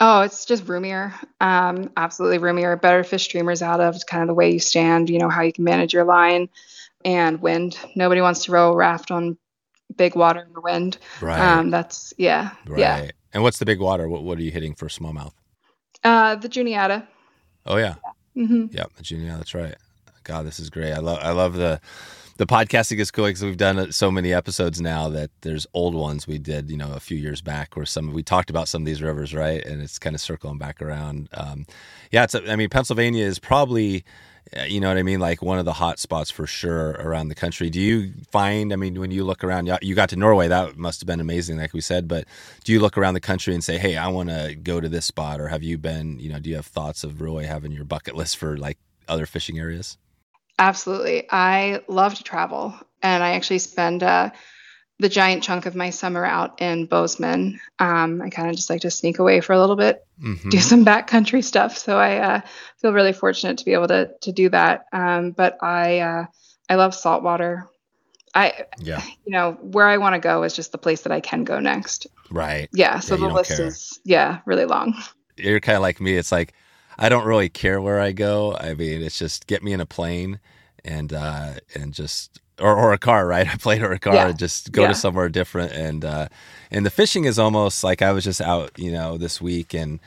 Oh, 0.00 0.22
it's 0.22 0.44
just 0.44 0.66
roomier. 0.66 1.14
Um, 1.40 1.90
absolutely 1.96 2.38
roomier. 2.38 2.76
Better 2.76 3.04
fish 3.04 3.24
streamers 3.24 3.62
out 3.62 3.80
of 3.80 4.04
kind 4.06 4.22
of 4.22 4.28
the 4.28 4.34
way 4.34 4.52
you 4.52 4.58
stand, 4.58 5.08
you 5.08 5.18
know, 5.18 5.28
how 5.28 5.42
you 5.42 5.52
can 5.52 5.64
manage 5.64 5.92
your 5.92 6.04
line 6.04 6.48
and 7.04 7.40
wind. 7.40 7.78
Nobody 7.94 8.20
wants 8.20 8.44
to 8.44 8.52
row 8.52 8.72
a 8.72 8.76
raft 8.76 9.10
on 9.10 9.38
big 9.96 10.16
water 10.16 10.40
in 10.40 10.52
the 10.52 10.60
wind. 10.60 10.98
Right. 11.20 11.40
Um, 11.40 11.70
that's 11.70 12.12
yeah, 12.18 12.50
right. 12.66 12.80
yeah. 12.80 13.10
And 13.32 13.42
what's 13.42 13.58
the 13.58 13.66
big 13.66 13.80
water? 13.80 14.08
What, 14.08 14.24
what 14.24 14.38
are 14.38 14.42
you 14.42 14.50
hitting 14.50 14.74
for 14.74 14.88
smallmouth? 14.88 15.32
Uh, 16.02 16.34
the 16.36 16.48
Juniata. 16.48 17.06
Oh 17.66 17.76
yeah. 17.76 17.94
hmm 18.34 18.66
Yeah, 18.70 18.84
the 18.96 19.02
Juniata. 19.02 19.38
That's 19.38 19.54
right. 19.54 19.74
God, 20.24 20.46
this 20.46 20.58
is 20.58 20.70
great. 20.70 20.92
I 20.92 20.98
love. 20.98 21.18
I 21.22 21.32
love 21.32 21.54
the 21.54 21.80
the 22.36 22.46
podcasting 22.46 22.98
is 22.98 23.10
cool 23.10 23.26
because 23.26 23.42
we've 23.42 23.56
done 23.56 23.92
so 23.92 24.10
many 24.10 24.32
episodes 24.32 24.80
now 24.80 25.08
that 25.10 25.30
there's 25.42 25.66
old 25.72 25.94
ones 25.94 26.26
we 26.26 26.38
did, 26.38 26.70
you 26.70 26.76
know, 26.76 26.92
a 26.92 27.00
few 27.00 27.16
years 27.16 27.40
back 27.40 27.76
where 27.76 27.86
some 27.86 28.12
we 28.12 28.22
talked 28.22 28.50
about 28.50 28.68
some 28.68 28.82
of 28.82 28.86
these 28.86 29.02
rivers, 29.02 29.32
right? 29.34 29.64
And 29.64 29.80
it's 29.82 29.98
kind 29.98 30.14
of 30.14 30.20
circling 30.20 30.58
back 30.58 30.82
around. 30.82 31.28
Um, 31.32 31.66
yeah, 32.10 32.24
it's. 32.24 32.34
A, 32.34 32.50
I 32.50 32.56
mean, 32.56 32.68
Pennsylvania 32.68 33.24
is 33.24 33.38
probably. 33.38 34.04
uh, 34.56 34.62
You 34.62 34.80
know 34.80 34.88
what 34.88 34.98
I 34.98 35.02
mean? 35.02 35.20
Like 35.20 35.42
one 35.42 35.58
of 35.58 35.64
the 35.64 35.72
hot 35.74 35.98
spots 35.98 36.30
for 36.30 36.46
sure 36.46 36.90
around 36.92 37.28
the 37.28 37.34
country. 37.34 37.70
Do 37.70 37.80
you 37.80 38.12
find, 38.30 38.72
I 38.72 38.76
mean, 38.76 39.00
when 39.00 39.10
you 39.10 39.24
look 39.24 39.42
around, 39.42 39.70
you 39.80 39.94
got 39.94 40.10
to 40.10 40.16
Norway, 40.16 40.48
that 40.48 40.76
must 40.76 41.00
have 41.00 41.06
been 41.06 41.20
amazing, 41.20 41.56
like 41.56 41.72
we 41.72 41.80
said, 41.80 42.06
but 42.08 42.24
do 42.64 42.72
you 42.72 42.80
look 42.80 42.98
around 42.98 43.14
the 43.14 43.20
country 43.20 43.54
and 43.54 43.64
say, 43.64 43.78
hey, 43.78 43.96
I 43.96 44.08
want 44.08 44.28
to 44.28 44.54
go 44.54 44.80
to 44.80 44.88
this 44.88 45.06
spot? 45.06 45.40
Or 45.40 45.48
have 45.48 45.62
you 45.62 45.78
been, 45.78 46.18
you 46.18 46.30
know, 46.30 46.38
do 46.38 46.50
you 46.50 46.56
have 46.56 46.66
thoughts 46.66 47.04
of 47.04 47.20
really 47.22 47.46
having 47.46 47.72
your 47.72 47.84
bucket 47.84 48.16
list 48.16 48.36
for 48.36 48.56
like 48.58 48.78
other 49.08 49.24
fishing 49.26 49.58
areas? 49.58 49.96
Absolutely. 50.58 51.26
I 51.30 51.80
love 51.88 52.14
to 52.14 52.22
travel, 52.24 52.74
and 53.02 53.22
I 53.22 53.32
actually 53.32 53.58
spend 53.58 54.02
uh, 54.02 54.30
the 55.00 55.08
giant 55.08 55.42
chunk 55.42 55.66
of 55.66 55.74
my 55.74 55.90
summer 55.90 56.24
out 56.24 56.60
in 56.60 56.86
Bozeman. 56.86 57.60
Um, 57.78 58.22
I 58.22 58.30
kind 58.30 58.48
of 58.48 58.56
just 58.56 58.70
like 58.70 58.82
to 58.82 58.90
sneak 58.90 59.18
away 59.18 59.40
for 59.40 59.52
a 59.52 59.60
little 59.60 59.76
bit, 59.76 60.04
Mm-hmm. 60.22 60.50
do 60.50 60.60
some 60.60 60.84
backcountry 60.84 61.42
stuff. 61.42 61.76
So 61.76 61.98
I 61.98 62.18
uh, 62.18 62.40
feel 62.80 62.92
really 62.92 63.12
fortunate 63.12 63.58
to 63.58 63.64
be 63.64 63.72
able 63.72 63.88
to 63.88 64.10
to 64.22 64.32
do 64.32 64.48
that. 64.50 64.86
Um, 64.92 65.32
but 65.32 65.58
I 65.62 65.98
uh, 65.98 66.26
I 66.68 66.76
love 66.76 66.94
saltwater. 66.94 67.68
I 68.32 68.66
Yeah, 68.78 69.02
you 69.26 69.32
know 69.32 69.52
where 69.60 69.86
I 69.88 69.98
want 69.98 70.14
to 70.14 70.20
go 70.20 70.44
is 70.44 70.54
just 70.54 70.70
the 70.72 70.78
place 70.78 71.02
that 71.02 71.12
I 71.12 71.20
can 71.20 71.42
go 71.44 71.58
next. 71.58 72.06
right. 72.30 72.68
Yeah. 72.72 73.00
So 73.00 73.16
Yeah, 73.16 73.28
the 73.28 73.34
list 73.34 73.50
care. 73.56 73.66
is 73.66 73.98
yeah 74.04 74.38
really 74.46 74.64
long. 74.66 74.94
You're 75.36 75.58
kind 75.60 75.74
of 75.76 75.82
like 75.82 76.00
me. 76.00 76.14
It's 76.16 76.30
like 76.30 76.54
I 76.98 77.08
don't 77.08 77.24
really 77.26 77.48
care 77.48 77.80
where 77.80 78.00
I 78.00 78.12
go. 78.12 78.54
I 78.56 78.74
mean, 78.74 79.02
it's 79.02 79.18
just 79.18 79.46
get 79.46 79.62
me 79.62 79.72
in 79.72 79.80
a 79.80 79.86
plane 79.86 80.40
and 80.84 81.12
uh, 81.12 81.54
and 81.74 81.92
just 81.92 82.40
or, 82.60 82.76
or 82.76 82.92
a 82.92 82.98
car, 82.98 83.26
right? 83.26 83.46
A 83.54 83.58
plane 83.58 83.82
or 83.82 83.92
a 83.92 83.98
car, 83.98 84.14
Yeah. 84.14 84.32
just 84.32 84.70
go 84.72 84.82
Yeah. 84.82 84.88
to 84.88 84.94
somewhere 84.94 85.28
different. 85.28 85.72
And 85.72 86.04
uh, 86.04 86.28
and 86.70 86.86
the 86.86 86.90
fishing 86.90 87.24
is 87.24 87.38
almost 87.38 87.82
like 87.82 88.00
I 88.02 88.12
was 88.12 88.22
just 88.24 88.40
out, 88.40 88.70
you 88.78 88.92
know, 88.92 89.18
this 89.18 89.40
week 89.40 89.74
and 89.74 90.00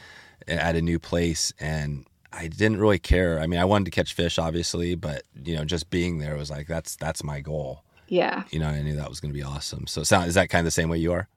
at 0.48 0.76
a 0.76 0.82
new 0.82 1.00
place 1.00 1.54
and. 1.60 2.06
I 2.34 2.50
didn't 2.50 2.78
really 2.80 3.00
care. 3.00 3.40
I 3.40 3.48
mean, 3.48 3.60
I 3.60 3.66
wanted 3.66 3.86
to 3.86 3.92
catch 3.92 4.14
fish, 4.14 4.38
obviously, 4.38 4.94
but 4.94 5.24
you 5.44 5.56
know, 5.56 5.66
just 5.66 5.90
being 5.90 6.20
there 6.20 6.36
was 6.36 6.52
like 6.52 6.68
that's 6.68 6.96
that's 6.96 7.24
my 7.24 7.40
goal. 7.40 7.84
Yeah. 8.10 8.44
You 8.52 8.60
know, 8.60 8.68
I 8.68 8.82
knew 8.84 8.96
that 8.98 9.10
was 9.10 9.20
going 9.20 9.32
to 9.34 9.38
be 9.38 9.42
awesome. 9.42 9.88
So, 9.88 10.04
sound 10.04 10.28
is 10.28 10.36
that 10.36 10.50
kind 10.50 10.60
of 10.60 10.66
the 10.66 10.72
same 10.72 10.88
way 10.90 11.00
you 11.00 11.14
are? 11.14 11.28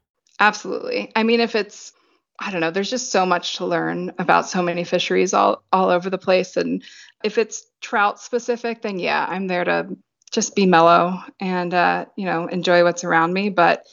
Absolutely. 0.41 1.11
I 1.17 1.23
mean, 1.23 1.41
if 1.41 1.55
it's, 1.55 1.93
I 2.41 2.51
don't 2.51 2.63
know, 2.63 2.71
there's 2.71 2.91
just 2.91 3.13
so 3.13 3.27
much 3.27 3.57
to 3.57 3.67
learn 3.67 4.13
about 4.19 4.49
so 4.49 4.63
many 4.63 4.85
fisheries 4.85 5.35
all, 5.35 5.63
all 5.73 5.91
over 5.91 6.09
the 6.09 6.19
place. 6.19 6.57
And 6.57 6.83
if 7.23 7.37
it's 7.37 7.67
trout 7.83 8.19
specific, 8.19 8.81
then 8.81 8.99
yeah, 8.99 9.27
I'm 9.29 9.47
there 9.47 9.65
to 9.65 9.97
just 10.33 10.57
be 10.57 10.65
mellow 10.65 11.19
and, 11.39 11.75
uh, 11.75 12.07
you 12.17 12.25
know, 12.25 12.47
enjoy 12.47 12.83
what's 12.83 13.05
around 13.05 13.35
me. 13.35 13.51
But 13.51 13.85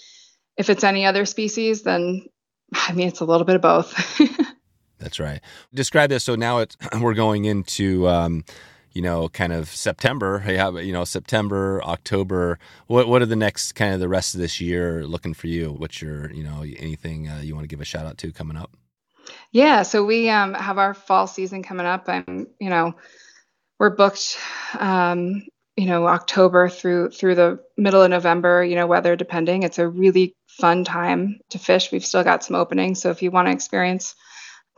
if 0.55 0.69
it's 0.69 0.85
any 0.85 1.05
other 1.05 1.25
species, 1.25 1.83
then 1.83 2.25
I 2.73 2.93
mean, 2.93 3.07
it's 3.07 3.19
a 3.19 3.25
little 3.25 3.45
bit 3.45 3.55
of 3.55 3.61
both. 3.61 4.19
That's 4.99 5.19
right. 5.19 5.41
Describe 5.73 6.09
this. 6.09 6.23
So 6.23 6.35
now 6.35 6.59
it's 6.59 6.77
we're 7.01 7.13
going 7.13 7.45
into 7.45 8.07
um, 8.07 8.45
you 8.97 9.03
know 9.03 9.29
kind 9.29 9.53
of 9.53 9.69
September. 9.69 10.43
You 10.87 10.91
know 10.91 11.03
September, 11.03 11.81
October. 11.83 12.57
What 12.87 13.07
what 13.07 13.21
are 13.21 13.27
the 13.27 13.35
next 13.35 13.73
kind 13.73 13.93
of 13.93 13.99
the 13.99 14.09
rest 14.09 14.33
of 14.33 14.41
this 14.41 14.59
year 14.59 15.05
looking 15.05 15.35
for 15.35 15.47
you? 15.47 15.71
What's 15.71 16.01
your 16.01 16.31
you 16.31 16.43
know 16.43 16.63
anything 16.63 17.29
uh, 17.29 17.41
you 17.43 17.53
want 17.53 17.63
to 17.63 17.67
give 17.67 17.79
a 17.79 17.85
shout 17.85 18.07
out 18.07 18.17
to 18.19 18.31
coming 18.31 18.57
up? 18.57 18.71
Yeah, 19.51 19.83
so 19.83 20.03
we 20.03 20.29
um, 20.29 20.55
have 20.55 20.79
our 20.79 20.93
fall 20.93 21.27
season 21.27 21.61
coming 21.61 21.85
up. 21.85 22.09
I'm, 22.09 22.47
you 22.59 22.69
know, 22.69 22.95
we're 23.79 23.95
booked, 23.95 24.37
um, 24.79 25.43
you 25.75 25.85
know, 25.85 26.07
October 26.07 26.69
through 26.69 27.11
through 27.11 27.35
the 27.35 27.59
middle 27.77 28.01
of 28.01 28.09
November. 28.09 28.63
You 28.63 28.75
know, 28.75 28.87
weather 28.87 29.15
depending. 29.15 29.61
It's 29.61 29.79
a 29.79 29.87
really 29.87 30.35
fun 30.47 30.83
time 30.83 31.39
to 31.49 31.59
fish. 31.59 31.91
We've 31.91 32.05
still 32.05 32.23
got 32.23 32.43
some 32.43 32.55
openings, 32.55 32.99
so 32.99 33.11
if 33.11 33.21
you 33.21 33.29
want 33.29 33.47
to 33.47 33.51
experience 33.51 34.15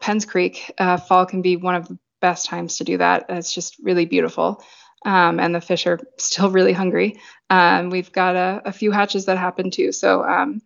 Penns 0.02 0.26
Creek, 0.26 0.74
uh, 0.78 0.98
fall 0.98 1.26
can 1.26 1.41
be 1.41 1.56
one 1.56 1.76
of 1.76 1.88
the 1.88 1.98
best 2.22 2.46
times 2.48 2.78
to 2.78 2.84
do 2.84 2.98
that. 2.98 3.26
It's 3.30 3.54
just 3.54 3.78
really 3.82 4.06
beautiful. 4.06 4.64
Um, 5.06 5.40
and 5.40 5.56
the 5.56 5.62
fish 5.62 5.88
are 5.88 6.00
still 6.18 6.50
really 6.52 6.74
hungry. 6.74 7.20
Um, 7.50 7.90
we've 7.90 8.12
got 8.12 8.36
a, 8.36 8.62
a 8.66 8.72
few 8.72 8.91
hatches 8.91 9.26
that 9.26 9.38
happen 9.38 9.72
too. 9.72 9.91
So 9.91 10.24
um, 10.24 10.62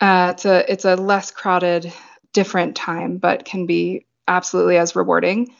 uh, 0.00 0.32
it's 0.34 0.44
a 0.44 0.72
it's 0.72 0.84
a 0.84 0.96
less 0.96 1.30
crowded 1.30 1.92
different 2.32 2.76
time, 2.76 3.18
but 3.18 3.44
can 3.44 3.66
be 3.66 4.06
absolutely 4.26 4.78
as 4.78 4.96
rewarding. 4.96 5.54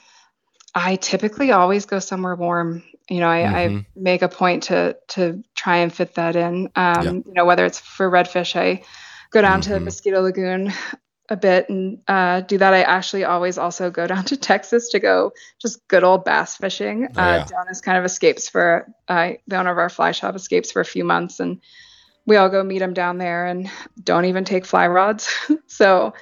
I 0.75 0.97
typically 0.97 1.53
always 1.53 1.87
go 1.87 1.99
somewhere 1.99 2.35
warm. 2.35 2.83
You 3.09 3.21
know, 3.21 3.29
I, 3.29 3.65
I 3.65 3.69
Mhm. 3.69 3.87
make 3.95 4.23
a 4.23 4.29
point 4.29 4.65
to 4.65 4.97
to 5.09 5.43
try 5.55 5.79
and 5.79 5.93
fit 5.93 6.15
that 6.15 6.37
in. 6.37 6.71
Um, 6.77 7.05
Yeah. 7.05 7.11
You 7.27 7.35
know, 7.35 7.45
whether 7.45 7.65
it's 7.65 7.79
for 7.79 8.11
redfish, 8.11 8.57
I 8.57 8.83
go 9.31 9.43
down 9.43 9.61
to 9.63 9.79
Mhm. 9.79 9.85
Mosquito 9.85 10.23
Lagoon 10.23 10.73
a 11.33 11.37
bit 11.37 11.69
and 11.69 11.99
uh, 12.07 12.43
do 12.43 12.59
that. 12.59 12.75
I 12.75 12.83
actually 12.83 13.25
always 13.25 13.59
also 13.59 13.91
go 13.91 14.07
down 14.07 14.25
to 14.31 14.37
Texas 14.37 14.91
to 14.91 15.01
go 15.01 15.33
just 15.61 15.87
good 15.89 16.05
old 16.05 16.25
bass 16.25 16.57
fishing. 16.57 17.09
Oh, 17.09 17.11
yeah. 17.17 17.37
uh, 17.37 17.45
Dennis 17.47 17.81
kind 17.81 17.99
of 17.99 18.05
escapes 18.05 18.49
for 18.49 18.87
uh, 19.09 19.33
the 19.49 19.57
owner 19.57 19.73
of 19.73 19.79
our 19.79 19.89
fly 19.89 20.13
shop 20.13 20.37
escapes 20.37 20.71
for 20.71 20.81
a 20.81 20.85
few 20.85 21.05
months 21.05 21.41
and 21.41 21.61
we 22.27 22.37
all 22.37 22.49
go 22.49 22.63
meet 22.63 22.83
him 22.83 22.95
down 22.95 23.19
there 23.19 23.47
and 23.47 23.69
don't 24.05 24.27
even 24.27 24.45
take 24.45 24.65
fly 24.65 24.87
rods. 24.87 25.29
so 25.67 26.15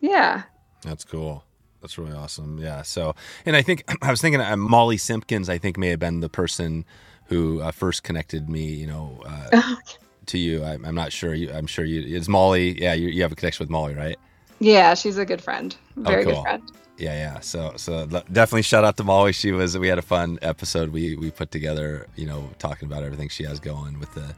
yeah, 0.00 0.42
That's 0.82 1.04
cool. 1.04 1.44
That's 1.80 1.96
really 1.98 2.12
awesome. 2.12 2.58
Yeah. 2.58 2.82
So, 2.82 3.14
and 3.46 3.56
I 3.56 3.62
think 3.62 3.84
I 4.02 4.10
was 4.10 4.20
thinking 4.20 4.40
uh, 4.40 4.56
Molly 4.56 4.96
Simpkins. 4.98 5.48
I 5.48 5.58
think 5.58 5.76
may 5.76 5.88
have 5.88 5.98
been 5.98 6.20
the 6.20 6.28
person 6.28 6.84
who 7.26 7.60
uh, 7.60 7.70
first 7.72 8.02
connected 8.02 8.48
me. 8.48 8.66
You 8.66 8.86
know. 8.86 9.22
Uh, 9.26 9.74
To 10.26 10.36
you, 10.36 10.62
I, 10.62 10.72
I'm 10.74 10.94
not 10.94 11.10
sure. 11.10 11.32
You, 11.32 11.50
I'm 11.50 11.66
sure 11.66 11.86
you. 11.86 12.14
It's 12.14 12.28
Molly. 12.28 12.78
Yeah, 12.78 12.92
you, 12.92 13.08
you 13.08 13.22
have 13.22 13.32
a 13.32 13.34
connection 13.34 13.64
with 13.64 13.70
Molly, 13.70 13.94
right? 13.94 14.18
Yeah, 14.58 14.94
she's 14.94 15.18
a 15.18 15.24
good 15.24 15.42
friend, 15.42 15.76
very 15.96 16.24
cool. 16.24 16.34
good 16.34 16.42
friend. 16.42 16.62
Yeah, 16.98 17.14
yeah. 17.14 17.40
So, 17.40 17.74
so 17.76 18.06
definitely 18.06 18.62
shout 18.62 18.84
out 18.84 18.96
to 18.96 19.04
Molly. 19.04 19.32
She 19.32 19.52
was. 19.52 19.78
We 19.78 19.86
had 19.86 19.98
a 19.98 20.02
fun 20.02 20.38
episode. 20.42 20.90
We 20.90 21.16
we 21.16 21.30
put 21.30 21.50
together. 21.52 22.08
You 22.16 22.26
know, 22.26 22.50
talking 22.58 22.88
about 22.88 23.04
everything 23.04 23.28
she 23.28 23.44
has 23.44 23.60
going 23.60 24.00
with 24.00 24.12
the 24.14 24.34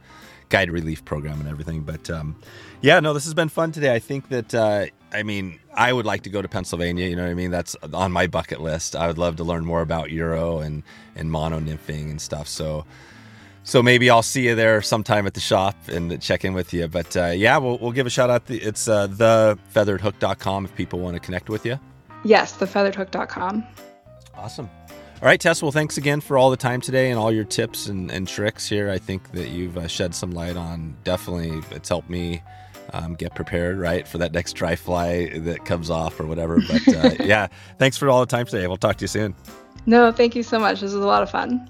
guide 0.49 0.69
relief 0.69 1.03
program 1.03 1.39
and 1.39 1.49
everything. 1.49 1.81
But 1.81 2.09
um, 2.11 2.35
yeah, 2.81 2.99
no, 2.99 3.13
this 3.13 3.23
has 3.25 3.33
been 3.33 3.49
fun 3.49 3.71
today. 3.71 3.93
I 3.93 3.99
think 3.99 4.29
that. 4.29 4.53
Uh, 4.53 4.85
I 5.13 5.23
mean, 5.23 5.59
I 5.73 5.91
would 5.91 6.05
like 6.05 6.21
to 6.23 6.29
go 6.29 6.41
to 6.41 6.47
Pennsylvania. 6.47 7.07
You 7.07 7.15
know 7.15 7.23
what 7.23 7.31
I 7.31 7.33
mean? 7.33 7.51
That's 7.51 7.75
on 7.93 8.11
my 8.11 8.27
bucket 8.27 8.61
list. 8.61 8.95
I 8.95 9.07
would 9.07 9.17
love 9.17 9.37
to 9.37 9.43
learn 9.43 9.65
more 9.65 9.81
about 9.81 10.11
Euro 10.11 10.59
and 10.59 10.83
and 11.15 11.31
mono 11.31 11.59
nymphing 11.59 12.11
and 12.11 12.21
stuff. 12.21 12.47
So. 12.47 12.85
So 13.63 13.83
maybe 13.83 14.09
I'll 14.09 14.23
see 14.23 14.47
you 14.47 14.55
there 14.55 14.81
sometime 14.81 15.27
at 15.27 15.33
the 15.33 15.39
shop 15.39 15.75
and 15.87 16.19
check 16.21 16.43
in 16.43 16.53
with 16.53 16.73
you. 16.73 16.87
But 16.87 17.15
uh, 17.15 17.27
yeah, 17.27 17.57
we'll, 17.57 17.77
we'll 17.77 17.91
give 17.91 18.07
a 18.07 18.09
shout 18.09 18.29
out. 18.29 18.43
It's 18.49 18.87
uh, 18.87 19.07
thefeatheredhook.com 19.07 20.65
if 20.65 20.75
people 20.75 20.99
want 20.99 21.15
to 21.15 21.19
connect 21.19 21.49
with 21.49 21.65
you. 21.65 21.79
Yes, 22.23 22.53
thefeatheredhook.com. 22.57 23.63
Awesome. 24.35 24.69
All 25.21 25.27
right, 25.27 25.39
Tess. 25.39 25.61
Well, 25.61 25.71
thanks 25.71 25.97
again 25.97 26.19
for 26.19 26.35
all 26.37 26.49
the 26.49 26.57
time 26.57 26.81
today 26.81 27.11
and 27.11 27.19
all 27.19 27.31
your 27.31 27.43
tips 27.43 27.85
and, 27.85 28.09
and 28.09 28.27
tricks 28.27 28.67
here. 28.67 28.89
I 28.89 28.97
think 28.97 29.31
that 29.33 29.49
you've 29.49 29.77
uh, 29.77 29.87
shed 29.87 30.15
some 30.15 30.31
light 30.31 30.57
on 30.57 30.97
definitely, 31.03 31.61
it's 31.69 31.89
helped 31.89 32.09
me 32.09 32.41
um, 32.93 33.13
get 33.13 33.35
prepared, 33.35 33.77
right, 33.77 34.07
for 34.07 34.17
that 34.17 34.31
next 34.33 34.53
dry 34.53 34.75
fly 34.75 35.27
that 35.37 35.65
comes 35.65 35.91
off 35.91 36.19
or 36.19 36.25
whatever. 36.25 36.59
But 36.67 36.87
uh, 36.87 37.11
yeah, 37.23 37.47
thanks 37.77 37.97
for 37.97 38.09
all 38.09 38.19
the 38.19 38.25
time 38.25 38.47
today. 38.47 38.65
We'll 38.65 38.77
talk 38.77 38.97
to 38.97 39.03
you 39.03 39.07
soon. 39.07 39.35
No, 39.85 40.11
thank 40.11 40.35
you 40.35 40.41
so 40.41 40.57
much. 40.57 40.81
This 40.81 40.93
was 40.93 41.03
a 41.03 41.07
lot 41.07 41.21
of 41.21 41.29
fun. 41.29 41.69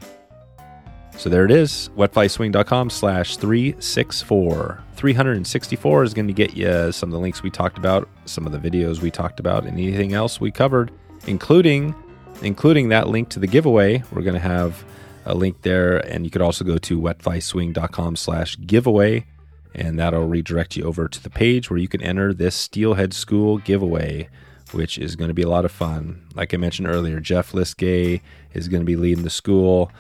So 1.18 1.30
there 1.30 1.46
it 1.46 1.52
is, 1.52 1.90
wetflyswing.com 1.96 2.90
slash 2.90 3.38
364. 3.38 4.84
364 4.96 6.04
is 6.04 6.14
going 6.14 6.28
to 6.28 6.34
get 6.34 6.56
you 6.56 6.92
some 6.92 7.10
of 7.10 7.14
the 7.14 7.20
links 7.20 7.44
we 7.44 7.50
talked 7.50 7.78
about, 7.78 8.10
some 8.26 8.46
of 8.46 8.52
the 8.52 8.58
videos 8.58 9.02
we 9.02 9.12
talked 9.12 9.40
about, 9.40 9.66
and 9.66 9.74
anything 9.74 10.14
else 10.14 10.42
we 10.42 10.52
covered, 10.52 10.92
including 11.28 11.94
including 12.42 12.90
that 12.90 13.08
link 13.08 13.30
to 13.30 13.40
the 13.40 13.48
giveaway. 13.48 14.04
We're 14.12 14.24
going 14.24 14.34
to 14.34 14.40
have 14.40 14.84
a 15.26 15.36
link 15.36 15.62
there, 15.62 15.98
and 15.98 16.26
you 16.26 16.32
could 16.32 16.42
also 16.42 16.64
go 16.64 16.78
to 16.78 17.00
wetflyswing.com 17.00 18.16
slash 18.16 18.58
giveaway, 18.66 19.26
and 19.76 20.00
that'll 20.00 20.28
redirect 20.28 20.76
you 20.76 20.84
over 20.84 21.08
to 21.08 21.22
the 21.22 21.30
page 21.30 21.70
where 21.70 21.78
you 21.78 21.88
can 21.88 22.02
enter 22.02 22.34
this 22.34 22.56
Steelhead 22.56 23.14
School 23.14 23.60
giveaway, 23.60 24.30
which 24.72 24.98
is 24.98 25.16
going 25.16 25.28
to 25.28 25.34
be 25.34 25.44
a 25.44 25.50
lot 25.50 25.66
of 25.66 25.72
fun. 25.72 26.24
Like 26.34 26.54
I 26.54 26.58
mentioned 26.58 26.88
earlier, 26.88 27.20
Jeff 27.20 27.52
Liskay 27.52 28.22
is 28.54 28.68
going 28.68 28.82
to 28.82 28.86
be 28.86 28.96
leading 28.96 29.24
the 29.24 29.30
school. 29.30 29.92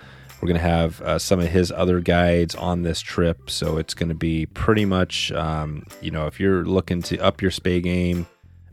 We're 0.41 0.47
going 0.47 0.59
to 0.59 0.67
have 0.67 1.01
uh, 1.01 1.19
some 1.19 1.39
of 1.39 1.47
his 1.49 1.71
other 1.71 1.99
guides 1.99 2.55
on 2.55 2.81
this 2.81 2.99
trip. 2.99 3.49
So 3.51 3.77
it's 3.77 3.93
going 3.93 4.09
to 4.09 4.15
be 4.15 4.47
pretty 4.47 4.85
much, 4.85 5.31
um, 5.33 5.85
you 6.01 6.09
know, 6.09 6.25
if 6.25 6.39
you're 6.39 6.65
looking 6.65 7.03
to 7.03 7.19
up 7.19 7.41
your 7.41 7.51
Spey 7.51 7.79
game, 7.79 8.25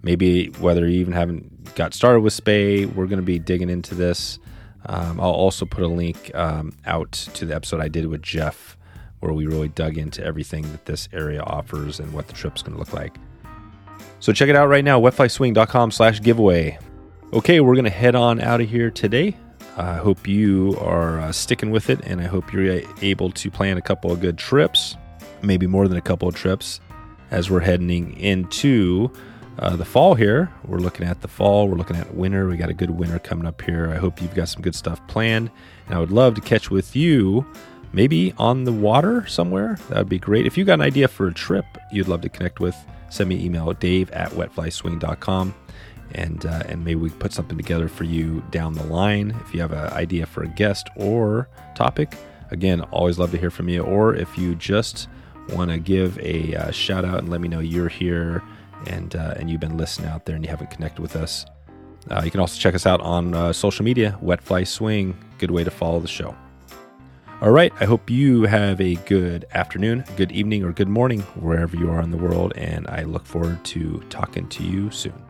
maybe 0.02 0.46
whether 0.60 0.88
you 0.88 1.00
even 1.00 1.12
haven't 1.12 1.74
got 1.74 1.92
started 1.92 2.20
with 2.20 2.32
Spey, 2.32 2.86
we're 2.86 3.06
going 3.06 3.20
to 3.20 3.26
be 3.26 3.38
digging 3.38 3.68
into 3.68 3.94
this. 3.94 4.38
Um, 4.86 5.20
I'll 5.20 5.30
also 5.30 5.66
put 5.66 5.84
a 5.84 5.88
link 5.88 6.34
um, 6.34 6.72
out 6.86 7.12
to 7.12 7.44
the 7.44 7.54
episode 7.54 7.80
I 7.80 7.88
did 7.88 8.06
with 8.06 8.22
Jeff 8.22 8.78
where 9.20 9.32
we 9.32 9.46
really 9.46 9.68
dug 9.68 9.98
into 9.98 10.24
everything 10.24 10.62
that 10.72 10.86
this 10.86 11.08
area 11.12 11.42
offers 11.42 12.00
and 12.00 12.12
what 12.12 12.28
the 12.28 12.32
trip's 12.32 12.62
going 12.62 12.74
to 12.74 12.78
look 12.78 12.92
like. 12.92 13.16
So 14.20 14.32
check 14.32 14.48
it 14.48 14.56
out 14.56 14.68
right 14.68 14.84
now, 14.84 15.00
wetflyswing.com 15.00 15.90
slash 15.90 16.20
giveaway. 16.22 16.78
Okay, 17.32 17.60
we're 17.60 17.74
going 17.74 17.84
to 17.84 17.90
head 17.90 18.14
on 18.14 18.40
out 18.40 18.60
of 18.60 18.70
here 18.70 18.90
today. 18.90 19.36
I 19.78 19.94
hope 19.94 20.26
you 20.26 20.76
are 20.80 21.20
uh, 21.20 21.30
sticking 21.30 21.70
with 21.70 21.88
it, 21.88 22.00
and 22.02 22.20
I 22.20 22.24
hope 22.24 22.52
you're 22.52 22.82
able 23.00 23.30
to 23.30 23.50
plan 23.50 23.76
a 23.76 23.80
couple 23.80 24.10
of 24.10 24.20
good 24.20 24.36
trips, 24.36 24.96
maybe 25.40 25.68
more 25.68 25.86
than 25.86 25.96
a 25.96 26.02
couple 26.02 26.26
of 26.26 26.34
trips, 26.34 26.80
as 27.30 27.48
we're 27.48 27.60
heading 27.60 28.16
into 28.18 29.12
uh, 29.60 29.76
the 29.76 29.84
fall 29.84 30.16
here. 30.16 30.52
We're 30.66 30.78
looking 30.78 31.06
at 31.06 31.20
the 31.20 31.28
fall, 31.28 31.68
we're 31.68 31.76
looking 31.76 31.94
at 31.94 32.12
winter. 32.12 32.48
We 32.48 32.56
got 32.56 32.70
a 32.70 32.74
good 32.74 32.90
winter 32.90 33.20
coming 33.20 33.46
up 33.46 33.62
here. 33.62 33.88
I 33.90 33.98
hope 33.98 34.20
you've 34.20 34.34
got 34.34 34.48
some 34.48 34.62
good 34.62 34.74
stuff 34.74 35.00
planned, 35.06 35.48
and 35.86 35.94
I 35.94 36.00
would 36.00 36.10
love 36.10 36.34
to 36.34 36.40
catch 36.40 36.72
with 36.72 36.96
you 36.96 37.46
maybe 37.92 38.34
on 38.36 38.64
the 38.64 38.72
water 38.72 39.26
somewhere. 39.28 39.78
That 39.90 39.98
would 39.98 40.08
be 40.08 40.18
great. 40.18 40.44
If 40.44 40.58
you 40.58 40.64
got 40.64 40.74
an 40.74 40.82
idea 40.82 41.06
for 41.06 41.28
a 41.28 41.32
trip 41.32 41.64
you'd 41.92 42.08
love 42.08 42.22
to 42.22 42.28
connect 42.28 42.58
with, 42.58 42.76
send 43.10 43.28
me 43.28 43.36
an 43.36 43.42
email 43.42 43.70
at 43.70 43.78
dave 43.78 44.10
at 44.10 44.30
wetflyswing.com 44.32 45.54
and 46.14 46.46
uh, 46.46 46.62
and 46.66 46.84
maybe 46.84 46.96
we 46.96 47.10
put 47.10 47.32
something 47.32 47.56
together 47.56 47.88
for 47.88 48.04
you 48.04 48.42
down 48.50 48.74
the 48.74 48.84
line. 48.84 49.36
If 49.44 49.54
you 49.54 49.60
have 49.60 49.72
an 49.72 49.92
idea 49.92 50.26
for 50.26 50.42
a 50.42 50.48
guest 50.48 50.88
or 50.96 51.48
topic, 51.74 52.14
again, 52.50 52.80
always 52.82 53.18
love 53.18 53.30
to 53.32 53.38
hear 53.38 53.50
from 53.50 53.68
you. 53.68 53.82
Or 53.82 54.14
if 54.14 54.38
you 54.38 54.54
just 54.54 55.08
want 55.50 55.70
to 55.70 55.78
give 55.78 56.18
a 56.20 56.54
uh, 56.54 56.70
shout 56.70 57.04
out 57.04 57.18
and 57.18 57.28
let 57.28 57.40
me 57.40 57.48
know 57.48 57.60
you're 57.60 57.88
here 57.88 58.42
and 58.86 59.16
uh, 59.16 59.34
and 59.36 59.50
you've 59.50 59.60
been 59.60 59.76
listening 59.76 60.08
out 60.08 60.24
there 60.26 60.36
and 60.36 60.44
you 60.44 60.50
haven't 60.50 60.70
connected 60.70 61.00
with 61.02 61.16
us, 61.16 61.44
uh, 62.10 62.22
you 62.24 62.30
can 62.30 62.40
also 62.40 62.58
check 62.58 62.74
us 62.74 62.86
out 62.86 63.00
on 63.00 63.34
uh, 63.34 63.52
social 63.52 63.84
media. 63.84 64.18
Wet 64.20 64.42
Fly 64.42 64.64
Swing, 64.64 65.16
good 65.38 65.50
way 65.50 65.64
to 65.64 65.70
follow 65.70 66.00
the 66.00 66.08
show. 66.08 66.36
All 67.40 67.52
right, 67.52 67.72
I 67.78 67.84
hope 67.84 68.10
you 68.10 68.42
have 68.42 68.80
a 68.80 68.96
good 68.96 69.44
afternoon, 69.54 70.04
good 70.16 70.32
evening, 70.32 70.64
or 70.64 70.72
good 70.72 70.88
morning 70.88 71.20
wherever 71.36 71.76
you 71.76 71.88
are 71.88 72.00
in 72.00 72.10
the 72.10 72.16
world, 72.16 72.52
and 72.56 72.84
I 72.88 73.04
look 73.04 73.24
forward 73.26 73.64
to 73.66 74.02
talking 74.10 74.48
to 74.48 74.64
you 74.64 74.90
soon. 74.90 75.27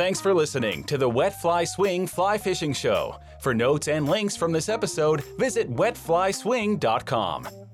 Thanks 0.00 0.18
for 0.18 0.32
listening 0.32 0.82
to 0.84 0.96
the 0.96 1.06
Wet 1.06 1.38
Fly 1.42 1.64
Swing 1.64 2.06
Fly 2.06 2.38
Fishing 2.38 2.72
Show. 2.72 3.16
For 3.38 3.52
notes 3.52 3.86
and 3.86 4.08
links 4.08 4.34
from 4.34 4.50
this 4.50 4.70
episode, 4.70 5.22
visit 5.38 5.70
wetflyswing.com. 5.70 7.69